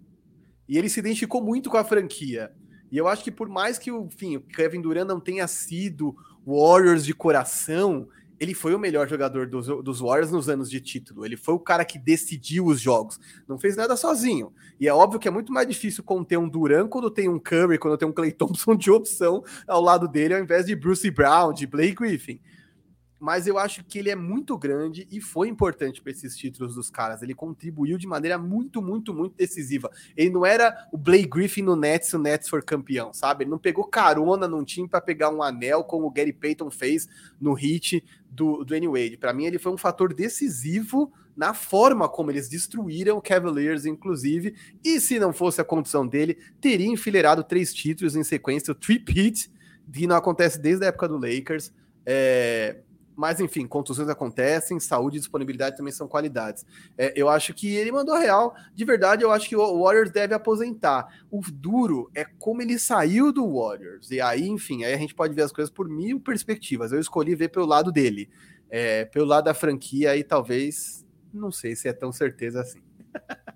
E 0.68 0.78
ele 0.78 0.88
se 0.88 0.99
identificou 0.99 1.41
muito 1.43 1.68
com 1.68 1.78
a 1.78 1.84
franquia. 1.84 2.51
E 2.91 2.97
eu 2.97 3.07
acho 3.07 3.24
que 3.24 3.32
por 3.32 3.49
mais 3.49 3.80
que 3.80 3.91
o, 3.91 4.05
enfim, 4.05 4.38
o 4.38 4.41
Kevin 4.41 4.82
Durant 4.82 5.07
não 5.07 5.20
tenha 5.20 5.47
sido 5.47 6.16
Warriors 6.45 7.03
de 7.03 7.14
coração, 7.14 8.07
ele 8.39 8.53
foi 8.53 8.73
o 8.73 8.79
melhor 8.79 9.07
jogador 9.07 9.47
dos, 9.47 9.67
dos 9.67 9.99
Warriors 9.99 10.31
nos 10.31 10.47
anos 10.47 10.69
de 10.69 10.79
título. 10.79 11.25
Ele 11.25 11.35
foi 11.35 11.53
o 11.53 11.59
cara 11.59 11.83
que 11.83 11.99
decidiu 11.99 12.65
os 12.65 12.79
jogos. 12.79 13.19
Não 13.47 13.59
fez 13.59 13.75
nada 13.75 13.97
sozinho. 13.97 14.53
E 14.79 14.87
é 14.87 14.93
óbvio 14.93 15.19
que 15.19 15.27
é 15.27 15.31
muito 15.31 15.51
mais 15.51 15.67
difícil 15.67 16.03
conter 16.03 16.37
um 16.37 16.47
Durant 16.47 16.87
quando 16.87 17.11
tem 17.11 17.27
um 17.27 17.37
Curry, 17.37 17.77
quando 17.77 17.97
tem 17.97 18.07
um 18.07 18.13
Clay 18.13 18.31
Thompson 18.31 18.75
de 18.75 18.89
opção 18.89 19.43
ao 19.67 19.81
lado 19.81 20.07
dele, 20.07 20.35
ao 20.35 20.41
invés 20.41 20.65
de 20.65 20.75
Bruce 20.75 21.09
Brown, 21.11 21.51
de 21.53 21.67
Blake 21.67 21.95
Griffin 21.95 22.39
mas 23.20 23.47
eu 23.47 23.57
acho 23.57 23.84
que 23.84 23.99
ele 23.99 24.09
é 24.09 24.15
muito 24.15 24.57
grande 24.57 25.07
e 25.11 25.20
foi 25.20 25.49
importante 25.49 26.01
para 26.01 26.11
esses 26.11 26.38
títulos 26.38 26.76
dos 26.76 26.89
caras. 26.89 27.22
Ele 27.22 27.36
contribuiu 27.36 27.97
de 27.97 28.07
maneira 28.07 28.38
muito, 28.38 28.82
muito, 28.82 29.13
muito 29.13 29.36
decisiva. 29.36 29.91
Ele 30.15 30.30
não 30.30 30.45
era 30.45 30.88
o 30.91 30.97
Blake 30.97 31.28
Griffin 31.28 31.63
no 31.63 31.76
Nets 31.76 32.09
se 32.09 32.15
o 32.15 32.20
Nets 32.20 32.47
for 32.47 32.63
campeão, 32.63 33.11
sabe? 33.11 33.43
Ele 33.43 33.51
não 33.51 33.57
pegou 33.57 33.84
carona 33.86 34.47
num 34.47 34.63
time 34.63 34.88
para 34.88 35.01
pegar 35.01 35.30
um 35.30 35.43
anel 35.43 35.84
como 35.84 36.07
o 36.07 36.11
Gary 36.11 36.32
Payton 36.32 36.72
fez 36.72 37.09
no 37.39 37.53
hit 37.53 38.03
do, 38.30 38.63
do 38.63 38.91
Wade. 38.91 39.17
Para 39.17 39.34
mim, 39.34 39.45
ele 39.45 39.59
foi 39.59 39.74
um 39.74 39.78
fator 39.78 40.13
decisivo 40.13 41.11
na 41.36 41.53
forma 41.53 42.07
como 42.07 42.32
eles 42.32 42.49
destruíram 42.49 43.17
o 43.17 43.22
Cavaliers, 43.22 43.86
inclusive. 43.86 44.55
E 44.84 44.99
se 44.99 45.20
não 45.20 45.34
fosse 45.34 45.59
a 45.59 45.65
condição 45.65 46.07
dele, 46.07 46.38
teria 46.59 46.88
enfileirado 46.88 47.43
três 47.43 47.74
títulos 47.74 48.15
em 48.15 48.24
sequência, 48.24 48.72
o 48.72 48.76
trip 48.76 49.11
hit, 49.11 49.51
que 49.91 50.05
não 50.05 50.15
acontece 50.15 50.59
desde 50.59 50.86
a 50.86 50.89
época 50.89 51.07
do 51.07 51.17
Lakers. 51.17 51.74
É, 52.05 52.78
mas, 53.20 53.41
enfim, 53.41 53.67
contusões 53.67 54.07
acontecem, 54.07 54.80
saúde 54.80 55.17
e 55.17 55.20
disponibilidade 55.20 55.76
também 55.76 55.91
são 55.91 56.07
qualidades. 56.07 56.65
É, 56.97 57.11
eu 57.17 57.28
acho 57.28 57.53
que 57.53 57.76
ele 57.76 57.91
mandou 57.91 58.17
real. 58.17 58.55
De 58.74 58.86
verdade, 58.86 59.26
eu 59.26 59.30
acho 59.30 59.49
que 59.49 59.57
o 59.57 59.84
Warriors 59.84 60.09
deve 60.09 60.34
aposentar. 60.34 61.05
O 61.30 61.41
duro 61.51 62.09
é 62.15 62.24
como 62.24 62.61
ele 62.61 62.80
saiu 62.80 63.34
do 63.34 63.59
Warriors. 63.59 64.09
E 64.09 64.22
aí, 64.22 64.47
enfim, 64.47 64.86
aí 64.86 64.93
a 64.93 64.97
gente 64.97 65.13
pode 65.13 65.36
ver 65.36 65.41
as 65.41 65.51
coisas 65.51 65.70
por 65.70 65.89
mil 65.89 66.17
perspectivas. 66.17 66.93
Eu 66.93 66.99
escolhi 67.01 67.36
ver 67.36 67.49
pelo 67.49 67.65
lado 67.65 67.91
dele. 67.91 68.30
É, 68.70 69.03
pelo 69.03 69.26
lado 69.26 69.43
da 69.43 69.53
franquia, 69.53 70.11
aí 70.11 70.24
talvez. 70.24 71.05
Não 71.34 71.51
sei 71.51 71.76
se 71.76 71.89
é 71.89 71.93
tão 71.93 72.13
certeza 72.13 72.61
assim. 72.61 72.82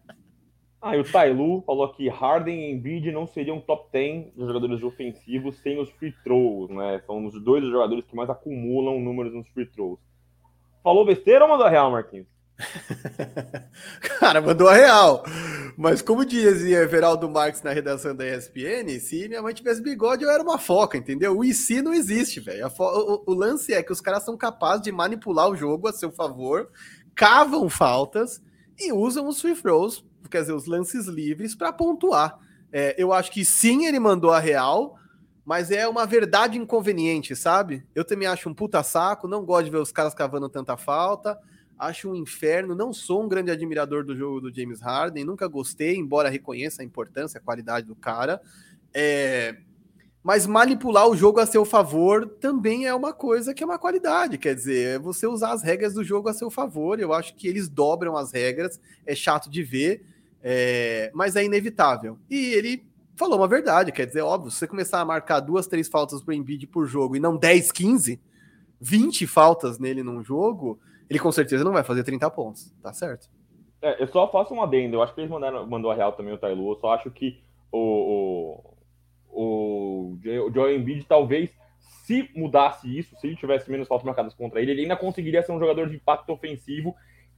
Ah, 0.85 0.97
e 0.97 0.99
o 0.99 1.09
Tailu 1.09 1.63
falou 1.65 1.87
que 1.93 2.09
Harden 2.09 2.59
e 2.59 2.73
Embiid 2.73 3.09
não 3.09 3.25
seriam 3.25 3.61
top 3.61 3.87
10 3.93 4.33
dos 4.35 4.47
jogadores 4.47 4.83
ofensivos 4.83 5.57
sem 5.59 5.79
os 5.79 5.89
free 5.91 6.13
throws, 6.25 6.69
né? 6.69 7.01
São 7.07 7.25
os 7.25 7.41
dois 7.41 7.63
jogadores 7.63 8.03
que 8.03 8.13
mais 8.13 8.29
acumulam 8.29 8.99
números 8.99 9.33
nos 9.33 9.47
free 9.47 9.65
throws. 9.65 9.97
Falou 10.83 11.05
besteira 11.05 11.45
ou 11.45 11.49
mandou 11.49 11.65
a 11.65 11.69
real, 11.69 11.89
Marquinhos? 11.89 12.27
Cara, 14.19 14.41
mandou 14.41 14.67
a 14.67 14.73
real. 14.73 15.23
Mas 15.77 16.01
como 16.01 16.25
dizia 16.25 16.79
Everaldo 16.79 17.29
Marques 17.29 17.63
na 17.63 17.71
redação 17.71 18.13
da 18.13 18.27
ESPN, 18.27 18.99
se 18.99 19.29
minha 19.29 19.41
mãe 19.41 19.53
tivesse 19.53 19.81
bigode, 19.81 20.25
eu 20.25 20.29
era 20.29 20.43
uma 20.43 20.57
foca, 20.57 20.97
entendeu? 20.97 21.37
O 21.37 21.45
IC 21.45 21.81
não 21.81 21.93
existe, 21.93 22.41
velho. 22.41 22.67
O, 22.67 23.31
o 23.31 23.33
lance 23.33 23.73
é 23.73 23.81
que 23.81 23.93
os 23.93 24.01
caras 24.01 24.23
são 24.23 24.35
capazes 24.35 24.83
de 24.83 24.91
manipular 24.91 25.49
o 25.49 25.55
jogo 25.55 25.87
a 25.87 25.93
seu 25.93 26.11
favor, 26.11 26.69
cavam 27.15 27.69
faltas 27.69 28.43
e 28.77 28.91
usam 28.91 29.29
os 29.29 29.41
free 29.41 29.55
throws 29.55 30.03
quer 30.29 30.41
dizer, 30.41 30.53
os 30.53 30.65
lances 30.65 31.07
livres 31.07 31.55
para 31.55 31.71
pontuar. 31.71 32.39
É, 32.71 32.95
eu 32.97 33.13
acho 33.13 33.31
que 33.31 33.45
sim, 33.45 33.85
ele 33.85 33.99
mandou 33.99 34.31
a 34.31 34.39
real, 34.39 34.97
mas 35.45 35.71
é 35.71 35.87
uma 35.87 36.05
verdade 36.05 36.57
inconveniente, 36.57 37.35
sabe? 37.35 37.85
Eu 37.93 38.05
também 38.05 38.27
acho 38.27 38.49
um 38.49 38.53
puta 38.53 38.81
saco, 38.81 39.27
não 39.27 39.45
gosto 39.45 39.65
de 39.65 39.71
ver 39.71 39.77
os 39.77 39.91
caras 39.91 40.13
cavando 40.13 40.49
tanta 40.49 40.77
falta, 40.77 41.37
acho 41.77 42.09
um 42.09 42.15
inferno, 42.15 42.75
não 42.75 42.93
sou 42.93 43.23
um 43.23 43.27
grande 43.27 43.51
admirador 43.51 44.03
do 44.03 44.15
jogo 44.15 44.41
do 44.41 44.53
James 44.53 44.81
Harden, 44.81 45.25
nunca 45.25 45.47
gostei, 45.47 45.97
embora 45.97 46.29
reconheça 46.29 46.81
a 46.81 46.85
importância, 46.85 47.37
a 47.37 47.43
qualidade 47.43 47.87
do 47.87 47.95
cara. 47.95 48.41
É, 48.93 49.57
mas 50.23 50.47
manipular 50.47 51.09
o 51.09 51.17
jogo 51.17 51.41
a 51.41 51.45
seu 51.45 51.65
favor 51.65 52.25
também 52.39 52.85
é 52.85 52.95
uma 52.95 53.11
coisa 53.11 53.53
que 53.53 53.61
é 53.61 53.65
uma 53.65 53.77
qualidade, 53.77 54.37
quer 54.37 54.55
dizer, 54.55 54.95
é 54.95 54.99
você 54.99 55.27
usar 55.27 55.51
as 55.51 55.61
regras 55.61 55.93
do 55.93 56.03
jogo 56.03 56.29
a 56.29 56.33
seu 56.33 56.49
favor. 56.49 56.99
Eu 56.99 57.11
acho 57.11 57.35
que 57.35 57.45
eles 57.45 57.67
dobram 57.67 58.15
as 58.15 58.31
regras, 58.31 58.79
é 59.05 59.13
chato 59.13 59.49
de 59.49 59.61
ver, 59.61 60.05
é, 60.43 61.09
mas 61.13 61.37
é 61.37 61.43
inevitável. 61.45 62.19
E 62.29 62.53
ele 62.53 62.85
falou 63.15 63.37
uma 63.37 63.47
verdade, 63.47 63.91
quer 63.91 64.05
dizer, 64.05 64.21
óbvio, 64.21 64.51
se 64.51 64.57
você 64.57 64.67
começar 64.67 64.99
a 64.99 65.05
marcar 65.05 65.39
duas, 65.39 65.67
três 65.67 65.87
faltas 65.87 66.21
para 66.21 66.31
o 66.31 66.35
Embiid 66.35 66.67
por 66.67 66.85
jogo 66.85 67.15
e 67.15 67.19
não 67.19 67.37
10, 67.37 67.71
15, 67.71 68.21
20 68.81 69.25
faltas 69.25 69.79
nele 69.79 70.03
num 70.03 70.21
jogo, 70.21 70.79
ele 71.09 71.19
com 71.19 71.31
certeza 71.31 71.63
não 71.63 71.71
vai 71.71 71.83
fazer 71.83 72.03
30 72.03 72.29
pontos, 72.31 72.73
tá 72.81 72.91
certo? 72.91 73.29
É, 73.81 74.01
eu 74.01 74.07
só 74.07 74.29
faço 74.29 74.53
um 74.53 74.61
adendo, 74.61 74.95
eu 74.95 75.01
acho 75.01 75.13
que 75.13 75.21
eles 75.21 75.31
mandaram, 75.31 75.65
mandou 75.67 75.91
a 75.91 75.95
real 75.95 76.13
também 76.13 76.33
o 76.33 76.37
Tailu, 76.37 76.71
eu 76.71 76.79
só 76.79 76.93
acho 76.93 77.09
que 77.11 77.41
o, 77.71 78.63
o, 79.29 80.13
o 80.13 80.17
Joel 80.21 80.75
Embiid 80.75 81.05
talvez, 81.05 81.51
se 82.05 82.29
mudasse 82.35 82.97
isso, 82.97 83.15
se 83.17 83.27
ele 83.27 83.35
tivesse 83.35 83.69
menos 83.71 83.87
faltas 83.87 84.05
marcadas 84.05 84.33
contra 84.33 84.61
ele, 84.61 84.71
ele 84.71 84.81
ainda 84.81 84.97
conseguiria 84.97 85.43
ser 85.43 85.51
um 85.51 85.59
jogador 85.59 85.89
de 85.89 85.95
impacto 85.95 86.31
ofensivo 86.31 86.95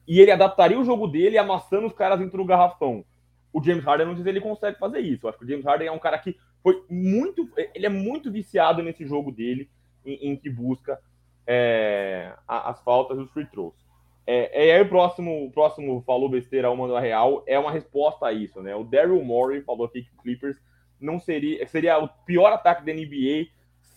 e 0.07 0.19
ele 0.19 0.31
adaptaria 0.31 0.79
o 0.79 0.85
jogo 0.85 1.07
dele 1.07 1.37
amassando 1.37 1.87
os 1.87 1.93
caras 1.93 2.19
dentro 2.19 2.37
do 2.37 2.45
garrafão. 2.45 3.03
O 3.51 3.63
James 3.63 3.83
Harden 3.83 4.07
não 4.07 4.15
diz 4.15 4.25
ele 4.25 4.41
consegue 4.41 4.77
fazer 4.77 4.99
isso. 4.99 5.25
Eu 5.25 5.29
acho 5.29 5.39
que 5.39 5.45
o 5.45 5.47
James 5.47 5.65
Harden 5.65 5.87
é 5.87 5.91
um 5.91 5.99
cara 5.99 6.17
que 6.17 6.35
foi 6.61 6.83
muito. 6.89 7.49
Ele 7.73 7.85
é 7.85 7.89
muito 7.89 8.31
viciado 8.31 8.83
nesse 8.83 9.05
jogo 9.05 9.31
dele, 9.31 9.69
em, 10.05 10.31
em 10.31 10.35
que 10.35 10.49
busca 10.49 10.99
é, 11.47 12.33
as 12.47 12.81
faltas 12.81 13.17
e 13.17 13.21
os 13.21 13.31
free 13.31 13.45
throws. 13.45 13.73
É, 14.27 14.69
é 14.69 14.75
aí 14.75 14.81
o 14.81 14.89
próximo, 14.89 15.45
o 15.45 15.51
próximo 15.51 16.03
falou 16.05 16.27
besteira, 16.27 16.71
uma 16.71 16.87
da 16.87 16.99
real, 16.99 17.43
é 17.45 17.57
uma 17.59 17.71
resposta 17.71 18.25
a 18.25 18.33
isso, 18.33 18.61
né? 18.61 18.75
O 18.75 18.83
Daryl 18.83 19.23
Morey 19.23 19.61
falou 19.61 19.85
aqui 19.85 20.03
que 20.03 20.13
o 20.17 20.21
Clippers 20.21 20.57
não 20.99 21.19
seria, 21.19 21.65
seria 21.67 21.99
o 21.99 22.07
pior 22.25 22.51
ataque 22.51 22.85
da 22.85 22.93
NBA 22.93 23.47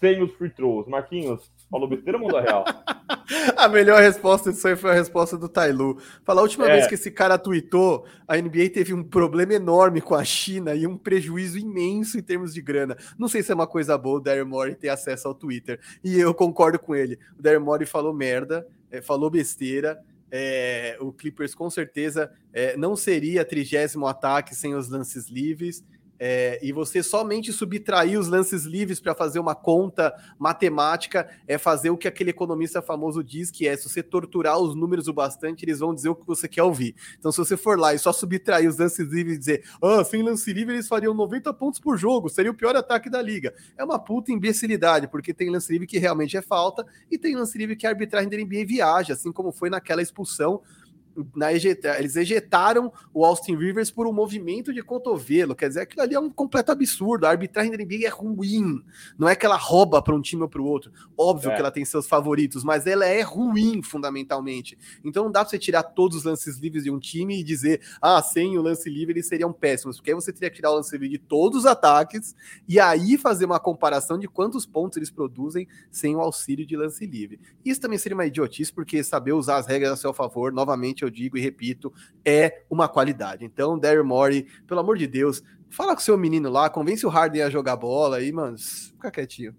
sem 0.01 0.23
os 0.23 0.33
free 0.35 0.51
throws. 0.51 0.87
Marquinhos, 0.87 1.51
falou 1.71 1.89
besteira 1.89 2.19
ou 2.19 2.25
mundo 2.25 2.39
real? 2.39 2.65
a 3.57 3.69
melhor 3.69 4.01
resposta 4.01 4.53
disso 4.53 4.67
aí 4.69 4.77
foi 4.77 4.91
a 4.91 4.95
resposta 4.95 5.37
do 5.37 5.49
Tailu. 5.49 5.99
Fala, 6.25 6.41
a 6.41 6.43
última 6.43 6.69
é. 6.69 6.75
vez 6.75 6.87
que 6.87 6.95
esse 6.95 7.11
cara 7.11 7.39
tweetou, 7.39 8.07
a 8.27 8.37
NBA 8.37 8.71
teve 8.73 8.95
um 8.95 9.03
problema 9.03 9.55
enorme 9.55 10.01
com 10.01 10.15
a 10.15 10.25
China 10.25 10.75
e 10.75 10.87
um 10.87 10.97
prejuízo 10.97 11.59
imenso 11.59 12.19
em 12.19 12.23
termos 12.23 12.55
de 12.55 12.63
grana. 12.63 12.97
Não 13.19 13.29
sei 13.29 13.43
se 13.43 13.53
é 13.53 13.55
uma 13.55 13.67
coisa 13.67 13.97
boa 13.99 14.19
o 14.19 14.21
Daryl 14.21 14.47
Morey 14.47 14.75
ter 14.75 14.89
acesso 14.89 15.29
ao 15.29 15.35
Twitter. 15.35 15.81
E 16.03 16.19
eu 16.19 16.35
concordo 16.35 16.79
com 16.79 16.95
ele. 16.95 17.19
O 17.39 17.43
Daryl 17.43 17.61
Morey 17.61 17.87
falou 17.87 18.13
merda, 18.13 18.67
é, 18.91 19.01
falou 19.01 19.31
besteira. 19.31 19.99
É, 20.31 20.99
o 21.01 21.11
Clippers 21.11 21.55
com 21.55 21.71
certeza 21.71 22.31
é, 22.53 22.77
não 22.77 22.95
seria 22.95 23.47
trigésimo 23.47 24.07
ataque 24.07 24.55
sem 24.55 24.75
os 24.75 24.89
lances 24.89 25.29
livres. 25.29 25.83
É, 26.19 26.59
e 26.63 26.73
você 26.73 27.03
somente 27.03 27.53
subtrair 27.53 28.19
os 28.19 28.29
lances 28.29 28.65
livres 28.65 29.01
para 29.01 29.15
fazer 29.15 29.39
uma 29.39 29.55
conta 29.55 30.13
matemática 30.39 31.29
é 31.47 31.57
fazer 31.57 31.91
o 31.91 31.97
que 31.97 32.09
aquele 32.09 32.31
economista 32.31 32.83
famoso 32.83 33.23
diz, 33.23 33.51
que 33.51 33.69
é 33.69 33.77
se 33.77 33.89
você 33.89 34.03
torturar 34.03 34.59
os 34.59 34.75
números 34.75 35.09
o 35.09 35.13
bastante, 35.13 35.65
eles 35.65 35.79
vão 35.79 35.95
dizer 35.95 36.09
o 36.09 36.15
que 36.17 36.27
você 36.27 36.49
quer 36.49 36.63
ouvir. 36.63 36.95
Então, 37.19 37.31
se 37.31 37.39
você 37.39 37.57
for 37.57 37.79
lá 37.79 37.95
e 37.95 37.99
só 37.99 38.13
subtrair 38.13 38.69
os 38.69 38.79
lances 38.79 39.09
livres 39.09 39.37
e 39.37 39.39
dizer, 39.39 39.65
ah, 39.83 40.03
sem 40.03 40.23
lance 40.23 40.53
livre 40.53 40.75
eles 40.75 40.89
fariam 40.89 41.15
90 41.15 41.53
pontos 41.55 41.79
por 41.79 41.97
jogo, 41.97 42.29
seria 42.29 42.51
o 42.51 42.55
pior 42.55 42.75
ataque 42.75 43.09
da 43.09 43.23
liga. 43.23 43.55
É 43.77 43.85
uma 43.85 43.99
puta 43.99 44.33
imbecilidade, 44.33 45.09
porque 45.09 45.33
tem 45.33 45.51
lance 45.51 45.73
livre 45.73 45.87
que 45.87 45.99
realmente 45.99 46.37
é 46.37 46.43
falta 46.43 46.85
e 47.11 47.19
tem 47.19 47.37
lance 47.37 47.57
livre 47.57 47.77
que 47.77 47.87
a 47.87 47.91
arbitragem 47.91 48.29
da 48.29 48.37
NBA 48.37 48.67
viaja, 48.67 49.13
assim 49.13 49.33
como 49.33 49.53
foi 49.53 49.71
naquela 49.71 50.03
expulsão 50.03 50.61
na 51.35 51.53
ejeta, 51.53 51.99
eles 51.99 52.17
ejetaram 52.17 52.93
o 53.13 53.25
Austin 53.25 53.57
Rivers 53.57 53.91
por 53.91 54.07
um 54.07 54.13
movimento 54.13 54.73
de 54.73 54.83
cotovelo. 54.83 55.55
Quer 55.55 55.69
dizer, 55.69 55.81
aquilo 55.81 56.03
ali 56.03 56.15
é 56.15 56.21
um 56.21 56.31
completo 56.31 56.73
absurdo. 56.73 57.27
A 57.27 57.31
arbitragem 57.31 57.71
da 57.71 57.79
NBA 57.79 58.07
é 58.07 58.09
ruim. 58.09 58.83
Não 59.19 59.29
é 59.29 59.35
que 59.35 59.45
ela 59.45 59.57
rouba 59.57 60.01
para 60.03 60.15
um 60.15 60.21
time 60.21 60.43
ou 60.43 60.49
para 60.49 60.61
o 60.61 60.65
outro. 60.65 60.93
Óbvio 61.17 61.51
é. 61.51 61.55
que 61.55 61.61
ela 61.61 61.71
tem 61.71 61.85
seus 61.85 62.07
favoritos, 62.07 62.65
mas 62.65 62.87
ela 62.87 63.07
é 63.07 63.23
ruim 63.23 63.83
fundamentalmente. 63.83 64.79
Então 65.05 65.25
não 65.25 65.33
dá 65.33 65.41
para 65.41 65.51
você 65.51 65.59
tirar 65.59 65.83
todos 65.83 66.19
os 66.19 66.25
lances 66.25 66.59
livres 66.59 66.85
de 66.85 66.91
um 66.91 66.99
time 66.99 67.41
e 67.41 67.43
dizer, 67.43 67.81
ah, 68.01 68.23
sem 68.23 68.57
o 68.57 68.63
lance 68.63 68.89
livre 68.89 69.15
eles 69.15 69.27
seriam 69.27 69.53
péssimos. 69.53 69.97
Porque 69.97 70.11
aí 70.11 70.15
você 70.15 70.33
teria 70.33 70.51
que 70.51 70.57
tirar 70.57 70.71
o 70.71 70.77
lance 70.77 70.93
livre 70.93 71.09
de 71.09 71.19
todos 71.19 71.61
os 71.61 71.67
ataques 71.67 72.35
e 72.69 72.79
aí 72.79 73.19
fazer 73.19 73.45
uma 73.45 73.61
comparação 73.61 74.19
de 74.19 74.29
quantos 74.29 74.67
pontos 74.67 74.97
eles 74.97 75.11
produzem 75.11 75.67
sem 75.91 76.15
o 76.15 76.21
auxílio 76.21 76.67
de 76.67 76.77
lance 76.77 77.05
livre. 77.07 77.41
Isso 77.65 77.81
também 77.81 77.99
seria 77.99 78.17
uma 78.17 78.27
idiotice, 78.27 78.73
porque 78.73 79.03
saber 79.03 79.33
usar 79.33 79.57
as 79.57 79.67
regras 79.67 79.93
a 79.93 79.97
seu 79.97 80.13
favor, 80.13 80.53
novamente, 80.53 81.03
eu 81.03 81.08
digo 81.11 81.37
e 81.37 81.41
repito, 81.41 81.93
é 82.25 82.63
uma 82.71 82.89
qualidade. 82.89 83.45
Então, 83.45 83.79
Daryl 83.79 84.05
Morey, 84.05 84.47
pelo 84.67 84.81
amor 84.81 84.97
de 84.97 85.07
Deus, 85.07 85.43
fala 85.71 85.95
com 85.95 86.01
seu 86.01 86.17
menino 86.17 86.51
lá, 86.51 86.69
convence 86.71 87.07
o 87.07 87.09
Harden 87.09 87.43
a 87.43 87.51
jogar 87.51 87.77
bola 87.77 88.19
aí, 88.19 88.33
mano, 88.33 88.57
fica 88.59 89.11
quietinho. 89.11 89.55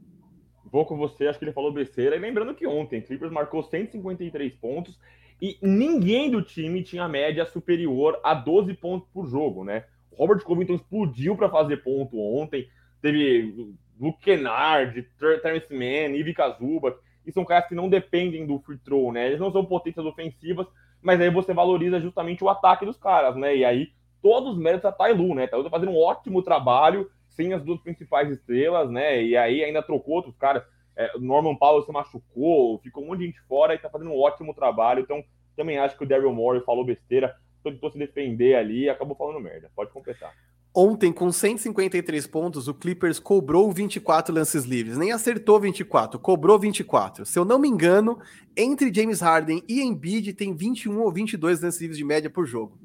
Vou 0.71 0.85
com 0.85 0.97
você, 0.97 1.27
acho 1.27 1.39
que 1.39 1.45
ele 1.45 1.53
falou 1.53 1.73
besteira. 1.73 2.15
E 2.15 2.19
lembrando 2.19 2.53
que 2.53 2.67
ontem, 2.67 3.01
Clippers 3.01 3.31
marcou 3.31 3.63
153 3.63 4.53
pontos 4.55 4.99
e 5.41 5.57
ninguém 5.61 6.29
do 6.29 6.41
time 6.41 6.83
tinha 6.83 7.07
média 7.07 7.45
superior 7.45 8.19
a 8.23 8.33
12 8.33 8.73
pontos 8.75 9.07
por 9.13 9.27
jogo, 9.27 9.63
né? 9.63 9.85
Robert 10.11 10.43
Covington 10.43 10.75
explodiu 10.75 11.35
para 11.35 11.49
fazer 11.49 11.77
ponto 11.77 12.19
ontem. 12.19 12.67
Teve 13.01 13.73
Luke 13.99 14.21
Kennard, 14.21 15.01
Terrence 15.41 15.73
Mann, 15.73 16.15
Ivica 16.15 16.49
Zubac, 16.57 16.97
e 17.25 17.31
são 17.31 17.45
caras 17.45 17.67
que 17.69 17.75
não 17.75 17.89
dependem 17.89 18.45
do 18.45 18.59
free 18.59 18.77
throw, 18.77 19.11
né? 19.11 19.27
Eles 19.27 19.39
não 19.39 19.51
são 19.51 19.65
potências 19.65 20.05
ofensivas, 20.05 20.67
mas 21.01 21.19
aí 21.21 21.29
você 21.29 21.53
valoriza 21.53 21.99
justamente 21.99 22.43
o 22.43 22.49
ataque 22.49 22.85
dos 22.85 22.97
caras, 22.97 23.35
né? 23.35 23.55
E 23.55 23.65
aí 23.65 23.91
todos 24.21 24.53
os 24.53 24.57
méritos 24.57 24.85
a 24.85 24.91
Tailu, 24.91 25.33
né? 25.33 25.47
Tailu 25.47 25.63
tá 25.63 25.69
fazendo 25.69 25.91
um 25.91 25.97
ótimo 25.97 26.41
trabalho 26.41 27.09
sem 27.29 27.53
as 27.53 27.63
duas 27.63 27.79
principais 27.81 28.29
estrelas, 28.29 28.89
né? 28.89 29.23
E 29.23 29.37
aí 29.37 29.63
ainda 29.63 29.81
trocou 29.81 30.15
outros 30.15 30.35
caras. 30.35 30.63
É, 30.95 31.17
Norman 31.17 31.55
Powell 31.55 31.81
se 31.83 31.91
machucou, 31.91 32.79
ficou 32.79 33.03
um 33.03 33.07
monte 33.07 33.19
de 33.19 33.25
gente 33.27 33.41
fora 33.41 33.73
e 33.73 33.77
tá 33.77 33.89
fazendo 33.89 34.11
um 34.11 34.19
ótimo 34.19 34.53
trabalho. 34.53 35.01
Então, 35.01 35.23
também 35.55 35.77
acho 35.77 35.97
que 35.97 36.03
o 36.03 36.07
Daryl 36.07 36.33
Morey 36.33 36.61
falou 36.61 36.83
besteira, 36.83 37.33
tentou 37.63 37.89
se 37.89 37.97
defender 37.97 38.55
ali 38.55 38.83
e 38.83 38.89
acabou 38.89 39.15
falando 39.15 39.39
merda. 39.39 39.71
Pode 39.73 39.91
completar. 39.91 40.33
Ontem, 40.73 41.11
com 41.11 41.31
153 41.31 42.27
pontos, 42.27 42.67
o 42.67 42.73
Clippers 42.73 43.17
cobrou 43.17 43.71
24 43.71 44.33
lances 44.33 44.65
livres. 44.65 44.97
Nem 44.97 45.11
acertou 45.11 45.59
24, 45.59 46.19
cobrou 46.19 46.59
24. 46.59 47.25
Se 47.25 47.39
eu 47.39 47.43
não 47.43 47.57
me 47.57 47.67
engano, 47.67 48.19
entre 48.55 48.93
James 48.93 49.19
Harden 49.19 49.63
e 49.67 49.81
Embiid 49.81 50.33
tem 50.33 50.55
21 50.55 51.01
ou 51.01 51.11
22 51.11 51.61
lances 51.61 51.81
livres 51.81 51.97
de 51.97 52.05
média 52.05 52.29
por 52.29 52.45
jogo. 52.45 52.77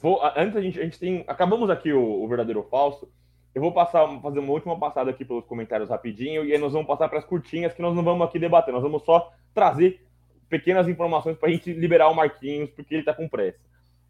Vou, 0.00 0.20
antes 0.36 0.56
a 0.56 0.60
gente, 0.60 0.78
a 0.78 0.84
gente 0.84 0.98
tem. 1.00 1.24
Acabamos 1.26 1.68
aqui 1.68 1.92
o, 1.92 2.22
o 2.22 2.28
verdadeiro 2.28 2.60
ou 2.60 2.68
falso. 2.68 3.10
Eu 3.52 3.62
vou 3.62 3.72
passar, 3.72 4.06
fazer 4.20 4.38
uma 4.38 4.52
última 4.52 4.78
passada 4.78 5.10
aqui 5.10 5.24
pelos 5.24 5.46
comentários 5.46 5.88
rapidinho 5.88 6.44
e 6.44 6.52
aí 6.52 6.58
nós 6.58 6.72
vamos 6.72 6.86
passar 6.86 7.08
para 7.08 7.18
as 7.18 7.24
curtinhas 7.24 7.72
que 7.72 7.80
nós 7.82 7.96
não 7.96 8.04
vamos 8.04 8.26
aqui 8.26 8.38
debater. 8.38 8.72
Nós 8.72 8.82
vamos 8.82 9.02
só 9.02 9.32
trazer 9.52 10.06
pequenas 10.48 10.86
informações 10.86 11.36
para 11.36 11.48
a 11.48 11.52
gente 11.52 11.72
liberar 11.72 12.08
o 12.08 12.14
Marquinhos, 12.14 12.70
porque 12.70 12.94
ele 12.94 13.02
está 13.02 13.14
com 13.14 13.28
pressa. 13.28 13.58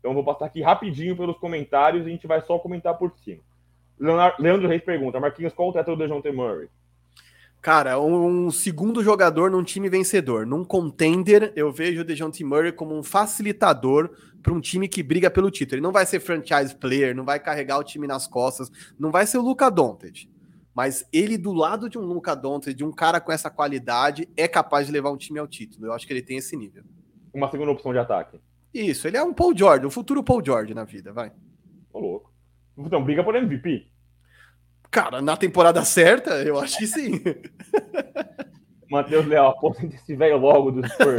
Então 0.07 0.14
vou 0.14 0.22
passar 0.22 0.46
aqui 0.46 0.62
rapidinho 0.62 1.16
pelos 1.16 1.36
comentários 1.36 2.07
e 2.07 2.09
a 2.09 2.12
gente 2.12 2.28
vai 2.28 2.40
só 2.40 2.61
comentar 2.61 2.96
por 2.96 3.12
cima. 3.24 3.40
Leandro 4.38 4.68
Reis 4.68 4.84
pergunta: 4.84 5.18
Marquinhos, 5.18 5.52
qual 5.52 5.70
o 5.70 5.72
teto 5.72 5.90
do 5.90 5.96
Dejounte 5.96 6.30
Murray? 6.30 6.68
Cara, 7.61 7.98
um 7.98 8.48
segundo 8.48 9.02
jogador 9.02 9.50
num 9.50 9.64
time 9.64 9.88
vencedor. 9.88 10.46
Num 10.46 10.64
contender, 10.64 11.52
eu 11.57 11.72
vejo 11.72 12.02
o 12.02 12.04
DeJounte 12.04 12.44
Murray 12.44 12.70
como 12.70 12.96
um 12.96 13.02
facilitador 13.02 14.11
para 14.40 14.52
um 14.52 14.61
time 14.61 14.86
que 14.86 15.02
briga 15.02 15.28
pelo 15.28 15.50
título. 15.50 15.74
Ele 15.74 15.82
não 15.82 15.90
vai 15.90 16.07
ser 16.07 16.20
franchise 16.20 16.72
player, 16.76 17.12
não 17.12 17.24
vai 17.24 17.40
carregar 17.40 17.76
o 17.76 17.82
time 17.82 18.07
nas 18.07 18.28
costas, 18.28 18.70
não 18.96 19.11
vai 19.11 19.26
ser 19.26 19.38
o 19.38 19.42
Luca 19.42 19.68
Doncic. 19.68 20.30
Mas 20.72 21.04
ele 21.12 21.36
do 21.36 21.52
lado 21.52 21.90
de 21.90 21.98
um 21.98 22.02
Luca 22.02 22.36
Doncic, 22.36 22.76
de 22.76 22.84
um 22.84 22.92
cara 22.92 23.18
com 23.18 23.32
essa 23.32 23.50
qualidade, 23.50 24.28
é 24.36 24.46
capaz 24.46 24.86
de 24.86 24.92
levar 24.92 25.11
um 25.11 25.16
time 25.16 25.40
ao 25.40 25.48
título. 25.48 25.86
Eu 25.86 25.92
acho 25.92 26.07
que 26.07 26.12
ele 26.12 26.22
tem 26.22 26.36
esse 26.36 26.57
nível. 26.57 26.84
Uma 27.34 27.50
segunda 27.50 27.72
opção 27.72 27.92
de 27.92 27.98
ataque. 27.98 28.38
Isso, 28.81 29.09
ele 29.09 29.16
é 29.16 29.22
um 29.22 29.33
Paul 29.33 29.57
George, 29.57 29.87
um 29.87 29.91
futuro 29.91 30.22
Paul 30.22 30.45
George 30.45 30.74
na 30.74 30.85
vida, 30.85 31.12
vai. 31.12 31.33
Ô, 31.93 31.99
louco. 32.01 32.33
Então, 32.77 33.03
briga 33.03 33.24
por 33.24 33.35
MVP. 33.35 33.87
Cara, 34.91 35.22
na 35.22 35.37
temporada 35.37 35.85
certa, 35.85 36.43
eu 36.43 36.59
acho 36.59 36.79
que 36.79 36.87
sim. 36.87 37.22
Matheus 38.91 39.27
Leal, 39.27 39.49
aposenta 39.49 39.97
esse 39.97 40.14
velho 40.14 40.37
logo 40.37 40.70
do 40.70 40.87
Spurs, 40.87 41.16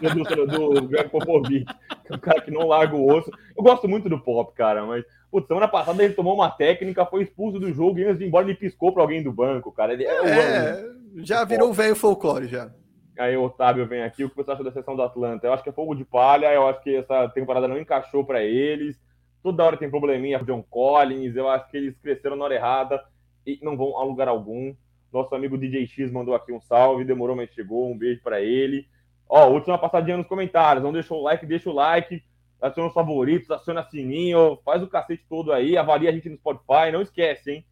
do, 0.00 0.46
do, 0.46 0.80
do 0.80 0.88
Greg 0.88 1.08
Popovich, 1.08 1.64
que 1.64 2.12
é 2.12 2.16
um 2.16 2.18
cara 2.18 2.42
que 2.42 2.50
não 2.50 2.66
larga 2.66 2.94
o 2.94 3.10
osso. 3.10 3.30
Eu 3.56 3.62
gosto 3.62 3.88
muito 3.88 4.08
do 4.08 4.20
Pop, 4.20 4.54
cara, 4.54 4.84
mas 4.84 5.04
putz, 5.30 5.46
semana 5.46 5.66
passada 5.66 6.02
ele 6.04 6.14
tomou 6.14 6.34
uma 6.34 6.50
técnica, 6.50 7.06
foi 7.06 7.22
expulso 7.22 7.58
do 7.58 7.72
jogo 7.72 7.98
e 7.98 8.04
antes 8.04 8.18
de 8.18 8.24
ir 8.24 8.28
embora 8.28 8.46
ele 8.46 8.54
piscou 8.54 8.92
para 8.92 9.02
alguém 9.02 9.22
do 9.22 9.32
banco, 9.32 9.72
cara. 9.72 9.94
Ele, 9.94 10.04
é, 10.04 10.26
é 10.26 10.84
já 11.16 11.44
virou 11.44 11.70
o 11.70 11.74
velho 11.74 11.96
folclore 11.96 12.48
já. 12.48 12.70
Aí 13.18 13.36
o 13.36 13.44
Otávio 13.44 13.86
vem 13.86 14.02
aqui, 14.02 14.24
o 14.24 14.30
que 14.30 14.36
você 14.36 14.50
acha 14.50 14.62
da 14.62 14.70
sessão 14.70 14.94
do 14.94 15.02
Atlanta? 15.02 15.46
Eu 15.46 15.52
acho 15.52 15.62
que 15.62 15.70
é 15.70 15.72
fogo 15.72 15.94
de 15.94 16.04
palha, 16.04 16.52
eu 16.52 16.68
acho 16.68 16.82
que 16.82 16.96
essa 16.96 17.28
temporada 17.30 17.66
não 17.66 17.78
encaixou 17.78 18.24
para 18.24 18.42
eles. 18.42 19.00
Toda 19.42 19.64
hora 19.64 19.76
tem 19.76 19.90
probleminha 19.90 20.38
com 20.38 20.44
John 20.44 20.62
Collins, 20.62 21.34
eu 21.36 21.48
acho 21.48 21.70
que 21.70 21.76
eles 21.76 21.98
cresceram 21.98 22.36
na 22.36 22.44
hora 22.44 22.54
errada 22.54 23.02
e 23.46 23.58
não 23.62 23.76
vão 23.76 23.96
a 23.98 24.04
lugar 24.04 24.28
algum. 24.28 24.74
Nosso 25.12 25.34
amigo 25.34 25.56
DJ 25.56 25.86
X 25.86 26.10
mandou 26.10 26.34
aqui 26.34 26.52
um 26.52 26.60
salve, 26.60 27.04
demorou, 27.04 27.36
mas 27.36 27.50
chegou. 27.50 27.90
Um 27.90 27.96
beijo 27.96 28.20
para 28.22 28.40
ele. 28.40 28.86
Ó, 29.28 29.48
última 29.48 29.78
passadinha 29.78 30.16
nos 30.16 30.26
comentários. 30.26 30.84
Não 30.84 30.92
deixou 30.92 31.20
o 31.20 31.22
like, 31.22 31.46
deixa 31.46 31.70
o 31.70 31.72
like. 31.72 32.22
Aciona 32.60 32.88
os 32.88 32.94
favoritos, 32.94 33.50
aciona 33.50 33.84
sininho, 33.84 34.58
faz 34.64 34.82
o 34.82 34.88
cacete 34.88 35.24
todo 35.28 35.52
aí, 35.52 35.76
avalia 35.76 36.08
a 36.08 36.12
gente 36.12 36.28
no 36.28 36.36
Spotify, 36.36 36.90
não 36.90 37.02
esquece, 37.02 37.50
hein? 37.50 37.66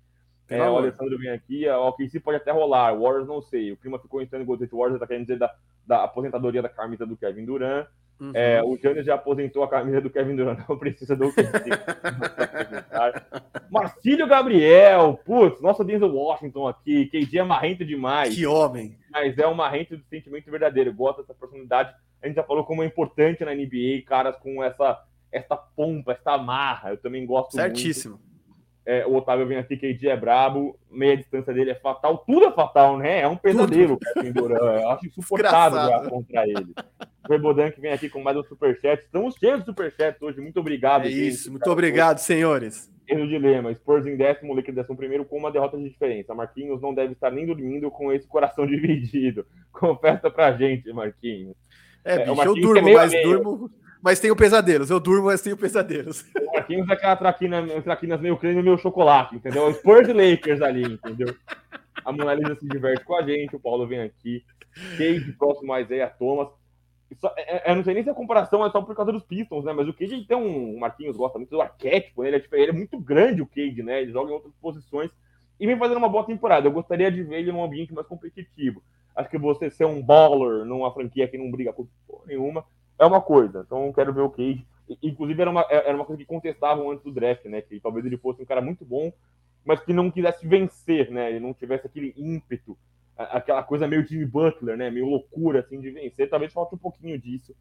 É, 0.49 0.69
o 0.69 0.77
Alessandro 0.77 1.19
vem 1.19 1.31
aqui, 1.31 1.69
o 1.69 1.93
KC 1.93 2.21
pode 2.21 2.37
até 2.37 2.51
rolar, 2.51 2.95
Warriors 2.95 3.27
não 3.27 3.41
sei. 3.41 3.73
O 3.73 3.77
clima 3.77 3.99
ficou 3.99 4.21
insano, 4.21 4.45
Golden 4.45 4.67
State 4.67 4.79
Warriors 4.79 5.01
tá 5.01 5.07
querendo 5.07 5.23
dizer 5.23 5.39
da, 5.39 5.55
da 5.87 6.05
aposentadoria 6.05 6.61
da 6.61 6.69
camisa 6.69 7.07
do 7.07 7.17
Kevin 7.17 7.45
Durant. 7.45 7.87
Uhum. 8.21 8.31
É, 8.33 8.63
o 8.63 8.77
Giannis 8.77 9.07
já 9.07 9.15
aposentou 9.15 9.65
a 9.65 9.69
camisa 9.69 10.01
do 10.01 10.09
Kevin 10.09 10.37
Durant, 10.37 10.61
não 10.69 10.79
precisa 10.79 11.17
do 11.17 11.33
Marcílio 13.71 14.27
Gabriel, 14.29 15.19
putz, 15.25 15.61
nossa 15.61 15.85
Denzel 15.85 16.15
Washington 16.15 16.69
aqui, 16.69 17.07
KD 17.07 17.39
é 17.39 17.43
marrento 17.43 17.85
demais. 17.85 18.35
Que 18.35 18.47
homem! 18.47 18.97
Mas 19.11 19.37
é 19.37 19.47
um 19.49 19.55
marrento 19.55 19.97
do 19.97 20.05
sentimento 20.05 20.49
verdadeiro, 20.51 20.93
gosta 20.93 21.23
dessa 21.23 21.35
personalidade. 21.35 21.93
A 22.23 22.27
gente 22.27 22.37
já 22.37 22.45
falou 22.45 22.65
como 22.65 22.83
é 22.83 22.87
importante 22.87 23.45
na 23.45 23.55
NBA, 23.55 24.03
caras 24.07 24.37
com 24.37 24.63
essa, 24.63 25.03
essa 25.33 25.57
pompa, 25.57 26.13
essa 26.13 26.33
amarra. 26.33 26.91
Eu 26.91 26.97
também 26.99 27.27
gosto 27.27 27.53
Certíssimo. 27.53 28.15
muito. 28.15 28.34
É, 28.87 29.07
o 29.07 29.15
Otávio 29.15 29.47
vem 29.47 29.57
aqui, 29.57 29.77
KD 29.77 30.09
é 30.09 30.17
brabo, 30.17 30.79
meia 30.91 31.17
distância 31.17 31.55
dele 31.55 31.71
é 31.71 31.75
fatal, 31.75 32.19
tudo 32.19 32.47
é 32.47 32.53
fatal, 32.53 32.99
né? 32.99 33.21
É 33.21 33.29
um 33.29 33.37
pesadelo. 33.37 33.99
Eu 34.15 34.91
acho 34.91 35.07
insuportável 35.07 35.81
jogar 35.81 36.11
contra 36.11 36.47
ele. 36.47 36.75
O 37.27 37.39
Bodan 37.39 37.71
que 37.71 37.81
vem 37.81 37.93
aqui 37.93 38.11
com 38.11 38.23
mais 38.23 38.37
um 38.37 38.45
superchat. 38.45 39.03
Estamos 39.03 39.37
cheios 39.37 39.61
de 39.61 39.65
superchat 39.65 40.23
hoje. 40.23 40.39
Muito 40.43 40.61
obrigado. 40.61 41.07
É 41.07 41.09
isso, 41.09 41.51
muito 41.51 41.71
obrigado, 41.71 42.19
senhores. 42.19 42.93
Erro 43.09 43.27
dilema. 43.27 43.75
Spurs 43.75 44.07
em 44.07 44.17
décimo, 44.17 44.55
Lakers 44.55 44.75
décimo 44.75 44.97
primeiro, 44.97 45.25
com 45.25 45.39
uma 45.39 45.51
derrota 45.51 45.79
de 45.79 45.89
diferença. 45.89 46.35
Marquinhos 46.35 46.83
não 46.83 46.93
deve 46.95 47.15
estar 47.15 47.31
nem 47.31 47.47
dormindo 47.47 47.91
com 47.91 48.13
esse 48.13 48.29
coração 48.29 48.67
dividido. 48.69 49.47
Confessa 49.73 50.31
pra 50.31 50.53
gente, 50.53 50.93
Marquinhos. 50.93 51.57
É, 52.05 52.17
é 52.17 52.27
bicho, 52.27 52.43
eu 52.43 52.55
durmo, 52.55 52.89
é 52.89 52.93
mas 52.93 53.13
meio. 53.13 53.43
durmo, 53.43 53.71
mas 54.05 54.21
tenho 54.21 54.37
pesadelos. 54.37 54.91
Eu 54.91 55.01
durmo, 55.01 55.29
mas 55.29 55.41
tenho 55.41 55.57
pesadelos. 55.57 56.27
O 56.37 56.53
Marquinhos 56.53 56.87
é 56.91 56.93
aquela 56.93 57.17
traquina, 57.17 57.67
traquinas 57.81 58.21
meio 58.21 58.37
creme 58.37 58.63
meio 58.63 58.77
chocolate, 58.77 59.35
entendeu? 59.35 59.73
Spurs 59.73 60.07
e 60.07 60.13
Lakers 60.13 60.61
ali, 60.61 60.85
entendeu? 60.85 61.35
A 62.05 62.13
Mona 62.13 62.35
Lisa 62.35 62.55
se 62.55 62.69
diverte 62.69 63.03
com 63.03 63.17
a 63.17 63.23
gente, 63.23 63.57
o 63.57 63.61
Paulo 63.61 63.87
vem 63.87 64.03
aqui. 64.03 64.45
Cade 64.99 65.33
próximo 65.39 65.73
a 65.73 65.81
Isaiah 65.81 66.11
Thomas. 66.11 66.49
Só, 67.19 67.33
é, 67.35 67.71
é, 67.71 67.71
eu 67.71 67.77
não 67.77 67.83
sei 67.83 67.95
nem 67.95 68.03
se 68.03 68.11
a 68.11 68.15
comparação 68.15 68.67
é 68.67 68.71
só 68.71 68.83
por 68.83 68.95
causa 68.95 69.11
dos 69.11 69.23
Pistons, 69.23 69.65
né? 69.65 69.73
Mas 69.73 69.89
o 69.89 69.95
Cade 69.95 70.27
tem 70.27 70.37
um. 70.37 70.75
O 70.77 70.81
Marquinhos 70.81 71.17
gosta 71.17 71.39
muito 71.39 71.51
do 71.51 71.63
arquétipo, 71.63 72.23
né? 72.23 72.29
ele, 72.29 72.37
é, 72.37 72.41
tipo, 72.41 72.57
ele 72.57 72.71
é 72.73 72.75
muito 72.75 72.99
grande, 73.01 73.41
o 73.41 73.47
Cade, 73.47 73.83
né? 73.83 74.03
Ele 74.03 74.13
joga 74.13 74.31
em 74.31 74.35
outras 74.35 74.53
posições 74.61 75.11
e 75.59 75.67
vem 75.67 75.79
fazendo 75.79 75.97
uma 75.97 76.11
boa 76.11 76.27
temporada. 76.27 76.67
Eu 76.67 76.73
gostaria 76.73 77.11
de 77.11 77.23
ver 77.23 77.39
ele 77.39 77.53
num 77.53 77.65
ambiente 77.65 77.95
mais 77.95 78.07
competitivo. 78.07 78.83
Acho 79.17 79.31
que 79.31 79.39
você 79.39 79.71
ser 79.71 79.87
um 79.87 80.03
baller 80.03 80.67
numa 80.67 80.93
franquia 80.93 81.27
que 81.27 81.39
não 81.39 81.51
briga 81.51 81.73
por 81.73 81.89
nenhuma 82.27 82.67
é 82.99 83.05
uma 83.07 83.21
coisa. 83.21 83.65
Então 83.67 83.93
quero 83.93 84.13
ver 84.13 84.23
o 84.23 84.31
Cade. 84.31 84.67
Inclusive 85.03 85.41
era 85.41 85.51
uma, 85.51 85.65
era 85.71 85.95
uma 85.95 86.05
coisa 86.05 86.21
que 86.21 86.29
contestavam 86.29 86.91
antes 86.91 87.05
do 87.05 87.13
draft, 87.13 87.45
né? 87.47 87.63
Que 87.63 87.81
talvez 87.81 88.05
ele 88.05 88.19
fosse 88.19 88.43
um 88.43 88.47
cara 88.47 88.61
muito 88.61 88.85
bom, 88.85 89.13
mas 89.65 89.81
que 89.81 89.93
não 89.93 90.11
quisesse 90.11 90.47
vencer, 90.47 91.11
né? 91.11 91.31
Ele 91.31 91.41
não 91.41 91.55
tivesse 91.55 91.87
aquele 91.87 92.15
ímpeto 92.17 92.77
aquela 93.17 93.63
coisa 93.63 93.87
meio 93.87 94.07
Jimmy 94.07 94.27
Butler, 94.27 94.77
né? 94.77 94.91
Meio 94.91 95.07
loucura, 95.07 95.61
assim, 95.61 95.81
de 95.81 95.91
vencer. 95.91 96.29
Talvez 96.29 96.53
falte 96.53 96.75
um 96.75 96.79
pouquinho 96.79 97.19
disso 97.19 97.55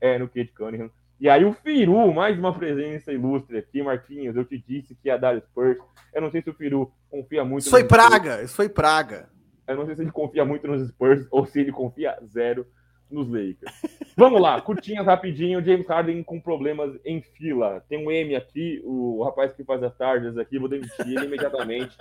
é, 0.00 0.18
no 0.18 0.28
Kate 0.28 0.52
Cunningham. 0.52 0.90
E 1.20 1.28
aí 1.28 1.44
o 1.44 1.52
Firu, 1.52 2.12
mais 2.14 2.38
uma 2.38 2.56
presença 2.56 3.12
ilustre 3.12 3.58
aqui, 3.58 3.82
Marquinhos. 3.82 4.36
Eu 4.36 4.44
te 4.44 4.58
disse 4.66 4.94
que 4.94 5.08
ia 5.08 5.18
dar 5.18 5.38
Spurs. 5.42 5.78
Eu 6.14 6.22
não 6.22 6.30
sei 6.30 6.40
se 6.40 6.48
o 6.48 6.54
Firu 6.54 6.90
confia 7.10 7.44
muito. 7.44 7.62
Isso 7.62 7.70
foi 7.70 7.84
praga, 7.84 8.32
Spurs. 8.32 8.44
isso 8.44 8.56
foi 8.56 8.68
praga. 8.68 9.28
Eu 9.66 9.76
não 9.76 9.86
sei 9.86 9.94
se 9.96 10.02
ele 10.02 10.10
confia 10.10 10.44
muito 10.44 10.66
nos 10.66 10.88
Spurs 10.88 11.26
ou 11.30 11.44
se 11.44 11.60
ele 11.60 11.72
confia 11.72 12.18
zero 12.24 12.66
nos 13.10 13.28
Lakers. 13.28 13.72
Vamos 14.16 14.40
lá, 14.40 14.60
curtinhas 14.60 15.06
rapidinho. 15.06 15.64
James 15.64 15.86
Harden 15.86 16.22
com 16.22 16.40
problemas 16.40 16.98
em 17.04 17.20
fila. 17.20 17.84
Tem 17.88 17.98
um 17.98 18.10
M 18.10 18.36
aqui, 18.36 18.80
o 18.84 19.22
rapaz 19.24 19.52
que 19.52 19.64
faz 19.64 19.82
as 19.82 19.96
tardes 19.96 20.36
aqui, 20.36 20.58
vou 20.58 20.68
demitir 20.68 21.06
ele 21.06 21.26
imediatamente. 21.26 21.96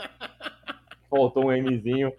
Faltou 1.09 1.49
um 1.49 1.61
Mzinho. 1.61 2.13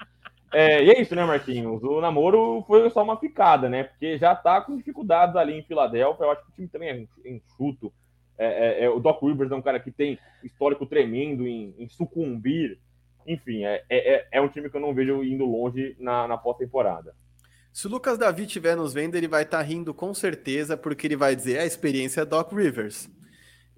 É, 0.53 0.83
e 0.83 0.91
é 0.91 1.01
isso, 1.01 1.15
né, 1.15 1.25
Marquinhos? 1.25 1.83
O 1.85 2.01
namoro 2.01 2.65
foi 2.67 2.91
só 2.91 3.05
uma 3.05 3.17
picada, 3.17 3.69
né? 3.69 3.85
Porque 3.85 4.19
já 4.19 4.35
tá 4.35 4.61
com 4.61 4.77
dificuldades 4.77 5.37
ali 5.37 5.55
em 5.55 5.63
Filadélfia. 5.63 6.25
Eu 6.25 6.31
acho 6.33 6.45
que 6.45 6.51
o 6.51 6.55
time 6.55 6.69
também 6.69 6.89
é 7.25 7.31
enxuto. 7.31 7.93
É, 8.37 8.47
é, 8.47 8.85
é, 8.85 8.91
o 8.91 8.99
Doc 8.99 9.23
Rivers 9.23 9.53
é 9.53 9.55
um 9.55 9.63
cara 9.63 9.79
que 9.79 9.93
tem 9.93 10.19
histórico 10.43 10.87
tremendo 10.87 11.47
em, 11.47 11.75
em 11.79 11.89
sucumbir. 11.89 12.79
Enfim, 13.27 13.65
é, 13.65 13.85
é, 13.89 14.15
é, 14.15 14.29
é 14.33 14.41
um 14.41 14.49
time 14.49 14.69
que 14.69 14.77
eu 14.77 14.81
não 14.81 14.95
vejo 14.95 15.23
indo 15.23 15.45
longe 15.45 15.95
na, 16.01 16.27
na 16.27 16.37
pós-temporada. 16.37 17.15
Se 17.73 17.87
o 17.87 17.91
Lucas 17.91 18.19
Davi 18.19 18.45
estiver 18.45 18.77
nos 18.77 18.93
vendo, 18.93 19.15
ele 19.15 19.29
vai 19.29 19.43
estar 19.43 19.59
tá 19.59 19.63
rindo 19.63 19.95
com 19.95 20.13
certeza, 20.13 20.77
porque 20.77 21.07
ele 21.07 21.17
vai 21.17 21.37
dizer 21.37 21.59
a 21.59 21.67
experiência 21.67 22.23
é 22.23 22.25
Doc 22.25 22.53
Rivers. 22.53 23.09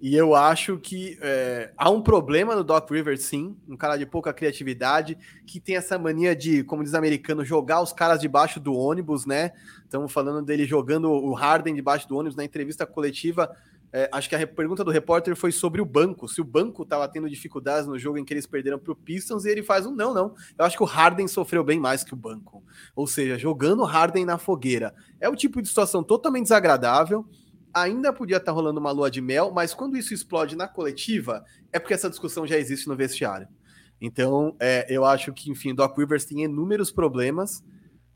E 0.01 0.15
eu 0.15 0.35
acho 0.35 0.77
que 0.79 1.17
é, 1.21 1.71
há 1.77 1.89
um 1.89 2.01
problema 2.01 2.55
no 2.55 2.63
Doc 2.63 2.89
Rivers, 2.89 3.21
sim, 3.21 3.55
um 3.69 3.77
cara 3.77 3.95
de 3.95 4.05
pouca 4.05 4.33
criatividade, 4.33 5.17
que 5.45 5.61
tem 5.61 5.77
essa 5.77 5.97
mania 5.97 6.35
de, 6.35 6.63
como 6.63 6.83
diz 6.83 6.93
americano, 6.93 7.45
jogar 7.45 7.81
os 7.81 7.93
caras 7.93 8.19
debaixo 8.19 8.59
do 8.59 8.73
ônibus, 8.73 9.25
né? 9.25 9.53
Estamos 9.85 10.11
falando 10.11 10.43
dele 10.43 10.65
jogando 10.65 11.09
o 11.09 11.33
Harden 11.33 11.73
debaixo 11.73 12.05
do 12.09 12.17
ônibus 12.17 12.35
na 12.35 12.43
entrevista 12.43 12.85
coletiva. 12.85 13.55
É, 13.95 14.09
acho 14.11 14.27
que 14.27 14.35
a 14.35 14.47
pergunta 14.47 14.83
do 14.83 14.89
repórter 14.89 15.35
foi 15.35 15.51
sobre 15.51 15.79
o 15.79 15.85
banco, 15.85 16.27
se 16.27 16.41
o 16.41 16.43
banco 16.43 16.81
estava 16.81 17.07
tendo 17.07 17.29
dificuldades 17.29 17.87
no 17.87 17.99
jogo 17.99 18.17
em 18.17 18.25
que 18.25 18.33
eles 18.33 18.47
perderam 18.47 18.79
para 18.79 18.91
o 18.91 18.95
Pistons, 18.95 19.45
e 19.45 19.49
ele 19.49 19.61
faz 19.61 19.85
um 19.85 19.93
não, 19.93 20.13
não. 20.15 20.33
Eu 20.57 20.65
acho 20.65 20.75
que 20.75 20.81
o 20.81 20.87
Harden 20.87 21.27
sofreu 21.27 21.63
bem 21.63 21.79
mais 21.79 22.03
que 22.03 22.13
o 22.13 22.17
banco. 22.17 22.63
Ou 22.95 23.05
seja, 23.05 23.37
jogando 23.37 23.83
Harden 23.83 24.25
na 24.25 24.39
fogueira. 24.39 24.95
É 25.21 25.29
o 25.29 25.35
tipo 25.35 25.61
de 25.61 25.67
situação 25.67 26.03
totalmente 26.03 26.45
desagradável 26.45 27.23
ainda 27.73 28.13
podia 28.13 28.37
estar 28.37 28.51
tá 28.51 28.51
rolando 28.51 28.79
uma 28.79 28.91
lua 28.91 29.09
de 29.09 29.19
mel, 29.19 29.51
mas 29.51 29.73
quando 29.73 29.97
isso 29.97 30.13
explode 30.13 30.55
na 30.55 30.67
coletiva, 30.67 31.43
é 31.71 31.79
porque 31.79 31.93
essa 31.93 32.09
discussão 32.09 32.45
já 32.45 32.57
existe 32.57 32.87
no 32.87 32.95
vestiário. 32.95 33.47
Então, 33.99 34.55
é, 34.59 34.85
eu 34.89 35.05
acho 35.05 35.33
que, 35.33 35.49
enfim, 35.49 35.73
Doc 35.73 35.97
Rivers 35.97 36.25
tem 36.25 36.43
inúmeros 36.43 36.91
problemas, 36.91 37.63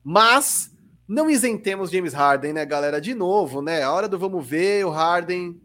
mas 0.04 0.76
não 1.08 1.30
isentemos 1.30 1.90
James 1.90 2.14
Harden, 2.14 2.54
né, 2.54 2.66
galera? 2.66 3.00
De 3.00 3.16
novo, 3.16 3.62
né? 3.62 3.82
A 3.82 3.92
hora 3.92 4.08
do 4.08 4.20
vamos 4.20 4.46
ver, 4.46 4.86
o 4.86 4.90
Harden 4.90 5.60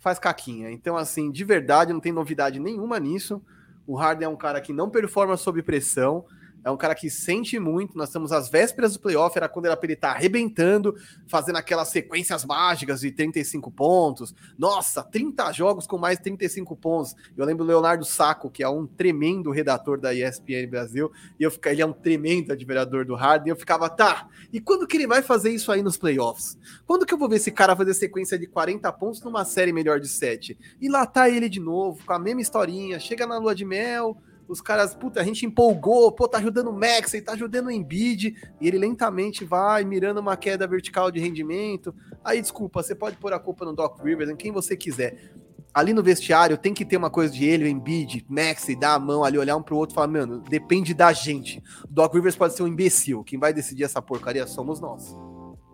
faz 0.00 0.18
caquinha. 0.18 0.70
Então, 0.72 0.96
assim, 0.96 1.30
de 1.30 1.44
verdade, 1.44 1.92
não 1.92 2.00
tem 2.00 2.10
novidade 2.10 2.58
nenhuma 2.58 2.98
nisso. 2.98 3.40
O 3.86 3.94
Harden 3.94 4.26
é 4.26 4.28
um 4.28 4.36
cara 4.36 4.60
que 4.60 4.72
não 4.72 4.90
performa 4.90 5.36
sob 5.36 5.62
pressão. 5.62 6.24
É 6.64 6.70
um 6.70 6.76
cara 6.76 6.94
que 6.94 7.08
sente 7.08 7.58
muito. 7.58 7.96
Nós 7.96 8.08
estamos 8.08 8.32
às 8.32 8.48
vésperas 8.48 8.92
do 8.92 9.00
playoff, 9.00 9.36
era 9.36 9.48
quando 9.48 9.66
era 9.66 9.76
para 9.76 9.86
ele 9.86 9.94
estar 9.94 10.10
tá 10.10 10.14
arrebentando, 10.14 10.94
fazendo 11.26 11.56
aquelas 11.56 11.88
sequências 11.88 12.44
mágicas 12.44 13.00
de 13.00 13.10
35 13.10 13.70
pontos. 13.70 14.34
Nossa, 14.58 15.02
30 15.02 15.52
jogos 15.52 15.86
com 15.86 15.98
mais 15.98 16.18
35 16.18 16.76
pontos. 16.76 17.14
Eu 17.36 17.44
lembro 17.44 17.64
o 17.64 17.66
Leonardo 17.66 18.04
Saco, 18.04 18.50
que 18.50 18.62
é 18.62 18.68
um 18.68 18.86
tremendo 18.86 19.50
redator 19.50 19.98
da 19.98 20.14
ESPN 20.14 20.68
Brasil, 20.68 21.10
e 21.38 21.42
eu 21.42 21.50
fiquei, 21.50 21.72
ele 21.72 21.82
é 21.82 21.86
um 21.86 21.92
tremendo 21.92 22.52
admirador 22.52 23.04
do 23.04 23.14
Harden. 23.14 23.48
E 23.48 23.50
eu 23.50 23.56
ficava, 23.56 23.88
tá, 23.88 24.28
e 24.52 24.60
quando 24.60 24.86
que 24.86 24.96
ele 24.96 25.06
vai 25.06 25.22
fazer 25.22 25.50
isso 25.50 25.72
aí 25.72 25.82
nos 25.82 25.96
playoffs? 25.96 26.58
Quando 26.86 27.06
que 27.06 27.14
eu 27.14 27.18
vou 27.18 27.28
ver 27.28 27.36
esse 27.36 27.50
cara 27.50 27.74
fazer 27.74 27.94
sequência 27.94 28.38
de 28.38 28.46
40 28.46 28.92
pontos 28.92 29.22
numa 29.22 29.44
série 29.44 29.72
melhor 29.72 30.00
de 30.00 30.08
7? 30.08 30.58
E 30.80 30.88
lá 30.88 31.06
tá 31.06 31.28
ele 31.28 31.48
de 31.48 31.60
novo, 31.60 32.04
com 32.04 32.12
a 32.12 32.18
mesma 32.18 32.40
historinha, 32.40 32.98
chega 32.98 33.26
na 33.26 33.38
lua 33.38 33.54
de 33.54 33.64
mel 33.64 34.20
os 34.50 34.60
caras, 34.60 34.94
puta, 34.94 35.20
a 35.20 35.24
gente 35.24 35.46
empolgou, 35.46 36.10
pô, 36.10 36.26
tá 36.26 36.38
ajudando 36.38 36.70
o 36.70 36.72
Max, 36.72 37.12
tá 37.24 37.32
ajudando 37.32 37.66
o 37.66 37.70
Embiid, 37.70 38.34
e 38.60 38.66
ele 38.66 38.78
lentamente 38.78 39.44
vai 39.44 39.84
mirando 39.84 40.18
uma 40.18 40.36
queda 40.36 40.66
vertical 40.66 41.08
de 41.10 41.20
rendimento. 41.20 41.94
Aí, 42.24 42.40
desculpa, 42.40 42.82
você 42.82 42.94
pode 42.94 43.16
pôr 43.16 43.32
a 43.32 43.38
culpa 43.38 43.64
no 43.64 43.72
Doc 43.72 44.00
Rivers, 44.02 44.28
em 44.28 44.36
quem 44.36 44.50
você 44.50 44.76
quiser. 44.76 45.32
Ali 45.72 45.92
no 45.92 46.02
vestiário 46.02 46.58
tem 46.58 46.74
que 46.74 46.84
ter 46.84 46.96
uma 46.96 47.10
coisa 47.10 47.32
de 47.32 47.44
ele, 47.44 47.64
o 47.64 47.68
Embiid, 47.68 48.26
Max, 48.28 48.66
dar 48.76 48.94
a 48.94 48.98
mão 48.98 49.22
ali, 49.22 49.38
olhar 49.38 49.56
um 49.56 49.62
pro 49.62 49.76
outro 49.76 49.94
e 49.94 49.96
falar, 49.96 50.08
mano, 50.08 50.40
depende 50.40 50.92
da 50.92 51.12
gente. 51.12 51.62
Doc 51.88 52.12
Rivers 52.12 52.34
pode 52.34 52.54
ser 52.54 52.64
um 52.64 52.66
imbecil, 52.66 53.22
quem 53.22 53.38
vai 53.38 53.52
decidir 53.52 53.84
essa 53.84 54.02
porcaria 54.02 54.48
somos 54.48 54.80
nós. 54.80 55.16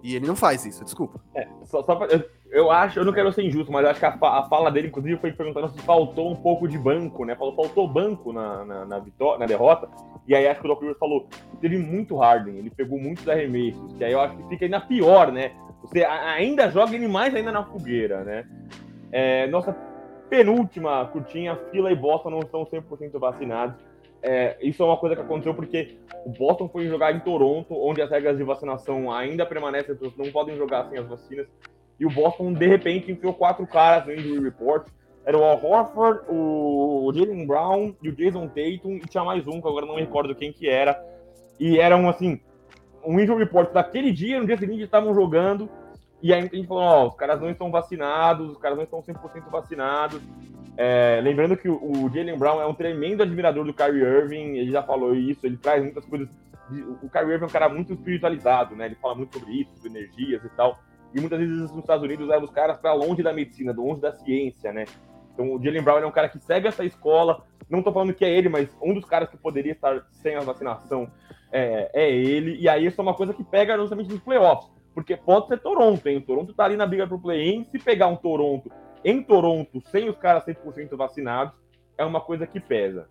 E 0.02 0.14
ele 0.14 0.26
não 0.26 0.36
faz 0.36 0.66
isso, 0.66 0.84
desculpa. 0.84 1.18
É, 1.34 1.48
só, 1.64 1.82
só 1.82 1.96
pra, 1.96 2.06
eu, 2.08 2.28
eu, 2.56 2.70
acho, 2.70 2.98
eu 2.98 3.04
não 3.04 3.12
quero 3.12 3.30
ser 3.32 3.42
injusto, 3.42 3.70
mas 3.70 3.84
acho 3.84 4.00
que 4.00 4.06
a, 4.06 4.16
a, 4.20 4.44
fala 4.48 4.70
dele, 4.70 4.88
inclusive, 4.88 5.20
foi 5.20 5.30
perguntando 5.30 5.68
se 5.68 5.80
faltou 5.82 6.30
um 6.30 6.34
pouco 6.34 6.66
de 6.66 6.78
banco, 6.78 7.24
né? 7.24 7.36
Falou, 7.36 7.54
faltou 7.54 7.86
banco 7.86 8.32
na, 8.32 8.64
na, 8.64 8.84
na, 8.86 8.98
vitória, 8.98 9.38
na 9.38 9.44
derrota. 9.44 9.88
E 10.26 10.34
aí 10.34 10.48
acho 10.48 10.60
que 10.60 10.66
o 10.66 10.70
Doc 10.70 10.80
Rivers 10.80 10.98
falou, 10.98 11.28
teve 11.60 11.76
muito 11.76 12.16
Harden, 12.16 12.56
ele 12.56 12.70
pegou 12.70 12.98
muitos 12.98 13.28
arremessos, 13.28 13.92
que 13.92 14.02
aí 14.02 14.12
eu 14.12 14.20
acho 14.20 14.36
que 14.38 14.48
fica 14.48 14.64
ainda 14.64 14.80
pior, 14.80 15.30
né? 15.30 15.52
Você 15.82 16.02
ainda 16.04 16.70
joga 16.70 16.94
ele 16.94 17.06
mais 17.06 17.34
ainda 17.34 17.52
na 17.52 17.62
fogueira, 17.62 18.24
né? 18.24 18.46
É, 19.12 19.46
nossa 19.48 19.76
penúltima 20.30 21.04
curtinha, 21.12 21.56
Fila 21.70 21.92
e 21.92 21.94
Boston 21.94 22.30
não 22.30 22.40
estão 22.40 22.64
100% 22.64 23.18
vacinados. 23.18 23.76
É, 24.22 24.56
isso 24.62 24.82
é 24.82 24.86
uma 24.86 24.96
coisa 24.96 25.14
que 25.14 25.20
aconteceu 25.20 25.54
porque 25.54 25.98
o 26.24 26.30
Boston 26.30 26.68
foi 26.68 26.88
jogar 26.88 27.14
em 27.14 27.20
Toronto, 27.20 27.74
onde 27.74 28.00
as 28.00 28.10
regras 28.10 28.36
de 28.38 28.42
vacinação 28.42 29.12
ainda 29.12 29.44
permanecem, 29.44 29.92
as 29.92 29.98
pessoas 29.98 30.16
não 30.16 30.32
podem 30.32 30.56
jogar 30.56 30.88
sem 30.88 30.98
as 30.98 31.06
vacinas. 31.06 31.46
E 31.98 32.06
o 32.06 32.10
Boston, 32.10 32.52
de 32.52 32.66
repente, 32.66 33.10
enfiou 33.10 33.32
quatro 33.32 33.66
caras 33.66 34.06
no 34.06 34.12
injury 34.12 34.44
report. 34.44 34.88
Era 35.24 35.36
o 35.36 35.42
Al 35.42 35.64
Horford, 35.64 36.20
o 36.28 37.10
Jalen 37.14 37.46
Brown 37.46 37.94
e 38.02 38.08
o 38.08 38.14
Jason 38.14 38.46
Tatum, 38.46 38.96
e 38.96 39.00
tinha 39.00 39.24
mais 39.24 39.46
um, 39.46 39.60
que 39.60 39.66
agora 39.66 39.86
não 39.86 39.96
me 39.96 40.02
recordo 40.02 40.34
quem 40.34 40.52
que 40.52 40.68
era. 40.68 40.96
E 41.58 41.78
eram, 41.78 42.08
assim, 42.08 42.40
um 43.04 43.18
injury 43.18 43.44
report 43.44 43.72
daquele 43.72 44.12
dia, 44.12 44.38
no 44.38 44.46
dia 44.46 44.56
seguinte 44.56 44.82
estavam 44.82 45.14
jogando, 45.14 45.68
e 46.22 46.32
aí 46.32 46.40
a 46.40 46.42
gente 46.42 46.66
falou, 46.66 46.82
ó, 46.82 47.08
os 47.08 47.14
caras 47.14 47.40
não 47.40 47.50
estão 47.50 47.70
vacinados, 47.70 48.50
os 48.50 48.58
caras 48.58 48.76
não 48.76 48.84
estão 48.84 49.02
100% 49.02 49.50
vacinados. 49.50 50.20
É, 50.76 51.20
lembrando 51.22 51.56
que 51.56 51.68
o, 51.68 51.76
o 51.76 52.10
Jalen 52.12 52.36
Brown 52.36 52.60
é 52.60 52.66
um 52.66 52.74
tremendo 52.74 53.22
admirador 53.22 53.64
do 53.64 53.72
Kyrie 53.72 54.02
Irving, 54.02 54.56
ele 54.56 54.70
já 54.70 54.82
falou 54.82 55.14
isso, 55.14 55.46
ele 55.46 55.56
traz 55.56 55.82
muitas 55.82 56.04
coisas. 56.04 56.28
O 57.02 57.08
Kyrie 57.08 57.32
Irving 57.32 57.44
é 57.44 57.46
um 57.46 57.50
cara 57.50 57.68
muito 57.68 57.92
espiritualizado, 57.92 58.74
né? 58.74 58.86
Ele 58.86 58.96
fala 58.96 59.14
muito 59.14 59.38
sobre 59.38 59.52
isso, 59.60 59.70
sobre 59.76 59.90
energias 59.90 60.44
e 60.44 60.48
tal. 60.50 60.78
E 61.16 61.20
muitas 61.20 61.38
vezes 61.38 61.70
nos 61.70 61.78
Estados 61.78 62.04
Unidos 62.04 62.28
leva 62.28 62.44
os 62.44 62.50
caras 62.50 62.76
para 62.76 62.92
longe 62.92 63.22
da 63.22 63.32
medicina, 63.32 63.72
longe 63.72 64.02
da 64.02 64.12
ciência, 64.12 64.70
né? 64.70 64.84
Então 65.32 65.54
o 65.54 65.62
Jalen 65.62 65.82
Brown 65.82 65.98
é 66.00 66.06
um 66.06 66.12
cara 66.12 66.28
que 66.28 66.38
segue 66.38 66.68
essa 66.68 66.84
escola. 66.84 67.42
Não 67.70 67.82
tô 67.82 67.90
falando 67.90 68.12
que 68.12 68.22
é 68.22 68.30
ele, 68.30 68.50
mas 68.50 68.68
um 68.82 68.92
dos 68.92 69.06
caras 69.06 69.30
que 69.30 69.36
poderia 69.38 69.72
estar 69.72 70.06
sem 70.12 70.34
a 70.34 70.40
vacinação 70.40 71.10
é, 71.50 71.90
é 71.94 72.10
ele. 72.10 72.56
E 72.60 72.68
aí 72.68 72.84
isso 72.84 73.00
é 73.00 73.02
uma 73.02 73.14
coisa 73.14 73.32
que 73.32 73.42
pega 73.42 73.78
justamente 73.78 74.10
nos 74.10 74.20
playoffs. 74.20 74.70
Porque 74.94 75.16
pode 75.16 75.48
ser 75.48 75.58
Toronto, 75.58 76.06
hein? 76.06 76.18
O 76.18 76.22
Toronto 76.22 76.52
tá 76.52 76.64
ali 76.64 76.76
na 76.76 76.86
briga 76.86 77.06
pro 77.06 77.18
play-in. 77.18 77.64
Se 77.64 77.78
pegar 77.78 78.08
um 78.08 78.16
Toronto 78.16 78.70
em 79.02 79.22
Toronto, 79.22 79.80
sem 79.90 80.10
os 80.10 80.18
caras 80.18 80.44
100% 80.44 80.96
vacinados, 80.96 81.54
é 81.96 82.04
uma 82.04 82.20
coisa 82.20 82.46
que 82.46 82.60
pesa. 82.60 83.08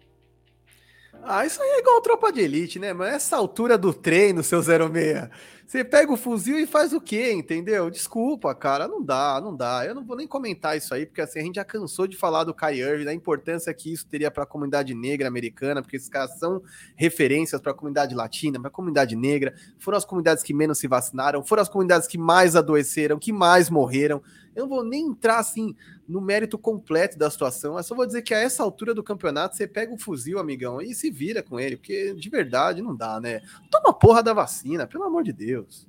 Ah, 1.24 1.46
isso 1.46 1.62
aí 1.62 1.70
é 1.70 1.80
igual 1.80 2.02
tropa 2.02 2.32
de 2.32 2.42
elite, 2.42 2.78
né? 2.78 2.94
Mas 2.94 3.16
essa 3.16 3.38
altura 3.38 3.78
do 3.78 3.94
treino, 3.94 4.44
seu 4.44 4.62
06. 4.62 5.30
Você 5.66 5.84
pega 5.84 6.14
o 6.14 6.18
fuzil 6.18 6.60
e 6.60 6.68
faz 6.68 6.94
o 6.94 7.02
quê, 7.02 7.32
entendeu? 7.32 7.90
Desculpa, 7.90 8.54
cara, 8.54 8.88
não 8.88 9.04
dá, 9.04 9.42
não 9.42 9.56
dá. 9.56 9.84
Eu 9.84 9.96
não 9.96 10.06
vou 10.06 10.16
nem 10.16 10.28
comentar 10.28 10.78
isso 10.78 10.94
aí, 10.94 11.08
porque 11.08 11.22
assim, 11.22 11.40
a 11.40 11.42
gente 11.42 11.56
já 11.56 11.66
cansou 11.66 12.06
de 12.06 12.16
falar 12.16 12.44
do 12.44 12.54
Kai 12.54 12.80
Irving, 12.80 13.06
da 13.06 13.14
importância 13.14 13.74
que 13.74 13.92
isso 13.92 14.06
teria 14.06 14.30
para 14.30 14.44
a 14.44 14.46
comunidade 14.46 14.94
negra 14.94 15.28
americana, 15.28 15.82
porque 15.82 15.98
esses 15.98 16.08
caras 16.08 16.38
são 16.38 16.62
referências 16.96 17.60
para 17.60 17.72
a 17.72 17.76
comunidade 17.76 18.14
latina, 18.14 18.60
para 18.60 18.68
a 18.68 18.72
comunidade 18.72 19.16
negra. 19.16 19.56
Foram 19.80 19.98
as 19.98 20.06
comunidades 20.06 20.44
que 20.44 20.54
menos 20.54 20.78
se 20.78 20.88
vacinaram, 20.88 21.44
foram 21.44 21.64
as 21.64 21.70
comunidades 21.70 22.08
que 22.08 22.18
mais 22.18 22.56
adoeceram, 22.56 23.18
que 23.18 23.34
mais 23.34 23.68
morreram. 23.68 24.22
Eu 24.56 24.64
não 24.64 24.70
vou 24.70 24.86
nem 24.86 25.08
entrar 25.08 25.40
assim 25.40 25.76
no 26.07 26.22
mérito 26.22 26.57
completo 26.57 27.18
da 27.18 27.30
situação. 27.30 27.77
Eu 27.77 27.84
só 27.84 27.95
vou 27.95 28.06
dizer 28.06 28.22
que 28.22 28.34
a 28.34 28.40
essa 28.40 28.64
altura 28.64 28.94
do 28.94 29.03
campeonato 29.03 29.56
você 29.56 29.68
pega 29.68 29.94
o 29.94 29.98
fuzil, 29.98 30.40
amigão, 30.40 30.82
e 30.82 30.94
se 30.94 31.10
vira 31.10 31.41
com 31.41 31.60
ele, 31.60 31.77
porque 31.77 32.14
de 32.14 32.30
verdade 32.30 32.82
não 32.82 32.95
dá, 32.95 33.19
né? 33.19 33.41
Toma 33.72 33.94
porra 33.94 34.22
da 34.22 34.34
vacina, 34.34 34.88
pelo 34.88 35.03
amor 35.03 35.23
de 35.23 35.34
Deus. 35.34 35.88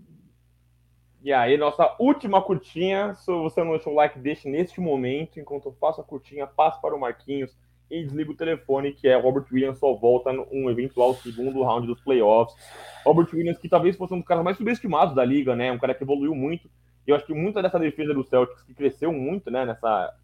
E 1.22 1.32
aí, 1.32 1.56
nossa 1.56 1.94
última 1.98 2.40
curtinha. 2.40 3.14
Se 3.14 3.32
você 3.32 3.62
não 3.62 3.72
deixou 3.72 3.92
o 3.92 3.96
like, 3.96 4.18
deixe 4.18 4.48
neste 4.48 4.80
momento. 4.80 5.40
Enquanto 5.40 5.66
eu 5.66 5.72
faço 5.80 6.00
a 6.00 6.04
curtinha, 6.04 6.46
passo 6.46 6.80
para 6.80 6.94
o 6.94 7.00
Marquinhos 7.00 7.50
e 7.90 8.02
desliga 8.04 8.30
o 8.30 8.36
telefone, 8.36 8.92
que 8.92 9.08
é 9.08 9.18
Robert 9.18 9.44
Williams 9.52 9.78
só 9.78 9.92
volta 9.92 10.32
num 10.32 10.70
eventual 10.70 11.14
segundo 11.14 11.62
round 11.62 11.86
dos 11.86 12.00
playoffs. 12.00 12.56
Robert 13.04 13.28
Williams, 13.32 13.58
que 13.58 13.68
talvez 13.68 13.96
fosse 13.96 14.14
um 14.14 14.18
dos 14.18 14.26
caras 14.26 14.44
mais 14.44 14.56
subestimados 14.56 15.14
da 15.14 15.24
liga, 15.24 15.56
né? 15.56 15.72
Um 15.72 15.78
cara 15.78 15.94
que 15.94 16.04
evoluiu 16.04 16.34
muito 16.34 16.70
eu 17.10 17.16
acho 17.16 17.26
que 17.26 17.34
muita 17.34 17.62
dessa 17.62 17.78
defesa 17.78 18.12
do 18.12 18.24
Celtics, 18.24 18.62
que 18.62 18.74
cresceu 18.74 19.12
muito, 19.12 19.50
né, 19.50 19.64
nessa 19.64 20.14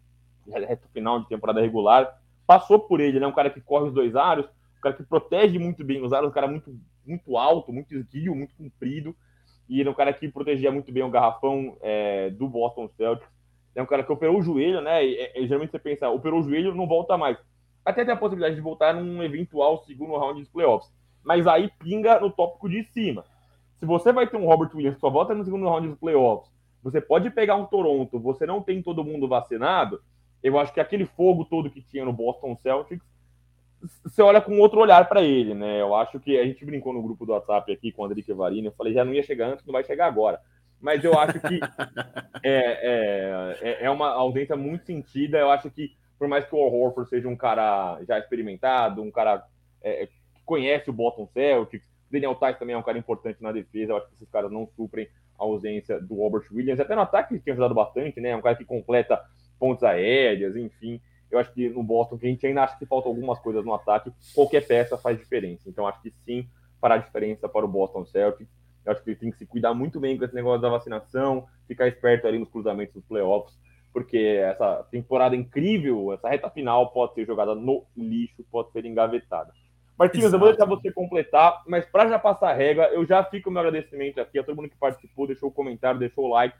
reta 0.51 0.87
final 0.93 1.19
de 1.19 1.27
temporada 1.27 1.61
regular, 1.61 2.19
passou 2.45 2.79
por 2.79 2.99
ele, 2.99 3.19
né? 3.19 3.27
Um 3.27 3.31
cara 3.31 3.49
que 3.49 3.61
corre 3.61 3.87
os 3.87 3.93
dois 3.93 4.15
aros, 4.15 4.45
um 4.77 4.81
cara 4.81 4.95
que 4.95 5.03
protege 5.03 5.57
muito 5.57 5.83
bem 5.83 6.03
os 6.03 6.11
aros, 6.11 6.29
um 6.29 6.33
cara 6.33 6.47
muito, 6.47 6.77
muito 7.05 7.37
alto, 7.37 7.71
muito 7.71 7.95
esguio, 7.95 8.35
muito 8.35 8.53
comprido, 8.55 9.15
e 9.67 9.81
é 9.81 9.89
um 9.89 9.93
cara 9.93 10.13
que 10.13 10.27
protegia 10.27 10.71
muito 10.71 10.91
bem 10.91 11.03
o 11.03 11.09
garrafão 11.09 11.77
é, 11.81 12.29
do 12.31 12.47
Boston 12.47 12.89
Celtics. 12.89 13.31
É 13.75 13.81
um 13.81 13.85
cara 13.85 14.03
que 14.03 14.11
operou 14.11 14.37
o 14.37 14.43
joelho, 14.43 14.81
né? 14.81 15.03
E, 15.03 15.31
e, 15.35 15.47
geralmente 15.47 15.71
você 15.71 15.79
pensa, 15.79 16.09
operou 16.09 16.41
o 16.41 16.43
joelho, 16.43 16.75
não 16.75 16.85
volta 16.85 17.17
mais. 17.17 17.37
Até 17.83 18.05
tem 18.05 18.13
a 18.13 18.17
possibilidade 18.17 18.55
de 18.55 18.61
voltar 18.61 18.93
num 18.93 19.23
eventual 19.23 19.83
segundo 19.85 20.15
round 20.15 20.41
dos 20.41 20.49
playoffs. 20.49 20.91
Mas 21.23 21.47
aí 21.47 21.71
pinga 21.79 22.19
no 22.19 22.29
tópico 22.29 22.69
de 22.69 22.83
cima. 22.91 23.25
Se 23.77 23.85
você 23.85 24.13
vai 24.13 24.27
ter 24.27 24.37
um 24.37 24.45
Robert 24.45 24.69
Williams 24.75 24.95
que 24.95 25.01
só 25.01 25.09
volta 25.09 25.33
no 25.33 25.43
segundo 25.43 25.67
round 25.67 25.87
dos 25.87 25.97
playoffs, 25.97 26.52
você 26.83 26.99
pode 26.99 27.29
pegar 27.29 27.55
um 27.55 27.65
Toronto, 27.65 28.19
você 28.19 28.45
não 28.45 28.61
tem 28.61 28.81
todo 28.81 29.03
mundo 29.03 29.27
vacinado. 29.27 30.01
Eu 30.43 30.59
acho 30.59 30.73
que 30.73 30.81
aquele 30.81 31.05
fogo 31.05 31.45
todo 31.45 31.69
que 31.69 31.81
tinha 31.81 32.03
no 32.03 32.11
Boston 32.11 32.57
Celtics, 32.61 33.05
você 34.03 34.21
olha 34.21 34.41
com 34.41 34.59
outro 34.59 34.81
olhar 34.81 35.07
para 35.07 35.21
ele, 35.21 35.53
né? 35.53 35.81
Eu 35.81 35.95
acho 35.95 36.19
que 36.19 36.37
a 36.37 36.45
gente 36.45 36.65
brincou 36.65 36.93
no 36.93 37.01
grupo 37.01 37.25
do 37.25 37.31
WhatsApp 37.31 37.71
aqui 37.71 37.91
com 37.91 38.01
o 38.01 38.05
André 38.05 38.21
Kevarino, 38.21 38.67
eu 38.67 38.73
falei, 38.73 38.93
já 38.93 39.05
não 39.05 39.13
ia 39.13 39.23
chegar 39.23 39.47
antes, 39.47 39.65
não 39.65 39.71
vai 39.71 39.83
chegar 39.83 40.07
agora. 40.07 40.39
Mas 40.81 41.03
eu 41.03 41.17
acho 41.17 41.39
que 41.39 41.59
é, 42.43 43.59
é, 43.61 43.85
é 43.85 43.89
uma 43.89 44.09
ausência 44.09 44.55
muito 44.55 44.85
sentida. 44.85 45.37
Eu 45.37 45.49
acho 45.49 45.71
que, 45.71 45.95
por 46.19 46.27
mais 46.27 46.45
que 46.45 46.53
o 46.53 46.59
Horford 46.59 47.09
seja 47.09 47.29
um 47.29 47.35
cara 47.37 48.01
já 48.05 48.19
experimentado, 48.19 49.01
um 49.01 49.11
cara 49.11 49.45
é, 49.81 50.07
que 50.07 50.43
conhece 50.45 50.89
o 50.89 50.93
Boston 50.93 51.27
Celtics, 51.33 51.87
Daniel 52.11 52.35
Tice 52.35 52.59
também 52.59 52.75
é 52.75 52.77
um 52.77 52.83
cara 52.83 52.97
importante 52.97 53.41
na 53.41 53.51
defesa, 53.51 53.93
eu 53.93 53.97
acho 53.97 54.07
que 54.07 54.15
esses 54.15 54.29
caras 54.29 54.51
não 54.51 54.67
suprem 54.75 55.07
ausência 55.43 55.99
do 55.99 56.15
Robert 56.15 56.45
Williams, 56.51 56.79
até 56.79 56.95
no 56.95 57.01
ataque 57.01 57.35
que 57.35 57.43
tinha 57.43 57.53
ajudado 57.53 57.73
bastante, 57.73 58.19
né? 58.19 58.35
Um 58.35 58.41
cara 58.41 58.55
que 58.55 58.65
completa 58.65 59.21
pontos 59.59 59.83
aéreas, 59.83 60.55
enfim. 60.55 61.01
Eu 61.31 61.39
acho 61.39 61.51
que 61.53 61.69
no 61.69 61.81
Boston, 61.81 62.17
que 62.17 62.27
a 62.27 62.29
gente 62.29 62.45
ainda 62.45 62.63
acha 62.63 62.77
que 62.77 62.85
faltam 62.85 63.11
algumas 63.11 63.39
coisas 63.39 63.65
no 63.65 63.73
ataque, 63.73 64.11
qualquer 64.35 64.65
peça 64.67 64.97
faz 64.97 65.17
diferença. 65.17 65.69
Então 65.69 65.87
acho 65.87 66.01
que 66.01 66.11
sim, 66.11 66.47
fará 66.79 66.97
diferença 66.97 67.49
para 67.49 67.65
o 67.65 67.67
Boston 67.67 68.05
Celtics. 68.05 68.51
Eu 68.85 68.91
acho 68.91 69.03
que 69.03 69.11
ele 69.11 69.19
tem 69.19 69.31
que 69.31 69.37
se 69.37 69.45
cuidar 69.45 69.73
muito 69.73 69.99
bem 69.99 70.17
com 70.17 70.25
esse 70.25 70.35
negócio 70.35 70.61
da 70.61 70.69
vacinação, 70.69 71.47
ficar 71.67 71.87
esperto 71.87 72.27
ali 72.27 72.37
nos 72.37 72.49
cruzamentos 72.49 72.93
dos 72.93 73.05
playoffs, 73.05 73.57
porque 73.93 74.17
essa 74.17 74.83
temporada 74.91 75.35
incrível, 75.35 76.11
essa 76.11 76.27
reta 76.27 76.49
final 76.49 76.91
pode 76.91 77.13
ser 77.13 77.25
jogada 77.25 77.55
no 77.55 77.85
lixo, 77.95 78.43
pode 78.51 78.71
ser 78.71 78.85
engavetada. 78.85 79.53
Marquinhos, 79.97 80.27
Exato. 80.27 80.35
eu 80.35 80.39
vou 80.39 80.49
deixar 80.49 80.65
você 80.65 80.91
completar, 80.91 81.61
mas 81.67 81.85
para 81.85 82.09
já 82.09 82.17
passar 82.17 82.49
a 82.49 82.53
regra, 82.53 82.89
eu 82.93 83.05
já 83.05 83.23
fico 83.23 83.49
o 83.49 83.53
meu 83.53 83.61
agradecimento 83.61 84.19
aqui 84.19 84.39
a 84.39 84.43
todo 84.43 84.55
mundo 84.55 84.69
que 84.69 84.77
participou, 84.77 85.27
deixou 85.27 85.49
o 85.49 85.53
comentário, 85.53 85.99
deixou 85.99 86.25
o 86.25 86.29
like. 86.29 86.57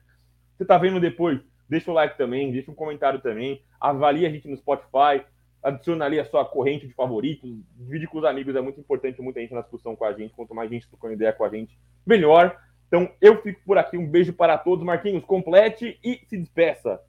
Você 0.56 0.66
tá 0.66 0.78
vendo 0.78 1.00
depois? 1.00 1.40
Deixa 1.68 1.90
o 1.90 1.94
like 1.94 2.18
também, 2.18 2.52
deixa 2.52 2.70
um 2.70 2.76
comentário 2.76 3.20
também, 3.22 3.64
avalie 3.80 4.26
a 4.26 4.30
gente 4.30 4.48
no 4.48 4.56
Spotify, 4.58 5.26
adiciona 5.64 6.06
ali 6.06 6.20
a 6.20 6.26
sua 6.26 6.46
corrente 6.46 6.86
de 6.86 6.94
favoritos, 6.94 7.50
divide 7.76 8.06
com 8.06 8.20
os 8.20 8.26
amigos, 8.26 8.56
é 8.56 8.62
muito 8.62 8.80
importante, 8.80 9.22
muita 9.22 9.40
gente 9.40 9.54
na 9.54 9.62
discussão 9.62 9.96
com 9.96 10.06
a 10.06 10.14
gente, 10.14 10.34
quanto 10.36 10.54
mais 10.54 10.70
gente 10.70 10.88
trocando 10.88 11.14
ideia 11.14 11.34
com 11.34 11.44
a 11.44 11.50
gente, 11.50 11.80
melhor. 12.06 12.60
Então 12.88 13.10
eu 13.20 13.42
fico 13.42 13.62
por 13.66 13.78
aqui, 13.78 13.98
um 13.98 14.08
beijo 14.08 14.34
para 14.34 14.58
todos, 14.58 14.86
Marquinhos, 14.86 15.24
complete 15.24 15.98
e 16.04 16.22
se 16.28 16.38
despeça. 16.38 17.00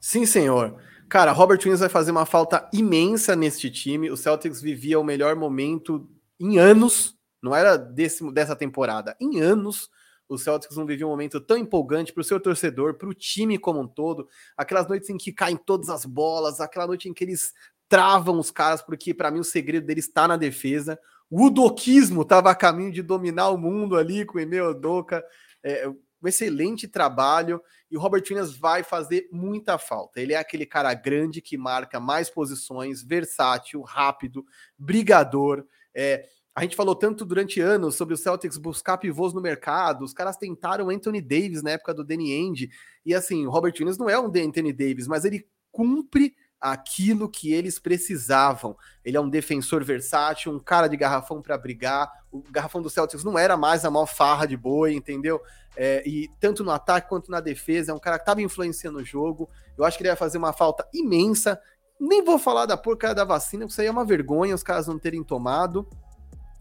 Sim, 0.00 0.24
senhor. 0.24 0.80
Cara, 1.10 1.32
Robert 1.32 1.58
Williams 1.58 1.80
vai 1.80 1.88
fazer 1.88 2.12
uma 2.12 2.24
falta 2.24 2.70
imensa 2.72 3.34
neste 3.34 3.68
time. 3.68 4.08
O 4.12 4.16
Celtics 4.16 4.62
vivia 4.62 4.98
o 4.98 5.02
melhor 5.02 5.34
momento 5.34 6.08
em 6.38 6.56
anos, 6.56 7.18
não 7.42 7.52
era 7.52 7.76
desse, 7.76 8.32
dessa 8.32 8.54
temporada, 8.54 9.16
em 9.20 9.40
anos. 9.40 9.90
O 10.28 10.38
Celtics 10.38 10.76
não 10.76 10.86
vivia 10.86 11.04
um 11.04 11.10
momento 11.10 11.40
tão 11.40 11.56
empolgante 11.56 12.12
para 12.12 12.20
o 12.20 12.24
seu 12.24 12.38
torcedor, 12.38 12.94
para 12.94 13.08
o 13.08 13.12
time 13.12 13.58
como 13.58 13.80
um 13.80 13.88
todo. 13.88 14.28
Aquelas 14.56 14.86
noites 14.86 15.10
em 15.10 15.18
que 15.18 15.32
caem 15.32 15.56
todas 15.56 15.88
as 15.88 16.04
bolas, 16.04 16.60
aquela 16.60 16.86
noite 16.86 17.08
em 17.08 17.12
que 17.12 17.24
eles 17.24 17.52
travam 17.88 18.38
os 18.38 18.52
caras, 18.52 18.80
porque 18.80 19.12
para 19.12 19.32
mim 19.32 19.40
o 19.40 19.44
segredo 19.44 19.84
deles 19.88 20.06
está 20.06 20.28
na 20.28 20.36
defesa. 20.36 20.96
O 21.28 21.46
udoquismo 21.46 22.22
estava 22.22 22.52
a 22.52 22.54
caminho 22.54 22.92
de 22.92 23.02
dominar 23.02 23.48
o 23.48 23.58
mundo 23.58 23.96
ali 23.96 24.24
com 24.24 24.38
o 24.38 24.40
Emil 24.40 24.72
Doca. 24.72 25.24
É, 25.60 25.90
um 26.22 26.28
excelente 26.28 26.86
trabalho 26.86 27.62
e 27.90 27.96
o 27.96 28.00
Robert 28.00 28.22
Williams 28.28 28.56
vai 28.56 28.82
fazer 28.82 29.28
muita 29.32 29.78
falta. 29.78 30.20
Ele 30.20 30.32
é 30.32 30.36
aquele 30.36 30.66
cara 30.66 30.92
grande 30.94 31.40
que 31.40 31.56
marca 31.56 31.98
mais 31.98 32.30
posições, 32.30 33.02
versátil, 33.02 33.80
rápido, 33.82 34.44
brigador. 34.78 35.64
É, 35.94 36.28
a 36.54 36.62
gente 36.62 36.76
falou 36.76 36.94
tanto 36.94 37.24
durante 37.24 37.60
anos 37.60 37.94
sobre 37.94 38.14
o 38.14 38.16
Celtics 38.16 38.58
buscar 38.58 38.98
pivôs 38.98 39.32
no 39.32 39.40
mercado. 39.40 40.04
Os 40.04 40.12
caras 40.12 40.36
tentaram 40.36 40.90
Anthony 40.90 41.20
Davis 41.20 41.62
na 41.62 41.70
época 41.70 41.94
do 41.94 42.04
Danny 42.04 42.32
Ainge. 42.32 42.70
E 43.04 43.14
assim, 43.14 43.46
o 43.46 43.50
Robert 43.50 43.72
Williams 43.72 43.98
não 43.98 44.10
é 44.10 44.18
um 44.18 44.26
Anthony 44.26 44.72
Davis, 44.72 45.06
mas 45.06 45.24
ele 45.24 45.46
cumpre 45.72 46.34
aquilo 46.60 47.28
que 47.28 47.52
eles 47.52 47.78
precisavam. 47.78 48.76
Ele 49.04 49.16
é 49.16 49.20
um 49.20 49.28
defensor 49.28 49.82
versátil, 49.82 50.52
um 50.52 50.58
cara 50.58 50.88
de 50.88 50.96
garrafão 50.96 51.40
para 51.40 51.56
brigar. 51.56 52.10
O 52.30 52.42
garrafão 52.50 52.82
do 52.82 52.90
Celtics 52.90 53.24
não 53.24 53.38
era 53.38 53.56
mais 53.56 53.84
a 53.84 53.90
maior 53.90 54.06
farra 54.06 54.46
de 54.46 54.56
boi, 54.56 54.94
entendeu? 54.94 55.40
É, 55.76 56.06
e 56.06 56.28
tanto 56.38 56.62
no 56.62 56.70
ataque 56.70 57.08
quanto 57.08 57.30
na 57.30 57.40
defesa, 57.40 57.92
é 57.92 57.94
um 57.94 57.98
cara 57.98 58.18
que 58.18 58.22
estava 58.22 58.42
influenciando 58.42 58.98
o 58.98 59.04
jogo. 59.04 59.48
Eu 59.78 59.84
acho 59.84 59.96
que 59.96 60.02
ele 60.02 60.10
vai 60.10 60.16
fazer 60.16 60.36
uma 60.36 60.52
falta 60.52 60.86
imensa. 60.92 61.58
Nem 61.98 62.22
vou 62.22 62.38
falar 62.38 62.66
da 62.66 62.76
porcaria 62.76 63.14
da 63.14 63.24
vacina, 63.24 63.64
porque 63.64 63.72
isso 63.72 63.80
aí 63.80 63.86
é 63.86 63.90
uma 63.90 64.04
vergonha 64.04 64.54
os 64.54 64.62
caras 64.62 64.86
não 64.86 64.98
terem 64.98 65.24
tomado. 65.24 65.88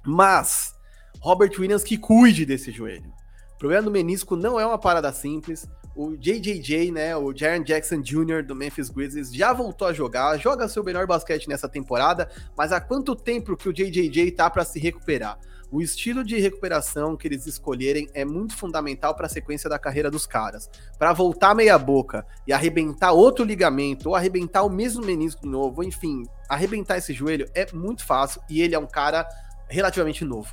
Mas 0.06 0.74
Robert 1.20 1.52
Williams 1.60 1.84
que 1.84 1.98
cuide 1.98 2.46
desse 2.46 2.72
joelho. 2.72 3.14
O 3.56 3.58
problema 3.60 3.84
do 3.84 3.92
menisco 3.92 4.38
não 4.38 4.58
é 4.58 4.66
uma 4.66 4.78
parada 4.78 5.12
simples 5.12 5.68
o 6.02 6.16
JJJ, 6.16 6.94
né, 6.94 7.14
o 7.18 7.36
Jaren 7.36 7.62
Jackson 7.62 8.00
Jr. 8.00 8.42
do 8.42 8.56
Memphis 8.56 8.90
Grizzlies, 8.90 9.34
já 9.34 9.52
voltou 9.52 9.86
a 9.86 9.92
jogar, 9.92 10.38
joga 10.38 10.70
seu 10.70 10.82
melhor 10.82 11.06
basquete 11.06 11.50
nessa 11.50 11.68
temporada, 11.68 12.30
mas 12.56 12.72
há 12.72 12.80
quanto 12.80 13.14
tempo 13.18 13.58
que 13.58 13.68
o 13.68 13.74
JJJ 13.74 14.32
tá 14.32 14.50
para 14.50 14.64
se 14.64 14.80
recuperar? 14.80 15.38
O 15.70 15.82
estilo 15.82 16.24
de 16.24 16.40
recuperação 16.40 17.18
que 17.18 17.28
eles 17.28 17.46
escolherem 17.46 18.08
é 18.14 18.24
muito 18.24 18.56
fundamental 18.56 19.14
para 19.14 19.26
a 19.26 19.30
sequência 19.30 19.70
da 19.70 19.78
carreira 19.78 20.10
dos 20.10 20.26
caras. 20.26 20.70
Para 20.98 21.12
voltar 21.12 21.54
meia 21.54 21.78
boca 21.78 22.26
e 22.48 22.54
arrebentar 22.54 23.12
outro 23.12 23.44
ligamento, 23.44 24.08
ou 24.08 24.16
arrebentar 24.16 24.64
o 24.64 24.70
mesmo 24.70 25.06
menisco 25.06 25.42
de 25.42 25.50
novo, 25.50 25.84
enfim, 25.84 26.24
arrebentar 26.48 26.98
esse 26.98 27.12
joelho 27.12 27.46
é 27.54 27.70
muito 27.74 28.06
fácil 28.06 28.42
e 28.50 28.62
ele 28.62 28.74
é 28.74 28.80
um 28.80 28.88
cara 28.88 29.28
relativamente 29.68 30.24
novo. 30.24 30.50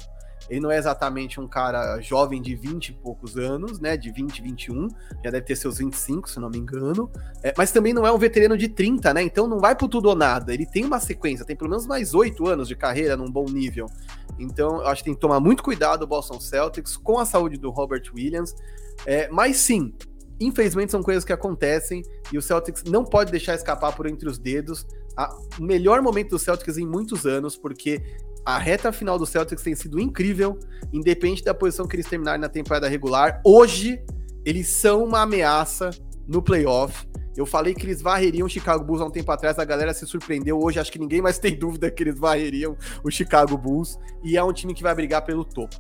Ele 0.48 0.60
não 0.60 0.70
é 0.70 0.78
exatamente 0.78 1.40
um 1.40 1.48
cara 1.48 2.01
jovem 2.01 2.40
de 2.40 2.55
20 2.55 2.89
e 2.89 2.93
poucos 2.93 3.36
anos, 3.36 3.81
né? 3.81 3.97
De 3.97 4.10
20, 4.10 4.43
21, 4.43 4.89
já 5.24 5.31
deve 5.31 5.43
ter 5.43 5.56
seus 5.56 5.78
25, 5.78 6.31
se 6.31 6.39
não 6.39 6.48
me 6.48 6.59
engano. 6.59 7.10
É, 7.43 7.52
mas 7.56 7.73
também 7.73 7.93
não 7.93 8.06
é 8.06 8.12
um 8.12 8.18
veterano 8.18 8.56
de 8.56 8.68
30, 8.68 9.12
né? 9.14 9.23
Então 9.23 9.47
não 9.47 9.59
vai 9.59 9.74
pro 9.74 9.89
tudo 9.89 10.09
ou 10.09 10.14
nada. 10.14 10.55
Ele 10.55 10.66
tem 10.66 10.85
uma 10.85 11.01
sequência, 11.01 11.44
tem 11.44 11.56
pelo 11.56 11.70
menos 11.70 11.86
mais 11.86 12.14
8 12.14 12.47
anos 12.47 12.68
de 12.68 12.77
carreira 12.77 13.16
num 13.16 13.31
bom 13.31 13.47
nível. 13.47 13.86
Então 14.39 14.77
eu 14.77 14.86
acho 14.86 15.02
que 15.02 15.06
tem 15.06 15.14
que 15.14 15.20
tomar 15.20 15.40
muito 15.40 15.62
cuidado 15.62 16.02
o 16.02 16.06
Boston 16.06 16.40
Celtics 16.40 16.97
com 16.97 17.18
a 17.18 17.24
saúde 17.24 17.56
do 17.56 17.70
Robert 17.70 18.05
Williams. 18.14 18.55
É, 19.05 19.28
mas 19.28 19.56
sim, 19.56 19.93
infelizmente 20.39 20.93
são 20.93 21.02
coisas 21.02 21.24
que 21.24 21.32
acontecem 21.32 22.02
e 22.32 22.39
o 22.39 22.43
Celtics 22.43 22.85
não 22.85 23.05
pode 23.05 23.31
deixar 23.31 23.55
escapar 23.55 23.94
por 23.94 24.06
entre 24.06 24.28
os 24.28 24.39
dedos 24.39 24.86
o 25.59 25.62
melhor 25.62 26.02
momento 26.02 26.31
do 26.31 26.39
Celtics 26.39 26.77
em 26.77 26.86
muitos 26.86 27.24
anos, 27.24 27.56
porque 27.56 28.02
a 28.47 28.59
reta 28.59 28.93
final 28.93 29.18
do 29.18 29.27
Celtics 29.27 29.64
tem 29.64 29.74
sido 29.74 29.98
incrível, 29.98 30.56
independente 30.93 31.43
da 31.43 31.52
posição 31.52 31.85
que 31.85 31.97
eles 31.97 32.06
terminarem 32.06 32.40
na 32.40 32.48
temporada 32.48 32.89
regular. 32.89 33.40
Hoje, 33.44 34.01
eles 34.44 34.68
são 34.68 35.02
uma 35.02 35.23
ameaça 35.23 35.90
no 36.28 36.40
playoff. 36.40 37.09
Eu 37.36 37.44
falei 37.44 37.74
que 37.74 37.85
eles 37.85 38.01
varreriam 38.01 38.47
o 38.47 38.48
Chicago 38.48 38.85
Bulls 38.85 39.02
há 39.02 39.05
um 39.05 39.10
tempo 39.10 39.32
atrás, 39.32 39.59
a 39.59 39.64
galera 39.64 39.93
se 39.93 40.06
surpreendeu. 40.06 40.62
Hoje 40.62 40.78
acho 40.78 40.93
que 40.93 40.98
ninguém 40.98 41.20
mais 41.20 41.39
tem 41.40 41.59
dúvida 41.59 41.90
que 41.90 42.05
eles 42.05 42.16
varreriam 42.16 42.77
o 43.02 43.10
Chicago 43.10 43.59
Bulls. 43.59 43.98
E 44.23 44.36
é 44.36 44.44
um 44.44 44.52
time 44.52 44.73
que 44.73 44.82
vai 44.82 44.94
brigar 44.94 45.24
pelo 45.24 45.44
topo. 45.44 45.74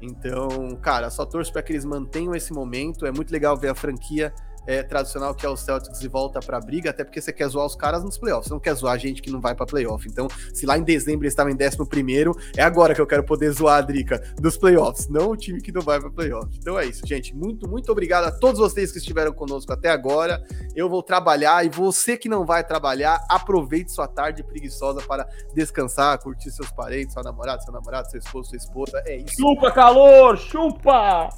Então, 0.00 0.76
cara, 0.80 1.10
só 1.10 1.26
torço 1.26 1.52
para 1.52 1.62
que 1.62 1.72
eles 1.72 1.84
mantenham 1.84 2.36
esse 2.36 2.52
momento. 2.52 3.04
É 3.04 3.10
muito 3.10 3.32
legal 3.32 3.56
ver 3.56 3.68
a 3.68 3.74
franquia 3.74 4.32
é, 4.66 4.82
tradicional 4.82 5.34
que 5.34 5.44
é 5.44 5.48
o 5.48 5.56
Celtics 5.56 6.00
e 6.00 6.08
volta 6.08 6.40
pra 6.40 6.60
briga, 6.60 6.90
até 6.90 7.04
porque 7.04 7.20
você 7.20 7.32
quer 7.32 7.48
zoar 7.48 7.66
os 7.66 7.74
caras 7.74 8.02
nos 8.04 8.18
playoffs, 8.18 8.48
você 8.48 8.54
não 8.54 8.60
quer 8.60 8.74
zoar 8.74 8.94
a 8.94 8.98
gente 8.98 9.22
que 9.22 9.30
não 9.30 9.40
vai 9.40 9.54
pra 9.54 9.66
playoff. 9.66 10.06
Então, 10.08 10.28
se 10.52 10.66
lá 10.66 10.78
em 10.78 10.82
dezembro 10.82 11.24
eles 11.24 11.32
estavam 11.32 11.52
em 11.52 11.56
11 11.56 11.88
primeiro, 11.88 12.36
é 12.56 12.62
agora 12.62 12.94
que 12.94 13.00
eu 13.00 13.06
quero 13.06 13.24
poder 13.24 13.50
zoar 13.50 13.78
a 13.78 13.80
Drica 13.80 14.22
dos 14.36 14.56
playoffs, 14.56 15.08
não 15.08 15.30
o 15.30 15.36
time 15.36 15.60
que 15.60 15.72
não 15.72 15.82
vai 15.82 16.00
pra 16.00 16.10
playoff. 16.10 16.48
Então 16.58 16.78
é 16.78 16.86
isso, 16.86 17.06
gente. 17.06 17.34
Muito, 17.34 17.68
muito 17.68 17.90
obrigado 17.90 18.24
a 18.24 18.32
todos 18.32 18.60
vocês 18.60 18.92
que 18.92 18.98
estiveram 18.98 19.32
conosco 19.32 19.72
até 19.72 19.90
agora. 19.90 20.42
Eu 20.74 20.88
vou 20.88 21.02
trabalhar 21.02 21.64
e 21.64 21.68
você 21.68 22.16
que 22.16 22.28
não 22.28 22.44
vai 22.44 22.64
trabalhar, 22.64 23.24
aproveite 23.28 23.92
sua 23.92 24.08
tarde 24.08 24.42
preguiçosa 24.42 25.02
para 25.02 25.28
descansar, 25.54 26.18
curtir 26.18 26.50
seus 26.50 26.70
parentes, 26.70 27.12
sua 27.12 27.22
namorada, 27.22 27.62
seu 27.62 27.72
namorado, 27.72 28.10
seu 28.10 28.20
esposo, 28.20 28.50
sua 28.50 28.58
esposa. 28.58 29.02
É 29.06 29.16
isso. 29.16 29.34
Chupa, 29.38 29.70
calor! 29.70 30.36
Chupa! 30.38 31.28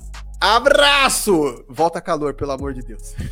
Abraço! 0.44 1.64
Volta 1.66 2.02
calor, 2.02 2.34
pelo 2.34 2.52
amor 2.52 2.74
de 2.74 2.82
Deus. 2.82 3.14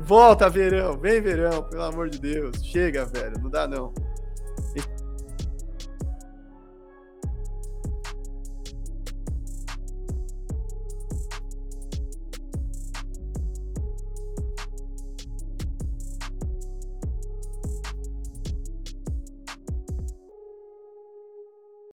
Volta, 0.00 0.50
verão. 0.50 0.98
Vem, 0.98 1.20
verão, 1.20 1.62
pelo 1.62 1.84
amor 1.84 2.10
de 2.10 2.18
Deus. 2.18 2.56
Chega, 2.64 3.04
velho. 3.06 3.38
Não 3.40 3.48
dá, 3.48 3.68
não. 3.68 3.94